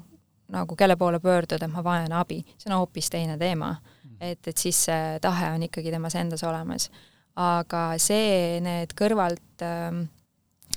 nagu 0.54 0.76
kelle 0.76 0.96
poole 0.96 1.20
pöörduda, 1.20 1.66
et 1.66 1.74
ma 1.74 1.84
vajan 1.84 2.14
abi, 2.14 2.44
see 2.58 2.70
on 2.70 2.78
hoopis 2.78 3.10
teine 3.10 3.38
teema 3.38 3.74
et, 4.24 4.48
et 4.48 4.58
siis 4.58 4.78
see 4.88 5.18
tahe 5.24 5.52
on 5.54 5.66
ikkagi 5.68 5.94
temas 5.94 6.16
endas 6.20 6.44
olemas. 6.48 6.90
aga 7.34 7.96
see, 7.98 8.60
need 8.62 8.92
kõrvalt 8.94 9.64
ähm, 9.66 10.04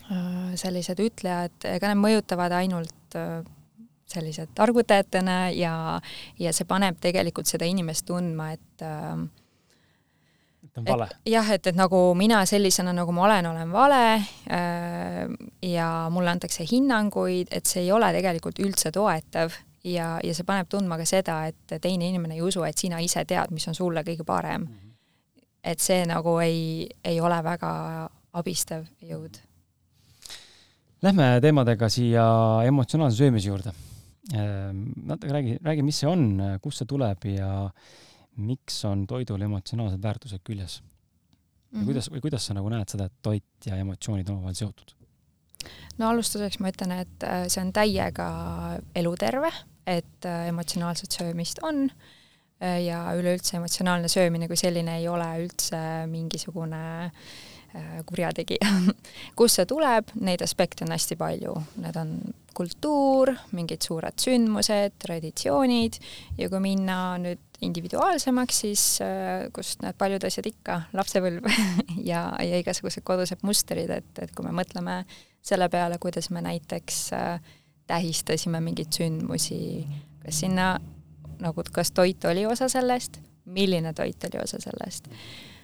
äh, 0.08 0.54
sellised 0.56 1.02
ütlejad, 1.04 1.52
ega 1.68 1.90
need 1.90 2.00
mõjutavad 2.00 2.54
ainult 2.56 3.16
äh, 3.18 3.42
sellised 4.06 4.52
targutajatena 4.54 5.50
ja, 5.50 6.00
ja 6.38 6.52
see 6.54 6.68
paneb 6.68 7.00
tegelikult 7.02 7.50
seda 7.50 7.66
inimest 7.66 8.06
tundma, 8.06 8.52
et 8.54 8.86
äh, 8.86 9.26
et 10.66 10.78
on 10.78 10.84
vale. 10.84 11.08
jah, 11.26 11.50
et, 11.54 11.66
et 11.66 11.76
nagu 11.76 12.00
mina 12.18 12.42
sellisena, 12.46 12.92
nagu 12.96 13.12
ma 13.14 13.24
olen, 13.26 13.46
olen 13.46 13.72
vale 13.72 14.02
äh, 14.14 15.22
ja 15.62 16.08
mulle 16.10 16.30
antakse 16.30 16.66
hinnanguid, 16.70 17.48
et 17.50 17.66
see 17.66 17.86
ei 17.86 17.92
ole 17.92 18.10
tegelikult 18.16 18.60
üldse 18.62 18.92
toetav 18.94 19.54
ja, 19.86 20.16
ja 20.22 20.34
see 20.34 20.46
paneb 20.46 20.68
tundma 20.70 20.98
ka 21.00 21.06
seda, 21.08 21.40
et 21.50 21.78
teine 21.80 22.08
inimene 22.10 22.36
ei 22.36 22.44
usu, 22.44 22.64
et 22.66 22.78
sina 22.78 23.00
ise 23.04 23.24
tead, 23.24 23.54
mis 23.54 23.66
on 23.70 23.78
sulle 23.78 24.04
kõige 24.06 24.26
parem 24.26 24.62
mm. 24.62 24.68
-hmm. 24.68 24.94
et 25.64 25.80
see 25.80 26.04
nagu 26.06 26.38
ei, 26.44 26.88
ei 27.04 27.20
ole 27.20 27.42
väga 27.44 27.72
abistav 28.32 28.84
jõud. 29.02 29.40
Lähme 31.02 31.38
teemadega 31.40 31.88
siia 31.88 32.24
emotsionaalse 32.64 33.16
söömise 33.16 33.48
juurde. 33.48 33.72
Ehm, 34.34 34.82
natuke 35.06 35.32
räägi, 35.32 35.58
räägi, 35.62 35.82
mis 35.86 36.00
see 36.02 36.10
on, 36.10 36.42
kust 36.62 36.82
see 36.82 36.88
tuleb 36.90 37.24
ja 37.30 37.70
miks 38.36 38.80
on 38.84 39.06
toidul 39.06 39.42
emotsionaalsed 39.46 40.02
väärtused 40.02 40.42
küljes? 40.44 40.80
ja 40.80 41.78
mm 41.78 41.82
-hmm. 41.82 41.86
kuidas, 41.86 42.10
või 42.10 42.20
kuidas 42.20 42.46
sa 42.46 42.54
nagu 42.54 42.68
näed 42.68 42.88
seda, 42.88 43.04
et 43.04 43.12
toit 43.22 43.66
ja 43.66 43.76
emotsioonid 43.76 44.28
on 44.28 44.36
omavahel 44.36 44.54
seotud? 44.54 44.94
no 45.98 46.08
alustuseks 46.08 46.58
ma 46.58 46.70
ütlen, 46.70 46.92
et 46.92 47.22
äh, 47.22 47.46
see 47.48 47.62
on 47.62 47.72
täiega 47.72 48.28
eluterve 48.94 49.50
et 49.86 50.24
äh, 50.24 50.48
emotsionaalset 50.48 51.12
söömist 51.12 51.58
on 51.62 51.90
äh, 52.62 52.84
ja 52.84 53.14
üleüldse 53.14 53.56
emotsionaalne 53.56 54.08
söömine 54.08 54.48
kui 54.48 54.56
selline 54.56 54.98
ei 54.98 55.08
ole 55.08 55.28
üldse 55.44 56.06
mingisugune 56.06 57.12
kurjategija. 58.06 58.68
kust 59.38 59.58
see 59.58 59.66
tuleb, 59.68 60.08
neid 60.14 60.40
aspekte 60.42 60.84
on 60.84 60.94
hästi 60.94 61.16
palju, 61.16 61.52
need 61.76 61.96
on 62.00 62.14
kultuur, 62.56 63.32
mingid 63.56 63.84
suured 63.84 64.16
sündmused, 64.22 64.96
traditsioonid 65.02 65.98
ja 66.38 66.48
kui 66.52 66.62
minna 66.64 66.98
nüüd 67.20 67.42
individuaalsemaks, 67.64 68.58
siis 68.64 68.82
kust 69.56 69.84
need 69.84 69.96
paljud 70.00 70.24
asjad 70.28 70.48
ikka, 70.50 70.80
lapsepõlv 70.96 71.46
ja, 72.10 72.28
ja 72.40 72.60
igasugused 72.60 73.04
kodused 73.06 73.44
mustrid, 73.46 73.92
et, 73.92 74.10
et 74.20 74.34
kui 74.36 74.44
me 74.46 74.54
mõtleme 74.56 75.02
selle 75.46 75.68
peale, 75.72 75.98
kuidas 76.02 76.30
me 76.34 76.42
näiteks 76.44 77.00
äh, 77.16 77.40
tähistasime 77.86 78.60
mingeid 78.64 78.92
sündmusi, 78.96 79.86
kas 80.24 80.42
sinna 80.42 80.74
nagu, 81.40 81.64
kas 81.72 81.92
toit 81.94 82.24
oli 82.28 82.46
osa 82.48 82.68
sellest, 82.72 83.20
milline 83.46 83.92
toit 83.94 84.26
oli 84.28 84.42
osa 84.42 84.60
sellest. 84.62 85.06
Äh, 85.12 85.55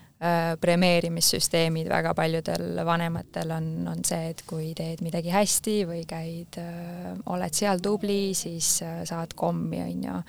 premeerimissüsteemid 0.62 1.88
väga 1.90 2.12
paljudel 2.14 2.78
vanematel 2.86 3.50
on, 3.56 3.68
on 3.90 4.04
see, 4.06 4.28
et 4.30 4.42
kui 4.46 4.68
teed 4.78 5.02
midagi 5.02 5.32
hästi 5.34 5.76
või 5.88 6.04
käid, 6.06 6.58
äh, 6.62 7.08
oled 7.34 7.58
seal 7.58 7.82
tubli, 7.82 8.30
siis 8.38 8.76
äh, 8.86 9.00
saad 9.08 9.34
kommi, 9.38 9.80
on 9.82 10.04
ju. 10.06 10.20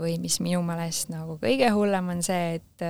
või 0.00 0.16
mis 0.22 0.38
minu 0.40 0.62
meelest 0.64 1.12
nagu 1.12 1.36
kõige 1.42 1.68
hullem 1.74 2.14
on 2.16 2.24
see, 2.24 2.60
et 2.60 2.86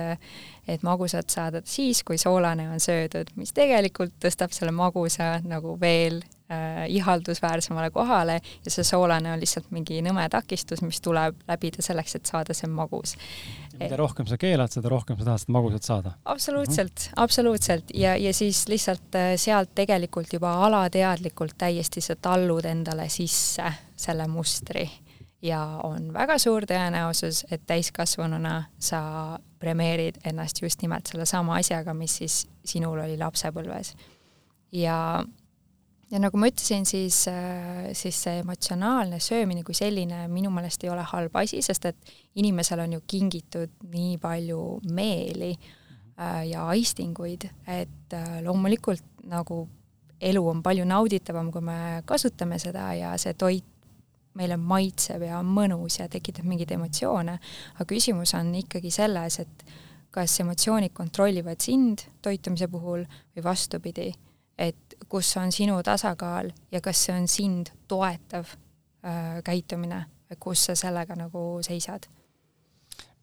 et 0.67 0.83
magusat 0.83 1.29
saadad 1.29 1.67
siis, 1.67 2.03
kui 2.07 2.17
soolane 2.17 2.69
on 2.71 2.79
söödud, 2.79 3.33
mis 3.35 3.51
tegelikult 3.55 4.13
tõstab 4.23 4.53
selle 4.55 4.71
magusa 4.71 5.41
nagu 5.43 5.75
veel 5.81 6.21
äh, 6.23 6.85
ihaldusväärsemale 6.95 7.91
kohale 7.91 8.39
ja 8.39 8.71
see 8.71 8.87
soolane 8.87 9.33
on 9.33 9.43
lihtsalt 9.43 9.67
mingi 9.75 9.99
nõme 10.05 10.23
takistus, 10.31 10.81
mis 10.81 11.01
tuleb 11.03 11.43
läbida 11.49 11.83
selleks, 11.83 12.15
et 12.15 12.31
saada 12.31 12.55
see 12.55 12.71
magus 12.71 13.17
mida 13.79 13.97
rohkem 13.99 14.27
sa 14.29 14.37
keelad, 14.37 14.71
seda 14.73 14.91
rohkem 14.91 15.17
sa 15.19 15.25
tahad 15.25 15.43
seda 15.43 15.55
magusat 15.57 15.83
saada. 15.89 16.11
absoluutselt 16.25 16.93
mm, 16.93 17.09
-hmm. 17.09 17.23
absoluutselt 17.23 17.93
ja, 17.93 18.15
ja 18.15 18.33
siis 18.33 18.67
lihtsalt 18.67 19.15
äh, 19.15 19.33
sealt 19.35 19.75
tegelikult 19.75 20.33
juba 20.33 20.53
alateadlikult 20.65 21.57
täiesti 21.57 22.01
sa 22.01 22.15
tallud 22.15 22.65
endale 22.65 23.09
sisse 23.09 23.73
selle 23.95 24.27
mustri 24.27 24.89
ja 25.43 25.79
on 25.83 26.13
väga 26.13 26.37
suur 26.37 26.65
tõenäosus, 26.67 27.43
et 27.51 27.65
täiskasvanuna 27.67 28.63
sa 28.79 29.39
premeerid 29.59 30.21
ennast 30.25 30.61
just 30.61 30.81
nimelt 30.81 31.07
sellesama 31.07 31.57
asjaga, 31.59 31.93
mis 31.93 32.17
siis 32.21 32.43
sinul 32.65 32.99
oli 32.99 33.17
lapsepõlves. 33.17 33.93
ja 34.71 35.23
ja 36.11 36.19
nagu 36.21 36.39
ma 36.39 36.49
ütlesin, 36.51 36.85
siis, 36.85 37.23
äh, 37.31 37.91
siis 37.97 38.17
see 38.25 38.41
emotsionaalne 38.41 39.19
söömine 39.23 39.63
kui 39.65 39.75
selline 39.77 40.27
minu 40.31 40.51
meelest 40.53 40.83
ei 40.83 40.91
ole 40.93 41.05
halb 41.13 41.35
asi, 41.41 41.61
sest 41.65 41.87
et 41.89 42.13
inimesele 42.41 42.85
on 42.85 42.97
ju 42.97 43.03
kingitud 43.07 43.77
nii 43.93 44.17
palju 44.21 44.63
meeli 44.93 45.53
äh, 45.53 46.43
ja 46.49 46.67
aistinguid, 46.73 47.47
et 47.67 48.17
äh, 48.17 48.41
loomulikult 48.45 49.23
nagu 49.29 49.63
elu 50.23 50.43
on 50.49 50.63
palju 50.63 50.85
nauditavam, 50.87 51.51
kui 51.51 51.63
me 51.65 51.77
kasutame 52.07 52.59
seda 52.61 52.91
ja 52.97 53.13
see 53.19 53.33
toit 53.33 53.65
meile 54.37 54.57
maitseb 54.57 55.27
ja 55.27 55.37
on 55.39 55.49
mõnus 55.53 55.99
ja 55.99 56.07
tekitab 56.09 56.47
mingeid 56.49 56.71
emotsioone, 56.73 57.37
aga 57.75 57.85
küsimus 57.89 58.33
on 58.37 58.49
ikkagi 58.57 58.89
selles, 58.93 59.39
et 59.43 59.65
kas 60.13 60.39
emotsioonid 60.41 60.93
kontrollivad 60.93 61.61
sind 61.61 62.05
toitumise 62.21 62.67
puhul 62.69 63.05
või 63.05 63.45
vastupidi 63.45 64.11
et 64.57 64.95
kus 65.09 65.31
on 65.37 65.51
sinu 65.51 65.79
tasakaal 65.85 66.51
ja 66.71 66.81
kas 66.83 67.05
see 67.05 67.15
on 67.15 67.27
sind 67.27 67.71
toetav 67.89 68.49
äh, 69.05 69.39
käitumine, 69.45 70.03
kus 70.39 70.67
sa 70.69 70.75
sellega 70.77 71.17
nagu 71.17 71.45
seisad. 71.65 72.07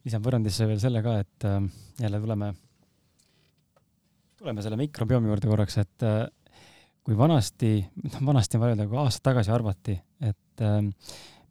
lisan 0.05 0.23
võrrandisse 0.25 0.67
veel 0.67 0.81
selle 0.83 1.03
ka, 1.05 1.19
et 1.21 1.47
äh, 1.49 1.63
jälle 2.01 2.21
tuleme, 2.21 2.53
tuleme 4.39 4.63
selle 4.63 4.79
mikrobiomi 4.81 5.31
juurde 5.31 5.51
korraks, 5.51 5.79
et 5.83 6.07
äh, 6.07 6.23
kui 7.05 7.19
vanasti, 7.19 7.75
noh 8.05 8.23
vanasti 8.27 8.59
on 8.59 8.65
vaja 8.65 8.77
öelda, 8.77 8.89
kui 8.91 9.01
aastaid 9.01 9.27
tagasi 9.31 9.55
arvati, 9.55 9.97
et 10.27 10.65
äh, 10.67 10.81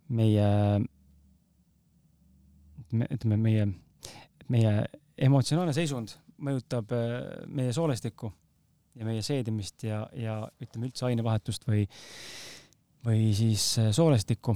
meie, 0.10 0.50
ütleme 3.06 3.38
meie, 3.38 3.68
meie 4.50 4.74
emotsionaalne 5.20 5.76
seisund 5.76 6.16
mõjutab 6.44 6.94
äh, 6.96 7.18
meie 7.52 7.74
soolestikku 7.76 8.32
ja 8.98 9.08
meie 9.08 9.24
seedimist 9.26 9.86
ja, 9.88 10.04
ja 10.18 10.42
ütleme 10.62 10.90
üldse 10.90 11.08
ainevahetust 11.10 11.66
või, 11.70 11.86
või 13.06 13.32
siis 13.38 13.72
äh, 13.82 13.92
soolestikku, 13.96 14.56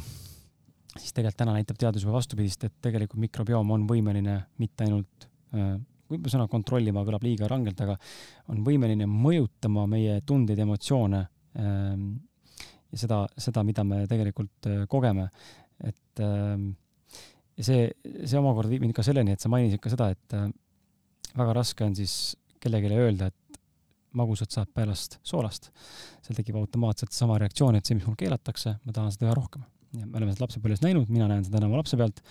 siis 0.97 1.13
tegelikult 1.13 1.39
täna 1.43 1.55
näitab 1.57 1.79
teadus 1.81 2.05
juba 2.05 2.17
vastupidist, 2.17 2.67
et 2.67 2.75
tegelikult 2.83 3.21
mikrobioom 3.23 3.73
on 3.77 3.87
võimeline 3.89 4.39
mitte 4.61 4.87
ainult 4.87 5.27
äh, 5.55 5.75
võib-olla 6.13 6.35
sõna 6.35 6.49
kontrollima 6.51 7.05
kõlab 7.07 7.25
liiga 7.25 7.49
rangelt, 7.49 7.79
aga 7.81 7.97
on 8.51 8.61
võimeline 8.65 9.07
mõjutama 9.09 9.87
meie 9.89 10.19
tundeid, 10.27 10.59
emotsioone 10.65 11.23
ähm, 11.59 12.07
ja 12.93 13.01
seda, 13.01 13.23
seda, 13.37 13.63
mida 13.65 13.85
me 13.87 14.03
tegelikult 14.09 14.69
äh, 14.69 14.83
kogeme. 14.91 15.29
et 15.83 16.21
ähm, 16.23 16.73
see, 17.57 17.89
see 18.03 18.37
omakorda 18.39 18.71
viib 18.71 18.83
mind 18.85 18.95
ka 18.95 19.05
selleni, 19.05 19.33
et 19.33 19.41
sa 19.41 19.49
mainisid 19.51 19.81
ka 19.81 19.91
seda, 19.93 20.11
et 20.13 20.35
väga 21.33 21.55
raske 21.57 21.85
on 21.85 21.95
siis 21.97 22.35
kellelegi 22.63 22.95
öelda, 22.95 23.27
et 23.29 23.42
magusat 24.17 24.55
saab 24.55 24.71
pärast 24.75 25.19
soolast. 25.25 25.71
seal 26.23 26.37
tekib 26.37 26.57
automaatselt 26.59 27.15
sama 27.15 27.37
reaktsioon, 27.41 27.77
et 27.77 27.85
see, 27.85 27.97
mis 27.97 28.07
mul 28.07 28.17
keelatakse, 28.19 28.77
ma 28.83 28.95
tahan 28.95 29.13
seda 29.15 29.29
üha 29.29 29.37
rohkem. 29.37 29.63
ja 29.99 30.05
me 30.05 30.19
oleme 30.19 30.35
seda 30.35 30.47
lapsepõlves 30.47 30.83
näinud, 30.85 31.09
mina 31.13 31.27
näen 31.29 31.43
seda 31.45 31.63
oma 31.65 31.81
lapse 31.81 31.97
pealt 31.99 32.21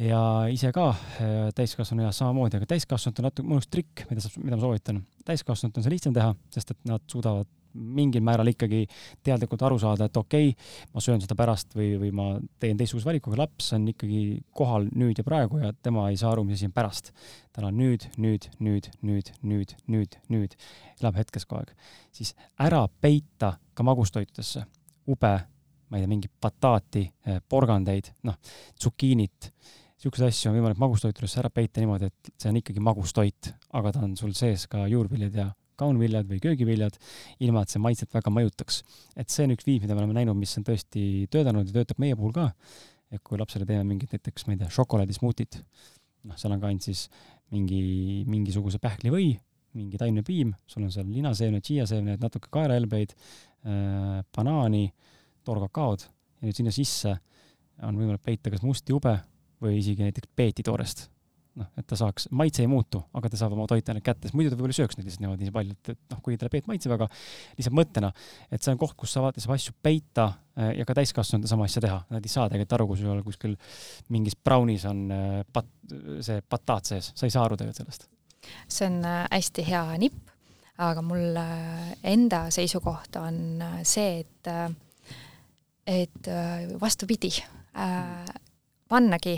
ja 0.00 0.20
ise 0.52 0.72
ka 0.72 0.90
äh, 0.90 1.38
täiskasvanu 1.56 2.06
eas 2.06 2.20
samamoodi, 2.22 2.60
aga 2.60 2.68
täiskasvanutel 2.70 3.24
on 3.24 3.30
natuke 3.30 3.52
mõnus 3.52 3.68
trikk, 3.70 4.04
mida 4.10 4.24
saab, 4.24 4.38
mida 4.44 4.56
ma 4.56 4.64
soovitan. 4.64 5.00
täiskasvanutel 5.28 5.82
on 5.82 5.86
see 5.86 5.94
lihtsam 5.94 6.16
teha, 6.16 6.34
sest 6.54 6.74
et 6.74 6.80
nad 6.88 7.04
suudavad 7.10 7.48
mingil 7.74 8.24
määral 8.26 8.50
ikkagi 8.52 8.84
teadlikult 9.26 9.62
aru 9.66 9.78
saada, 9.82 10.08
et 10.08 10.16
okei 10.16 10.50
okay,, 10.50 10.70
ma 10.94 11.04
söön 11.04 11.22
seda 11.22 11.36
pärast 11.38 11.76
või, 11.76 11.92
või 12.00 12.10
ma 12.16 12.26
teen 12.62 12.78
teistsuguse 12.80 13.08
valiku, 13.08 13.32
aga 13.32 13.44
laps 13.44 13.72
on 13.76 13.88
ikkagi 13.92 14.40
kohal 14.56 14.88
nüüd 14.90 15.20
ja 15.20 15.26
praegu 15.26 15.62
ja 15.62 15.72
tema 15.82 16.08
ei 16.10 16.18
saa 16.20 16.32
aru, 16.34 16.44
mis 16.48 16.60
asi 16.60 16.70
on 16.70 16.74
pärast. 16.76 17.12
tal 17.52 17.66
on 17.66 17.78
nüüd, 17.78 18.06
nüüd, 18.18 18.46
nüüd, 18.62 18.90
nüüd, 19.02 19.32
nüüd, 19.42 19.74
nüüd, 19.90 20.18
nüüd, 20.30 20.58
elab 21.00 21.18
hetkes 21.18 21.46
kogu 21.46 21.64
aeg. 21.64 21.74
siis 22.12 22.34
ära 22.58 22.86
peita 23.00 23.56
ka 23.74 23.86
magustoitudesse 23.86 24.64
ube, 25.10 25.34
ma 25.90 25.98
ei 25.98 26.04
tea, 26.04 26.10
mingit 26.10 26.32
bataati, 26.42 27.04
eh, 27.26 27.40
porgandeid, 27.48 28.12
noh, 28.28 28.36
tsukiinit, 28.78 29.50
niisuguseid 30.00 30.30
asju 30.30 30.50
on 30.50 30.58
võimalik 30.58 30.80
magustoitudesse 30.80 31.40
ära 31.42 31.50
peita 31.52 31.82
niimoodi, 31.82 32.08
et 32.08 32.32
see 32.40 32.50
on 32.50 32.60
ikkagi 32.60 32.82
magustoit, 32.84 33.50
aga 33.76 33.92
ta 33.92 34.04
on 34.06 34.14
sul 34.16 34.32
sees 34.36 34.66
ka 34.70 34.86
juurviljad 34.88 35.36
ja 35.36 35.50
kaunviljad 35.80 36.28
või 36.30 36.40
köögiviljad, 36.44 36.96
ilma 37.42 37.64
et 37.64 37.72
see 37.72 37.82
maitset 37.82 38.14
väga 38.14 38.32
mõjutaks. 38.34 38.82
et 39.16 39.32
see 39.32 39.46
on 39.48 39.56
üks 39.56 39.66
viis, 39.66 39.82
mida 39.82 39.96
me 39.96 40.04
oleme 40.04 40.18
näinud, 40.20 40.38
mis 40.38 40.56
on 40.60 40.66
tõesti 40.66 41.26
töötanud 41.32 41.68
ja 41.68 41.80
töötab 41.80 42.00
meie 42.02 42.16
puhul 42.16 42.34
ka. 42.36 42.50
et 43.10 43.22
kui 43.26 43.38
lapsele 43.40 43.66
teeme 43.66 43.84
mingit 43.84 44.12
näiteks, 44.14 44.46
ma 44.46 44.54
ei 44.54 44.60
tea, 44.60 44.70
šokolaadismuutit, 44.70 45.60
noh, 46.30 46.36
seal 46.38 46.54
on 46.54 46.60
ka 46.62 46.68
ainult 46.70 46.86
siis 46.86 47.08
mingi, 47.50 47.80
mingisuguse 48.30 48.78
pähklivõi, 48.78 49.32
mingi 49.74 49.98
taimepiim, 49.98 50.52
sul 50.70 50.84
on 50.86 50.92
seal 50.94 51.08
linaseemned, 51.10 51.64
tšiiaseemned, 51.66 52.22
natuke 52.22 52.50
kaerahelbeid 52.54 53.14
äh,, 53.14 54.20
banaani, 54.36 54.88
toorkakaod 55.46 56.06
ja 56.06 56.48
nüüd 56.48 56.56
sinna 56.56 56.74
sisse 56.74 57.16
on 57.86 57.98
võimalik 57.98 58.22
peita 58.24 58.52
kas 58.52 58.62
musti 58.66 58.94
jube 58.94 59.16
või 59.60 59.78
isegi 59.80 60.06
näiteks 60.06 60.30
peetitoorest 60.36 61.08
noh, 61.58 61.68
et 61.78 61.86
ta 61.88 61.96
saaks, 61.98 62.28
maitse 62.36 62.62
ei 62.62 62.68
muutu, 62.70 63.00
aga 63.16 63.30
ta 63.30 63.38
saab 63.40 63.54
oma 63.56 63.66
toitained 63.70 64.04
kätte, 64.04 64.28
sest 64.28 64.36
muidu 64.38 64.52
ta 64.52 64.58
võib-olla 64.58 64.74
ei 64.74 64.78
sööks 64.78 64.98
neid 64.98 65.08
lihtsalt 65.08 65.24
niimoodi 65.24 65.46
nii 65.46 65.54
palju, 65.54 65.76
et, 65.76 65.90
et 65.94 66.14
noh, 66.14 66.20
kuigi 66.24 66.38
talle 66.40 66.52
peet 66.52 66.68
maitseb, 66.70 66.94
aga 66.94 67.08
lihtsalt 67.58 67.76
mõttena, 67.76 68.12
et 68.50 68.62
see 68.62 68.74
on 68.74 68.80
koht, 68.80 68.94
kus 69.00 69.14
saab, 69.16 69.38
saab 69.42 69.54
asju 69.56 69.74
peita 69.82 70.28
äh, 70.30 70.72
ja 70.78 70.86
ka 70.88 70.96
täiskasvanud 71.00 71.50
sama 71.50 71.66
asja 71.66 71.82
teha. 71.84 71.98
Nad 72.14 72.26
ei 72.26 72.32
saa 72.32 72.46
tegelikult 72.52 72.76
aru, 72.78 72.88
kui 72.92 73.02
sul 73.02 73.22
kuskil 73.26 73.56
mingis 74.14 74.38
brownis 74.38 74.86
on 74.90 75.04
äh, 75.14 75.28
pat-, 75.52 75.70
see 76.26 76.40
bataat 76.46 76.92
sees, 76.92 77.12
sa 77.18 77.28
ei 77.28 77.34
saa 77.34 77.46
aru 77.48 77.58
tegelikult 77.60 77.82
sellest. 77.82 78.08
see 78.70 78.88
on 78.88 79.00
äh, 79.04 79.22
hästi 79.34 79.66
hea 79.66 79.84
nipp, 80.06 80.34
aga 80.80 81.02
mul 81.04 81.40
enda 82.08 82.46
seisukoht 82.54 83.18
on 83.20 83.60
see, 83.84 84.22
et, 84.22 84.48
et 85.92 86.30
vastupidi, 86.80 87.34
pannagi 88.88 89.34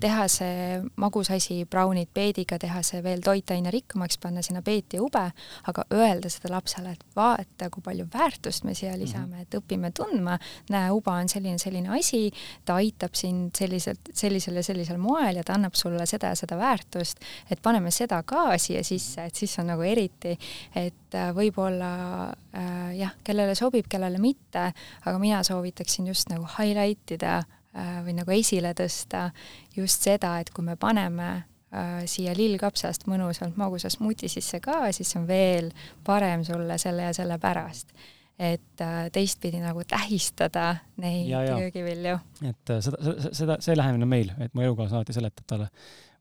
teha 0.00 0.26
see 0.28 0.80
magus 1.00 1.30
asi 1.32 1.62
brownid 1.70 2.10
peediga, 2.14 2.58
teha 2.60 2.82
see 2.84 3.00
veel 3.04 3.22
toitaine 3.24 3.70
rikkamaks, 3.72 4.18
panna 4.20 4.42
sinna 4.44 4.60
peeti 4.64 5.00
ube, 5.00 5.22
aga 5.70 5.84
öelda 5.94 6.28
seda 6.32 6.50
lapsele, 6.52 6.92
et 6.92 7.16
vaata, 7.16 7.70
kui 7.72 7.84
palju 7.84 8.06
väärtust 8.12 8.66
me 8.68 8.74
siia 8.76 8.92
lisame 8.98 9.26
mm, 9.26 9.32
-hmm. 9.32 9.42
et 9.42 9.56
õpime 9.58 9.90
tundma, 9.96 10.38
näe, 10.70 10.90
uba 10.92 11.16
on 11.22 11.28
selline, 11.28 11.58
selline 11.58 11.88
asi, 11.98 12.30
ta 12.64 12.76
aitab 12.76 13.14
sind 13.14 13.56
selliselt, 13.56 14.12
sellisel 14.12 14.60
ja 14.60 14.62
sellisel 14.62 14.98
moel 14.98 15.36
ja 15.36 15.44
ta 15.44 15.54
annab 15.54 15.74
sulle 15.74 16.06
seda 16.06 16.34
ja 16.34 16.36
seda 16.36 16.58
väärtust, 16.60 17.24
et 17.50 17.62
paneme 17.62 17.90
seda 17.90 18.22
ka 18.22 18.58
siia 18.58 18.84
sisse, 18.84 19.24
et 19.24 19.34
siis 19.34 19.58
on 19.58 19.66
nagu 19.72 19.82
eriti, 19.82 20.36
et 20.74 21.14
äh, 21.14 21.32
võib-olla 21.34 22.32
äh, 22.52 22.96
jah, 22.98 23.16
kellele 23.24 23.54
sobib, 23.54 23.88
kellele 23.88 24.18
mitte, 24.18 24.72
aga 25.04 25.18
mina 25.18 25.42
soovitaksin 25.42 26.06
just 26.06 26.28
nagu 26.28 26.46
highlight 26.58 27.10
ida 27.10 27.42
Äh, 27.42 27.63
või 27.74 28.14
nagu 28.14 28.30
esile 28.30 28.70
tõsta 28.78 29.28
just 29.76 30.04
seda, 30.06 30.36
et 30.38 30.50
kui 30.54 30.62
me 30.66 30.76
paneme 30.80 31.30
äh, 31.74 32.04
siia 32.10 32.34
lillkapsast 32.36 33.08
mõnusalt 33.10 33.56
magusa 33.60 33.90
smuuti 33.90 34.30
sisse 34.30 34.60
ka, 34.62 34.92
siis 34.94 35.10
on 35.18 35.26
veel 35.26 35.72
parem 36.06 36.44
sulle 36.46 36.78
selle 36.78 37.08
ja 37.08 37.16
selle 37.16 37.38
pärast. 37.42 37.90
et 38.38 38.80
äh, 38.82 39.10
teistpidi 39.14 39.60
nagu 39.62 39.82
tähistada 39.86 40.76
neid 40.96 41.30
köögivilju. 41.30 42.16
et 42.42 42.72
seda, 42.80 42.98
seda, 42.98 43.30
seda, 43.32 43.58
see 43.60 43.76
lähenemine 43.76 44.06
on 44.06 44.10
meil, 44.10 44.32
et 44.38 44.54
mu 44.54 44.62
elukaaslane 44.62 45.02
alati 45.02 45.14
seletab 45.14 45.46
talle 45.46 45.68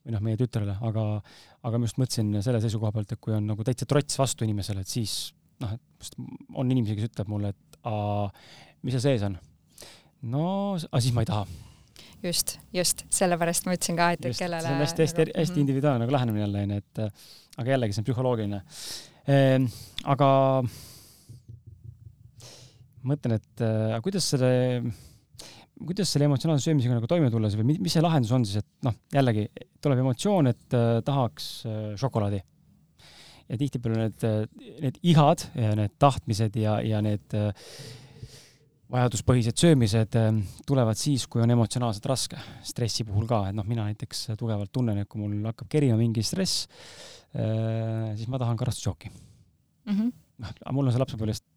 või 0.04 0.14
noh, 0.16 0.24
meie 0.26 0.38
tütrele, 0.40 0.76
aga, 0.84 1.06
aga 1.64 1.80
ma 1.80 1.88
just 1.88 1.98
mõtlesin 2.02 2.36
selle 2.44 2.60
seisukoha 2.64 2.92
pealt, 2.92 3.16
et 3.16 3.22
kui 3.24 3.34
on 3.36 3.46
nagu 3.48 3.64
täitsa 3.64 3.88
trots 3.90 4.20
vastu 4.20 4.46
inimesele, 4.46 4.84
et 4.84 4.92
siis 4.92 5.34
noh, 5.64 5.74
et 5.74 6.18
on 6.54 6.70
inimesi, 6.70 6.98
kes 6.98 7.12
ütleb 7.12 7.32
mulle, 7.32 7.54
et 7.54 7.80
aa, 7.88 8.28
mis 8.84 8.98
seal 8.98 9.06
sees 9.06 9.26
on. 9.30 9.38
No, 10.24 10.48
aga 10.78 11.04
siis 11.04 11.16
ma 11.16 11.26
ei 11.26 11.30
taha 11.30 11.46
just, 12.24 12.58
just, 12.76 13.06
sellepärast 13.14 13.68
ma 13.68 13.76
ütlesin 13.78 14.00
ka, 14.00 14.10
et, 14.16 14.26
et 14.30 14.38
kellele 14.38 14.64
see 14.64 14.76
on 14.76 14.84
hästi, 14.84 15.06
hästi, 15.08 15.26
hästi 15.32 15.58
mhm. 15.58 15.64
individuaalne 15.66 16.06
nagu 16.06 16.16
lähenemine 16.16 16.46
jälle, 16.46 16.66
onju, 16.68 16.82
et 16.84 17.04
aga 17.60 17.76
jällegi, 17.76 17.96
see 17.96 18.04
on 18.04 18.10
psühholoogiline 18.10 18.62
ehm,. 19.34 19.68
aga 20.14 20.30
mõtlen, 23.10 23.36
et 23.40 23.66
äh, 23.66 23.98
kuidas 24.04 24.30
selle, 24.34 24.54
kuidas 25.84 26.14
selle 26.14 26.30
emotsionaalse 26.30 26.70
söömisega 26.70 26.98
nagu 26.98 27.10
toime 27.12 27.32
tulla 27.34 27.52
või 27.60 27.76
mis 27.76 27.94
see 27.94 28.04
lahendus 28.04 28.32
on 28.36 28.48
siis, 28.48 28.64
et 28.64 28.88
noh, 28.88 28.96
jällegi 29.14 29.50
tuleb 29.84 30.04
emotsioon, 30.06 30.52
et 30.54 30.78
äh, 30.78 30.98
tahaks 31.06 31.50
äh, 31.68 31.82
šokolaadi. 32.00 32.40
ja 33.52 33.58
tihtipeale 33.60 34.06
need, 34.06 34.24
need 34.82 35.02
ihad 35.04 35.44
ja 35.60 35.74
need 35.76 35.92
tahtmised 36.00 36.56
ja, 36.56 36.78
ja 36.82 37.02
need 37.04 37.36
äh, 37.36 37.52
vajaduspõhised 38.94 39.58
söömised 39.58 40.18
äh, 40.20 40.30
tulevad 40.68 41.00
siis, 41.00 41.26
kui 41.32 41.42
on 41.44 41.54
emotsionaalselt 41.54 42.06
raske, 42.12 42.42
stressi 42.66 43.06
puhul 43.08 43.26
ka, 43.30 43.48
et 43.50 43.58
noh, 43.58 43.66
mina 43.68 43.88
näiteks 43.90 44.28
tugevalt 44.40 44.74
tunnen, 44.74 45.02
et 45.02 45.10
kui 45.10 45.22
mul 45.22 45.50
hakkab 45.50 45.72
kerima 45.72 45.98
mingi 46.00 46.24
stress, 46.26 46.68
äh, 47.34 48.14
siis 48.18 48.30
ma 48.32 48.42
tahan 48.42 48.60
karastusjooki 48.60 49.10
mm. 49.10 49.96
-hmm. 49.96 50.14
noh, 50.46 50.54
mul 50.78 50.88
on 50.88 50.96
see 50.96 51.04
lapsepõlvest 51.04 51.48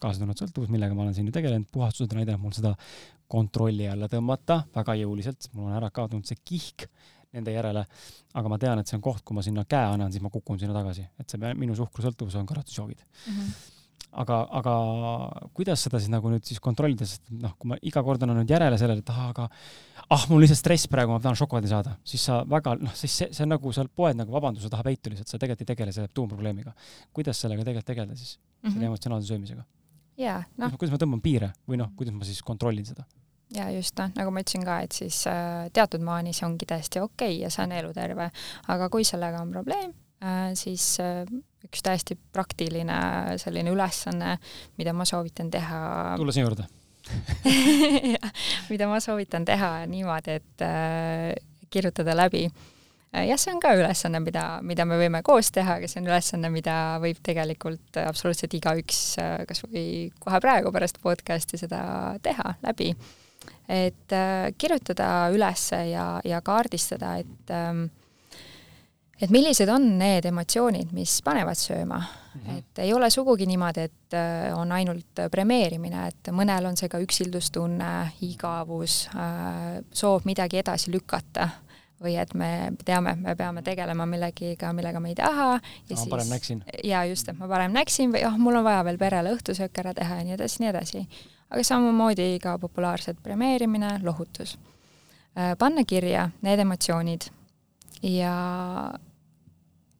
kaasa 0.00 0.20
tulnud 0.20 0.38
sõltuvus, 0.38 0.70
millega 0.70 0.94
ma 0.94 1.06
olen 1.06 1.16
siin 1.16 1.30
ju 1.30 1.34
tegelenud, 1.34 1.70
puhastused 1.72 2.12
on 2.12 2.22
aidanud 2.22 2.42
mul 2.42 2.54
seda 2.54 2.74
kontrolli 3.30 3.88
alla 3.88 4.08
tõmmata 4.10 4.62
väga 4.74 4.96
jõuliselt, 5.00 5.50
mul 5.54 5.70
on 5.70 5.76
ära 5.80 5.90
kaotunud 5.90 6.26
see 6.28 6.38
kihk 6.44 6.88
nende 7.34 7.50
järele, 7.50 7.82
aga 8.38 8.50
ma 8.50 8.58
tean, 8.62 8.78
et 8.78 8.86
see 8.86 8.94
on 8.94 9.02
koht, 9.02 9.24
kui 9.26 9.34
ma 9.34 9.42
sinna 9.42 9.64
käe 9.66 9.86
annan, 9.90 10.12
siis 10.12 10.22
ma 10.22 10.30
kukun 10.30 10.58
sinna 10.60 10.74
tagasi, 10.76 11.08
et 11.18 11.30
see 11.30 11.54
minu 11.58 11.74
suhkrusõltuvus 11.74 12.36
on 12.38 12.46
karastusjoogid 12.46 13.00
mm. 13.02 13.32
-hmm 13.32 13.73
aga, 14.22 14.38
aga 14.60 14.74
kuidas 15.56 15.84
seda 15.86 16.00
siis 16.00 16.10
nagu 16.12 16.30
nüüd 16.32 16.44
siis 16.46 16.60
kontrollida, 16.62 17.06
sest 17.08 17.26
noh, 17.32 17.54
kui 17.58 17.72
ma 17.72 17.78
iga 17.86 18.02
kord 18.06 18.22
annan 18.24 18.40
nüüd 18.42 18.52
järele 18.54 18.78
sellele, 18.80 19.02
et 19.04 19.12
ah, 19.12 19.30
aga 19.32 19.48
ah, 20.14 20.26
mul 20.30 20.44
lihtsalt 20.44 20.60
stress 20.60 20.90
praegu, 20.90 21.14
ma 21.14 21.22
tahan 21.22 21.38
šokolaadi 21.38 21.70
saada, 21.70 21.96
siis 22.06 22.24
sa 22.28 22.42
väga, 22.48 22.76
noh, 22.82 22.94
siis 22.98 23.16
see, 23.22 23.30
see 23.34 23.46
on 23.46 23.54
nagu 23.54 23.74
sa 23.74 23.86
poed 24.02 24.18
nagu 24.18 24.34
vabanduse 24.34 24.70
taha 24.72 24.86
peitu 24.86 25.12
lihtsalt, 25.12 25.32
sa 25.32 25.40
tegelikult 25.40 25.64
ei 25.66 25.72
tegele 25.72 25.96
selle 25.96 26.12
tuumprobleemiga. 26.14 26.74
kuidas 27.12 27.40
sellega 27.40 27.66
tegelikult 27.66 27.90
tegeleda 27.90 28.16
siis 28.16 28.38
mm, 28.38 28.68
-hmm. 28.68 28.72
selle 28.74 28.86
emotsionaalse 28.92 29.28
söömisega? 29.32 29.64
jaa, 30.20 30.42
noh. 30.58 30.78
kuidas 30.78 30.94
ma 30.94 31.02
tõmban 31.02 31.22
piire 31.24 31.52
või 31.68 31.80
noh, 31.80 31.90
kuidas 31.96 32.14
ma 32.14 32.24
siis 32.24 32.42
kontrollin 32.42 32.86
seda? 32.86 33.06
ja 33.54 33.70
just 33.74 33.98
noh, 33.98 34.12
nagu 34.16 34.30
ma 34.30 34.44
ütlesin 34.44 34.64
ka, 34.66 34.80
et 34.86 34.92
siis 34.92 35.24
äh, 35.30 35.66
teatud 35.72 36.04
maani 36.04 36.32
see 36.32 36.46
ongi 36.46 36.66
täiesti 36.66 37.02
okei 37.02 37.34
okay 37.36 37.42
ja 37.42 37.50
see 37.50 37.66
on 37.66 37.72
eluterve, 37.72 38.30
aga 38.68 38.88
kui 38.88 39.04
sellega 39.04 39.42
on 39.42 39.50
probleem 39.50 39.92
äh,, 40.22 40.54
siis 40.54 41.00
äh, 41.00 41.26
üks 41.64 41.82
täiesti 41.84 42.16
praktiline 42.32 43.38
selline 43.40 43.72
ülesanne, 43.74 44.38
mida 44.78 44.92
ma 44.96 45.06
soovitan 45.08 45.50
teha. 45.52 45.80
tulla 46.20 46.34
sinu 46.34 46.50
juurde 46.50 46.68
mida 48.70 48.88
ma 48.88 49.00
soovitan 49.02 49.44
teha 49.44 49.84
niimoodi, 49.90 50.38
et 50.40 50.64
äh, 50.64 51.32
kirjutada 51.72 52.14
läbi 52.16 52.46
äh, 52.46 53.26
jah, 53.28 53.40
see 53.40 53.52
on 53.52 53.60
ka 53.62 53.74
ülesanne, 53.76 54.20
mida, 54.24 54.44
mida 54.64 54.86
me 54.88 54.98
võime 55.00 55.20
koos 55.26 55.50
teha, 55.54 55.78
aga 55.80 55.90
see 55.90 56.00
on 56.00 56.08
ülesanne, 56.08 56.50
mida 56.54 56.76
võib 57.02 57.20
tegelikult 57.24 58.00
absoluutselt 58.04 58.56
igaüks 58.56 59.02
äh, 59.20 59.34
kas 59.48 59.64
või 59.66 59.86
kohe 60.22 60.40
praegu 60.44 60.72
pärast 60.74 61.00
podcast'i 61.04 61.60
seda 61.60 61.82
teha 62.24 62.56
läbi. 62.64 62.94
et 63.68 64.12
kirjutada 64.58 65.28
üles 65.32 65.68
ja, 65.90 66.06
ja 66.24 66.40
kaardistada, 66.44 67.16
et 67.20 67.52
ähm, 67.52 67.86
et 69.20 69.30
millised 69.30 69.68
on 69.70 69.86
need 69.98 70.26
emotsioonid, 70.28 70.92
mis 70.96 71.18
panevad 71.24 71.58
sööma 71.58 71.98
mm. 71.98 72.40
-hmm. 72.40 72.58
et 72.58 72.78
ei 72.78 72.94
ole 72.94 73.10
sugugi 73.10 73.46
niimoodi, 73.46 73.80
et 73.80 74.14
äh, 74.14 74.58
on 74.58 74.72
ainult 74.72 75.22
premeerimine, 75.30 76.06
et 76.08 76.32
mõnel 76.32 76.66
on 76.66 76.76
see 76.76 76.88
ka 76.88 76.98
üksildustunne, 76.98 77.92
igavus, 78.20 79.08
äh, 79.14 79.84
soov 79.92 80.24
midagi 80.24 80.58
edasi 80.58 80.92
lükata 80.92 81.48
või 82.02 82.16
et 82.20 82.34
me 82.34 82.72
teame, 82.84 83.14
me 83.16 83.36
peame 83.36 83.62
tegelema 83.62 84.06
millegiga, 84.06 84.72
millega 84.72 85.00
me 85.00 85.08
ei 85.08 85.14
taha 85.14 85.52
ja 85.54 85.60
ma 85.60 85.96
siis 85.96 86.08
parem 86.10 86.28
näksin. 86.28 86.64
jaa, 86.84 87.04
just, 87.04 87.28
et 87.28 87.38
ma 87.38 87.48
parem 87.48 87.72
näksin 87.72 88.12
või 88.12 88.26
oh, 88.26 88.36
mul 88.38 88.60
on 88.60 88.64
vaja 88.64 88.82
veel 88.84 88.98
perele 88.98 89.32
õhtusöök 89.36 89.78
ära 89.84 89.94
teha 89.94 90.20
ja 90.20 90.24
nii 90.24 90.34
edasi, 90.34 90.62
nii 90.62 90.72
edasi. 90.72 91.06
aga 91.50 91.62
samamoodi 91.62 92.38
ka 92.42 92.58
populaarsed 92.58 93.22
premeerimine, 93.22 94.00
lohutus. 94.02 94.58
Äh, 95.38 95.54
panna 95.58 95.84
kirja 95.84 96.30
need 96.42 96.58
emotsioonid 96.58 97.30
ja 98.04 98.36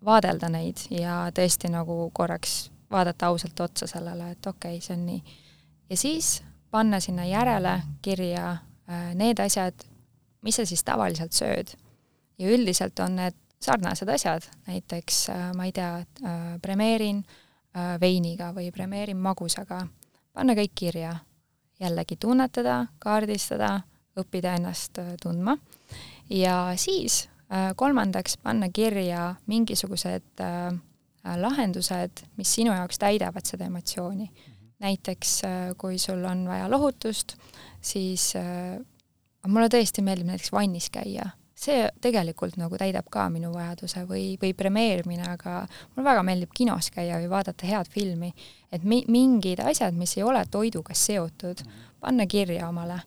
vaadelda 0.05 0.49
neid 0.53 0.85
ja 0.93 1.25
tõesti 1.35 1.71
nagu 1.73 2.11
korraks 2.13 2.71
vaadata 2.91 3.31
ausalt 3.33 3.61
otsa 3.61 3.89
sellele, 3.91 4.35
et 4.35 4.47
okei 4.47 4.77
okay,, 4.77 4.85
see 4.85 4.97
on 4.97 5.07
nii. 5.07 5.39
ja 5.91 5.97
siis 5.97 6.43
panna 6.71 7.01
sinna 7.01 7.25
järele 7.25 7.83
kirja 8.03 8.51
äh, 8.51 9.15
need 9.15 9.41
asjad, 9.41 9.87
mis 10.43 10.61
sa 10.61 10.67
siis 10.67 10.85
tavaliselt 10.85 11.33
sööd. 11.33 11.75
ja 12.39 12.51
üldiselt 12.51 12.99
on 13.01 13.17
need 13.17 13.37
sarnased 13.63 14.09
asjad, 14.09 14.47
näiteks 14.67 15.29
äh, 15.33 15.51
ma 15.57 15.65
ei 15.65 15.73
tea, 15.73 15.97
äh, 16.25 16.43
premeerin 16.63 17.25
veiniga 18.01 18.53
või 18.55 18.69
premeerin 18.71 19.19
magusaga, 19.19 19.81
panna 20.33 20.55
kõik 20.55 20.77
kirja, 20.79 21.17
jällegi 21.83 22.15
tunnetada, 22.23 22.85
kaardistada, 23.03 23.81
õppida 24.15 24.53
ennast 24.55 25.01
tundma 25.23 25.57
ja 26.31 26.69
siis 26.79 27.25
kolmandaks, 27.77 28.39
panna 28.43 28.69
kirja 28.73 29.35
mingisugused 29.47 30.41
äh, 30.41 30.67
äh, 30.73 31.39
lahendused, 31.41 32.25
mis 32.37 32.55
sinu 32.55 32.75
jaoks 32.75 32.99
täidavad 32.99 33.47
seda 33.47 33.69
emotsiooni. 33.71 34.31
näiteks 34.85 35.43
kui 35.79 35.99
sul 35.99 36.25
on 36.29 36.43
vaja 36.49 36.67
lohutust, 36.69 37.37
siis 37.81 38.35
mulle 39.47 39.69
tõesti 39.73 40.03
meeldib 40.05 40.27
näiteks 40.29 40.53
vannis 40.53 40.91
käia, 40.93 41.31
see 41.55 41.87
tegelikult 42.03 42.59
nagu 42.61 42.77
täidab 42.77 43.07
ka 43.13 43.29
minu 43.33 43.53
vajaduse 43.55 44.03
või, 44.09 44.35
või 44.43 44.53
premeerimine, 44.57 45.25
aga 45.37 45.63
mulle 45.95 46.09
väga 46.09 46.25
meeldib 46.27 46.53
kinos 46.57 46.91
käia 46.93 47.21
või 47.23 47.31
vaadata 47.33 47.69
head 47.71 47.89
filmi, 47.91 48.33
et 48.73 48.85
mi-, 48.85 49.05
mingid 49.09 49.63
asjad, 49.65 49.97
mis 49.97 50.17
ei 50.19 50.27
ole 50.27 50.43
toiduga 50.51 50.97
seotud, 50.99 51.63
panna 52.03 52.27
kirja 52.27 52.69
omale. 52.69 53.01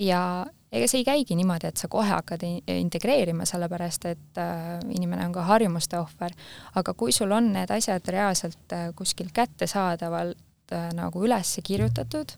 Ja 0.00 0.46
ega 0.72 0.88
see 0.88 1.02
ei 1.02 1.06
käigi 1.06 1.36
niimoodi, 1.36 1.68
et 1.68 1.80
sa 1.80 1.88
kohe 1.92 2.08
hakkad 2.08 2.44
integreerima, 2.72 3.46
sellepärast 3.48 4.08
et 4.10 4.40
äh, 4.40 4.78
inimene 4.94 5.26
on 5.28 5.34
ka 5.34 5.44
harjumuste 5.50 5.98
ohver, 6.00 6.34
aga 6.78 6.94
kui 6.98 7.12
sul 7.12 7.32
on 7.36 7.52
need 7.56 7.70
asjad 7.74 8.08
reaalselt 8.14 8.74
äh, 8.76 8.88
kuskil 8.96 9.28
kättesaadavalt 9.34 10.72
äh, 10.72 10.88
nagu 10.96 11.24
üles 11.26 11.54
kirjutatud, 11.64 12.32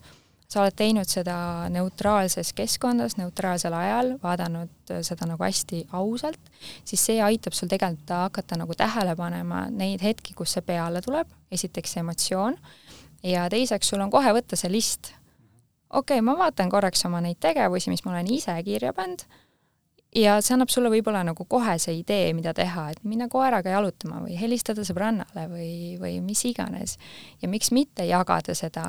sa 0.50 0.62
oled 0.62 0.76
teinud 0.76 1.08
seda 1.10 1.36
neutraalses 1.72 2.52
keskkonnas, 2.54 3.16
neutraalsel 3.18 3.74
ajal, 3.74 4.12
vaadanud 4.22 4.92
seda 5.06 5.26
nagu 5.26 5.42
hästi 5.42 5.86
ausalt, 5.96 6.52
siis 6.86 7.06
see 7.08 7.22
aitab 7.24 7.56
sul 7.56 7.70
tegelikult 7.70 8.12
hakata 8.14 8.58
nagu 8.60 8.76
tähele 8.78 9.16
panema 9.18 9.64
neid 9.70 10.04
hetki, 10.04 10.34
kus 10.36 10.54
see 10.54 10.66
peale 10.66 11.02
tuleb, 11.02 11.30
esiteks 11.54 11.96
see 11.96 12.04
emotsioon, 12.04 12.58
ja 13.24 13.48
teiseks 13.50 13.94
sul 13.94 14.04
on 14.04 14.12
kohe 14.12 14.34
võtta 14.36 14.58
see 14.58 14.70
list 14.74 15.14
okei 15.94 16.18
okay,, 16.18 16.24
ma 16.26 16.36
vaatan 16.38 16.70
korraks 16.70 17.06
oma 17.06 17.22
neid 17.24 17.40
tegevusi, 17.40 17.90
mis 17.92 18.04
ma 18.04 18.14
olen 18.14 18.30
ise 18.34 18.54
kirja 18.66 18.92
pannud, 18.92 19.24
ja 20.14 20.38
see 20.42 20.54
annab 20.54 20.70
sulle 20.72 20.90
võib-olla 20.92 21.24
nagu 21.26 21.46
kohe 21.50 21.76
see 21.82 21.98
idee, 22.00 22.32
mida 22.36 22.54
teha, 22.56 22.88
et 22.92 23.02
minna 23.06 23.28
koeraga 23.30 23.74
jalutama 23.74 24.22
või 24.24 24.36
helistada 24.38 24.84
sõbrannale 24.86 25.46
või, 25.50 25.70
või 26.00 26.18
mis 26.24 26.44
iganes. 26.48 26.98
ja 27.42 27.50
miks 27.50 27.72
mitte 27.74 28.06
jagada 28.06 28.54
seda 28.54 28.84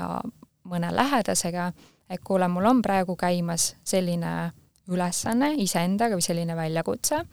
mõne 0.70 0.92
lähedasega, 0.94 1.72
et 2.10 2.22
kuule, 2.26 2.48
mul 2.50 2.70
on 2.70 2.82
praegu 2.86 3.16
käimas 3.18 3.74
selline 3.86 4.52
ülesanne 4.90 5.56
iseendaga 5.62 6.18
või 6.18 6.26
selline 6.26 6.56
väljakutse, 6.56 7.24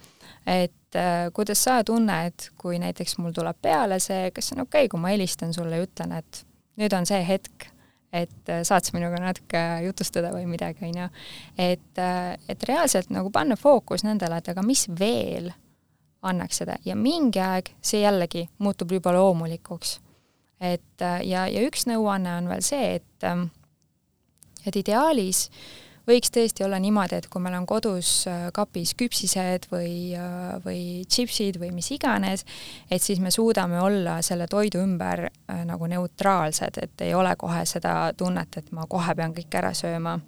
et 0.48 0.96
äh, 0.96 1.28
kuidas 1.36 1.64
sa 1.64 1.82
tunned, 1.84 2.48
kui 2.56 2.78
näiteks 2.80 3.18
mul 3.20 3.34
tuleb 3.36 3.58
peale 3.62 4.00
see, 4.00 4.30
kas 4.32 4.52
on 4.54 4.64
okei 4.64 4.86
okay,, 4.86 4.92
kui 4.92 5.00
ma 5.00 5.12
helistan 5.12 5.52
sulle 5.52 5.76
ja 5.76 5.84
ütlen, 5.84 6.16
et 6.16 6.44
nüüd 6.80 6.96
on 6.96 7.06
see 7.08 7.20
hetk, 7.28 7.68
et 8.12 8.48
äh, 8.48 8.60
saad 8.62 8.84
sa 8.84 8.94
minuga 8.96 9.20
natuke 9.20 9.62
jutustada 9.86 10.32
või 10.34 10.44
midagi, 10.50 10.84
on 10.88 11.02
ju. 11.02 11.08
et, 11.58 11.98
äh, 11.98 12.36
et 12.48 12.68
reaalselt 12.68 13.10
nagu 13.10 13.30
panna 13.32 13.56
fookus 13.56 14.04
nendele, 14.04 14.38
et 14.38 14.52
aga 14.52 14.64
mis 14.66 14.86
veel 14.98 15.50
annaks 16.22 16.62
seda 16.62 16.76
ja 16.84 16.94
mingi 16.96 17.40
aeg 17.42 17.72
see 17.82 18.02
jällegi 18.04 18.46
muutub 18.62 18.92
juba 18.92 19.14
loomulikuks. 19.16 19.98
et 20.60 21.02
äh, 21.02 21.20
ja, 21.26 21.46
ja 21.48 21.64
üks 21.66 21.88
nõuanne 21.88 22.36
on 22.38 22.52
veel 22.52 22.62
see, 22.62 22.94
et 23.00 23.28
ähm, 23.28 23.48
et 24.66 24.76
ideaalis 24.76 25.48
võiks 26.08 26.32
tõesti 26.34 26.64
olla 26.66 26.78
niimoodi, 26.82 27.18
et 27.18 27.28
kui 27.30 27.42
meil 27.42 27.56
on 27.58 27.66
kodus 27.68 28.26
äh, 28.30 28.48
kapis 28.54 28.94
küpsised 28.98 29.68
või, 29.72 30.12
äh, 30.18 30.56
või 30.64 30.82
tšipsid 31.08 31.58
või 31.62 31.72
mis 31.76 31.92
iganes, 31.94 32.44
et 32.90 33.02
siis 33.02 33.22
me 33.22 33.30
suudame 33.34 33.80
olla 33.82 34.18
selle 34.24 34.48
toidu 34.50 34.82
ümber 34.82 35.26
äh, 35.28 35.62
nagu 35.68 35.88
neutraalsed, 35.90 36.82
et 36.82 37.06
ei 37.06 37.14
ole 37.14 37.34
kohe 37.38 37.64
seda 37.68 38.12
tunnet, 38.18 38.58
et 38.58 38.72
ma 38.74 38.86
kohe 38.90 39.14
pean 39.18 39.34
kõik 39.36 39.58
ära 39.62 39.74
sööma. 39.76 40.18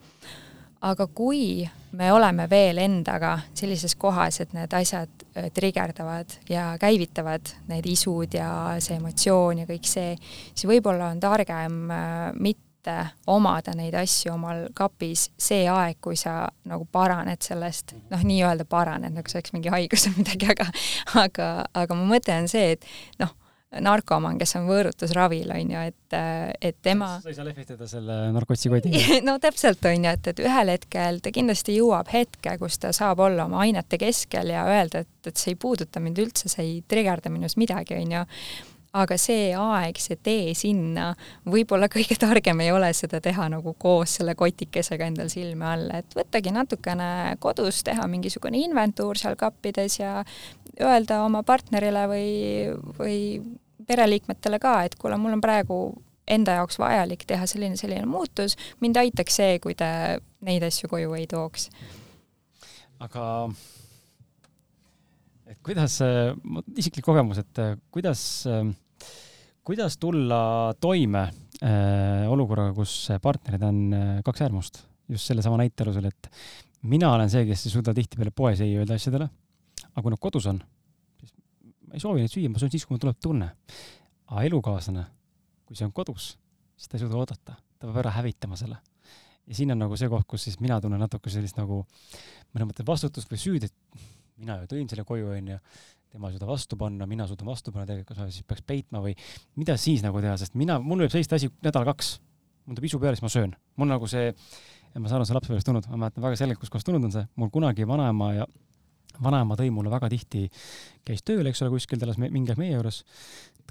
aga 0.85 1.07
kui 1.07 1.65
me 1.97 2.11
oleme 2.13 2.45
veel 2.51 2.79
endaga 2.79 3.39
sellises 3.55 3.95
kohas, 3.97 4.41
et 4.41 4.53
need 4.53 4.73
asjad 4.77 5.09
trigerdavad 5.55 6.35
ja 6.49 6.75
käivitavad 6.79 7.55
need 7.69 7.87
isud 7.87 8.35
ja 8.37 8.77
see 8.79 8.99
emotsioon 8.99 9.63
ja 9.63 9.67
kõik 9.67 9.89
see, 9.89 10.13
siis 10.53 10.69
võib-olla 10.69 11.09
on 11.15 11.21
targem 11.25 11.91
äh, 11.91 12.29
mitte 12.85 13.07
omada 13.27 13.73
neid 13.77 13.95
asju 13.97 14.35
omal 14.35 14.67
kapis 14.77 15.31
see 15.41 15.65
aeg, 15.69 16.01
kui 16.01 16.17
sa 16.17 16.49
nagu 16.69 16.87
paraned 16.93 17.41
sellest, 17.43 17.95
noh, 18.11 18.21
nii-öelda 18.25 18.67
paraned, 18.69 19.15
nagu 19.15 19.31
see 19.31 19.41
oleks 19.41 19.55
mingi 19.55 19.73
haigus 19.73 20.09
või 20.11 20.25
midagi, 20.25 20.51
aga 20.53 20.69
aga, 21.25 21.49
aga 21.73 21.97
mu 21.97 22.07
mõte 22.11 22.35
on 22.37 22.49
see, 22.49 22.75
et 22.77 22.85
noh, 23.23 23.33
narkomaan, 23.81 24.37
kes 24.39 24.53
on 24.61 24.69
võõrutusravil, 24.69 25.49
on 25.51 25.73
ju, 25.73 25.81
et, 25.89 26.17
et 26.63 26.77
tema 26.85 27.17
sa 27.23 27.33
ei 27.33 27.39
saa 27.39 27.47
lehvitada 27.49 27.89
selle 27.91 28.19
narkotsikoti 28.37 28.93
no 29.27 29.39
täpselt, 29.43 29.83
on 29.89 30.05
ju, 30.05 30.13
et, 30.13 30.31
et 30.35 30.45
ühel 30.45 30.75
hetkel 30.75 31.19
ta 31.25 31.33
kindlasti 31.35 31.79
jõuab 31.81 32.13
hetke, 32.13 32.59
kus 32.61 32.79
ta 32.83 32.93
saab 32.95 33.25
olla 33.25 33.49
oma 33.49 33.65
ainete 33.65 33.99
keskel 33.99 34.53
ja 34.53 34.69
öelda, 34.69 35.03
et, 35.07 35.33
et 35.33 35.41
see 35.41 35.57
ei 35.57 35.59
puuduta 35.59 36.05
mind 36.05 36.21
üldse, 36.23 36.53
see 36.53 36.69
ei 36.69 36.79
trigerda 36.87 37.33
minus 37.33 37.59
midagi, 37.61 37.99
on 37.99 38.17
ju 38.19 38.25
aga 38.95 39.17
see 39.19 39.49
aeg, 39.59 39.99
see 39.99 40.19
tee 40.23 40.53
sinna, 40.59 41.09
võib-olla 41.51 41.89
kõige 41.91 42.17
targem 42.21 42.63
ei 42.63 42.71
ole 42.75 42.93
seda 42.95 43.21
teha 43.25 43.49
nagu 43.51 43.75
koos 43.79 44.19
selle 44.21 44.37
kotikesega 44.39 45.09
endal 45.11 45.31
silme 45.33 45.67
all, 45.67 45.89
et 45.99 46.15
võttagi 46.15 46.55
natukene 46.55 47.35
kodus, 47.43 47.83
teha 47.87 48.07
mingisugune 48.11 48.63
inventuur 48.63 49.19
seal 49.19 49.39
kappides 49.41 49.99
ja 49.99 50.21
öelda 50.81 51.25
oma 51.25 51.43
partnerile 51.47 52.07
või, 52.11 52.31
või 52.99 53.19
pereliikmetele 53.87 54.63
ka, 54.63 54.79
et 54.87 54.95
kuule, 55.01 55.19
mul 55.21 55.37
on 55.37 55.43
praegu 55.45 55.79
enda 56.31 56.59
jaoks 56.61 56.79
vajalik 56.81 57.27
teha 57.29 57.47
selline, 57.51 57.77
selline 57.77 58.07
muutus, 58.09 58.57
mind 58.81 58.97
aitaks 59.03 59.43
see, 59.43 59.59
kui 59.63 59.77
te 59.77 59.89
neid 60.47 60.65
asju 60.65 60.89
koju 60.93 61.19
ei 61.19 61.27
tooks. 61.31 61.69
aga 63.05 63.25
et 65.51 65.59
kuidas, 65.67 65.99
isiklik 66.81 67.05
kogemus, 67.05 67.43
et 67.43 67.61
kuidas, 67.93 68.23
kuidas 69.65 69.97
tulla 69.99 70.75
toime 70.81 71.23
äh, 71.63 72.29
olukorraga, 72.31 72.75
kus 72.77 73.09
partnerid 73.23 73.65
on 73.65 73.81
äh, 73.97 74.13
kaks 74.27 74.45
äärmust, 74.45 74.83
just 75.09 75.31
sellesama 75.31 75.59
näite 75.61 75.87
alusel, 75.87 76.11
et 76.11 76.29
mina 76.91 77.13
olen 77.15 77.33
see, 77.33 77.47
kes 77.49 77.67
ei 77.67 77.73
suuda 77.73 77.95
tihtipeale 77.97 78.33
poes 78.37 78.61
ei 78.65 78.77
öelda 78.77 78.99
asjadele, 78.99 79.29
aga 79.87 80.05
kui 80.05 80.13
nad 80.13 80.23
kodus 80.23 80.49
on, 80.53 80.61
ma 81.89 81.97
ei 81.97 82.03
soovi 82.03 82.25
neid 82.25 82.33
süüa, 82.33 82.53
ma 82.53 82.61
söön 82.61 82.73
siis, 82.75 82.85
kui 82.85 82.97
mul 82.97 83.05
tuleb 83.07 83.21
tunne. 83.25 83.53
aga 84.29 84.43
elukaaslane, 84.49 85.05
kui 85.69 85.77
see 85.79 85.87
on 85.89 85.93
kodus, 85.97 86.35
siis 86.77 86.91
ta 86.91 86.99
ei 86.99 87.05
suuda 87.05 87.21
oodata, 87.21 87.57
ta 87.57 87.87
peab 87.89 88.03
ära 88.05 88.13
hävitama 88.19 88.61
selle. 88.61 88.81
ja 89.47 89.57
siin 89.57 89.73
on 89.73 89.81
nagu 89.81 89.97
see 89.97 90.09
koht, 90.13 90.27
kus 90.29 90.45
siis 90.45 90.61
mina 90.61 90.81
tunnen 90.81 91.01
natuke 91.01 91.33
sellist 91.33 91.57
nagu 91.57 91.85
mõnes 92.53 92.69
mõttes 92.69 92.87
vastutust 92.89 93.33
või 93.33 93.41
süüd, 93.41 93.65
et 93.69 94.05
mina 94.37 94.59
ju 94.61 94.69
tõin 94.73 94.89
selle 94.91 95.05
koju, 95.09 95.33
onju, 95.37 95.59
tema 96.15 96.31
ei 96.31 96.37
suuda 96.37 96.47
vastu 96.47 96.79
panna, 96.79 97.09
mina 97.11 97.27
suudan 97.27 97.49
vastu 97.51 97.73
panna, 97.75 97.89
tegelikult 97.89 98.15
kas 98.15 98.23
ma 98.23 98.31
siis 98.31 98.47
peaks 98.47 98.63
peitma 98.67 99.03
või 99.03 99.17
mida 99.59 99.75
siis 99.81 100.05
nagu 100.05 100.21
teha, 100.23 100.37
sest 100.39 100.55
mina, 100.59 100.79
mul 100.83 101.03
võib 101.03 101.13
sellist 101.13 101.33
asi 101.35 101.51
nädal-kaks, 101.65 102.11
mul 102.69 102.79
tuleb 102.79 102.87
isu 102.87 103.01
peale, 103.03 103.19
siis 103.19 103.27
ma 103.27 103.33
söön. 103.35 103.57
mul 103.81 103.91
nagu 103.91 104.11
see, 104.11 104.31
ma 104.95 105.11
saan 105.11 105.19
aru, 105.19 105.27
see 105.27 105.39
lapsepõlvest 105.39 105.71
tulnud, 105.71 105.89
ma 105.91 106.05
mäletan 106.05 106.23
väga 106.23 106.39
selgelt, 106.39 106.63
kuskohast 106.63 106.87
tulnud 106.87 107.09
on 107.09 107.17
see, 107.17 107.27
mul 107.41 107.51
kunagi 107.55 107.89
vanaema 107.91 108.31
ja 108.37 108.47
vanaema 109.23 109.59
tõi 109.59 109.73
mulle 109.75 109.91
väga 109.91 110.11
tihti, 110.13 110.47
käis 111.07 111.27
tööl, 111.27 111.47
eks 111.51 111.63
ole, 111.65 111.75
kuskil, 111.75 111.99
ta 111.99 112.07
elas 112.07 112.19
mingi 112.23 112.55
aeg 112.55 112.63
meie 112.63 112.77
juures, 112.77 113.03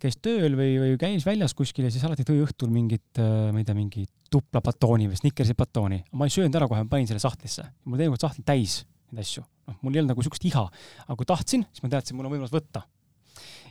käis 0.03 0.19
tööl 0.19 0.57
või, 0.59 0.75
või 0.81 0.95
käis 0.99 1.23
väljas 1.27 1.55
kuskil 1.55 1.87
ja 1.87 1.91
siis 1.95 2.03
alati 2.07 2.27
tõi 2.27 2.43
õhtul 2.43 2.71
mingit, 2.75 3.07
äh, 3.19 3.51
ma 3.55 3.63
ei 3.63 3.67
tea, 3.67 3.77
mingi 3.77 4.03
tupla 4.33 4.59
batooni 4.65 5.07
või 5.11 5.19
Snickersi 5.19 5.55
batooni. 5.55 6.03
ma 6.11 6.27
ei 6.27 6.33
söönud 6.33 6.55
ära 6.59 6.67
kohe, 6.67 6.83
ma 6.83 6.91
panin 6.91 7.07
selle 7.07 7.23
sahtlisse. 7.23 7.69
mul 7.85 8.01
teinekord 8.01 8.23
sahtlid 8.23 8.47
täis 8.47 8.81
neid 9.13 9.23
asju. 9.25 9.45
noh, 9.69 9.77
mul 9.81 9.95
ei 9.95 10.01
olnud 10.01 10.13
nagu 10.13 10.23
niisugust 10.23 10.49
iha, 10.49 10.65
aga 11.05 11.17
kui 11.19 11.29
tahtsin, 11.29 11.65
siis 11.71 11.85
ma 11.85 11.91
teadsin, 11.93 12.17
mul 12.17 12.27
on 12.29 12.35
võimalus 12.35 12.53
võtta. 12.53 12.83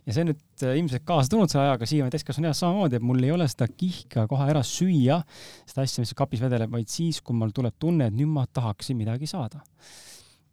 ja 0.06 0.14
see 0.14 0.24
on 0.24 0.32
nüüd 0.32 0.64
äh, 0.66 0.76
ilmselt 0.80 1.04
kaasa 1.08 1.32
tulnud 1.32 1.52
selle 1.52 1.68
ajaga 1.70 1.88
siiamaani 1.88 2.14
täiskasvanu 2.16 2.50
eas 2.50 2.62
samamoodi, 2.62 2.98
et 2.98 3.06
mul 3.06 3.22
ei 3.22 3.34
ole 3.34 3.46
seda 3.50 3.68
kihka 3.70 4.26
kohe 4.30 4.48
ära 4.50 4.64
süüa, 4.66 5.20
seda 5.68 5.84
asja, 5.86 6.02
mis 6.02 6.14
kapis 6.18 6.42
vedeleb, 6.42 6.72
vaid 6.72 6.90
siis, 6.90 7.20
kui 7.22 7.36
mul 7.36 7.54
tuleb 7.54 7.76
tunne, 7.78 8.08
et 8.10 8.16
nüüd 8.16 8.32
ma 8.32 8.46
tahaksin 8.50 8.98
midagi 8.98 9.30
saada 9.30 9.62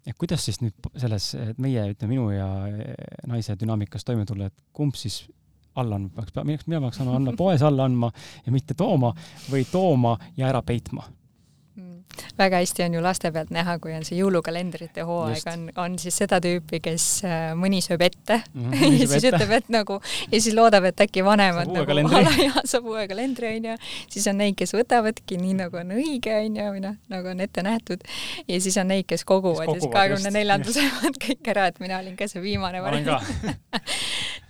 et 0.07 0.18
kuidas 0.18 0.41
siis 0.48 0.57
nüüd 0.64 0.88
selles, 0.98 1.34
meie, 1.61 1.84
ütleme 1.94 2.16
minu 2.16 2.30
ja 2.34 2.48
naise 3.30 3.53
dünaamikas 3.60 4.07
toime 4.07 4.26
tulla, 4.26 4.48
et 4.49 4.56
kumb 4.74 4.98
siis 4.98 5.24
alla 5.80 5.99
andma 5.99 6.26
peaks, 6.26 6.68
mina 6.68 6.82
peaks 6.84 7.02
andma 7.03 7.36
poes 7.38 7.64
alla 7.66 7.86
andma 7.88 8.10
ja 8.45 8.53
mitte 8.53 8.76
tooma 8.78 9.14
või 9.52 9.66
tooma 9.70 10.16
ja 10.38 10.49
ära 10.49 10.61
peitma 10.66 11.06
väga 12.38 12.60
hästi 12.61 12.84
on 12.84 12.94
ju 12.98 13.02
laste 13.03 13.31
pealt 13.31 13.52
näha, 13.53 13.77
kui 13.80 13.94
on 13.95 14.06
see 14.07 14.18
jõulukalendrite 14.19 15.03
hooaeg, 15.07 15.44
on, 15.52 15.65
on 15.80 15.98
siis 16.02 16.18
seda 16.22 16.40
tüüpi, 16.44 16.81
kes 16.84 17.07
äh, 17.27 17.52
mõni 17.60 17.81
sööb 17.86 18.06
ette. 18.10 18.41
Mm 18.60 18.72
-hmm, 18.73 18.95
ja 18.99 19.07
siis 19.07 19.23
ette. 19.23 19.38
ütleb, 19.38 19.52
et 19.56 19.69
nagu 19.69 19.99
ja 20.31 20.41
siis 20.41 20.56
loodab, 20.56 20.84
et 20.90 21.02
äkki 21.02 21.23
vanemad 21.23 21.69
saab 21.69 21.90
nagu 21.94 22.41
ja 22.48 22.64
saab 22.65 22.86
uue 22.90 23.06
kalendri 23.07 23.48
onju, 23.56 23.76
siis 24.10 24.27
on 24.27 24.38
neid, 24.41 24.56
kes 24.60 24.73
võtavadki 24.73 25.38
nii 25.40 25.53
nagu 25.61 25.77
on 25.77 25.94
õige 25.95 26.34
onju 26.34 26.65
või 26.73 26.81
noh, 26.84 26.98
nagu 27.10 27.31
on 27.31 27.40
ette 27.40 27.64
nähtud. 27.64 28.03
Ja 28.48 28.60
siis 28.61 28.77
on 28.77 28.88
neid, 28.91 29.06
kes 29.07 29.23
koguvad 29.23 29.69
ja 29.69 29.80
siis 29.80 29.91
kahekümne 29.94 30.34
neljandal 30.34 30.76
söövad 30.80 31.22
kõik 31.23 31.52
ära, 31.53 31.68
et 31.72 31.80
mina 31.80 31.99
olin 31.99 32.18
ka 32.18 32.27
see 32.27 32.41
viimane 32.41 32.81
variant. 32.84 33.23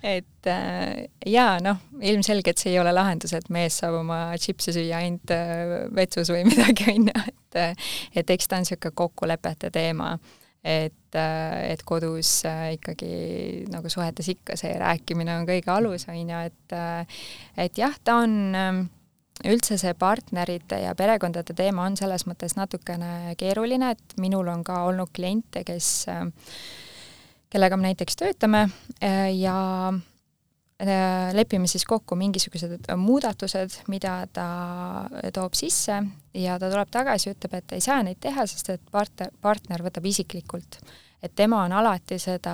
Et 0.03 0.38
äh, 0.47 1.09
jaa, 1.27 1.57
noh, 1.63 1.81
ilmselgelt 2.01 2.61
see 2.61 2.73
ei 2.73 2.79
ole 2.81 2.93
lahendus, 2.95 3.33
et 3.35 3.49
mees 3.53 3.79
saab 3.81 3.99
oma 3.99 4.21
tšipse 4.39 4.73
süüa 4.75 5.01
ainult 5.03 5.33
äh, 5.35 5.89
vetsus 5.95 6.31
või 6.33 6.45
midagi, 6.51 6.87
onju, 6.93 7.15
et 7.27 7.35
et, 7.49 7.87
et 8.15 8.29
eks 8.29 8.47
ta 8.47 8.59
on 8.59 8.65
niisugune 8.65 8.93
kokkulepete 8.95 9.71
teema, 9.73 10.11
et, 10.63 11.15
et 11.15 11.81
kodus 11.87 12.43
ikkagi 12.75 13.65
nagu 13.71 13.89
suhetes 13.89 14.27
ikka 14.35 14.57
see 14.59 14.75
rääkimine 14.77 15.39
on 15.39 15.47
kõige 15.49 15.71
alus, 15.73 16.05
on 16.11 16.19
ju, 16.19 16.41
et 16.45 16.75
et 17.65 17.79
jah, 17.79 17.95
ta 18.03 18.19
on 18.25 18.35
üldse 19.49 19.79
see 19.79 19.95
partnerite 19.95 20.81
ja 20.83 20.93
perekondade 20.99 21.55
teema 21.55 21.87
on 21.87 21.97
selles 21.97 22.27
mõttes 22.27 22.53
natukene 22.59 23.33
keeruline, 23.39 23.95
et 23.95 24.19
minul 24.19 24.51
on 24.51 24.63
ka 24.67 24.83
olnud 24.91 25.09
kliente, 25.15 25.63
kes 25.65 26.05
kellega 27.49 27.79
me 27.79 27.89
näiteks 27.89 28.19
töötame 28.19 28.67
ja 29.33 29.57
Äh, 29.89 30.08
lepime 31.35 31.67
siis 31.67 31.83
kokku 31.83 32.15
mingisugused 32.15 32.85
muudatused, 32.95 33.81
mida 33.91 34.13
ta 34.31 34.45
toob 35.35 35.57
sisse 35.57 35.97
ja 36.33 36.55
ta 36.59 36.69
tuleb 36.71 36.87
tagasi, 36.91 37.33
ütleb, 37.33 37.57
et 37.59 37.75
ei 37.75 37.83
saa 37.83 37.99
neid 38.03 38.21
teha, 38.23 38.45
sest 38.47 38.71
et 38.77 38.85
partner, 38.91 39.33
partner 39.43 39.83
võtab 39.83 40.07
isiklikult 40.07 40.79
et 41.23 41.31
tema 41.35 41.63
on 41.63 41.71
alati 41.71 42.19
seda 42.19 42.53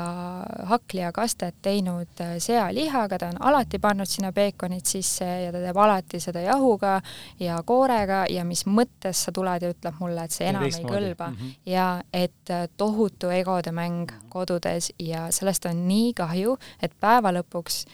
hakkliakastet 0.66 1.56
teinud 1.62 2.22
äh, 2.22 2.36
sealihaga, 2.42 3.18
ta 3.18 3.30
on 3.30 3.38
alati 3.40 3.80
pannud 3.80 4.10
sinna 4.10 4.32
peekonit 4.34 4.86
sisse 4.90 5.26
ja 5.26 5.52
ta 5.54 5.62
teeb 5.62 5.78
alati 5.78 6.20
seda 6.20 6.42
jahuga 6.42 6.96
ja 7.40 7.60
koorega 7.66 8.24
ja 8.30 8.46
mis 8.46 8.66
mõttes 8.66 9.26
sa 9.28 9.34
tuled 9.36 9.62
ja 9.62 9.70
ütled 9.74 10.00
mulle, 10.00 10.26
et 10.26 10.34
see 10.34 10.50
enam 10.50 10.66
ei 10.66 10.82
kõlba 10.82 11.30
mm. 11.30 11.38
-hmm. 11.38 11.54
ja 11.70 11.88
et 12.14 12.50
äh, 12.50 12.68
tohutu 12.78 13.30
egode 13.30 13.72
mäng 13.72 14.12
kodudes 14.30 14.92
ja 15.00 15.28
sellest 15.32 15.66
on 15.66 15.88
nii 15.88 16.14
kahju, 16.14 16.58
et 16.82 16.94
päeva 17.00 17.34
lõpuks 17.38 17.86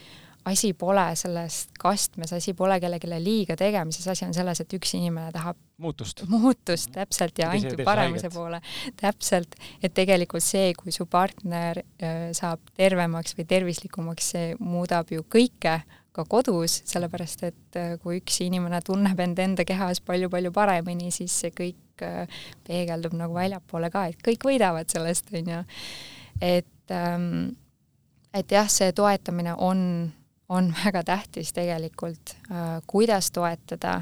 asi 0.45 0.71
pole 0.73 1.03
selles 1.19 1.67
kastmes, 1.79 2.33
asi 2.33 2.53
pole 2.57 2.79
kellelegi 2.81 3.19
liiga 3.21 3.55
tegemises, 3.59 4.07
asi 4.09 4.25
on 4.25 4.33
selles, 4.33 4.63
et 4.63 4.73
üks 4.73 4.95
inimene 4.97 5.29
tahab 5.35 5.59
muutust, 5.81 6.23
muutust 6.29 6.91
täpselt 6.95 7.37
ja 7.41 7.51
ainult 7.53 7.83
paremuse 7.85 8.31
poole, 8.33 8.61
täpselt, 8.99 9.55
et 9.83 9.93
tegelikult 9.97 10.45
see, 10.45 10.73
kui 10.77 10.93
su 10.95 11.05
partner 11.09 11.83
saab 12.37 12.73
tervemaks 12.77 13.37
või 13.37 13.47
tervislikumaks, 13.53 14.31
see 14.35 14.53
muudab 14.59 15.13
ju 15.13 15.25
kõike 15.29 15.79
ka 16.11 16.25
kodus, 16.27 16.81
sellepärast 16.89 17.45
et 17.47 17.79
kui 18.01 18.19
üks 18.19 18.41
inimene 18.43 18.81
tunneb 18.85 19.19
end 19.23 19.39
enda 19.39 19.65
kehas 19.67 20.01
palju-palju 20.03 20.51
paremini, 20.55 21.13
siis 21.13 21.37
see 21.45 21.53
kõik 21.55 22.05
peegeldub 22.65 23.13
nagu 23.15 23.37
väljapoole 23.37 23.91
ka, 23.93 24.07
et 24.09 24.25
kõik 24.25 24.49
võidavad 24.49 24.89
sellest, 24.89 25.29
on 25.37 25.53
ju. 25.53 25.63
et 26.41 26.95
ähm, 26.97 27.53
et 28.33 28.51
jah, 28.51 28.67
see 28.71 28.91
toetamine 28.95 29.53
on 29.59 29.81
on 30.51 30.69
väga 30.85 31.03
tähtis 31.07 31.53
tegelikult, 31.55 32.35
äh, 32.51 32.81
kuidas 32.87 33.31
toetada, 33.31 34.01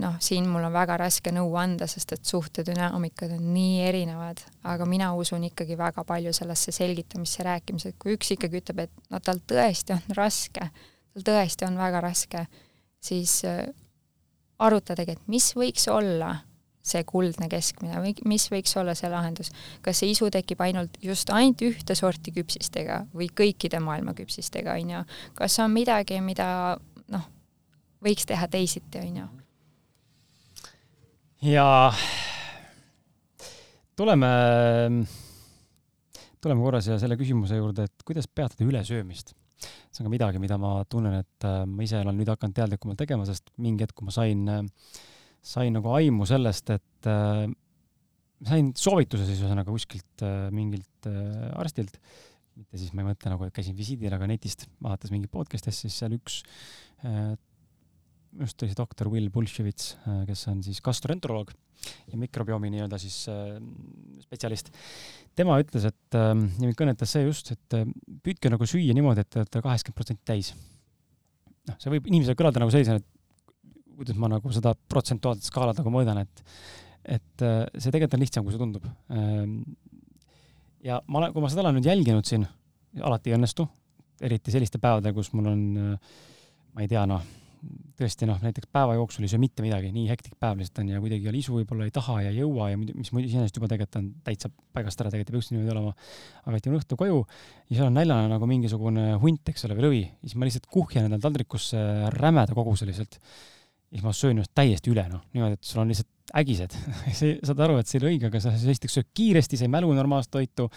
noh, 0.00 0.16
siin 0.22 0.48
mul 0.48 0.64
on 0.68 0.72
väga 0.72 0.96
raske 1.00 1.32
nõu 1.34 1.52
anda, 1.60 1.88
sest 1.90 2.16
et 2.16 2.24
suhtedünaamikad 2.24 3.36
on 3.36 3.50
nii 3.54 3.82
erinevad, 3.88 4.40
aga 4.64 4.88
mina 4.88 5.12
usun 5.18 5.44
ikkagi 5.50 5.78
väga 5.78 6.04
palju 6.08 6.32
sellesse 6.36 6.72
selgitamisse, 6.72 7.44
rääkimisse, 7.46 7.92
et 7.92 8.00
kui 8.00 8.16
üks 8.16 8.32
ikkagi 8.36 8.62
ütleb, 8.62 8.84
et 8.86 9.12
no 9.12 9.20
tal 9.24 9.42
tõesti 9.52 9.96
on 9.96 10.16
raske, 10.16 10.70
tal 11.14 11.26
tõesti 11.26 11.68
on 11.68 11.78
väga 11.80 12.04
raske, 12.04 12.46
siis 13.04 13.40
äh, 13.48 13.66
arutadagi, 14.60 15.18
et 15.18 15.28
mis 15.32 15.52
võiks 15.56 15.88
olla 15.92 16.38
see 16.82 17.02
kuldne 17.04 17.48
keskmine 17.52 18.00
või 18.00 18.14
mis 18.28 18.46
võiks 18.52 18.72
olla 18.80 18.94
see 18.96 19.10
lahendus? 19.12 19.52
kas 19.84 20.00
see 20.00 20.14
isu 20.14 20.30
tekib 20.32 20.62
ainult, 20.64 20.96
just 21.04 21.30
ainult 21.34 21.60
ühte 21.66 21.96
sorti 21.98 22.32
küpsistega 22.36 23.02
või 23.12 23.28
kõikide 23.28 23.82
maailma 23.84 24.14
küpsistega, 24.16 24.78
on 24.80 24.94
ju? 24.96 25.04
kas 25.36 25.58
on 25.60 25.74
midagi, 25.74 26.20
mida 26.24 26.78
noh, 27.12 27.28
võiks 28.04 28.26
teha 28.28 28.48
teisiti, 28.48 29.02
on 29.02 29.20
ju? 29.22 29.28
ja 31.52 31.66
tuleme, 34.00 34.30
tuleme 36.40 36.64
korra 36.64 36.80
siia 36.84 36.98
selle 37.00 37.18
küsimuse 37.20 37.60
juurde, 37.60 37.88
et 37.88 38.08
kuidas 38.08 38.28
peatada 38.28 38.64
ülesöömist. 38.64 39.34
see 39.60 40.00
on 40.00 40.08
ka 40.08 40.12
midagi, 40.12 40.40
mida 40.40 40.56
ma 40.56 40.78
tunnen, 40.88 41.20
et 41.20 41.44
äh, 41.44 41.62
ma 41.68 41.84
ise 41.84 42.00
olen 42.00 42.16
nüüd 42.16 42.30
hakanud 42.32 42.56
teadlikumalt 42.56 43.00
tegema, 43.02 43.26
sest 43.28 43.50
mingi 43.60 43.84
hetk, 43.84 43.98
kui 43.98 44.06
ma 44.08 44.14
sain, 44.14 44.46
sain 45.42 45.74
nagu 45.76 45.92
aimu 45.96 46.26
sellest, 46.28 46.72
et 46.74 47.10
äh, 47.10 47.44
sain 48.48 48.72
soovituse 48.76 49.26
siis 49.28 49.42
ühesõnaga 49.42 49.72
kuskilt 49.72 50.24
mingilt 50.54 51.08
arstilt, 51.60 51.98
mitte 52.56 52.80
siis 52.80 52.92
ma 52.96 53.04
ei 53.04 53.10
mõtle 53.10 53.32
nagu, 53.32 53.44
et 53.46 53.56
käisin 53.56 53.76
visiidil, 53.76 54.12
aga 54.16 54.28
netist 54.28 54.66
vaadates 54.80 55.12
mingit 55.12 55.32
podcast'i, 55.32 55.72
siis 55.76 55.96
seal 56.00 56.16
üks 56.16 56.40
just 58.38 58.62
oli 58.62 58.70
see 58.70 58.78
doktor 58.78 59.10
Will 59.12 59.28
Bulševits, 59.34 59.94
kes 60.28 60.46
on 60.52 60.62
siis 60.64 60.80
gastroenteroloog 60.84 61.52
ja 62.10 62.18
mikrobiomi 62.20 62.70
nii-öelda 62.74 62.98
siis 63.00 63.22
äh, 63.30 63.56
spetsialist. 64.24 64.70
tema 65.36 65.56
ütles, 65.62 65.86
et 65.88 66.18
äh, 66.18 66.32
ja 66.34 66.66
mind 66.66 66.78
kõnetas 66.78 67.14
see 67.14 67.24
just, 67.24 67.52
et 67.54 67.78
äh, 67.78 67.86
püüdke 68.24 68.52
nagu 68.52 68.68
süüa 68.68 68.96
niimoodi, 68.96 69.24
et 69.24 69.30
te 69.30 69.42
olete 69.42 69.62
kaheksakümmend 69.64 70.00
protsenti 70.00 70.26
täis. 70.28 70.52
noh, 71.68 71.78
see 71.80 71.92
võib 71.94 72.10
inimesele 72.10 72.38
kõlada 72.38 72.62
nagu 72.62 72.72
sellisena, 72.74 73.00
et 73.00 73.08
kuidas 74.00 74.18
ma 74.20 74.30
nagu 74.32 74.52
seda 74.54 74.72
protsentuaalset 74.88 75.50
skaalat 75.50 75.82
nagu 75.82 75.92
mõõdan, 75.94 76.22
et 76.24 76.44
et 77.00 77.44
äh, 77.44 77.64
see 77.80 77.88
tegelikult 77.88 78.18
on 78.18 78.22
lihtsam, 78.22 78.44
kui 78.44 78.52
see 78.54 78.60
tundub. 78.60 78.84
Ähm, 79.14 79.60
ja 80.84 80.98
ma 81.08 81.22
olen, 81.22 81.34
kui 81.34 81.42
ma 81.42 81.48
seda 81.52 81.64
olen 81.64 81.78
nüüd 81.78 81.88
jälginud 81.88 82.28
siin, 82.28 82.44
alati 83.00 83.32
ei 83.32 83.38
õnnestu, 83.38 83.64
eriti 84.20 84.52
sellistel 84.52 84.82
päevadel, 84.82 85.14
kus 85.16 85.32
mul 85.32 85.48
on, 85.48 85.62
äh, 85.80 86.18
ma 86.76 86.84
ei 86.84 86.90
tea, 86.92 87.06
noh 87.08 87.24
tõesti 88.00 88.26
noh, 88.28 88.38
näiteks 88.40 88.70
päeva 88.72 88.94
jooksul 88.96 89.26
ei 89.26 89.30
söö 89.30 89.40
mitte 89.42 89.64
midagi, 89.64 89.90
nii 89.92 90.06
hektik 90.08 90.36
päev 90.40 90.60
lihtsalt 90.60 90.80
on 90.82 90.92
ja 90.94 91.00
kuidagi 91.02 91.26
ei 91.26 91.32
ole 91.32 91.40
isu, 91.42 91.54
võib-olla 91.58 91.86
ei 91.88 91.92
taha 91.94 92.16
ja 92.24 92.32
ei 92.32 92.40
jõua 92.40 92.70
ja 92.72 92.78
mis 92.80 93.10
muidu 93.12 93.28
iseenesest 93.28 93.58
juba 93.58 93.68
tegelikult 93.68 93.98
on 94.00 94.06
täitsa 94.24 94.50
paigast 94.76 95.02
ära, 95.02 95.12
tegelikult 95.12 95.34
ei 95.34 95.36
peaks 95.36 95.50
niimoodi 95.52 95.74
olema. 95.74 95.92
aga 96.46 96.56
et 96.56 96.68
jõuan 96.68 96.80
õhtul 96.80 97.00
koju 97.00 97.18
ja 97.20 97.76
seal 97.76 97.90
on 97.90 97.98
näljane 98.00 98.32
nagu 98.32 98.48
mingisugune 98.48 99.06
hunt, 99.20 99.52
eks 99.52 99.66
ole, 99.68 99.76
või 99.76 99.86
lõvi, 99.86 100.02
siis 100.24 100.36
ma 100.40 100.48
lihtsalt 100.48 100.70
kuhjan 100.72 101.08
endale 101.08 101.24
taldrikusse 101.26 101.84
rämeda 102.16 102.56
koguse 102.56 102.88
lihtsalt. 102.88 103.20
Siis 103.90 104.04
ma 104.06 104.12
söön 104.14 104.36
ennast 104.36 104.52
täiesti 104.54 104.92
üle, 104.92 105.04
noh, 105.10 105.22
niimoodi, 105.34 105.58
et 105.58 105.66
sul 105.66 105.82
on 105.82 105.90
lihtsalt 105.90 106.34
ägised. 106.40 106.76
Saad 107.48 107.62
aru, 107.64 107.78
et 107.80 107.90
see 107.90 107.98
ei 107.98 108.04
ole 108.04 108.12
õige, 108.14 108.28
aga 108.30 108.42
sa 108.42 108.52
esiteks 108.54 108.98
sööd 108.98 109.08
kiiresti, 109.18 109.58
sa 109.58 109.66
ei 109.66 109.72
mälu 109.72 109.90
normaalset 109.96 110.32
toitu, 110.36 110.68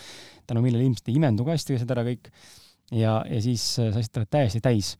tänu 0.49 0.63
millele 0.65 0.87
ilmselt 0.87 1.11
ei 1.11 1.19
imendu 1.19 1.45
ka 1.45 1.53
hästi 1.53 1.77
seda 1.81 1.97
ära 1.97 2.05
kõik. 2.07 2.31
ja, 2.93 3.19
ja 3.29 3.41
siis 3.41 3.67
sa 3.77 3.91
lihtsalt 3.91 4.23
oled 4.23 4.31
täiesti 4.33 4.61
täis 4.63 4.95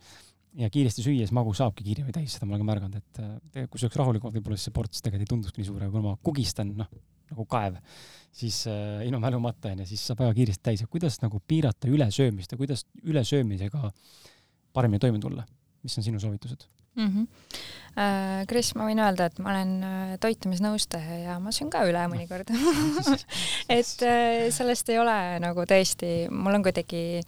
ja 0.57 0.69
kiiresti 0.69 1.03
süües 1.05 1.33
magu 1.33 1.55
saabki 1.57 1.85
kiiremini 1.87 2.13
täis, 2.13 2.35
seda 2.35 2.45
ma 2.45 2.53
olen 2.53 2.61
ka 2.61 2.69
märganud, 2.69 2.99
et 3.01 3.17
tegelikult 3.17 3.73
kui 3.73 3.81
sööks 3.81 3.97
rahulikumalt, 3.97 4.37
võib-olla 4.37 4.59
siis 4.59 4.69
see 4.69 4.75
ports 4.75 5.01
tegelikult 5.01 5.25
ei 5.25 5.31
tundukski 5.31 5.61
nii 5.61 5.69
suur, 5.71 5.81
aga 5.81 5.93
kui 5.95 6.05
ma 6.05 6.13
kugistan, 6.29 6.75
noh, 6.77 6.91
nagu 7.31 7.47
kaev, 7.49 7.79
siis 8.33 8.59
äh, 8.69 9.01
ilma 9.07 9.23
mälumata 9.25 9.73
onju, 9.73 9.87
siis 9.89 10.05
saab 10.05 10.21
väga 10.21 10.37
kiiresti 10.37 10.65
täis. 10.69 10.85
Ja 10.85 10.91
kuidas 10.91 11.17
nagu 11.23 11.41
piirata 11.49 11.89
ülesöömist 11.89 12.53
ja 12.53 12.61
kuidas 12.61 12.85
ülesöömisega 13.01 13.89
paremini 14.73 15.01
toime 15.01 15.21
tulla, 15.23 15.47
mis 15.81 15.97
on 15.97 16.05
sinu 16.05 16.21
soovitused 16.21 16.69
mm? 16.95 17.07
-hmm. 17.07 17.27
Kris, 18.49 18.71
ma 18.73 18.87
võin 18.87 18.97
öelda, 18.97 19.27
et 19.29 19.37
ma 19.37 19.51
olen 19.51 19.73
äh, 19.85 20.13
toitumisnõustaja 20.21 21.17
ja 21.27 21.35
ma 21.39 21.51
söön 21.53 21.69
ka 21.69 21.83
üle 21.85 22.01
mõnikord 22.09 22.49
et 23.77 24.01
äh, 24.01 24.49
sellest 24.49 24.89
ei 24.89 24.97
ole 24.97 25.17
nagu 25.43 25.67
tõesti, 25.69 26.25
mul 26.33 26.57
on 26.57 26.65
kuidagi, 26.65 27.21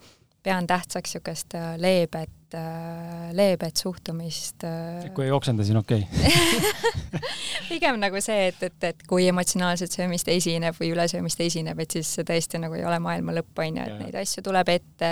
pean 0.45 0.67
tähtsaks 0.69 1.15
niisugust 1.15 1.55
leebet 1.81 2.53
äh, 2.53 3.31
leebet 3.33 3.77
suhtumist 3.77 4.63
äh.... 4.63 5.07
kui 5.13 5.25
ei 5.25 5.33
oksenda, 5.33 5.63
siis 5.63 5.75
on 5.75 5.81
okei 5.81 6.05
okay. 6.05 7.21
pigem 7.69 7.99
nagu 8.01 8.21
see, 8.23 8.49
et, 8.51 8.61
et, 8.67 8.77
et 8.89 9.05
kui 9.09 9.25
emotsionaalset 9.29 9.95
söömist 9.95 10.29
esineb 10.31 10.77
või 10.79 10.91
ülesöömist 10.93 11.41
esineb, 11.45 11.79
et 11.81 11.97
siis 11.97 12.11
see 12.17 12.27
tõesti 12.27 12.61
nagu 12.61 12.77
ei 12.77 12.85
ole 12.85 12.99
maailma 13.03 13.35
lõpp, 13.39 13.63
on 13.65 13.79
ju, 13.79 13.87
et 13.87 14.03
neid 14.03 14.19
asju 14.21 14.43
tuleb 14.45 14.69
ette. 14.75 15.11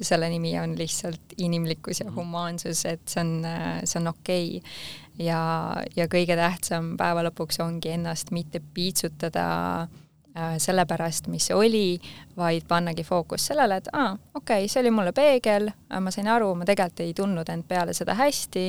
selle 0.00 0.30
nimi 0.32 0.56
on 0.60 0.74
lihtsalt 0.78 1.36
inimlikkus 1.38 2.02
ja 2.02 2.08
mhm. 2.08 2.18
humaansus, 2.18 2.84
et 2.90 3.06
see 3.06 3.22
on, 3.22 3.32
see 3.84 4.02
on 4.02 4.12
okei 4.14 4.58
okay. 4.58 4.74
ja, 5.28 5.40
ja 5.96 6.10
kõige 6.10 6.36
tähtsam 6.38 6.96
päeva 7.00 7.24
lõpuks 7.30 7.62
ongi 7.64 7.94
ennast 7.94 8.34
mitte 8.34 8.62
piitsutada 8.74 9.48
Äh, 9.88 10.07
selle 10.58 10.86
pärast, 10.86 11.28
mis 11.32 11.50
oli, 11.54 11.98
vaid 12.36 12.66
pannagi 12.68 13.04
fookus 13.04 13.48
sellele, 13.50 13.80
et 13.80 13.88
aa, 13.92 14.12
okei 14.34 14.64
okay,, 14.64 14.68
see 14.68 14.82
oli 14.82 14.92
mulle 14.94 15.12
peegel, 15.16 15.70
äh, 15.70 16.00
ma 16.00 16.12
sain 16.14 16.28
aru, 16.28 16.52
ma 16.54 16.68
tegelikult 16.68 17.04
ei 17.04 17.14
tundnud 17.16 17.48
end 17.52 17.66
peale 17.68 17.94
seda 17.96 18.16
hästi, 18.18 18.66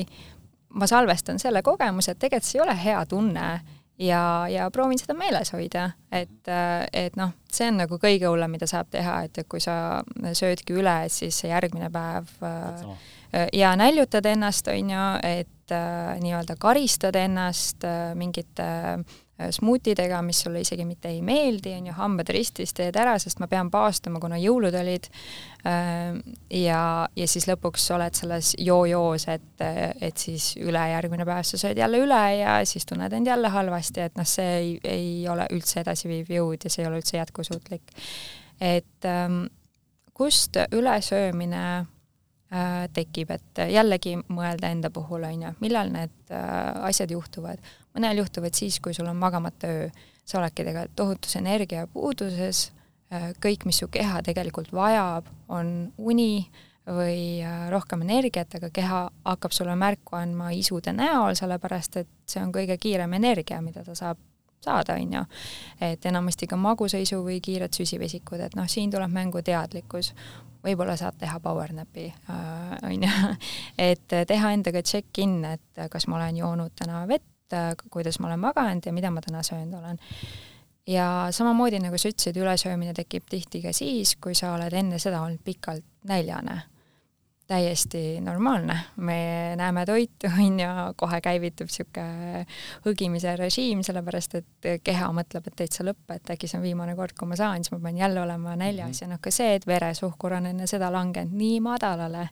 ma 0.80 0.86
salvestan 0.86 1.38
selle 1.42 1.62
kogemuse, 1.66 2.14
et 2.14 2.22
tegelikult 2.22 2.48
see 2.48 2.60
ei 2.60 2.64
ole 2.64 2.76
hea 2.84 3.04
tunne 3.10 3.46
ja, 3.98 4.22
ja 4.50 4.70
proovin 4.72 4.98
seda 5.00 5.16
meeles 5.18 5.52
hoida, 5.54 5.90
et, 6.12 6.42
äh, 6.48 6.84
et 7.06 7.16
noh, 7.20 7.34
see 7.50 7.70
on 7.70 7.80
nagu 7.84 8.00
kõige 8.02 8.28
hullem, 8.30 8.56
mida 8.56 8.68
saab 8.70 8.90
teha, 8.90 9.22
et 9.28 9.42
kui 9.48 9.62
sa 9.62 10.02
söödki 10.32 10.78
üle, 10.78 10.98
siis 11.12 11.42
järgmine 11.44 11.90
päev 11.92 12.36
ja 13.52 13.76
näljutad 13.76 14.26
ennast, 14.26 14.68
on 14.68 14.90
ju, 14.90 15.06
et 15.22 15.72
äh, 15.72 16.18
nii-öelda 16.20 16.56
karistad 16.58 17.14
ennast 17.14 17.84
äh, 17.84 18.14
mingite 18.14 18.62
äh, 18.62 19.04
smuutidega, 19.50 20.20
mis 20.22 20.40
sulle 20.44 20.60
isegi 20.64 20.84
mitte 20.84 21.08
ei 21.08 21.20
meeldi, 21.24 21.72
on 21.78 21.90
ju, 21.90 21.94
hambad 21.96 22.32
ristis 22.34 22.74
teed 22.76 22.96
ära, 23.00 23.16
sest 23.22 23.40
ma 23.40 23.48
pean 23.50 23.70
paastuma, 23.72 24.20
kuna 24.20 24.38
jõulud 24.40 24.74
olid. 24.80 25.08
ja, 26.56 26.82
ja 27.16 27.26
siis 27.28 27.46
lõpuks 27.48 27.84
oled 27.92 28.16
selles 28.16 28.54
joo-joos, 28.58 29.26
et, 29.28 29.64
et 30.00 30.16
siis 30.16 30.54
ülejärgmine 30.56 31.26
päev 31.28 31.44
sa 31.44 31.60
sööd 31.60 31.78
jälle 31.78 32.00
üle 32.00 32.20
ja 32.38 32.58
siis 32.64 32.88
tunned 32.88 33.12
end 33.12 33.28
jälle 33.28 33.48
halvasti, 33.52 34.06
et 34.08 34.16
noh, 34.16 34.28
see 34.28 34.50
ei, 34.56 34.74
ei 34.84 35.14
ole 35.28 35.48
üldse 35.52 35.82
edasiviiv 35.84 36.32
jõud 36.32 36.64
ja 36.64 36.72
see 36.72 36.84
ei 36.84 36.88
ole 36.90 37.00
üldse 37.02 37.18
jätkusuutlik. 37.18 37.96
et 38.60 39.08
ähm, 39.08 39.44
kust 40.20 40.56
ülesöömine 40.72 41.64
äh, 42.52 42.88
tekib, 42.92 43.30
et 43.32 43.60
jällegi 43.72 44.18
mõelda 44.28 44.68
enda 44.68 44.90
puhul, 44.92 45.24
on 45.24 45.46
ju, 45.46 45.52
millal 45.64 45.92
need 45.94 46.34
äh, 46.34 46.82
asjad 46.90 47.14
juhtuvad. 47.14 47.62
Mõnel 47.96 48.22
juhtuvad 48.22 48.54
siis, 48.56 48.80
kui 48.80 48.94
sul 48.94 49.08
on 49.10 49.18
magamata 49.20 49.70
öö, 49.70 49.88
sa 50.24 50.38
oledki 50.38 50.64
tegelikult 50.64 50.96
tohutus 50.96 51.36
energiapuuduses 51.40 52.64
äh,, 53.12 53.30
kõik, 53.42 53.66
mis 53.66 53.80
su 53.82 53.88
keha 53.92 54.22
tegelikult 54.26 54.72
vajab, 54.72 55.28
on 55.48 55.90
uni 55.98 56.46
või 56.90 57.42
äh, 57.44 57.68
rohkem 57.70 58.02
energiat, 58.06 58.54
aga 58.56 58.70
keha 58.74 59.04
hakkab 59.24 59.54
sulle 59.54 59.76
märku 59.78 60.16
andma 60.18 60.50
isude 60.56 60.94
näol, 60.96 61.36
sellepärast 61.38 62.00
et 62.02 62.10
see 62.30 62.42
on 62.42 62.52
kõige 62.54 62.78
kiirem 62.80 63.14
energia, 63.18 63.60
mida 63.64 63.84
ta 63.86 63.94
saab 63.98 64.18
saada, 64.60 64.94
on 65.00 65.12
ju. 65.14 65.24
et 65.80 66.06
enamasti 66.06 66.46
ka 66.46 66.56
magusaisu 66.60 67.22
või 67.24 67.38
kiired 67.40 67.72
süsivesikud, 67.76 68.42
et 68.44 68.56
noh, 68.58 68.68
siin 68.68 68.90
tuleb 68.92 69.12
mängu 69.12 69.42
teadlikkus. 69.42 70.12
Võib-olla 70.60 70.92
saad 71.00 71.16
teha 71.16 71.38
power 71.40 71.72
nap'i, 71.72 72.10
äh, 72.12 72.74
on 72.84 73.06
ju, 73.06 73.34
et 73.90 74.16
teha 74.28 74.52
endaga 74.52 74.82
check-in, 74.82 75.38
et 75.54 75.84
kas 75.90 76.08
ma 76.08 76.18
olen 76.20 76.42
joonud 76.42 76.76
täna 76.76 77.06
vett, 77.08 77.29
kuidas 77.90 78.20
ma 78.20 78.30
olen 78.30 78.40
maganud 78.40 78.86
ja 78.86 78.92
mida 78.92 79.10
ma 79.10 79.20
täna 79.20 79.42
söönud 79.42 79.78
olen. 79.78 80.00
ja 80.86 81.28
samamoodi, 81.30 81.78
nagu 81.78 81.98
sa 81.98 82.08
ütlesid, 82.08 82.36
ülesöömine 82.40 82.94
tekib 82.94 83.28
tihti 83.30 83.62
ka 83.62 83.72
siis, 83.72 84.16
kui 84.16 84.34
sa 84.34 84.54
oled 84.54 84.72
enne 84.72 84.98
seda 84.98 85.22
olnud 85.22 85.42
pikalt 85.44 85.84
näljane 86.08 86.62
täiesti 87.50 88.20
normaalne, 88.20 88.76
me 88.96 89.52
näeme 89.56 89.86
toitu, 89.86 90.30
on 90.46 90.60
ju, 90.60 90.68
kohe 90.96 91.18
käivitub 91.24 91.66
niisugune 91.66 92.44
hõgimise 92.84 93.34
režiim, 93.38 93.82
sellepärast 93.86 94.36
et 94.38 94.68
keha 94.86 95.08
mõtleb, 95.16 95.48
et 95.50 95.56
täitsa 95.58 95.86
lõpp, 95.86 96.04
et 96.14 96.30
äkki 96.36 96.50
see 96.50 96.60
on 96.60 96.66
viimane 96.68 96.94
kord, 96.98 97.16
kui 97.18 97.30
ma 97.30 97.38
saan, 97.38 97.64
siis 97.64 97.74
ma 97.74 97.80
pean 97.82 97.98
jälle 97.98 98.22
olema 98.22 98.54
näljas 98.54 98.86
mm 98.86 98.92
-hmm. 98.92 99.02
ja 99.02 99.14
noh, 99.16 99.20
ka 99.20 99.34
see, 99.34 99.54
et 99.54 99.66
veresuhkur 99.66 100.38
on 100.38 100.46
enne 100.46 100.66
seda 100.70 100.92
langenud 100.94 101.34
nii 101.42 101.60
madalale, 101.60 102.28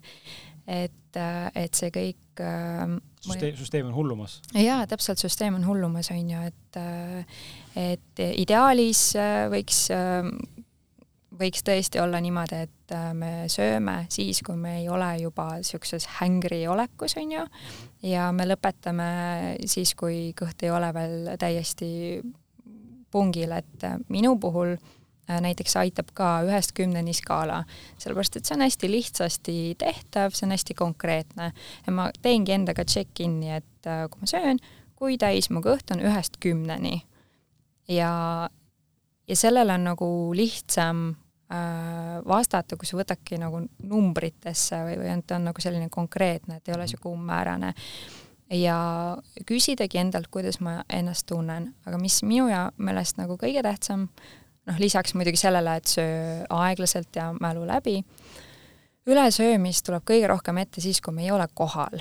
et, 0.66 1.18
et 1.54 1.74
see 1.74 1.90
kõik 1.90 2.44
äh, 2.46 2.98
süsteem, 3.20 3.56
süsteem 3.58 3.90
on 3.90 3.96
hullumas? 3.96 4.38
jaa, 4.54 4.86
täpselt, 4.90 5.20
süsteem 5.22 5.58
on 5.58 5.66
hullumas, 5.66 6.12
on 6.14 6.30
ju, 6.34 6.46
et 6.52 6.80
et 7.78 8.22
ideaalis 8.38 9.10
võiks 9.52 9.86
võiks 11.38 11.62
tõesti 11.64 12.00
olla 12.02 12.20
niimoodi, 12.22 12.62
et 12.66 12.94
äh, 12.94 13.10
me 13.16 13.30
sööme 13.52 14.00
siis, 14.12 14.40
kui 14.46 14.56
me 14.58 14.78
ei 14.80 14.88
ole 14.90 15.10
juba 15.22 15.50
niisuguses 15.58 16.08
hängri 16.18 16.64
olekus, 16.70 17.16
on 17.20 17.32
ju, 17.36 17.46
ja 18.08 18.28
me 18.34 18.48
lõpetame 18.48 19.08
siis, 19.68 19.94
kui 19.98 20.32
kõht 20.38 20.64
ei 20.66 20.72
ole 20.74 20.90
veel 20.96 21.32
täiesti 21.40 21.90
pungil, 23.12 23.54
et 23.56 23.86
äh, 23.86 23.98
minu 24.12 24.36
puhul 24.40 24.74
äh, 24.76 24.97
näiteks 25.28 25.76
aitab 25.80 26.12
ka 26.16 26.30
ühest 26.46 26.72
kümneni 26.76 27.12
skaala, 27.16 27.62
sellepärast 28.00 28.38
et 28.38 28.48
see 28.48 28.56
on 28.56 28.64
hästi 28.64 28.90
lihtsasti 28.92 29.56
tehtav, 29.78 30.34
see 30.36 30.48
on 30.48 30.56
hästi 30.56 30.76
konkreetne 30.78 31.52
ja 31.52 31.94
ma 31.94 32.08
teengi 32.22 32.56
endaga 32.56 32.86
check-in'i, 32.88 33.52
et 33.60 33.90
kui 34.10 34.24
ma 34.24 34.30
söön, 34.30 34.62
kui 34.98 35.18
täis 35.20 35.50
mu 35.52 35.62
kõht 35.64 35.94
on 35.94 36.02
ühest 36.04 36.40
kümneni. 36.40 37.02
ja, 37.88 38.12
ja 39.28 39.36
sellele 39.36 39.76
on 39.76 39.90
nagu 39.92 40.08
lihtsam 40.36 41.10
Äh, 41.48 42.18
vastata, 42.28 42.76
kui 42.76 42.84
sa 42.84 42.98
võtadki 42.98 43.38
nagu 43.40 43.62
numbritesse 43.88 44.82
või, 44.84 44.98
või 45.00 45.14
ta 45.24 45.38
on 45.38 45.46
nagu 45.48 45.62
selline 45.64 45.86
konkreetne, 45.88 46.58
et 46.58 46.68
ei 46.68 46.74
ole 46.74 46.84
niisugune 46.84 47.16
umbmäärane. 47.16 47.70
ja 48.52 48.76
küsidagi 49.48 49.98
endalt, 49.98 50.28
kuidas 50.28 50.60
ma 50.60 50.82
ennast 50.92 51.24
tunnen, 51.26 51.70
aga 51.86 51.98
mis 51.98 52.20
minu 52.22 52.50
ja 52.52 52.66
meelest 52.76 53.16
nagu 53.16 53.38
kõige 53.40 53.62
tähtsam, 53.64 54.10
noh, 54.68 54.78
lisaks 54.80 55.16
muidugi 55.18 55.40
sellele, 55.40 55.78
et 55.80 55.96
söö 55.96 56.44
aeglaselt 56.58 57.16
ja 57.16 57.30
mälu 57.40 57.66
läbi, 57.68 58.02
ülesöömist 59.08 59.86
tuleb 59.88 60.04
kõige 60.08 60.28
rohkem 60.30 60.60
ette 60.62 60.84
siis, 60.84 61.00
kui 61.00 61.16
me 61.16 61.24
ei 61.26 61.32
ole 61.34 61.48
kohal 61.54 62.00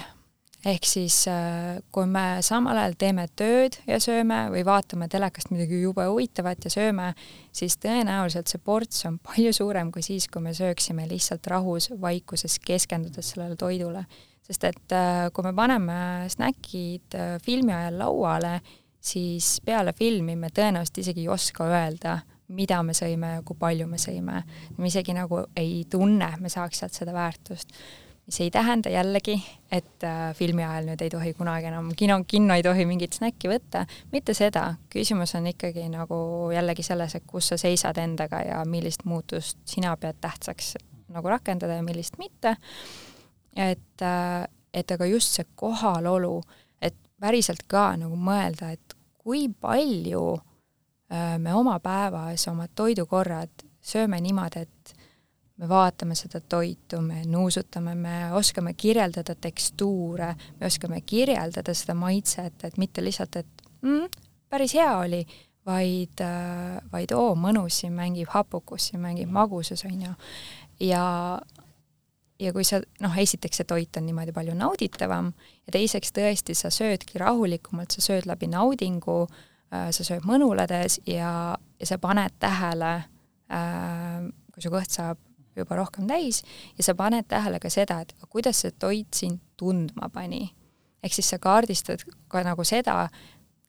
ehk 0.65 0.87
siis 0.87 1.19
äh, 1.29 1.77
kui 1.93 2.07
me 2.09 2.39
samal 2.45 2.79
ajal 2.81 2.95
teeme 2.99 3.27
tööd 3.37 3.77
ja 3.87 3.99
sööme 4.01 4.47
või 4.53 4.63
vaatame 4.67 5.07
telekast 5.11 5.51
midagi 5.53 5.81
jube 5.83 6.05
huvitavat 6.09 6.65
ja 6.65 6.71
sööme, 6.73 7.11
siis 7.55 7.77
tõenäoliselt 7.83 8.49
see 8.51 8.61
ports 8.63 9.05
on 9.09 9.19
palju 9.23 9.53
suurem 9.55 9.91
kui 9.93 10.05
siis, 10.05 10.27
kui 10.31 10.41
me 10.43 10.55
sööksime 10.57 11.07
lihtsalt 11.09 11.47
rahus, 11.51 11.91
vaikuses, 12.01 12.57
keskendudes 12.63 13.33
sellele 13.33 13.55
toidule. 13.59 14.05
sest 14.47 14.63
et 14.63 14.95
äh, 14.95 15.27
kui 15.33 15.43
me 15.43 15.53
paneme 15.53 15.99
snäkid 16.31 17.15
äh, 17.15 17.37
filmi 17.43 17.73
ajal 17.75 17.99
lauale, 17.99 18.59
siis 18.99 19.59
peale 19.65 19.93
filmi 19.93 20.35
me 20.35 20.49
tõenäoliselt 20.49 21.03
isegi 21.03 21.25
ei 21.25 21.29
oska 21.29 21.67
öelda, 21.67 22.19
mida 22.47 22.81
me 22.83 22.93
sõime 22.95 23.37
ja 23.37 23.45
kui 23.45 23.57
palju 23.59 23.87
me 23.87 23.97
sõime. 23.99 24.43
me 24.77 24.87
isegi 24.87 25.13
nagu 25.13 25.45
ei 25.55 25.85
tunne, 25.89 26.33
me 26.39 26.49
saaks 26.49 26.83
sealt 26.83 26.93
seda 26.93 27.13
väärtust 27.13 27.73
mis 28.27 28.41
ei 28.41 28.51
tähenda 28.51 28.89
jällegi, 28.89 29.43
et 29.71 30.03
äh, 30.03 30.35
filmi 30.35 30.63
ajal 30.63 30.89
nüüd 30.89 31.01
ei 31.01 31.09
tohi 31.09 31.31
kunagi 31.33 31.69
enam 31.69 31.93
kino, 31.95 32.19
kinno 32.27 32.57
ei 32.59 32.63
tohi 32.63 32.83
mingit 32.85 33.15
snäkki 33.15 33.47
võtta, 33.47 33.85
mitte 34.11 34.35
seda, 34.35 34.73
küsimus 34.91 35.31
on 35.39 35.47
ikkagi 35.47 35.85
nagu 35.91 36.17
jällegi 36.51 36.83
selles, 36.83 37.15
et 37.15 37.23
kus 37.27 37.47
sa 37.53 37.57
seisad 37.57 37.97
endaga 38.03 38.41
ja 38.43 38.59
millist 38.67 39.05
muutust 39.07 39.61
sina 39.65 39.95
pead 39.97 40.19
tähtsaks 40.21 40.75
nagu 41.15 41.31
rakendada 41.31 41.79
ja 41.79 41.85
millist 41.87 42.19
mitte. 42.19 42.57
et 43.55 44.03
äh,, 44.03 44.43
et 44.73 44.91
aga 44.91 45.05
just 45.05 45.39
see 45.39 45.47
kohalolu, 45.55 46.41
et 46.81 46.95
päriselt 47.19 47.63
ka 47.67 47.95
nagu 47.97 48.15
mõelda, 48.19 48.73
et 48.75 48.97
kui 49.23 49.47
palju 49.49 50.25
äh, 50.35 50.56
me 51.39 51.53
oma 51.53 51.77
päevas 51.79 52.47
oma 52.51 52.65
toidukorrad 52.75 53.63
sööme 53.87 54.19
niimoodi, 54.21 54.65
et 54.67 54.93
me 55.57 55.69
vaatame 55.69 56.15
seda 56.17 56.41
toitu, 56.41 57.01
me 57.01 57.23
nuusutame, 57.25 57.95
me 57.95 58.15
oskame 58.37 58.73
kirjeldada 58.77 59.35
tekstuure, 59.41 60.33
me 60.59 60.69
oskame 60.69 61.01
kirjeldada 61.01 61.73
seda 61.77 61.95
maitset, 61.97 62.67
et 62.67 62.77
mitte 62.77 63.03
lihtsalt, 63.03 63.39
et 63.41 63.67
mm, 63.81 64.07
päris 64.49 64.75
hea 64.77 64.91
oli, 64.99 65.23
vaid, 65.67 66.23
äh, 66.23 66.77
vaid 66.91 67.13
oo, 67.15 67.33
mõnus, 67.39 67.81
siin 67.81 67.95
mängib 67.97 68.31
hapukus, 68.31 68.91
siin 68.91 69.03
mängib 69.03 69.31
magusus, 69.33 69.83
on 69.89 70.01
ju. 70.05 70.13
ja, 70.87 71.03
ja 72.39 72.53
kui 72.53 72.67
sa, 72.67 72.79
noh, 73.03 73.17
esiteks 73.17 73.63
see 73.63 73.67
toit 73.67 73.97
on 73.97 74.05
niimoodi 74.07 74.35
palju 74.35 74.55
nauditavam 74.55 75.33
ja 75.65 75.75
teiseks 75.75 76.13
tõesti, 76.15 76.55
sa 76.55 76.71
söödki 76.71 77.19
rahulikumalt, 77.23 77.97
sa 77.97 78.05
sööd 78.11 78.29
läbi 78.29 78.51
naudingu, 78.51 79.23
äh, 79.25 79.46
sa 79.71 80.03
sööd 80.03 80.25
mõnulades 80.27 80.99
ja, 81.07 81.31
ja 81.79 81.87
sa 81.89 81.97
paned 81.99 82.35
tähele, 82.39 82.91
äh, 83.51 84.27
kui 84.53 84.63
su 84.63 84.71
kõht 84.71 84.93
saab 84.95 85.19
juba 85.57 85.79
rohkem 85.79 86.07
täis 86.09 86.43
ja 86.77 86.85
sa 86.85 86.95
paned 86.97 87.27
tähele 87.29 87.59
ka 87.59 87.71
seda, 87.73 88.01
et 88.03 88.13
kuidas 88.29 88.63
see 88.63 88.75
toit 88.79 89.09
sind 89.13 89.41
tundma 89.57 90.09
pani. 90.13 90.53
ehk 91.03 91.13
siis 91.13 91.29
sa 91.29 91.39
kaardistad 91.39 92.03
ka 92.27 92.43
nagu 92.43 92.63
seda, 92.63 93.07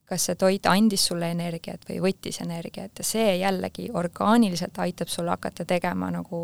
kas 0.08 0.24
see 0.28 0.36
toit 0.40 0.66
andis 0.66 1.06
sulle 1.10 1.30
energiat 1.30 1.84
või 1.88 2.00
võttis 2.08 2.40
energiat 2.44 2.98
ja 2.98 3.04
see 3.04 3.38
jällegi 3.40 3.90
orgaaniliselt 3.92 4.78
aitab 4.78 5.08
sul 5.12 5.28
hakata 5.28 5.64
tegema 5.64 6.10
nagu 6.10 6.40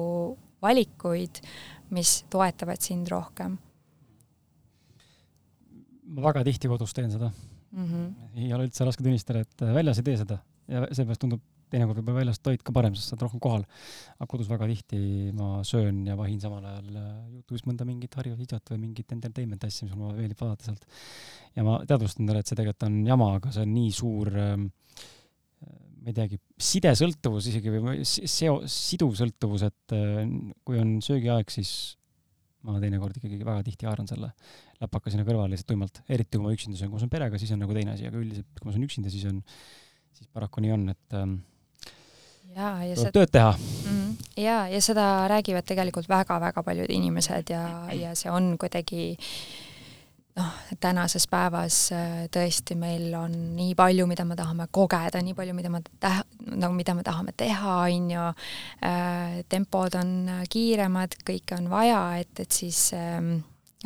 valikuid, 0.62 1.40
mis 1.90 2.24
toetavad 2.30 2.80
sind 2.80 3.08
rohkem. 3.08 3.58
ma 6.04 6.22
väga 6.22 6.44
tihti 6.44 6.68
kodus 6.68 6.92
teen 6.94 7.10
seda 7.10 7.30
mm. 7.74 7.88
-hmm. 7.90 8.38
ei 8.44 8.52
ole 8.56 8.68
üldse 8.68 8.86
raske 8.86 9.04
tunnistada, 9.04 9.44
et 9.44 9.66
väljas 9.74 10.00
ei 10.00 10.08
tee 10.10 10.16
seda 10.22 10.40
ja 10.70 10.86
seepärast 10.90 11.20
tundub 11.24 11.42
teinekord 11.74 11.98
võib-olla 11.98 12.22
väljas 12.22 12.40
toit 12.44 12.62
ka 12.64 12.72
parem, 12.74 12.94
sest 12.94 13.10
sa 13.10 13.16
oled 13.16 13.24
rohkem 13.26 13.42
kohal. 13.42 13.64
aga 14.18 14.28
kodus 14.30 14.50
väga 14.50 14.68
tihti 14.70 15.32
ma 15.36 15.48
söön 15.66 16.04
ja 16.06 16.16
vahin 16.18 16.38
samal 16.42 16.64
ajal 16.70 17.00
äh, 17.00 17.08
Youtube'is 17.38 17.66
mõnda 17.68 17.86
mingit 17.88 18.14
harivat 18.18 18.38
videot 18.38 18.72
või 18.74 18.80
mingit 18.84 19.14
entertainment 19.16 19.64
asja, 19.66 19.88
mis 19.88 19.96
mulle 19.98 20.18
meeldib 20.20 20.40
vaadata 20.40 20.68
sealt. 20.68 20.86
ja 21.56 21.66
ma 21.66 21.80
teadvustan 21.88 22.28
talle, 22.28 22.44
et 22.44 22.50
see 22.50 22.60
tegelikult 22.60 22.88
on 22.88 23.00
jama, 23.08 23.30
aga 23.40 23.54
see 23.54 23.66
on 23.66 23.74
nii 23.74 23.90
suur 23.96 24.30
ähm, 24.44 24.68
ma 26.04 26.12
ei 26.12 26.16
teagi, 26.16 26.40
sidesõltuvus 26.70 27.50
isegi 27.50 27.74
või 27.74 28.04
seo-, 28.04 28.62
siduv 28.70 29.14
sõltuvus, 29.18 29.66
et 29.66 29.96
äh, 29.96 30.22
kui 30.64 30.80
on 30.80 30.98
söögiaeg, 31.04 31.50
siis 31.52 31.96
ma 32.64 32.80
teinekord 32.82 33.18
ikkagi 33.20 33.40
väga 33.44 33.64
tihti 33.66 33.88
haaran 33.88 34.08
selle 34.10 34.30
läpaka 34.80 35.12
sinna 35.12 35.26
kõrvale 35.26 35.52
lihtsalt 35.52 35.70
tuimalt, 35.72 36.00
eriti 36.08 36.38
kui 36.38 36.46
ma 36.46 36.54
üksinda 36.54 36.78
söön, 36.78 36.90
kui 36.90 36.98
ma 36.98 37.04
söön 37.04 37.12
perega, 37.12 37.40
siis 37.40 37.52
on 37.54 37.60
nagu 37.64 37.76
teine 37.76 37.94
asi, 37.94 38.06
aga 38.08 38.20
üldiselt 38.20 38.48
kui 38.60 38.68
ma 38.68 38.76
söön 38.76 38.86
üksinda, 38.86 39.12
siis 39.12 39.26
on, 39.30 39.42
siis 40.16 40.30
paraku 40.32 40.64
nii 40.64 40.72
on, 40.74 40.86
et 40.94 41.18
ähm, 41.20 41.36
jaa, 42.54 42.74
ja 42.88 42.96
tuleb 42.98 43.16
tööd 43.18 43.34
teha 43.34 43.52
mm. 43.58 44.08
jaa, 44.44 44.64
ja 44.72 44.80
seda 44.84 45.06
räägivad 45.30 45.66
tegelikult 45.68 46.08
väga-väga 46.10 46.64
paljud 46.66 46.92
inimesed 46.96 47.52
ja, 47.52 47.64
ja 47.94 48.14
see 48.18 48.32
on 48.32 48.54
kuidagi 48.60 49.14
noh, 50.38 50.52
tänases 50.82 51.26
päevas 51.30 51.78
äh, 51.94 52.26
tõesti 52.32 52.76
meil 52.78 53.08
on 53.18 53.34
nii 53.56 53.74
palju, 53.78 54.06
mida 54.10 54.26
me 54.28 54.36
tahame 54.38 54.66
kogeda, 54.74 55.22
nii 55.22 55.34
palju, 55.38 55.56
mida 55.56 55.72
me 55.72 55.80
täh-, 56.02 56.22
nagu 56.52 56.74
mida 56.76 56.94
me 56.96 57.04
tahame 57.06 57.34
teha, 57.36 57.78
on 57.86 58.12
ju, 58.14 58.28
äh, 58.90 59.40
tempod 59.48 59.98
on 60.00 60.14
kiiremad, 60.50 61.18
kõike 61.26 61.58
on 61.58 61.68
vaja, 61.72 62.04
et, 62.22 62.32
et 62.42 62.62
siis 62.62 62.86
ähm, 62.98 63.36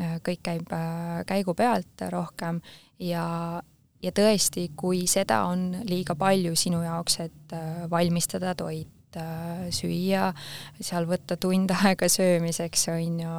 äh, 0.00 0.18
kõik 0.24 0.44
käib 0.50 0.76
käigu 1.28 1.54
pealt 1.58 2.08
rohkem. 2.12 2.62
Ja, 2.98 3.60
ja 4.02 4.12
tõesti, 4.14 4.68
kui 4.78 5.06
seda 5.10 5.42
on 5.50 5.70
liiga 5.88 6.16
palju 6.18 6.54
sinu 6.58 6.82
jaoks, 6.84 7.20
et 7.26 7.54
äh, 7.56 7.84
valmistada 7.90 8.54
toit, 8.58 8.88
äh, 8.88 8.97
süüa, 9.74 10.32
seal 10.80 11.08
võtta 11.08 11.38
tund 11.40 11.72
aega 11.78 12.08
söömiseks, 12.12 12.88
on 12.92 13.20
ju, 13.22 13.36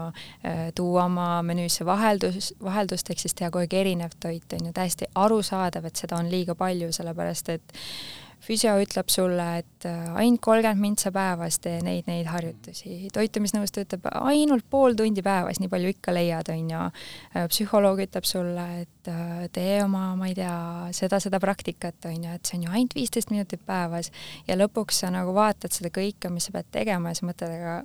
äh, 0.48 0.64
tuua 0.76 1.06
oma 1.06 1.28
menüüsse 1.46 1.86
vaheldus, 1.86 2.54
vaheldust, 2.64 3.10
ehk 3.10 3.22
siis 3.22 3.38
teha 3.38 3.52
kogu 3.52 3.66
aeg 3.66 3.78
erinev 3.82 4.16
toit, 4.20 4.58
on 4.58 4.70
ju, 4.70 4.74
täiesti 4.76 5.10
arusaadav, 5.16 5.86
et 5.90 6.02
seda 6.02 6.20
on 6.20 6.32
liiga 6.32 6.56
palju, 6.60 6.92
sellepärast 6.96 7.54
et 7.56 7.78
füsio 8.44 8.74
ütleb 8.82 9.12
sulle, 9.12 9.46
et 9.62 9.88
äh, 9.88 10.08
ainult 10.20 10.42
kolmkümmend 10.46 10.82
mintsa 10.82 11.12
päevas 11.16 11.60
tee 11.64 11.78
neid, 11.86 12.08
neid 12.10 12.28
harjutusi. 12.30 13.10
toitumisnõustaja 13.16 13.88
ütleb 13.88 14.08
ainult 14.22 14.66
pool 14.72 14.98
tundi 14.98 15.24
päevas, 15.26 15.60
nii 15.62 15.72
palju 15.72 15.94
ikka 15.96 16.16
leiad, 16.16 16.52
on 16.54 16.72
ju. 16.74 16.86
Äh, 17.36 17.48
psühholoog 17.52 18.02
ütleb 18.06 18.28
sulle, 18.30 18.66
et 18.86 19.12
äh, 19.12 19.46
tee 19.56 19.78
oma, 19.84 20.14
ma 20.20 20.32
ei 20.32 20.38
tea, 20.40 20.56
seda, 20.96 21.22
seda 21.24 21.42
praktikat, 21.44 22.00
on 22.10 22.18
ju, 22.18 22.40
et 22.40 22.50
see 22.50 22.60
on 22.60 22.68
ju 22.68 22.74
ainult 22.74 22.98
viisteist 22.98 23.34
minutit 23.34 23.64
päevas. 23.68 24.12
ja 24.48 24.58
lõpuks 24.60 25.04
sa 25.04 25.14
nagu 25.14 25.36
vaatad 25.36 25.76
seda 25.76 25.92
kõike, 25.94 26.32
mis 26.34 26.50
sa 26.50 26.56
pead 26.56 26.72
tegema 26.72 27.14
ja 27.14 27.20
sa 27.20 27.30
mõtled, 27.30 27.56
aga 27.60 27.80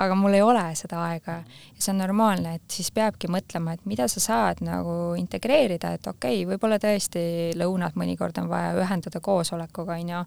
aga 0.00 0.16
mul 0.18 0.34
ei 0.36 0.42
ole 0.44 0.62
seda 0.78 1.02
aega. 1.08 1.40
Ja 1.74 1.82
see 1.82 1.92
on 1.94 2.00
normaalne, 2.02 2.54
et 2.58 2.76
siis 2.78 2.90
peabki 2.94 3.28
mõtlema, 3.32 3.74
et 3.76 3.84
mida 3.88 4.08
sa 4.10 4.22
saad 4.22 4.62
nagu 4.64 5.14
integreerida, 5.20 5.94
et 5.96 6.06
okei 6.10 6.40
okay,, 6.42 6.48
võib-olla 6.52 6.80
tõesti 6.82 7.22
lõunad 7.60 7.98
mõnikord 8.00 8.40
on 8.42 8.48
vaja 8.50 8.72
ühendada 8.80 9.20
koosolekuga, 9.24 9.98
on 10.00 10.14
ju, 10.14 10.24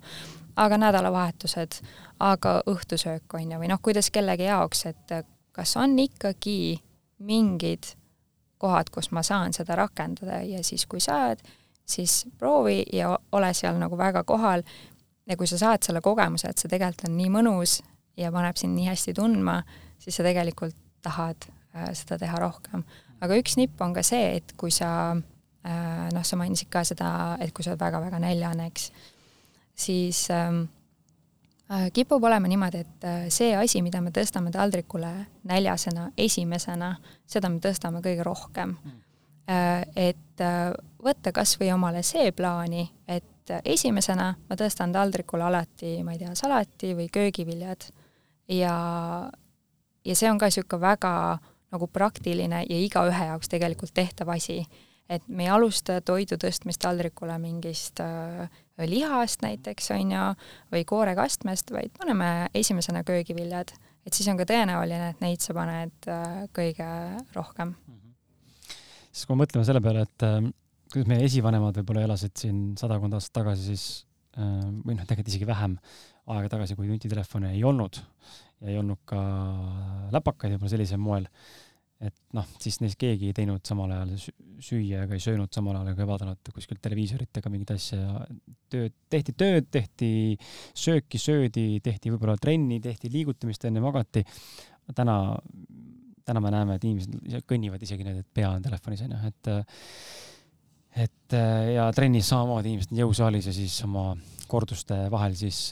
aga 0.63 0.79
nädalavahetused, 0.85 1.81
aga 2.23 2.59
õhtusöök, 2.69 3.27
on 3.33 3.55
ju, 3.55 3.61
või 3.63 3.71
noh, 3.71 3.81
kuidas 3.81 4.11
kellegi 4.13 4.49
jaoks, 4.49 4.85
et 4.91 5.17
kas 5.53 5.75
on 5.81 5.97
ikkagi 5.99 6.79
mingid 7.23 7.93
kohad, 8.63 8.89
kus 8.93 9.11
ma 9.11 9.23
saan 9.25 9.53
seda 9.53 9.75
rakendada 9.79 10.41
ja 10.47 10.63
siis, 10.63 10.85
kui 10.89 11.01
saad, 11.03 11.41
siis 11.85 12.23
proovi 12.39 12.83
ja 12.93 13.17
ole 13.31 13.53
seal 13.53 13.79
nagu 13.81 13.97
väga 13.99 14.23
kohal. 14.23 14.63
Ja 15.27 15.37
kui 15.39 15.47
sa 15.47 15.57
saad 15.57 15.85
selle 15.85 16.01
kogemuse, 16.03 16.49
et 16.51 16.59
see 16.59 16.71
tegelikult 16.71 17.07
on 17.07 17.13
nii 17.15 17.29
mõnus 17.31 17.77
ja 18.17 18.31
paneb 18.31 18.57
sind 18.59 18.77
nii 18.77 18.89
hästi 18.91 19.15
tundma, 19.17 19.61
siis 20.01 20.17
sa 20.19 20.25
tegelikult 20.25 20.77
tahad 21.03 21.47
äh, 21.75 21.91
seda 21.97 22.19
teha 22.21 22.39
rohkem. 22.41 22.83
aga 23.23 23.39
üks 23.39 23.57
nipp 23.57 23.81
on 23.81 23.93
ka 23.95 24.03
see, 24.03 24.37
et 24.37 24.53
kui 24.59 24.71
sa 24.71 24.89
äh, 25.63 26.07
noh, 26.13 26.23
sa 26.23 26.39
mainisid 26.39 26.69
ka 26.71 26.83
seda, 26.87 27.37
et 27.41 27.53
kui 27.55 27.65
sa 27.65 27.73
oled 27.73 27.83
väga-väga 27.83 28.19
näljane, 28.23 28.67
eks, 28.71 28.89
siis 29.75 30.27
ähm, 30.31 30.65
äh, 31.71 31.89
kipub 31.93 32.23
olema 32.23 32.47
niimoodi, 32.47 32.83
et 32.83 33.07
äh, 33.07 33.25
see 33.33 33.53
asi, 33.57 33.81
mida 33.85 34.01
me 34.01 34.13
tõstame 34.15 34.51
taldrikule 34.53 35.13
näljasena 35.49 36.11
esimesena, 36.17 36.95
seda 37.27 37.49
me 37.49 37.63
tõstame 37.63 38.03
kõige 38.05 38.25
rohkem 38.27 38.77
äh,. 39.49 39.83
et 39.95 40.41
äh, 40.41 40.71
võtta 41.03 41.33
kas 41.35 41.57
või 41.59 41.73
omale 41.73 42.03
see 42.03 42.31
plaani, 42.31 42.87
et 43.07 43.51
esimesena 43.65 44.29
ma 44.49 44.55
tõstan 44.55 44.93
taldrikule 44.95 45.43
alati, 45.43 45.97
ma 46.03 46.13
ei 46.13 46.21
tea, 46.21 46.35
salati 46.35 46.93
või 46.95 47.09
köögiviljad 47.11 47.89
ja, 48.49 48.75
ja 50.05 50.15
see 50.15 50.31
on 50.31 50.39
ka 50.41 50.49
niisugune 50.49 50.81
väga 50.81 51.13
nagu 51.73 51.87
praktiline 51.89 52.63
ja 52.69 52.79
igaühe 52.79 53.29
jaoks 53.31 53.49
tegelikult 53.49 53.93
tehtav 53.93 54.29
asi. 54.33 54.63
et 55.09 55.25
me 55.27 55.43
ei 55.43 55.49
alusta 55.51 55.99
toidu 56.01 56.37
tõstmist 56.39 56.79
taldrikule 56.81 57.35
mingist 57.37 57.99
äh, 57.99 58.47
lihast 58.87 59.43
näiteks, 59.43 59.91
on 59.91 60.13
ju, 60.13 60.27
või 60.73 60.85
koorekastmest, 60.87 61.73
vaid 61.75 61.91
paneme 61.97 62.47
esimesena 62.55 63.03
köögiviljad, 63.03 63.73
et 64.05 64.15
siis 64.15 64.29
on 64.31 64.39
ka 64.39 64.47
tõenäoline, 64.49 65.11
et 65.13 65.21
neid 65.21 65.43
sa 65.43 65.53
paned 65.57 66.07
äh, 66.09 66.45
kõige 66.55 66.87
rohkem. 67.35 67.75
Siis 69.11 69.27
kui 69.29 69.37
mõtleme 69.37 69.65
selle 69.67 69.83
peale, 69.83 70.07
et 70.07 70.25
äh, 70.25 70.39
kuidas 70.93 71.11
meie 71.11 71.27
esivanemad 71.27 71.77
võib-olla 71.81 72.07
elasid 72.07 72.33
siin 72.39 72.63
sadakond 72.79 73.19
aastat 73.19 73.41
tagasi, 73.43 73.73
siis 73.73 73.85
äh, 74.37 74.63
või 74.85 74.97
noh, 74.97 75.05
tegelikult 75.05 75.35
isegi 75.35 75.49
vähem 75.49 75.77
aega 76.31 76.49
tagasi, 76.55 76.77
kui 76.79 76.87
nutitelefone 76.87 77.51
ei 77.53 77.63
olnud 77.67 77.99
ja 78.63 78.71
ei 78.71 78.79
olnud 78.79 79.01
ka 79.07 79.19
läpakaid 80.13 80.55
võib-olla 80.55 80.71
sellisel 80.71 81.01
moel, 81.03 81.27
et 82.03 82.15
noh, 82.35 82.47
siis 82.61 82.79
neist 82.83 82.99
keegi 82.99 83.29
ei 83.29 83.35
teinud 83.35 83.63
samal 83.67 83.91
ajal 83.95 84.13
süüa 84.63 85.03
ega 85.05 85.15
ei 85.15 85.23
söönud 85.23 85.51
samal 85.55 85.77
ajal 85.77 85.93
ega 85.93 86.03
ei 86.03 86.09
vaadanud 86.09 86.51
kuskilt 86.55 86.81
televiisorit 86.83 87.39
ega 87.39 87.51
mingit 87.51 87.73
asja 87.75 87.99
ja 87.99 88.25
tööd, 88.71 88.95
tehti 89.11 89.35
tööd, 89.39 89.69
tehti 89.71 90.09
sööki, 90.71 91.21
söödi, 91.21 91.67
tehti 91.83 92.11
võib-olla 92.11 92.35
trenni, 92.41 92.79
tehti 92.83 93.11
liigutamist, 93.13 93.67
enne 93.69 93.83
magati. 93.83 94.25
täna, 94.95 95.17
täna 96.25 96.43
me 96.43 96.51
näeme, 96.51 96.75
et 96.75 96.87
inimesed 96.87 97.47
kõnnivad 97.47 97.83
isegi 97.83 98.07
need, 98.07 98.23
et 98.23 98.31
pea 98.33 98.51
on 98.51 98.63
telefonis 98.63 99.03
onju, 99.07 99.23
et 99.31 99.53
et 101.03 101.35
ja 101.73 101.87
trennis 101.95 102.27
samamoodi 102.29 102.69
inimesed 102.69 102.91
on 102.93 102.99
jõusaalis 103.01 103.47
ja 103.49 103.53
siis 103.55 103.79
oma 103.87 104.11
korduste 104.47 105.07
vahel 105.09 105.33
siis 105.37 105.71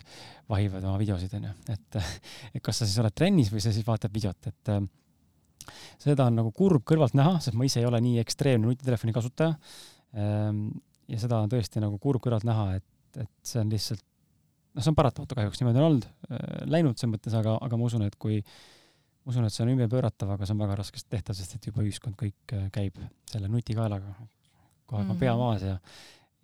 vahivad 0.51 0.83
oma 0.85 0.99
videosid, 1.01 1.33
onju. 1.39 1.53
et, 1.73 1.99
et 2.55 2.63
kas 2.63 2.81
sa 2.81 2.87
siis 2.87 2.99
oled 3.03 3.15
trennis 3.15 3.51
või 3.53 3.63
sa 3.63 3.73
siis 3.73 3.87
vaatad 3.87 4.13
videot, 4.13 4.51
et 4.51 4.73
äh, 4.73 4.83
seda 6.01 6.27
on 6.27 6.39
nagu 6.41 6.51
kurb 6.55 6.85
kõrvalt 6.87 7.15
näha, 7.17 7.39
sest 7.43 7.57
ma 7.57 7.67
ise 7.67 7.81
ei 7.81 7.89
ole 7.89 8.01
nii 8.03 8.21
ekstreemne 8.21 8.67
nutitelefoni 8.67 9.15
kasutaja. 9.15 9.55
Ähm, 10.17 10.67
ja 11.11 11.19
seda 11.21 11.41
on 11.43 11.51
tõesti 11.51 11.83
nagu 11.83 11.99
kurb 12.01 12.23
kõrvalt 12.23 12.47
näha, 12.47 12.79
et, 12.79 13.21
et 13.23 13.31
see 13.47 13.61
on 13.61 13.71
lihtsalt, 13.71 14.03
noh, 14.75 14.83
see 14.83 14.91
on 14.91 14.97
paratamatu 14.97 15.37
kahjuks, 15.37 15.61
niimoodi 15.61 15.81
on 15.81 15.87
olnud, 15.89 16.07
äh, 16.29 16.45
läinud 16.71 16.99
selles 16.99 17.15
mõttes, 17.15 17.35
aga, 17.37 17.57
aga 17.67 17.79
ma 17.79 17.89
usun, 17.89 18.05
et 18.07 18.17
kui, 18.21 18.39
ma 19.23 19.33
usun, 19.33 19.47
et 19.47 19.55
see 19.55 19.65
on 19.65 19.73
ümberpööratav, 19.75 20.35
aga 20.35 20.47
see 20.47 20.55
on 20.55 20.63
väga 20.63 20.79
raskesti 20.81 21.15
tehtav, 21.15 21.37
sest 21.37 21.57
et 21.57 21.69
juba 21.71 21.85
ühiskond 21.85 22.17
kõik 22.19 22.55
äh, 22.57 22.69
käib 22.75 22.99
selle 23.31 23.51
nutikaelaga, 23.51 24.15
kohe 24.85 25.01
on 25.01 25.07
mm 25.07 25.13
-hmm. 25.13 25.19
pea 25.23 25.35
maas 25.39 25.67
ja 25.67 25.77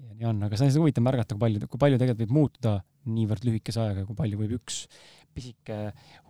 ja 0.04 0.14
nii 0.14 0.30
on, 0.30 0.42
aga 0.46 0.58
see 0.58 0.66
on 0.66 0.72
lihtsalt 0.72 0.84
huvitav 0.86 1.08
märgata, 1.08 1.36
kui 1.36 1.44
palju, 1.46 1.70
kui 1.72 1.84
palju 1.84 2.02
tegelikult 2.02 2.26
võib 2.26 2.38
muutuda 2.38 2.74
niivõrd 3.08 3.48
lühikese 3.48 3.82
ajaga 3.84 4.04
ja 4.04 4.10
kui 4.10 4.18
palju 4.18 4.42
võib 4.42 4.58
üks 4.60 4.84
pisike 5.38 5.78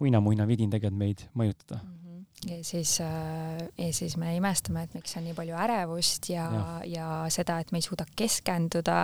huinamuina 0.01 0.47
vidin 0.49 0.71
tegelikult 0.73 1.01
meid 1.03 1.25
mõjutada. 1.37 1.81
Mm. 1.83 1.95
-hmm 1.95 2.07
ja 2.45 2.63
siis 2.63 3.01
äh,, 3.01 3.67
ja 3.77 3.93
siis 3.93 4.17
me 4.17 4.35
imestame, 4.35 4.83
et 4.83 4.93
miks 4.93 5.15
on 5.17 5.25
nii 5.25 5.33
palju 5.33 5.55
ärevust 5.57 6.29
ja, 6.29 6.45
ja., 6.53 6.65
ja 6.85 7.07
seda, 7.33 7.59
et 7.59 7.71
me 7.71 7.81
ei 7.81 7.85
suuda 7.85 8.05
keskenduda 8.19 8.97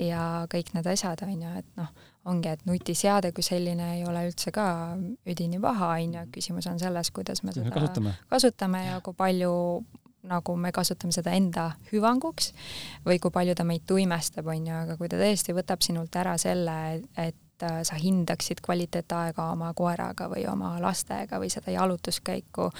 ja 0.00 0.22
kõik 0.52 0.72
need 0.74 0.88
asjad, 0.88 1.20
on 1.26 1.42
ju, 1.44 1.52
et 1.60 1.68
noh, 1.76 1.90
ongi, 2.30 2.48
et 2.48 2.64
nutiseade 2.68 3.34
kui 3.36 3.44
selline 3.44 3.96
ei 3.98 4.04
ole 4.08 4.24
üldse 4.30 4.52
ka 4.54 4.66
üdini 5.28 5.60
paha, 5.60 5.92
on 5.98 6.16
ju, 6.16 6.26
küsimus 6.38 6.70
on 6.72 6.80
selles, 6.80 7.12
kuidas 7.12 7.44
me 7.44 7.52
seda 7.56 7.72
kasutame, 7.74 8.16
kasutame 8.32 8.84
ja 8.86 9.00
kui 9.04 9.16
palju 9.18 9.52
nagu 10.28 10.56
me 10.56 10.72
kasutame 10.72 11.14
seda 11.14 11.32
enda 11.36 11.70
hüvanguks 11.90 12.50
või 13.06 13.20
kui 13.22 13.32
palju 13.32 13.54
ta 13.56 13.64
meid 13.64 13.86
tuimestab, 13.88 14.48
on 14.52 14.66
ju, 14.66 14.80
aga 14.84 14.96
kui 15.00 15.08
ta 15.08 15.20
tõesti 15.20 15.54
võtab 15.56 15.84
sinult 15.84 16.16
ära 16.20 16.36
selle, 16.40 16.76
et 17.16 17.38
sa 17.60 17.96
hindaksid 18.00 18.62
kvaliteetaega 18.64 19.50
oma 19.52 19.72
koeraga 19.76 20.30
või 20.32 20.46
oma 20.48 20.74
lastega 20.80 21.36
või 21.40 21.50
seda 21.52 21.74
jalutuskäiku, 21.74 22.70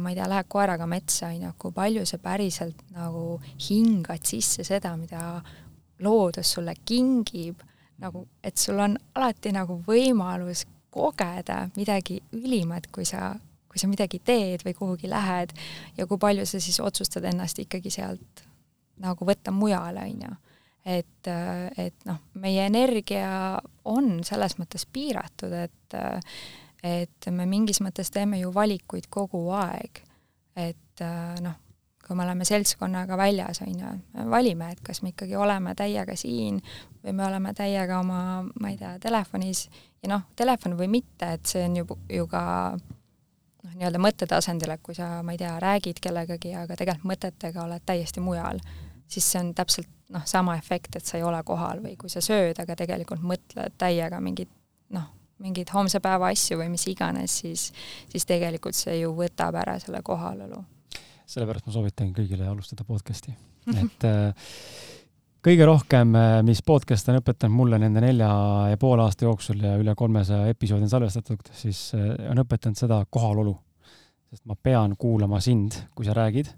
ma 0.00 0.10
ei 0.10 0.16
tea, 0.16 0.28
lähed 0.30 0.48
koeraga 0.48 0.86
metsa, 0.88 1.28
on 1.28 1.48
ju, 1.48 1.54
kui 1.60 1.74
palju 1.76 2.06
sa 2.08 2.20
päriselt 2.22 2.80
nagu 2.94 3.38
hingad 3.68 4.24
sisse 4.24 4.64
seda, 4.64 4.94
mida 4.96 5.42
loodus 6.04 6.54
sulle 6.56 6.74
kingib, 6.88 7.60
nagu 8.00 8.24
et 8.44 8.56
sul 8.56 8.80
on 8.80 8.96
alati 9.18 9.52
nagu 9.52 9.80
võimalus 9.86 10.64
kogeda 10.94 11.66
midagi 11.76 12.22
ülimat, 12.32 12.88
kui 12.92 13.04
sa 13.04 13.34
kui 13.78 13.86
sa 13.86 13.90
midagi 13.90 14.18
teed 14.18 14.64
või 14.66 14.74
kuhugi 14.74 15.10
lähed 15.10 15.54
ja 15.96 16.06
kui 16.10 16.18
palju 16.18 16.46
sa 16.46 16.58
siis 16.58 16.80
otsustad 16.82 17.24
ennast 17.30 17.60
ikkagi 17.62 17.92
sealt 17.94 18.42
nagu 18.98 19.26
võtta 19.26 19.52
mujale, 19.54 20.02
on 20.02 20.24
ju. 20.26 20.32
et, 20.98 21.30
et 21.78 22.08
noh, 22.08 22.18
meie 22.34 22.64
energia 22.66 23.60
on 23.86 24.24
selles 24.26 24.58
mõttes 24.58 24.86
piiratud, 24.90 25.54
et 25.54 26.00
et 26.82 27.26
me 27.34 27.46
mingis 27.46 27.80
mõttes 27.82 28.10
teeme 28.14 28.38
ju 28.38 28.50
valikuid 28.54 29.06
kogu 29.10 29.44
aeg. 29.54 30.02
et 30.58 31.06
noh, 31.42 31.54
kui 32.02 32.16
me 32.18 32.24
oleme 32.24 32.44
seltskonnaga 32.48 33.16
väljas, 33.16 33.62
on 33.62 33.78
ju, 33.78 33.94
me 34.16 34.28
valime, 34.30 34.72
et 34.72 34.82
kas 34.82 35.02
me 35.02 35.14
ikkagi 35.14 35.36
oleme 35.38 35.76
täiega 35.78 36.16
siin 36.18 36.58
või 37.04 37.14
me 37.14 37.26
oleme 37.26 37.54
täiega 37.54 38.00
oma, 38.02 38.42
ma 38.58 38.70
ei 38.74 38.78
tea, 38.80 38.96
telefonis 38.98 39.68
ja 40.02 40.16
noh, 40.16 40.26
telefon 40.36 40.74
või 40.78 40.90
mitte, 40.98 41.34
et 41.38 41.46
see 41.46 41.62
on 41.68 41.76
ju, 41.78 41.98
ju 42.10 42.26
ka 42.26 42.42
noh, 43.64 43.74
nii-öelda 43.74 44.00
mõttetasandil, 44.02 44.74
et 44.74 44.82
kui 44.84 44.96
sa, 44.96 45.18
ma 45.26 45.34
ei 45.34 45.40
tea, 45.40 45.54
räägid 45.62 46.00
kellegagi, 46.02 46.54
aga 46.58 46.76
tegelikult 46.78 47.10
mõtetega 47.12 47.64
oled 47.64 47.84
täiesti 47.86 48.22
mujal, 48.24 48.60
siis 49.08 49.26
see 49.32 49.42
on 49.42 49.52
täpselt 49.56 49.90
noh, 50.14 50.24
sama 50.28 50.56
efekt, 50.58 50.96
et 50.96 51.06
sa 51.06 51.18
ei 51.18 51.26
ole 51.26 51.40
kohal 51.46 51.82
või 51.84 51.96
kui 52.00 52.10
sa 52.12 52.22
sööd, 52.24 52.58
aga 52.60 52.76
tegelikult 52.78 53.24
mõtled 53.24 53.76
täiega 53.80 54.20
mingit 54.24 54.50
noh, 54.94 55.08
mingeid 55.42 55.70
homse 55.74 56.00
päeva 56.04 56.32
asju 56.32 56.58
või 56.60 56.70
mis 56.72 56.86
iganes, 56.90 57.40
siis, 57.42 57.68
siis 58.10 58.26
tegelikult 58.28 58.78
see 58.78 59.00
ju 59.02 59.12
võtab 59.16 59.58
ära 59.60 59.78
selle 59.82 60.02
kohalolu. 60.02 60.62
sellepärast 61.28 61.68
ma 61.68 61.74
soovitan 61.74 62.12
kõigile 62.16 62.48
alustada 62.48 62.86
podcast'i, 62.88 63.34
et 63.82 64.08
äh, 64.08 64.52
kõige 65.44 65.66
rohkem, 65.68 66.14
äh, 66.18 66.40
mis 66.46 66.60
podcast 66.66 67.08
on 67.10 67.20
õpetanud 67.20 67.54
mulle 67.54 67.78
nende 67.80 68.02
nelja 68.02 68.28
ja 68.72 68.78
poole 68.80 69.04
aasta 69.04 69.26
jooksul 69.26 69.62
ja 69.62 69.76
üle 69.78 69.94
kolmesaja 69.98 70.50
episoodi 70.50 70.86
on 70.88 70.92
salvestatud, 70.92 71.50
siis 71.54 71.92
äh, 71.96 72.10
on 72.32 72.42
õpetanud 72.44 72.78
seda 72.78 73.04
kohalolu. 73.10 73.56
sest 74.28 74.44
ma 74.44 74.58
pean 74.60 74.92
kuulama 75.00 75.38
sind, 75.40 75.72
kui 75.96 76.04
sa 76.04 76.12
räägid, 76.12 76.50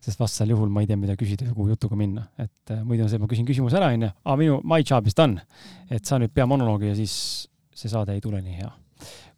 sest 0.00 0.20
vastasel 0.20 0.54
juhul 0.54 0.70
ma 0.72 0.80
ei 0.80 0.86
tea, 0.88 0.96
mida 0.96 1.18
küsida 1.20 1.44
ja 1.44 1.52
kuhu 1.52 1.74
jutuga 1.74 1.96
minna. 1.96 2.28
et 2.38 2.70
äh, 2.70 2.84
muidu 2.84 3.04
on 3.04 3.10
see, 3.10 3.18
ma 3.18 3.28
küsin 3.28 3.48
küsimuse 3.48 3.76
ära, 3.76 3.90
onju, 3.92 4.12
aa 4.24 4.36
minu, 4.40 4.60
my 4.64 4.80
job 4.80 5.06
is 5.06 5.16
done. 5.16 5.42
et 5.90 6.04
sa 6.04 6.18
nüüd 6.18 6.32
pea 6.32 6.46
monoloogi 6.46 6.92
ja 6.92 6.94
siis 6.94 7.48
see 7.74 7.90
saade 7.90 8.14
ei 8.14 8.20
tule 8.20 8.40
nii 8.40 8.56
hea 8.62 8.70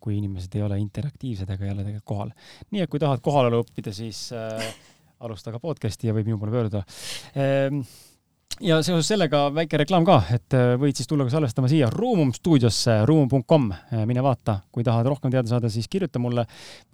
kui 0.02 0.16
inimesed 0.19 0.55
ei 0.59 0.62
ole 0.66 0.81
interaktiivsed 0.82 1.51
ega 1.55 1.64
ei 1.64 1.70
ole 1.70 1.85
tegelikult 1.85 2.05
kohal. 2.05 2.31
nii 2.70 2.82
et 2.82 2.90
kui 2.90 2.98
tahad 2.98 3.20
kohalolu 3.23 3.62
õppida, 3.62 3.93
siis 3.94 4.31
äh, 4.35 4.70
alusta 5.23 5.52
ka 5.55 5.62
podcast'i 5.62 6.10
ja 6.10 6.14
võib 6.14 6.27
minu 6.27 6.39
poole 6.39 6.55
pöörduda 6.55 6.82
ehm, 7.39 7.85
ja 8.61 8.79
seoses 8.85 9.09
sellega 9.09 9.47
väike 9.55 9.79
reklaam 9.81 10.05
ka, 10.07 10.19
et 10.35 10.57
äh, 10.57 10.74
võid 10.81 10.99
siis 10.99 11.09
tulla 11.09 11.24
ka 11.27 11.33
salvestama 11.35 11.70
siia 11.70 11.89
Ruumum 11.93 12.33
stuudiosse, 12.37 12.99
ruumum.com, 13.09 13.69
äh, 13.73 14.03
mine 14.09 14.24
vaata, 14.24 14.59
kui 14.74 14.85
tahad 14.87 15.09
rohkem 15.09 15.33
teada 15.33 15.49
saada, 15.51 15.70
siis 15.73 15.89
kirjuta 15.91 16.20
mulle 16.23 16.45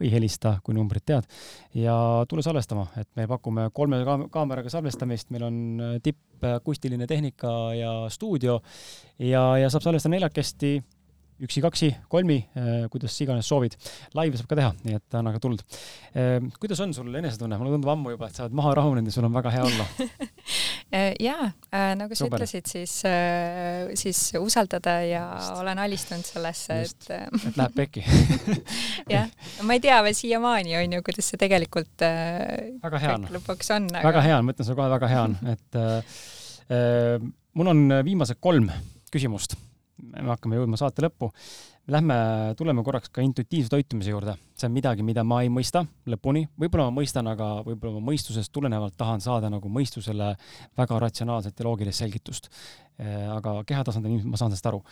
või 0.00 0.12
helista, 0.12 0.58
kui 0.64 0.76
numbrit 0.76 1.06
tead. 1.08 1.26
ja 1.74 1.96
tule 2.28 2.42
salvestama, 2.42 2.86
et 3.00 3.08
me 3.16 3.26
pakume 3.30 3.68
kolme 3.74 4.02
kaameraga 4.32 4.70
salvestamist, 4.72 5.32
meil 5.34 5.48
on 5.48 5.58
äh, 5.80 5.96
tippakustiline 6.02 7.06
tehnika 7.06 7.56
ja 7.74 7.92
stuudio. 8.10 8.60
Ja, 9.18 9.56
ja 9.58 9.70
saab 9.70 9.82
salvestada 9.82 10.14
neljakesti 10.14 10.78
üksi-kaksi, 11.44 11.92
kolmi, 12.10 12.40
kuidas 12.92 13.14
iganes 13.22 13.48
soovid. 13.48 13.76
laive 14.18 14.40
saab 14.40 14.50
ka 14.50 14.58
teha, 14.58 14.72
nii 14.84 14.98
et 14.98 15.18
anna 15.18 15.32
ka 15.34 15.42
tuld. 15.42 15.62
kuidas 16.58 16.80
on 16.84 16.94
sul 16.96 17.14
enesetunne, 17.14 17.58
mulle 17.60 17.76
tundub 17.76 17.92
ammu 17.94 18.16
juba, 18.16 18.30
et 18.30 18.38
sa 18.38 18.46
oled 18.46 18.56
maha 18.58 18.74
rahunenud 18.80 19.10
ja 19.10 19.14
sul 19.14 19.28
on 19.28 19.36
väga 19.38 19.54
hea 19.54 19.66
olla 19.68 19.86
Äh, 20.88 21.12
jaa, 21.20 21.50
äh, 21.68 21.92
nagu 22.00 22.16
sa 22.16 22.24
Super. 22.24 22.38
ütlesid, 22.40 22.64
siis, 22.64 22.92
äh, 23.04 23.90
siis 23.92 24.32
usaldada 24.40 24.94
ja 25.04 25.34
Just. 25.36 25.58
olen 25.60 25.78
alistunud 25.78 26.24
sellesse, 26.24 26.78
et 26.80 27.10
et 27.10 27.58
läheb 27.60 27.74
pekki 27.76 28.04
jah, 29.14 29.28
ma 29.68 29.76
ei 29.76 29.82
tea 29.84 29.98
veel 30.06 30.16
siiamaani, 30.16 30.78
on 30.80 30.96
ju, 30.96 31.02
kuidas 31.04 31.28
see 31.28 31.42
tegelikult 31.42 32.06
väga 32.06 33.02
hea 33.04 33.18
on. 33.18 33.28
lõpuks 33.36 33.68
on 33.76 33.90
aga.... 33.92 34.06
väga 34.08 34.24
hea 34.30 34.38
on, 34.40 34.48
ma 34.48 34.56
ütlen 34.56 34.68
sulle 34.70 34.80
kohe, 34.80 34.88
väga 34.94 35.12
hea 35.12 35.26
on, 35.26 35.36
et 35.52 35.80
äh, 35.82 37.28
mul 37.60 37.72
on 37.74 37.84
viimased 38.08 38.40
kolm 38.40 38.72
küsimust. 39.12 39.58
Me 39.98 40.30
hakkame 40.30 40.60
jõudma 40.60 40.78
saate 40.80 41.04
lõppu 41.04 41.32
Lähme, 41.88 42.14
tuleme 42.56 42.82
korraks 42.84 43.08
ka 43.08 43.22
intuitiivse 43.24 43.70
toitumise 43.72 44.10
juurde. 44.10 44.34
see 44.56 44.66
on 44.68 44.72
midagi, 44.74 45.02
mida 45.02 45.22
ma 45.24 45.38
ei 45.40 45.48
mõista 45.48 45.86
lõpuni, 46.04 46.42
võib-olla 46.60 46.90
ma 46.90 47.00
mõistan, 47.00 47.24
aga 47.30 47.46
võib-olla 47.64 47.94
ma 47.96 48.10
mõistusest 48.10 48.52
tulenevalt 48.52 48.96
tahan 48.96 49.22
saada 49.24 49.48
nagu 49.48 49.70
mõistusele 49.72 50.34
väga 50.76 50.98
ratsionaalset 51.00 51.58
ja 51.58 51.64
loogilist 51.64 52.02
selgitust. 52.02 52.50
Äh, 53.00 53.24
aga 53.32 53.62
kehatasandil 53.64 54.20
ma 54.28 54.36
saan 54.36 54.52
sellest 54.52 54.68
aru. 54.68 54.82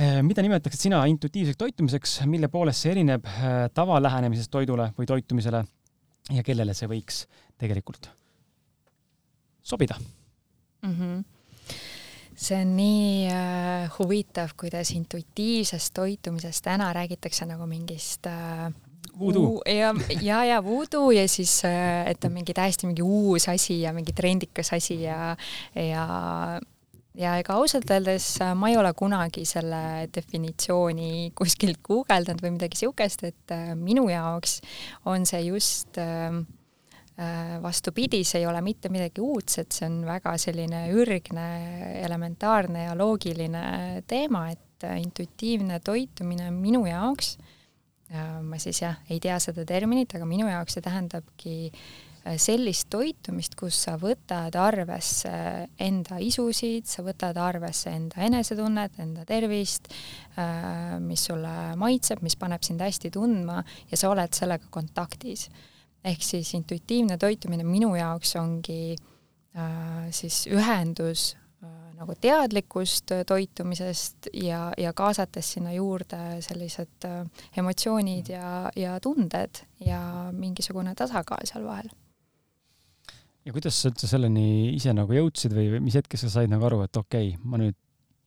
Äh, 0.00 0.22
mida 0.24 0.40
nimetaksid 0.40 0.86
sina 0.86 1.02
intuitiivseks 1.04 1.60
toitumiseks, 1.60 2.14
mille 2.24 2.48
poolest 2.48 2.80
see 2.80 2.94
erineb 2.94 3.28
äh, 3.28 3.66
tavalähenemisest 3.74 4.50
toidule 4.50 4.94
või 4.96 5.10
toitumisele 5.10 5.60
ja 6.32 6.46
kellele 6.46 6.72
see 6.78 6.88
võiks 6.88 7.26
tegelikult 7.60 8.08
sobida 9.60 10.00
mm? 10.00 10.96
-hmm 10.96 11.39
see 12.40 12.56
on 12.56 12.70
nii 12.76 13.26
äh, 13.28 13.90
huvitav, 13.98 14.54
kuidas 14.60 14.94
intuitiivsest 14.96 15.92
toitumisest 15.94 16.64
täna 16.64 16.92
räägitakse 16.96 17.46
nagu 17.48 17.66
mingist 17.68 18.26
äh, 18.26 18.70
Voodoo. 19.20 19.60
ja, 19.66 19.94
ja, 20.22 20.44
ja 20.44 20.64
voodoo 20.64 21.10
ja 21.10 21.28
siis, 21.28 21.60
äh, 21.64 22.08
et 22.08 22.24
on 22.24 22.32
mingi 22.32 22.54
täiesti 22.56 22.88
mingi 22.88 23.02
uus 23.02 23.48
asi 23.52 23.82
ja 23.82 23.92
mingi 23.92 24.12
trendikas 24.16 24.72
asi 24.72 25.02
ja, 25.02 25.36
ja 25.74 26.06
ja 27.18 27.34
ega 27.40 27.56
ausalt 27.58 27.90
öeldes 27.90 28.36
äh, 28.42 28.54
ma 28.56 28.70
ei 28.70 28.78
ole 28.80 28.92
kunagi 28.96 29.44
selle 29.48 30.08
definitsiooni 30.14 31.32
kuskilt 31.38 31.82
guugeldanud 31.86 32.42
või 32.44 32.54
midagi 32.56 32.84
siukest, 32.84 33.24
et 33.26 33.54
äh, 33.54 33.72
minu 33.78 34.06
jaoks 34.10 34.60
on 35.10 35.26
see 35.28 35.42
just 35.48 35.98
äh, 36.00 36.40
vastupidi, 37.62 38.22
see 38.24 38.40
ei 38.40 38.46
ole 38.48 38.62
mitte 38.64 38.88
midagi 38.88 39.20
uudset, 39.20 39.70
see 39.76 39.84
on 39.84 39.98
väga 40.08 40.32
selline 40.40 40.86
ürgne, 40.96 41.46
elementaarne 42.00 42.86
ja 42.86 42.94
loogiline 42.96 43.64
teema, 44.08 44.46
et 44.54 44.86
intuitiivne 44.96 45.82
toitumine 45.84 46.48
minu 46.54 46.86
jaoks, 46.88 47.34
ma 48.42 48.58
siis 48.62 48.80
jah, 48.80 49.02
ei 49.12 49.20
tea 49.20 49.36
seda 49.42 49.66
terminit, 49.68 50.16
aga 50.16 50.24
minu 50.26 50.48
jaoks 50.48 50.78
see 50.78 50.86
tähendabki 50.86 51.56
äh, 51.68 51.82
Äh, 52.20 52.36
sellist 52.36 52.90
toitumist, 52.92 53.54
kus 53.56 53.78
sa 53.86 53.94
võtad 54.00 54.52
arvesse 54.60 55.30
enda 55.80 56.18
isusid, 56.20 56.84
sa 56.84 57.00
võtad 57.06 57.38
arvesse 57.40 57.94
enda 57.96 58.20
enesetunnet, 58.26 58.98
enda 59.00 59.24
tervist, 59.24 59.88
äh, 60.36 60.98
mis 61.00 61.24
sulle 61.30 61.54
maitseb, 61.80 62.20
mis 62.20 62.36
paneb 62.36 62.66
sind 62.66 62.84
hästi 62.84 63.12
tundma 63.14 63.62
ja 63.88 63.96
sa 63.96 64.12
oled 64.12 64.36
sellega 64.36 64.68
kontaktis. 64.68 65.48
Ehk 66.04 66.22
siis 66.24 66.54
intuitiivne 66.56 67.18
toitumine 67.20 67.64
minu 67.64 67.94
jaoks 67.98 68.36
ongi 68.40 68.96
äh, 68.96 70.08
siis 70.14 70.46
ühendus 70.50 71.34
nagu 72.00 72.14
teadlikust 72.16 73.12
toitumisest 73.28 74.30
ja, 74.40 74.70
ja 74.80 74.92
kaasates 74.96 75.52
sinna 75.56 75.74
juurde 75.74 76.40
sellised 76.44 77.04
emotsioonid 77.60 78.30
ja, 78.32 78.70
ja 78.76 78.94
tunded 79.04 79.60
ja 79.84 80.00
mingisugune 80.32 80.94
tasakaal 80.96 81.44
seal 81.48 81.66
vahel. 81.68 81.90
Ja 83.44 83.52
kuidas 83.56 83.76
sa 83.80 83.90
üldse 83.92 84.08
selleni 84.08 84.72
ise 84.72 84.92
nagu 84.96 85.12
jõudsid 85.16 85.52
või 85.56 85.80
mis 85.84 85.96
hetkest 85.96 86.26
sa 86.26 86.32
said 86.38 86.52
nagu 86.52 86.64
aru, 86.68 86.82
et 86.86 86.96
okei 86.96 87.34
okay,, 87.34 87.44
ma 87.44 87.60
nüüd 87.60 87.76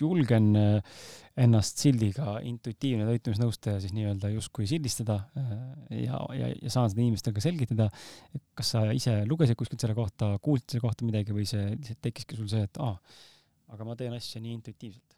julgen 0.02 0.54
äh, 0.58 1.02
ennast 1.40 1.82
sildiga 1.82 2.36
intuitiivne 2.46 3.08
toitumisnõustaja 3.08 3.80
siis 3.82 3.94
nii-öelda 3.96 4.30
justkui 4.36 4.68
sildistada 4.70 5.16
äh, 5.40 5.54
ja, 6.04 6.20
ja, 6.38 6.50
ja 6.54 6.74
saan 6.74 6.92
seda 6.92 7.02
inimestele 7.02 7.42
selgitada. 7.42 7.90
et 8.36 8.44
kas 8.58 8.74
sa 8.76 8.84
ise 8.94 9.16
lugesid 9.30 9.58
kuskilt 9.58 9.82
selle 9.82 9.98
kohta, 9.98 10.36
kuulsid 10.46 10.76
selle 10.76 10.86
kohta 10.86 11.08
midagi 11.08 11.34
või 11.34 11.48
see 11.50 11.72
lihtsalt 11.74 12.04
tekkiski 12.06 12.38
sul 12.38 12.52
see, 12.52 12.68
et 12.68 12.78
aa, 12.84 12.94
aga 13.74 13.88
ma 13.88 13.98
teen 13.98 14.14
asja 14.14 14.42
nii 14.44 14.60
intuitiivselt? 14.60 15.18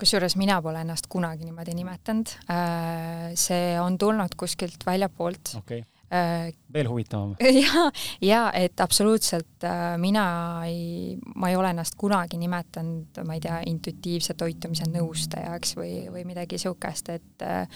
kusjuures 0.00 0.38
mina 0.40 0.60
pole 0.62 0.80
ennast 0.84 1.08
kunagi 1.10 1.44
niimoodi 1.44 1.74
nimetanud. 1.74 2.32
Äh, 2.52 3.34
see 3.36 3.74
on 3.82 3.98
tulnud 3.98 4.38
kuskilt 4.38 4.86
väljapoolt 4.88 5.56
okay 5.58 5.82
veel 6.10 6.88
huvitavam. 6.88 7.34
ja, 7.66 7.86
ja 8.22 8.42
et 8.54 8.80
absoluutselt 8.80 9.64
äh, 9.66 9.96
mina 9.98 10.26
ei, 10.66 11.16
ma 11.34 11.50
ei 11.50 11.56
ole 11.58 11.72
ennast 11.74 11.96
kunagi 11.98 12.38
nimetanud, 12.40 13.22
ma 13.26 13.36
ei 13.36 13.42
tea, 13.42 13.60
intuitiivse 13.70 14.36
toitumise 14.38 14.88
nõustajaks 14.90 15.76
või, 15.78 15.94
või 16.12 16.26
midagi 16.28 16.58
niisugust, 16.58 17.10
et 17.14 17.46
äh, 17.46 17.66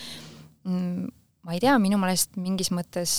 mm, 0.65 1.09
ma 1.47 1.57
ei 1.57 1.63
tea, 1.63 1.79
minu 1.83 1.99
meelest 2.01 2.39
mingis 2.41 2.71
mõttes 2.75 3.15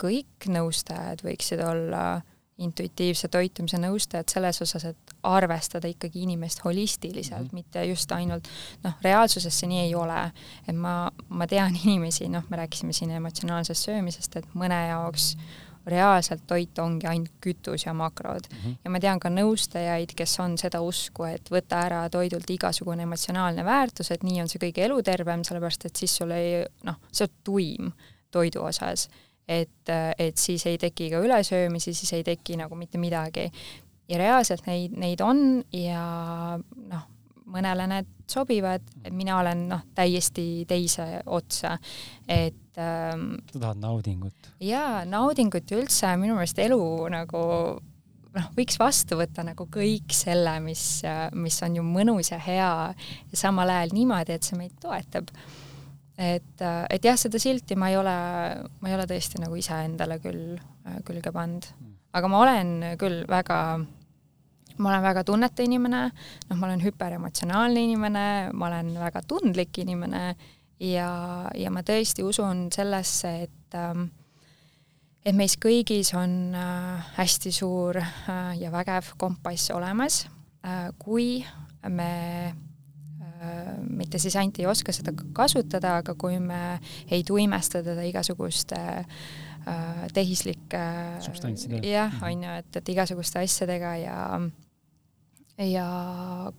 kõik 0.00 0.48
nõustajad 0.48 1.24
võiksid 1.24 1.60
olla 1.64 2.20
intuitiivse 2.60 3.28
toitumise 3.32 3.78
nõustajad 3.80 4.28
selles 4.32 4.60
osas, 4.62 4.84
et 4.92 5.14
arvestada 5.26 5.88
ikkagi 5.90 6.24
inimest 6.26 6.64
holistiliselt 6.64 7.40
mm, 7.40 7.48
-hmm. 7.48 7.54
mitte 7.54 7.84
just 7.84 8.12
ainult 8.12 8.48
noh, 8.84 8.94
reaalsuses 9.04 9.60
see 9.60 9.68
nii 9.68 9.80
ei 9.86 9.94
ole. 9.94 10.20
et 10.68 10.76
ma, 10.76 11.10
ma 11.28 11.46
tean 11.46 11.76
inimesi, 11.84 12.28
noh, 12.28 12.44
me 12.48 12.56
rääkisime 12.56 12.92
siin 12.92 13.10
emotsionaalsest 13.10 13.90
söömisest, 13.90 14.36
et 14.36 14.54
mõne 14.54 14.86
jaoks 14.88 15.36
reaalselt 15.86 16.42
toit 16.46 16.78
ongi 16.78 17.06
ainult 17.06 17.32
kütus 17.40 17.86
ja 17.86 17.94
makrod 17.94 18.44
mm. 18.50 18.56
-hmm. 18.56 18.76
ja 18.84 18.90
ma 18.90 19.00
tean 19.00 19.20
ka 19.20 19.28
nõustajaid, 19.28 20.14
kes 20.16 20.40
on 20.40 20.58
seda 20.58 20.80
usku, 20.80 21.24
et 21.24 21.50
võta 21.50 21.80
ära 21.86 22.08
toidult 22.10 22.50
igasugune 22.50 23.02
emotsionaalne 23.02 23.64
väärtus, 23.64 24.10
et 24.10 24.22
nii 24.22 24.42
on 24.42 24.48
see 24.48 24.60
kõige 24.60 24.84
elutervem, 24.84 25.44
sellepärast 25.44 25.84
et 25.84 25.96
siis 25.96 26.16
sul 26.16 26.30
ei 26.30 26.64
noh, 26.84 27.00
sa 27.12 27.24
oled 27.24 27.36
tuim 27.44 27.92
toidu 28.30 28.62
osas 28.62 29.08
et, 29.48 29.92
et 30.18 30.38
siis 30.38 30.66
ei 30.66 30.78
teki 30.78 31.10
ka 31.12 31.22
ülesöömisi, 31.24 31.94
siis 31.94 32.12
ei 32.18 32.24
teki 32.26 32.58
nagu 32.60 32.74
mitte 32.78 32.98
midagi. 32.98 33.50
ja 34.10 34.18
reaalselt 34.18 34.66
neid, 34.66 34.96
neid 34.98 35.20
on 35.22 35.62
ja 35.72 36.04
noh, 36.58 37.04
mõnele 37.50 37.86
need 37.90 38.08
sobivad, 38.30 38.82
mina 39.14 39.38
olen 39.40 39.66
noh, 39.70 39.84
täiesti 39.94 40.64
teise 40.70 41.22
otsa, 41.26 41.76
et 42.28 42.78
ähm, 42.78 43.36
sa 43.52 43.58
tahad 43.58 43.82
naudingut? 43.82 44.50
jaa, 44.62 45.04
naudingut 45.08 45.70
ja 45.70 45.78
üldse 45.78 46.10
minu 46.20 46.38
meelest 46.38 46.58
elu 46.62 46.80
nagu 47.10 47.44
noh, 48.36 48.50
võiks 48.56 48.78
vastu 48.80 49.18
võtta 49.20 49.44
nagu 49.46 49.66
kõik 49.72 50.14
selle, 50.14 50.56
mis, 50.64 50.84
mis 51.34 51.58
on 51.66 51.80
ju 51.80 51.86
mõnus 51.86 52.32
ja 52.32 52.38
hea 52.42 52.70
ja 52.94 53.38
samal 53.38 53.72
ajal 53.72 53.96
niimoodi, 53.96 54.36
et 54.36 54.46
see 54.46 54.58
meid 54.58 54.76
toetab 54.82 55.30
et, 56.20 56.60
et 56.62 57.04
jah, 57.04 57.16
seda 57.18 57.40
silti 57.40 57.76
ma 57.78 57.88
ei 57.90 57.96
ole, 58.00 58.16
ma 58.80 58.90
ei 58.90 58.96
ole 58.96 59.06
tõesti 59.08 59.40
nagu 59.40 59.56
iseendale 59.56 60.20
küll 60.22 60.58
äh, 60.58 61.00
külge 61.06 61.32
pannud. 61.34 61.66
aga 62.12 62.30
ma 62.30 62.40
olen 62.44 62.72
küll 63.00 63.24
väga, 63.30 63.58
ma 64.76 64.92
olen 64.92 65.04
väga 65.04 65.24
tunnete 65.24 65.64
inimene, 65.64 66.06
noh, 66.48 66.56
ma 66.56 66.68
olen 66.68 66.84
hüperemotsionaalne 66.84 67.84
inimene, 67.88 68.24
ma 68.52 68.70
olen 68.70 68.94
väga 68.98 69.22
tundlik 69.28 69.78
inimene 69.82 70.24
ja, 70.84 71.10
ja 71.54 71.72
ma 71.72 71.84
tõesti 71.86 72.26
usun 72.26 72.68
sellesse, 72.74 73.36
et 73.46 73.78
ähm, 73.78 74.10
et 75.20 75.36
meis 75.36 75.58
kõigis 75.60 76.14
on 76.16 76.56
äh, 76.56 77.12
hästi 77.18 77.52
suur 77.52 78.00
äh, 78.00 78.52
ja 78.60 78.72
vägev 78.72 79.14
kompass 79.20 79.72
olemas, 79.72 80.26
kui 81.00 81.38
me 81.88 82.10
Äh, 82.52 82.69
mitte 83.88 84.18
siis 84.20 84.36
ainult 84.36 84.58
ei 84.60 84.66
oska 84.68 84.92
seda 84.92 85.14
kasutada, 85.36 85.96
aga 86.02 86.14
kui 86.18 86.38
me 86.42 86.78
ei 87.10 87.24
tuimesta 87.24 87.82
teda 87.84 88.04
igasuguste 88.04 88.80
äh, 89.00 90.06
tehislike 90.14 90.82
jah, 91.84 92.12
mhm. 92.12 92.24
on 92.24 92.44
ju, 92.44 92.56
et, 92.62 92.80
et 92.82 92.92
igasuguste 92.94 93.42
asjadega 93.44 93.96
ja 94.02 94.18
ja 95.60 95.88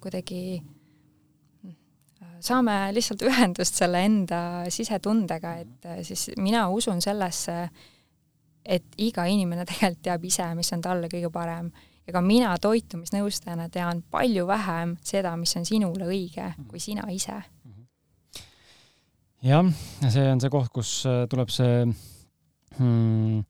kuidagi 0.02 0.62
äh, 0.62 2.36
saame 2.40 2.78
lihtsalt 2.94 3.24
ühendust 3.26 3.78
selle 3.78 4.04
enda 4.06 4.42
sisetundega, 4.70 5.56
et 5.62 5.86
äh, 5.90 6.04
siis 6.08 6.30
mina 6.38 6.68
usun 6.70 7.02
sellesse, 7.02 7.64
et 8.66 9.02
iga 9.02 9.26
inimene 9.26 9.66
tegelikult 9.70 10.04
teab 10.06 10.26
ise, 10.26 10.50
mis 10.58 10.74
on 10.74 10.82
talle 10.86 11.10
kõige 11.10 11.32
parem 11.34 11.72
ega 12.10 12.22
mina 12.26 12.54
toitumisnõustajana 12.62 13.70
tean 13.74 14.04
palju 14.12 14.46
vähem 14.50 14.96
seda, 15.06 15.36
mis 15.40 15.56
on 15.60 15.68
sinule 15.68 16.08
õige, 16.10 16.48
mhm. 16.54 16.70
kui 16.72 16.82
sina 16.84 17.08
ise. 17.14 17.42
jah, 19.42 19.74
see 20.08 20.28
on 20.30 20.42
see 20.42 20.54
koht, 20.54 20.72
kus 20.74 20.94
äh, 21.10 21.24
tuleb 21.30 21.50
see 21.54 21.86
hmm, 22.78 23.42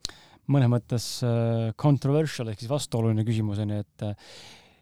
mõnes 0.52 0.72
mõttes 0.72 1.08
äh, 1.28 1.72
controversial 1.80 2.52
ehk 2.52 2.64
siis 2.64 2.72
vastuoluline 2.72 3.26
küsimus 3.28 3.60
on 3.64 3.76
ju, 3.76 3.84
et 3.86 4.10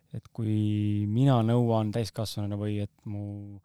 et 0.10 0.26
kui 0.34 1.06
mina 1.06 1.36
nõuan 1.46 1.91
täiskasvanuna 1.94 2.58
või 2.58 2.80
et 2.82 2.94
mu 3.06 3.60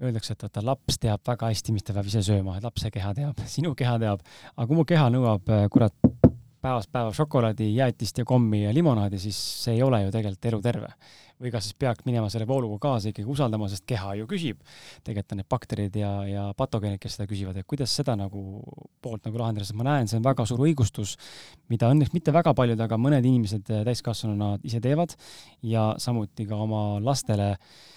öeldakse, 0.00 0.32
et 0.32 0.44
vaata, 0.46 0.62
laps 0.64 0.98
teab 1.00 1.20
väga 1.26 1.50
hästi, 1.50 1.74
mis 1.76 1.84
ta 1.84 1.94
peab 1.96 2.08
ise 2.08 2.22
sööma, 2.24 2.56
et 2.56 2.64
lapse 2.64 2.90
keha 2.92 3.12
teab, 3.16 3.42
sinu 3.54 3.74
keha 3.76 3.98
teab, 4.00 4.24
aga 4.54 4.68
kui 4.68 4.78
mu 4.78 4.86
keha 4.88 5.10
nõuab, 5.12 5.52
äh, 5.52 5.66
kurat, 5.72 5.96
päevast 6.62 6.92
päeva 6.92 7.12
šokolaadi, 7.16 7.70
jäätist 7.74 8.20
ja 8.20 8.24
kommi 8.28 8.64
ja 8.64 8.74
limonaadi, 8.74 9.18
siis 9.18 9.38
see 9.64 9.78
ei 9.78 9.82
ole 9.82 10.02
ju 10.04 10.14
tegelikult 10.14 10.52
eluterve. 10.52 10.94
või 11.40 11.48
kas 11.48 11.64
siis 11.64 11.76
peaks 11.80 12.04
minema 12.04 12.28
selle 12.28 12.44
vooluga 12.44 12.76
kaasa 12.82 13.08
ikkagi 13.08 13.30
usaldama, 13.32 13.64
sest 13.72 13.86
keha 13.88 14.14
ju 14.18 14.26
küsib. 14.28 14.58
tegelikult 15.04 15.32
on 15.32 15.38
need 15.40 15.48
bakterid 15.48 15.94
ja, 15.96 16.10
ja 16.28 16.42
patogeenid, 16.56 17.00
kes 17.00 17.16
seda 17.16 17.28
küsivad, 17.30 17.56
et 17.56 17.66
kuidas 17.66 17.94
seda 17.96 18.16
nagu 18.16 18.60
poolt 19.00 19.24
nagu 19.24 19.40
lahendada, 19.40 19.64
sest 19.64 19.78
ma 19.78 19.86
näen, 19.88 20.08
see 20.08 20.18
on 20.20 20.26
väga 20.26 20.44
suur 20.46 20.60
õigustus, 20.66 21.16
mida 21.72 21.88
õnneks 21.88 22.12
mitte 22.12 22.32
väga 22.32 22.52
paljud, 22.54 22.80
aga 22.80 22.98
mõned 23.00 23.24
inimesed 23.24 23.72
täiskasvanuna 23.88 24.58
ise 24.62 24.82
teevad 24.84 25.16
ja 25.62 25.94
samuti 25.98 26.44
ka 26.46 26.60
oma 26.60 27.00
lastele 27.00 27.54
äh, 27.54 27.88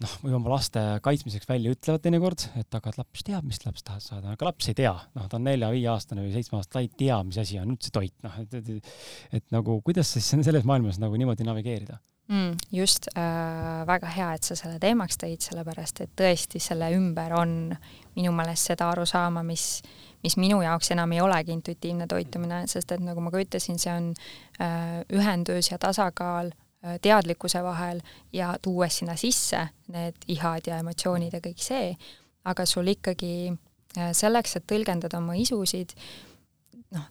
noh, 0.00 0.16
või 0.24 0.36
oma 0.36 0.52
laste 0.54 0.82
kaitsmiseks 1.04 1.48
välja 1.48 1.74
ütlevad 1.74 2.04
teinekord, 2.04 2.44
et 2.60 2.78
aga 2.78 2.92
laps 2.96 3.24
teab, 3.26 3.46
mis 3.46 3.60
laps 3.66 3.86
tahab 3.86 4.04
saada, 4.04 4.34
aga 4.34 4.48
laps 4.48 4.70
ei 4.72 4.78
tea, 4.82 4.92
noh, 5.16 5.26
ta 5.30 5.38
on 5.38 5.48
nelja-viieaastane 5.48 6.24
või 6.24 6.34
seitsmeaastane, 6.36 6.76
ta 6.76 6.84
ei 6.84 6.92
tea, 7.04 7.18
mis 7.26 7.40
asi 7.42 7.60
on 7.60 7.74
üldse 7.74 7.92
toit, 7.94 8.16
noh, 8.26 8.38
et, 8.42 8.54
et, 8.60 8.70
et, 8.78 8.94
et 9.40 9.50
nagu 9.54 9.80
kuidas 9.86 10.14
siis 10.16 10.30
selles 10.48 10.68
maailmas 10.68 11.00
nagu 11.02 11.20
niimoodi 11.20 11.46
navigeerida 11.48 12.00
mm,? 12.30 12.56
just 12.72 13.10
äh,, 13.16 13.86
väga 13.86 14.12
hea, 14.16 14.30
et 14.34 14.46
sa 14.46 14.56
selle 14.58 14.78
teemaks 14.82 15.20
tõid, 15.20 15.42
sellepärast 15.44 16.04
et 16.04 16.14
tõesti 16.18 16.62
selle 16.62 16.90
ümber 16.96 17.34
on 17.36 17.74
minu 18.16 18.32
meelest 18.36 18.72
seda 18.72 18.90
arusaama, 18.94 19.42
mis, 19.46 19.82
mis 20.24 20.38
minu 20.40 20.62
jaoks 20.64 20.92
enam 20.94 21.12
ei 21.16 21.22
olegi 21.24 21.54
intuitiivne 21.56 22.08
toitumine, 22.10 22.64
sest 22.70 22.96
et 22.96 23.04
nagu 23.04 23.22
ma 23.24 23.32
ka 23.34 23.42
ütlesin, 23.42 23.78
see 23.82 23.92
on 23.92 24.10
äh, 24.62 25.00
ühendus 25.12 25.72
ja 25.72 25.80
tasakaal 25.82 26.54
teadlikkuse 27.02 27.62
vahel 27.64 28.00
ja 28.32 28.54
tuues 28.62 28.98
sinna 28.98 29.16
sisse 29.16 29.66
need 29.92 30.16
ihad 30.28 30.66
ja 30.66 30.78
emotsioonid 30.80 31.34
ja 31.36 31.40
kõik 31.44 31.60
see, 31.60 31.94
aga 32.44 32.66
sul 32.66 32.88
ikkagi 32.92 33.32
äh, 33.50 34.12
selleks, 34.16 34.56
et 34.56 34.66
tõlgendada 34.70 35.20
oma 35.20 35.36
isusid, 35.38 35.92
noh, 36.94 37.06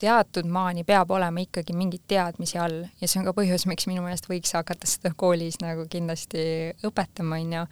teatud 0.00 0.48
maani 0.52 0.84
peab 0.84 1.10
olema 1.16 1.40
ikkagi 1.40 1.72
mingeid 1.76 2.04
teadmisi 2.08 2.58
all. 2.60 2.82
Ja 3.00 3.08
see 3.08 3.20
on 3.22 3.28
ka 3.28 3.34
põhjus, 3.36 3.66
miks 3.70 3.88
minu 3.88 4.04
meelest 4.04 4.28
võiks 4.28 4.52
hakata 4.56 4.88
seda 4.90 5.14
koolis 5.16 5.60
nagu 5.62 5.86
kindlasti 5.90 6.42
õpetama, 6.86 7.40
on 7.40 7.54
ju, 7.60 7.62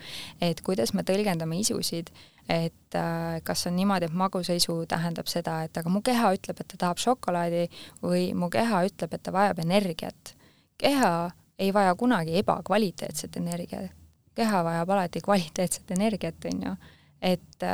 et 0.49 0.63
kuidas 0.65 0.95
me 0.97 1.05
tõlgendame 1.07 1.61
isusid, 1.61 2.09
et 2.49 2.97
äh, 2.99 3.41
kas 3.45 3.67
on 3.69 3.77
niimoodi, 3.77 4.09
et 4.09 4.17
magusaisu 4.17 4.79
tähendab 4.89 5.29
seda, 5.33 5.63
et 5.69 5.77
aga 5.81 5.93
mu 5.93 6.01
keha 6.05 6.33
ütleb, 6.39 6.61
et 6.61 6.73
ta 6.73 6.81
tahab 6.87 7.05
šokolaadi 7.05 7.69
või 8.05 8.31
mu 8.37 8.51
keha 8.53 8.85
ütleb, 8.89 9.13
et 9.13 9.25
ta 9.25 9.35
vajab 9.35 9.61
energiat. 9.65 10.35
Keha 10.79 11.31
ei 11.59 11.73
vaja 11.75 11.95
kunagi 11.95 12.39
ebakvaliteetset 12.39 13.37
energiat, 13.37 13.91
keha 14.35 14.65
vajab 14.65 14.91
alati 14.91 15.21
kvaliteetset 15.25 15.91
energiat, 15.91 16.49
on 16.51 16.63
ju, 16.67 16.77
et, 17.23 17.67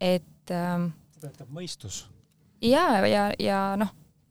et 0.00 0.54
ähm, 0.54 0.90
seda 1.16 1.32
ütleb 1.32 1.56
mõistus. 1.56 2.04
ja, 2.62 3.06
ja, 3.06 3.30
ja 3.38 3.62
noh, 3.80 3.90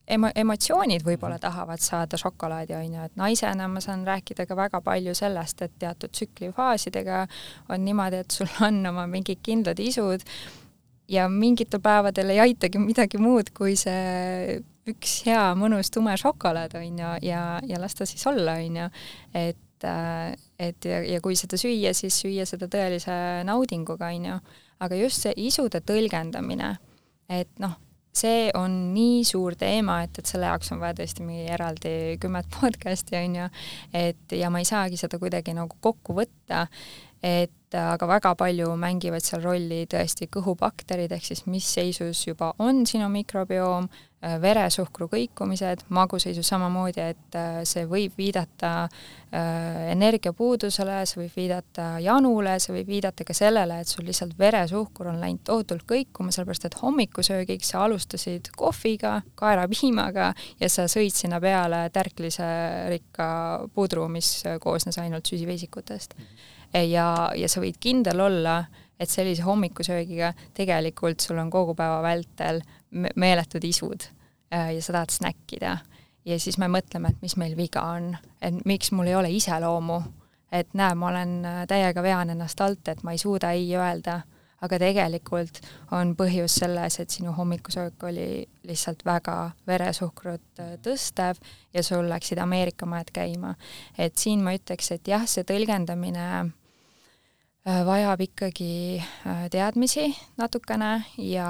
emo-, 0.10 0.32
emotsioonid 0.36 1.04
võib-olla 1.06 1.40
tahavad 1.42 1.84
saada 1.84 2.18
šokolaadi, 2.18 2.76
on 2.78 2.96
ju, 2.96 3.10
et 3.10 3.20
naisena 3.20 3.68
ma 3.72 3.84
saan 3.84 4.08
rääkida 4.08 4.48
ka 4.50 4.58
väga 4.58 4.82
palju 4.86 5.16
sellest, 5.18 5.62
et 5.66 5.76
teatud 5.80 6.16
tsüklifaasidega 6.16 7.26
on 7.70 7.86
niimoodi, 7.86 8.24
et 8.24 8.40
sul 8.40 8.50
on 8.66 8.82
oma 8.94 9.08
mingid 9.12 9.44
kindlad 9.46 9.80
isud 9.84 10.26
ja 11.10 11.28
mingitel 11.30 11.82
päevadel 11.84 12.36
ei 12.36 12.44
aitagi 12.48 12.82
midagi 12.82 13.22
muud, 13.22 13.52
kui 13.58 13.76
see 13.80 14.60
üks 14.92 15.24
hea 15.28 15.50
mõnus 15.60 15.92
tume 15.94 16.16
šokolaad, 16.20 16.76
on 16.80 17.02
ju, 17.02 17.16
ja, 17.30 17.42
ja 17.68 17.82
las 17.82 17.98
ta 17.98 18.08
siis 18.10 18.26
olla, 18.30 18.60
on 18.60 18.80
ju, 18.84 18.92
et 19.34 19.88
äh, 19.88 20.38
et 20.60 20.86
ja, 20.86 21.02
ja 21.06 21.20
kui 21.24 21.38
seda 21.40 21.60
süüa, 21.60 21.94
siis 21.96 22.18
süüa 22.24 22.46
seda 22.50 22.68
tõelise 22.72 23.14
naudinguga, 23.48 24.12
on 24.12 24.32
ju. 24.32 24.40
aga 24.80 24.96
just 24.96 25.26
see 25.26 25.36
isude 25.48 25.82
tõlgendamine, 25.84 26.74
et 27.32 27.52
noh, 27.60 27.76
see 28.16 28.48
on 28.58 28.74
nii 28.94 29.24
suur 29.28 29.56
teema, 29.60 30.02
et, 30.06 30.20
et 30.20 30.28
selle 30.28 30.50
jaoks 30.50 30.72
on 30.74 30.82
vaja 30.82 30.98
tõesti 31.00 31.24
mingi 31.24 31.46
eraldi 31.52 31.94
kümmet 32.22 32.50
podcast'i, 32.56 33.20
on 33.20 33.38
ju, 33.42 33.48
et 33.96 34.36
ja 34.40 34.52
ma 34.52 34.64
ei 34.64 34.68
saagi 34.68 35.00
seda 35.00 35.20
kuidagi 35.22 35.56
nagu 35.56 35.80
kokku 35.84 36.16
võtta, 36.18 36.66
et 37.24 37.76
aga 37.76 38.08
väga 38.10 38.32
palju 38.40 38.72
mängivad 38.80 39.24
seal 39.24 39.44
rolli 39.44 39.84
tõesti 39.92 40.30
kõhubakterid, 40.32 41.12
ehk 41.14 41.28
siis 41.28 41.44
mis 41.52 41.68
seisus 41.68 42.24
juba 42.26 42.54
on 42.64 42.86
sinu 42.90 43.12
mikrobioom, 43.14 43.88
Äh, 43.88 44.09
veresuhkru 44.20 45.08
kõikumised, 45.08 45.86
maguseisus 45.96 46.48
samamoodi, 46.52 47.04
et 47.14 47.36
äh, 47.40 47.62
see 47.68 47.86
võib 47.88 48.18
viidata 48.20 48.72
äh, 48.84 49.92
energiapuudusele, 49.94 50.98
see 51.08 51.22
võib 51.22 51.38
viidata 51.40 51.86
janule, 52.04 52.58
see 52.60 52.74
võib 52.76 52.92
viidata 52.92 53.24
ka 53.24 53.36
sellele, 53.38 53.78
et 53.80 53.88
sul 53.88 54.04
lihtsalt 54.10 54.36
veresuhkur 54.40 55.08
on 55.14 55.22
läinud 55.24 55.46
tohutult 55.48 55.86
kõikuma, 55.88 56.34
sellepärast 56.36 56.68
et 56.68 56.76
hommikusöögiks 56.82 57.72
sa 57.72 57.86
alustasid 57.86 58.52
kohviga, 58.60 59.22
kaerapiimaga 59.40 60.34
ja 60.60 60.72
sa 60.72 60.90
sõid 60.92 61.16
sinna 61.16 61.40
peale 61.40 61.86
tärklise 61.96 62.50
rikka 62.92 63.30
pudru, 63.76 64.10
mis 64.12 64.42
koosnes 64.60 65.00
ainult 65.00 65.32
süsiveisikutest. 65.32 66.16
ja, 66.74 67.08
ja 67.36 67.48
sa 67.48 67.64
võid 67.64 67.80
kindel 67.80 68.20
olla, 68.20 68.60
et 69.00 69.08
sellise 69.08 69.46
hommikusöögiga 69.48 70.34
tegelikult 70.58 71.24
sul 71.24 71.40
on 71.40 71.48
kogu 71.50 71.72
päeva 71.78 72.02
vältel 72.04 72.60
meeletud 72.92 73.64
isud 73.64 74.04
äh, 74.54 74.74
ja 74.76 74.82
sa 74.82 74.94
tahad 74.94 75.10
snäkkida. 75.10 75.78
ja 76.26 76.40
siis 76.40 76.58
me 76.58 76.68
mõtleme, 76.68 77.10
et 77.10 77.22
mis 77.22 77.38
meil 77.38 77.56
viga 77.58 77.82
on, 77.96 78.12
et 78.42 78.66
miks 78.66 78.92
mul 78.92 79.08
ei 79.08 79.16
ole 79.16 79.32
iseloomu, 79.34 80.02
et 80.52 80.74
näe, 80.74 80.96
ma 80.96 81.08
olen 81.08 81.40
äh, 81.46 81.64
täiega 81.68 82.04
vean 82.04 82.30
ennast 82.30 82.62
alt, 82.62 82.88
et 82.88 83.04
ma 83.04 83.16
ei 83.16 83.18
suuda 83.22 83.52
ei 83.56 83.72
öelda, 83.78 84.22
aga 84.62 84.80
tegelikult 84.82 85.62
on 85.96 86.16
põhjus 86.20 86.60
selles, 86.60 87.00
et 87.00 87.10
sinu 87.10 87.32
hommikusöök 87.38 88.04
oli 88.10 88.46
lihtsalt 88.68 89.06
väga 89.06 89.52
veresuhkrut 89.68 90.62
äh, 90.62 90.76
tõstev 90.84 91.40
ja 91.74 91.84
sul 91.84 92.10
läksid 92.10 92.42
Ameerika 92.42 92.86
mäed 92.86 93.14
käima. 93.14 93.56
et 93.98 94.18
siin 94.18 94.44
ma 94.44 94.54
ütleks, 94.58 94.92
et 94.92 95.08
jah, 95.08 95.26
see 95.26 95.46
tõlgendamine 95.48 96.52
vajab 97.86 98.22
ikkagi 98.24 99.04
teadmisi 99.52 100.08
natukene 100.40 101.04
ja, 101.22 101.50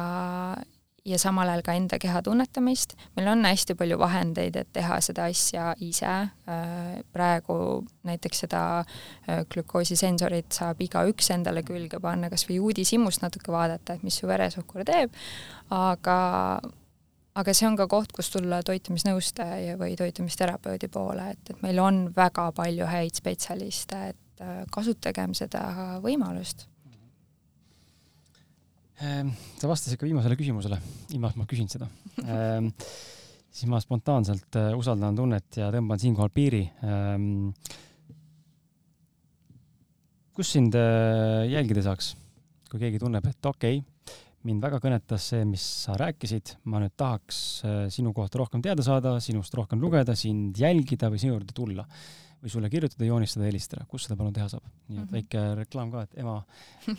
ja 1.10 1.18
samal 1.22 1.50
ajal 1.50 1.64
ka 1.66 1.76
enda 1.78 2.00
keha 2.02 2.22
tunnetamist. 2.26 2.96
meil 3.18 3.28
on 3.32 3.46
hästi 3.46 3.76
palju 3.76 3.98
vahendeid, 4.00 4.56
et 4.56 4.72
teha 4.74 5.00
seda 5.02 5.28
asja 5.30 5.74
ise. 5.84 6.06
Äh, 6.50 7.00
praegu 7.14 7.86
näiteks 8.08 8.46
seda 8.46 8.64
äh, 8.80 9.44
glükoosisensorit 9.54 10.52
saab 10.56 10.82
igaüks 10.86 11.32
endale 11.36 11.64
külge 11.68 12.00
panna, 12.02 12.30
kas 12.30 12.46
või 12.50 12.60
uudishimust 12.70 13.24
natuke 13.26 13.54
vaadata, 13.54 13.98
et 13.98 14.06
mis 14.06 14.20
su 14.22 14.30
veresuhkur 14.30 14.86
teeb, 14.88 15.16
aga 15.74 16.20
aga 17.40 17.54
see 17.56 17.68
on 17.70 17.78
ka 17.80 17.88
koht, 17.88 18.12
kus 18.16 18.32
tulla 18.34 18.60
toitumisnõustaja 18.66 19.78
või 19.80 19.94
toitumisterapeudi 20.00 20.90
poole, 20.92 21.30
et, 21.36 21.54
et 21.54 21.62
meil 21.64 21.80
on 21.80 22.02
väga 22.16 22.50
palju 22.58 22.90
häid 22.90 23.22
spetsialiste, 23.22 24.02
et 24.14 24.44
äh, 24.44 24.66
kasutagem 24.74 25.38
seda 25.38 25.64
võimalust 26.04 26.68
sa 29.00 29.70
vastasid 29.70 30.00
ka 30.00 30.08
viimasele 30.08 30.36
küsimusele, 30.36 30.80
ilma 31.16 31.32
et 31.32 31.38
ma 31.40 31.46
küsin 31.48 31.70
seda 31.72 31.88
ehm, 32.20 32.68
siis 33.50 33.70
ma 33.70 33.80
spontaanselt 33.82 34.58
äh, 34.60 34.72
usaldan 34.78 35.18
tunnet 35.18 35.60
ja 35.60 35.70
tõmban 35.74 36.02
siinkohal 36.02 36.32
piiri. 36.34 36.64
Ehm, 36.86 37.50
kus 40.36 40.54
sind 40.56 40.76
äh, 40.78 41.48
jälgida 41.52 41.84
saaks, 41.88 42.14
kui 42.70 42.82
keegi 42.82 43.02
tunneb, 43.02 43.26
et 43.30 43.50
okei 43.50 43.82
okay,, 43.82 44.18
mind 44.48 44.64
väga 44.64 44.80
kõnetas 44.84 45.26
see, 45.34 45.44
mis 45.48 45.64
sa 45.86 45.98
rääkisid, 46.00 46.56
ma 46.72 46.80
nüüd 46.84 46.96
tahaks 47.00 47.42
äh, 47.68 47.82
sinu 47.94 48.14
kohta 48.16 48.40
rohkem 48.42 48.64
teada 48.64 48.86
saada, 48.86 49.18
sinust 49.24 49.56
rohkem 49.58 49.82
lugeda, 49.84 50.16
sind 50.16 50.58
jälgida 50.60 51.12
või 51.12 51.22
sinu 51.22 51.36
juurde 51.36 51.56
tulla 51.56 51.88
või 52.40 52.52
sulle 52.54 52.70
kirjutada, 52.72 53.04
joonistada, 53.04 53.50
helistada, 53.50 53.84
kus 53.90 54.06
seda 54.08 54.16
palun 54.16 54.32
teha 54.36 54.48
saab? 54.48 54.64
nii 54.88 55.02
et 55.02 55.04
mhm. 55.04 55.16
väike 55.18 55.42
reklaam 55.60 55.92
ka, 55.92 56.06
et 56.08 56.22
ema, 56.24 56.38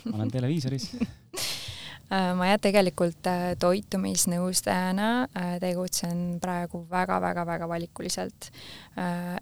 ma 0.03 0.17
olen 0.19 0.33
televiisoris 0.33 0.91
ma 2.11 2.47
jah, 2.49 2.59
tegelikult 2.59 3.27
äh, 3.29 3.53
toitumisnõustajana 3.59 5.09
äh, 5.31 5.53
tegutsen 5.63 6.39
praegu 6.43 6.83
väga-väga-väga 6.91 7.69
valikuliselt. 7.71 8.51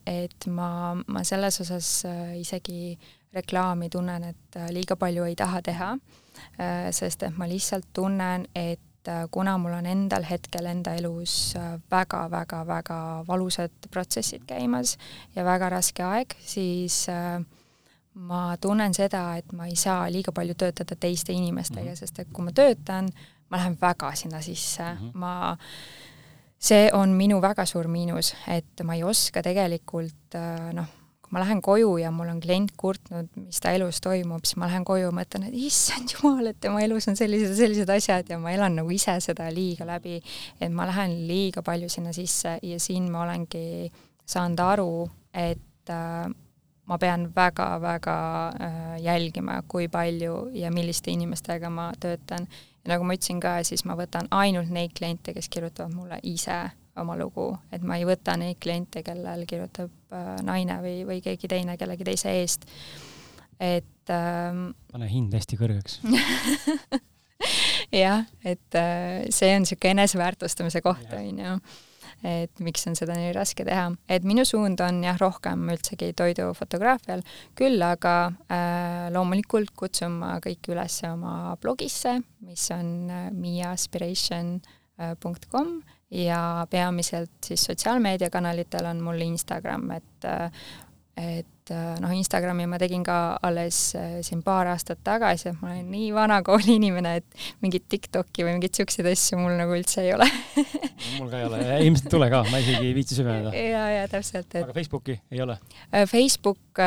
et 0.05 0.45
ma, 0.45 0.93
ma 0.93 1.23
selles 1.25 1.57
osas 1.63 2.05
isegi 2.37 2.93
reklaami 3.33 3.89
tunnen, 3.89 4.27
et 4.29 4.57
liiga 4.73 4.95
palju 4.95 5.25
ei 5.25 5.35
taha 5.35 5.61
teha, 5.65 5.87
sest 6.93 7.25
et 7.25 7.37
ma 7.37 7.47
lihtsalt 7.49 7.87
tunnen, 7.93 8.45
et 8.53 9.09
kuna 9.33 9.57
mul 9.57 9.73
on 9.79 9.89
endal 9.89 10.27
hetkel 10.29 10.69
enda 10.69 10.93
elus 10.99 11.55
väga-väga-väga 11.89 12.99
valusad 13.27 13.89
protsessid 13.89 14.45
käimas 14.45 14.97
ja 15.35 15.45
väga 15.45 15.71
raske 15.73 16.05
aeg, 16.05 16.37
siis 16.45 17.07
äh, 17.09 17.41
ma 18.13 18.57
tunnen 18.61 18.93
seda, 18.93 19.37
et 19.37 19.51
ma 19.53 19.67
ei 19.69 19.75
saa 19.79 20.07
liiga 20.11 20.33
palju 20.35 20.55
töötada 20.59 20.95
teiste 20.95 21.33
inimestega 21.33 21.85
mm, 21.85 21.93
-hmm. 21.93 21.99
sest 21.99 22.19
et 22.19 22.29
kui 22.33 22.45
ma 22.45 22.51
töötan, 22.51 23.09
ma 23.49 23.57
lähen 23.57 23.77
väga 23.81 24.15
sinna 24.15 24.41
sisse 24.41 24.83
mm, 24.83 24.97
-hmm. 24.97 25.11
ma, 25.13 25.57
see 26.57 26.89
on 26.93 27.09
minu 27.09 27.41
väga 27.41 27.65
suur 27.65 27.87
miinus, 27.87 28.33
et 28.47 28.83
ma 28.83 28.95
ei 28.95 29.03
oska 29.03 29.41
tegelikult 29.41 30.35
äh, 30.35 30.73
noh, 30.73 30.85
kui 31.21 31.31
ma 31.31 31.39
lähen 31.39 31.61
koju 31.61 31.97
ja 31.97 32.11
mul 32.11 32.27
on 32.27 32.39
klient 32.39 32.71
kurtnud, 32.77 33.29
mis 33.35 33.59
ta 33.59 33.71
elus 33.71 34.01
toimub, 34.01 34.45
siis 34.45 34.57
ma 34.57 34.67
lähen 34.67 34.85
koju 34.85 35.05
ja 35.05 35.11
mõtlen, 35.11 35.47
et 35.47 35.53
issand 35.53 36.09
jumal, 36.09 36.47
et 36.47 36.59
tema 36.59 36.81
elus 36.81 37.07
on 37.07 37.15
sellised, 37.15 37.55
sellised 37.55 37.89
asjad 37.89 38.29
ja 38.29 38.39
ma 38.39 38.51
elan 38.51 38.75
nagu 38.75 38.91
ise 38.91 39.19
seda 39.21 39.51
liiga 39.53 39.85
läbi, 39.85 40.21
et 40.59 40.71
ma 40.71 40.87
lähen 40.89 41.27
liiga 41.27 41.61
palju 41.61 41.89
sinna 41.89 42.13
sisse 42.13 42.59
ja 42.63 42.79
siin 42.79 43.11
ma 43.11 43.23
olengi 43.23 43.91
saanud 44.25 44.59
aru, 44.59 45.09
et 45.33 45.89
äh, 45.89 46.29
ma 46.89 46.97
pean 46.97 47.27
väga-väga 47.35 48.17
äh, 48.49 48.95
jälgima, 49.03 49.61
kui 49.67 49.87
palju 49.91 50.49
ja 50.57 50.71
milliste 50.73 51.11
inimestega 51.11 51.69
ma 51.69 51.91
töötan. 51.99 52.47
ja 52.83 52.93
nagu 52.93 53.05
ma 53.05 53.13
ütlesin 53.13 53.41
ka, 53.43 53.59
siis 53.63 53.85
ma 53.85 53.95
võtan 53.99 54.29
ainult 54.31 54.71
neid 54.73 54.95
kliente, 54.97 55.33
kes 55.35 55.49
kirjutavad 55.49 55.93
mulle 55.93 56.19
ise 56.23 56.61
oma 56.99 57.15
lugu, 57.19 57.51
et 57.71 57.83
ma 57.85 57.99
ei 57.99 58.07
võta 58.07 58.35
neid 58.39 58.57
kliente, 58.63 59.03
kellel 59.05 59.45
kirjutab 59.47 60.15
äh, 60.15 60.31
naine 60.45 60.79
või, 60.83 61.03
või 61.07 61.21
keegi 61.23 61.51
teine 61.51 61.77
kellegi 61.77 62.07
teise 62.07 62.33
eest. 62.41 62.65
et 63.59 64.15
ähm, 64.15 64.71
pane 64.91 65.11
hind 65.11 65.35
hästi 65.35 65.59
kõrgeks 65.59 65.99
jah, 68.03 68.25
et 68.43 68.79
äh, 68.79 69.27
see 69.29 69.53
on 69.55 69.67
niisugune 69.67 69.97
eneseväärtustamise 69.97 70.81
koht, 70.81 71.13
on 71.13 71.45
ju 71.45 71.59
et 72.23 72.59
miks 72.63 72.87
on 72.89 72.95
seda 72.99 73.13
nii 73.17 73.33
raske 73.35 73.63
teha. 73.67 73.87
et 74.09 74.23
minu 74.27 74.43
suund 74.45 74.79
on 74.85 75.03
jah, 75.03 75.17
rohkem 75.21 75.59
üldsegi 75.73 76.07
toidufotograafial, 76.17 77.21
küll 77.55 77.79
aga 77.85 78.15
äh, 78.51 79.09
loomulikult 79.15 79.71
kutsun 79.75 80.11
ma 80.23 80.29
kõiki 80.43 80.67
üles 80.75 80.95
oma 81.09 81.33
blogisse, 81.61 82.11
mis 82.45 82.71
on 82.75 82.87
äh, 83.09 83.31
miaspiration.com 83.35 85.69
äh, 85.79 85.83
ja 86.11 86.67
peamiselt 86.69 87.31
siis 87.45 87.63
sotsiaalmeediakanalitel 87.69 88.85
on 88.89 89.01
mul 89.03 89.21
Instagram, 89.21 89.91
et 89.91 90.25
äh, 90.25 90.51
et 91.19 91.58
et 91.69 92.01
noh, 92.03 92.13
Instagrami 92.15 92.67
ma 92.69 92.79
tegin 92.81 93.03
ka 93.05 93.39
alles 93.45 93.79
siin 94.25 94.43
paar 94.45 94.71
aastat 94.73 95.01
tagasi, 95.05 95.51
et 95.53 95.61
ma 95.61 95.73
olen 95.73 95.89
nii 95.93 96.09
vanakooli 96.15 96.77
inimene, 96.79 97.15
et 97.21 97.45
mingit 97.63 97.87
TikTok'i 97.89 98.45
või 98.45 98.57
mingeid 98.57 98.81
siukseid 98.81 99.09
asju 99.09 99.39
mul 99.41 99.57
nagu 99.59 99.77
üldse 99.77 100.03
ei 100.05 100.13
ole 100.17 100.27
mul 101.17 101.29
ka 101.29 101.39
ei 101.39 101.45
ole, 101.47 101.61
ilmselt 101.85 102.09
ei 102.09 102.13
tule 102.15 102.29
ka, 102.31 102.41
ma 102.51 102.61
isegi 102.61 102.89
ei 102.89 102.95
viitsi 102.95 103.17
süveneda. 103.17 103.53
ja, 103.55 103.85
ja 103.93 104.07
täpselt, 104.11 104.49
et 104.53 104.63
aga 104.63 104.75
Facebooki 104.75 105.15
ei 105.31 105.41
ole? 105.43 105.57
Facebook, 106.09 106.81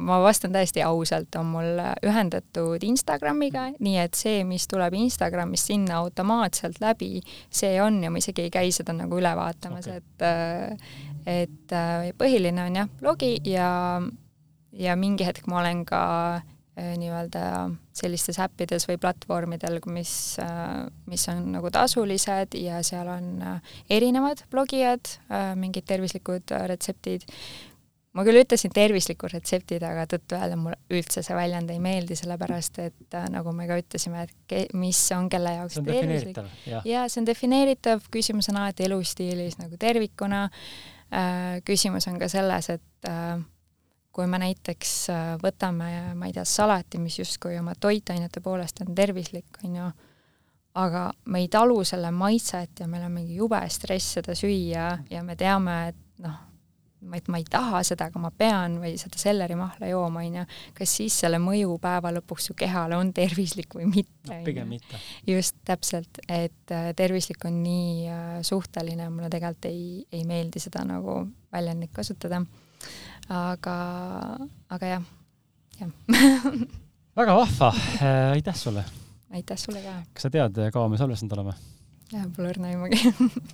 ma 0.00 0.20
vastan 0.22 0.54
täiesti 0.54 0.82
ausalt, 0.84 1.34
on 1.38 1.52
mul 1.54 1.82
ühendatud 2.06 2.86
Instagramiga, 2.86 3.68
nii 3.78 4.00
et 4.02 4.18
see, 4.18 4.42
mis 4.48 4.66
tuleb 4.70 4.96
Instagramist 5.00 5.70
sinna 5.70 6.00
automaatselt 6.00 6.80
läbi, 6.82 7.20
see 7.50 7.76
on 7.82 8.02
ja 8.04 8.12
ma 8.12 8.22
isegi 8.22 8.48
ei 8.48 8.54
käi 8.54 8.74
seda 8.74 8.96
nagu 8.96 9.20
üle 9.20 9.34
vaatamas 9.38 9.88
okay., 9.90 10.02
et 10.02 10.88
et 11.28 11.72
põhiline 12.16 12.62
on 12.64 12.76
jah, 12.78 12.88
blogi 13.00 13.34
ja, 13.44 13.68
ja 14.72 14.96
mingi 14.96 15.26
hetk 15.26 15.46
ma 15.50 15.60
olen 15.60 15.84
ka 15.88 16.00
Äh, 16.80 16.94
nii-öelda 16.96 17.40
sellistes 17.98 18.38
äppides 18.40 18.86
või 18.86 18.96
platvormidel, 19.02 19.80
mis, 19.90 20.12
äh, 20.40 20.86
mis 21.10 21.26
on 21.28 21.48
nagu 21.56 21.68
tasulised 21.74 22.54
ja 22.56 22.78
seal 22.86 23.10
on 23.10 23.26
äh, 23.42 23.74
erinevad 23.98 24.44
blogijad, 24.52 25.10
mingid 25.58 25.88
tervislikud 25.90 26.54
retseptid. 26.70 27.26
ma 28.14 28.24
küll 28.26 28.40
ütlesin 28.40 28.72
tervislikud 28.74 29.34
retseptid, 29.34 29.82
aga 29.86 30.06
tõtt-öelda 30.10 30.56
mulle 30.58 30.78
üldse 30.90 31.22
see 31.26 31.34
väljend 31.36 31.70
ei 31.70 31.82
meeldi, 31.82 32.16
sellepärast 32.18 32.80
et 32.82 33.18
nagu 33.30 33.52
me 33.54 33.68
ka 33.70 33.76
ütlesime, 33.78 34.24
et 34.26 34.72
mis 34.74 35.02
on 35.14 35.28
kelle 35.30 35.52
jaoks 35.58 35.76
see 35.76 35.84
on 35.84 35.90
tervislik. 35.90 36.40
jaa, 36.86 37.04
see 37.08 37.20
on 37.20 37.28
defineeritav, 37.28 38.06
küsimus 38.14 38.50
on 38.50 38.62
alati 38.62 38.86
elustiilis 38.88 39.58
nagu 39.58 39.78
tervikuna. 39.78 40.48
küsimus 41.66 42.06
on 42.10 42.18
ka 42.18 42.28
selles, 42.30 42.70
et 42.70 43.14
kui 44.12 44.26
me 44.26 44.40
näiteks 44.42 44.92
äh, 45.14 45.32
võtame, 45.42 45.90
ma 46.18 46.28
ei 46.28 46.34
tea, 46.34 46.44
salati, 46.48 46.98
mis 47.02 47.20
justkui 47.20 47.58
oma 47.60 47.76
toitainete 47.78 48.42
poolest 48.44 48.82
on 48.84 48.94
tervislik, 48.96 49.60
on 49.64 49.76
ju, 49.78 49.88
aga 50.80 51.08
me 51.30 51.42
ei 51.44 51.48
talu 51.50 51.80
selle 51.86 52.10
maitset 52.14 52.82
ja 52.82 52.90
meil 52.90 53.06
on 53.06 53.16
mingi 53.20 53.38
jube 53.38 53.60
stress 53.70 54.18
seda 54.18 54.36
süüa 54.38 54.92
ja 55.10 55.24
me 55.26 55.36
teame, 55.38 55.76
et 55.92 56.22
noh, 56.24 56.38
et 57.16 57.28
ma 57.32 57.38
ei 57.40 57.46
taha 57.48 57.80
seda, 57.86 58.10
aga 58.10 58.20
ma 58.20 58.30
pean 58.34 58.76
või 58.82 58.92
seda 59.00 59.18
sellerimahla 59.20 59.88
jooma, 59.88 60.24
on 60.26 60.40
ju, 60.40 60.44
kas 60.76 60.94
siis 60.98 61.16
selle 61.22 61.40
mõju 61.42 61.78
päeva 61.82 62.12
lõpuks 62.14 62.50
su 62.50 62.56
kehale 62.58 62.98
on 62.98 63.12
tervislik 63.16 63.74
või 63.78 63.88
mitte 63.90 64.34
no,? 64.34 64.40
pigem 64.46 64.74
mitte. 64.74 65.00
just, 65.28 65.56
täpselt, 65.66 66.20
et 66.28 66.74
äh, 66.74 66.90
tervislik 66.98 67.46
on 67.48 67.62
nii 67.64 67.94
äh, 68.10 68.34
suhteline, 68.46 69.08
mulle 69.14 69.30
tegelikult 69.32 69.70
ei, 69.70 70.02
ei 70.12 70.26
meeldi 70.28 70.62
seda 70.62 70.84
nagu 70.86 71.22
väljendit 71.54 71.94
kasutada 71.94 72.42
aga, 73.30 73.76
aga 74.74 74.92
jah, 74.96 75.02
jah 75.78 75.90
väga 77.20 77.36
vahva 77.38 77.72
äh,, 78.02 78.32
aitäh 78.34 78.56
sulle! 78.58 78.84
aitäh 79.30 79.58
sulle 79.60 79.82
ka! 79.84 80.00
kas 80.14 80.26
sa 80.26 80.32
tead, 80.34 80.58
kaua 80.74 80.90
me 80.90 80.98
salvestanud 80.98 81.38
oleme? 81.38 81.54
Pole 82.34 82.50
õrna 82.50 82.72
aimugi 82.72 82.98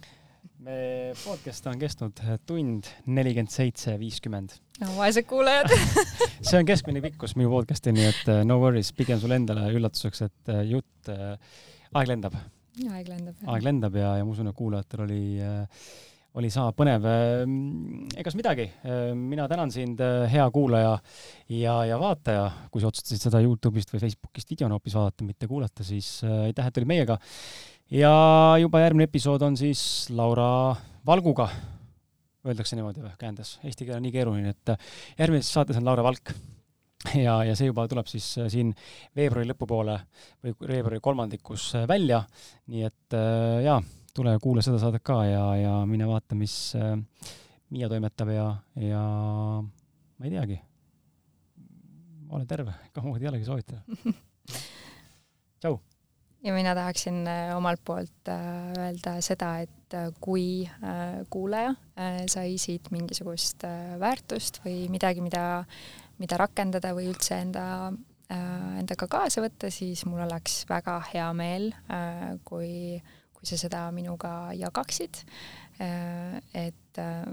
me 0.66 1.12
podcast 1.20 1.68
on 1.68 1.76
kestnud 1.78 2.24
tund 2.48 2.88
nelikümmend 3.04 3.52
seitse, 3.52 3.98
viiskümmend. 4.00 4.56
no 4.80 4.96
vaesed 4.96 5.28
kuulajad 5.28 5.70
see 6.46 6.56
on 6.56 6.66
keskmine 6.68 7.04
pikkus 7.04 7.36
minu 7.36 7.52
podcast'i, 7.52 7.92
nii 7.92 8.08
et 8.08 8.32
äh, 8.32 8.42
no 8.48 8.56
worries, 8.62 8.94
pigem 8.96 9.20
sulle 9.20 9.36
endale 9.36 9.68
üllatuseks, 9.76 10.24
et 10.24 10.54
äh, 10.56 10.64
jutt 10.72 11.12
äh,, 11.12 11.36
aeg 11.92 12.14
lendab. 12.14 12.40
aeg 12.80 13.12
lendab. 13.12 13.44
aeg 13.44 13.68
lendab 13.68 14.00
ja, 14.00 14.16
ja 14.16 14.24
ma 14.24 14.32
usun, 14.32 14.48
et 14.48 14.56
kuulajatel 14.56 15.04
oli 15.04 15.22
äh, 15.44 15.84
oli 16.36 16.50
sama 16.52 16.72
põnev. 16.76 17.06
Ehm, 17.08 18.08
egas 18.20 18.36
midagi, 18.36 18.66
ehm, 18.84 19.20
mina 19.30 19.46
tänan 19.48 19.72
sind, 19.72 20.00
eh, 20.00 20.26
hea 20.32 20.44
kuulaja 20.52 20.96
ja, 21.48 21.76
ja 21.88 21.98
vaataja, 22.00 22.50
kui 22.70 22.82
sa 22.82 22.90
otsustasid 22.90 23.24
seda 23.24 23.40
Youtube'ist 23.44 23.94
või 23.94 24.02
Facebookist 24.04 24.52
videona 24.52 24.76
hoopis 24.76 24.96
vaadata, 24.98 25.24
mitte 25.24 25.48
kuulata, 25.48 25.86
siis 25.86 26.20
eh, 26.26 26.50
aitäh, 26.50 26.68
et 26.68 26.82
olid 26.82 26.92
meiega. 26.92 27.18
ja 27.90 28.12
juba 28.60 28.82
järgmine 28.82 29.06
episood 29.08 29.42
on 29.46 29.56
siis 29.56 30.10
Laura 30.10 30.76
Valguga, 31.06 31.48
öeldakse 32.46 32.76
niimoodi 32.76 33.00
või, 33.00 33.14
käändes, 33.18 33.56
eesti 33.64 33.86
keel 33.86 33.96
on 33.96 34.04
nii 34.04 34.12
keeruline, 34.12 34.52
et 34.52 34.74
eh, 34.74 34.92
järgmises 35.22 35.52
saates 35.52 35.80
on 35.80 35.88
Laura 35.88 36.04
Valk. 36.04 36.34
Ja, 37.14 37.44
ja 37.44 37.52
see 37.54 37.68
juba 37.68 37.84
tuleb 37.86 38.08
siis 38.10 38.24
siin 38.50 38.72
veebruari 39.14 39.46
lõpupoole 39.46 39.94
või 40.42 40.56
veebruari 40.58 40.98
kolmandikus 41.04 41.68
välja, 41.86 42.24
nii 42.72 42.82
et 42.88 43.16
jaa 43.62 43.76
tule 44.16 44.32
ja 44.34 44.42
kuula 44.42 44.64
seda 44.64 44.80
saadet 44.82 45.04
ka 45.06 45.20
ja, 45.28 45.42
ja 45.60 45.74
mine 45.88 46.08
vaata, 46.08 46.38
mis 46.38 46.56
äh, 46.78 46.94
Miia 47.70 47.88
toimetab 47.90 48.30
ja, 48.30 48.46
ja 48.78 49.02
ma 49.62 50.26
ei 50.26 50.30
teagi. 50.30 50.60
ole 52.30 52.46
terve, 52.46 52.72
ei 52.94 53.28
olegi 53.28 53.44
soovitada. 53.44 53.82
tšau! 55.60 55.78
ja 56.46 56.54
mina 56.54 56.74
tahaksin 56.74 57.26
äh, 57.26 57.56
omalt 57.56 57.80
poolt 57.84 58.28
äh, 58.28 58.72
öelda 58.78 59.16
seda, 59.24 59.58
et 59.64 59.94
äh, 59.94 60.10
kui 60.20 60.68
kuulaja 61.30 61.74
sai 62.30 62.56
siit 62.60 62.90
mingisugust 62.92 63.64
väärtust 64.00 64.60
või 64.64 64.86
midagi, 64.92 65.22
mida, 65.24 65.64
mida 66.20 66.38
rakendada 66.38 66.92
või 66.96 67.08
üldse 67.10 67.40
enda 67.40 67.64
endaga 68.26 69.06
kaasa 69.06 69.40
võtta, 69.44 69.70
siis 69.70 70.02
mul 70.06 70.24
oleks 70.24 70.64
väga 70.68 70.96
hea 71.12 71.28
meel 71.38 71.68
kui 72.44 72.98
kui 73.36 73.48
sa 73.48 73.58
seda 73.60 73.86
minuga 73.94 74.52
jagaksid. 74.56 75.22
Äh, 75.82 76.40
et 76.54 77.00
äh, 77.02 77.26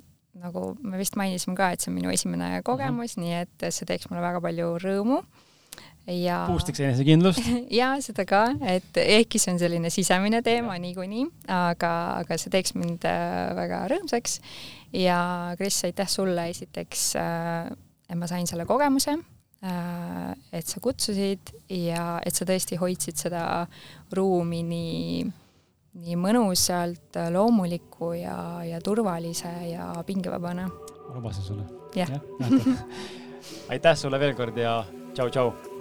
nagu 0.43 0.73
me 0.81 0.99
vist 0.99 1.15
mainisime 1.15 1.55
ka, 1.55 1.71
et 1.71 1.84
see 1.84 1.91
on 1.91 1.97
minu 1.99 2.11
esimene 2.11 2.61
kogemus 2.65 3.15
mm, 3.15 3.23
-hmm. 3.23 3.25
nii 3.25 3.41
et 3.45 3.73
see 3.73 3.88
teeks 3.88 4.09
mulle 4.09 4.23
väga 4.23 4.41
palju 4.41 4.77
rõõmu 4.81 5.21
ja 6.07 6.43
boost'iks 6.49 6.81
enesekindlust. 6.84 7.45
ja 7.80 7.93
seda 8.03 8.25
ka, 8.27 8.43
et 8.67 8.97
ehkki 8.97 9.39
see 9.39 9.53
on 9.53 9.59
selline 9.61 9.89
sisemine 9.93 10.41
teema 10.41 10.75
niikuinii, 10.81 11.27
aga, 11.47 11.93
aga 12.23 12.38
see 12.38 12.51
teeks 12.51 12.75
mind 12.75 13.05
äh, 13.07 13.53
väga 13.55 13.85
rõõmsaks. 13.93 14.39
ja 14.93 15.19
Kris, 15.57 15.84
aitäh 15.85 16.09
sulle 16.09 16.49
esiteks, 16.49 17.15
et 17.15 18.17
ma 18.17 18.27
sain 18.27 18.47
selle 18.47 18.65
kogemuse, 18.65 19.15
et 20.51 20.67
sa 20.67 20.80
kutsusid 20.84 21.53
ja 21.69 22.19
et 22.25 22.35
sa 22.35 22.45
tõesti 22.45 22.77
hoidsid 22.77 23.15
seda 23.17 23.65
ruumi 24.11 24.61
nii 24.63 25.23
nii 25.94 26.15
mõnusalt, 26.18 27.20
loomuliku 27.34 28.14
ja, 28.18 28.38
ja 28.65 28.82
turvalise 28.82 29.52
ja 29.70 29.91
pingevabana. 30.06 30.68
ma 31.07 31.15
lubasin 31.15 31.44
sulle. 31.44 31.64
jah 31.95 32.10
ja, 32.10 32.20
aitäh 33.70 33.98
sulle 33.98 34.20
veel 34.20 34.36
kord 34.36 34.57
ja 34.57 34.82
tšau-tšau 35.14 35.72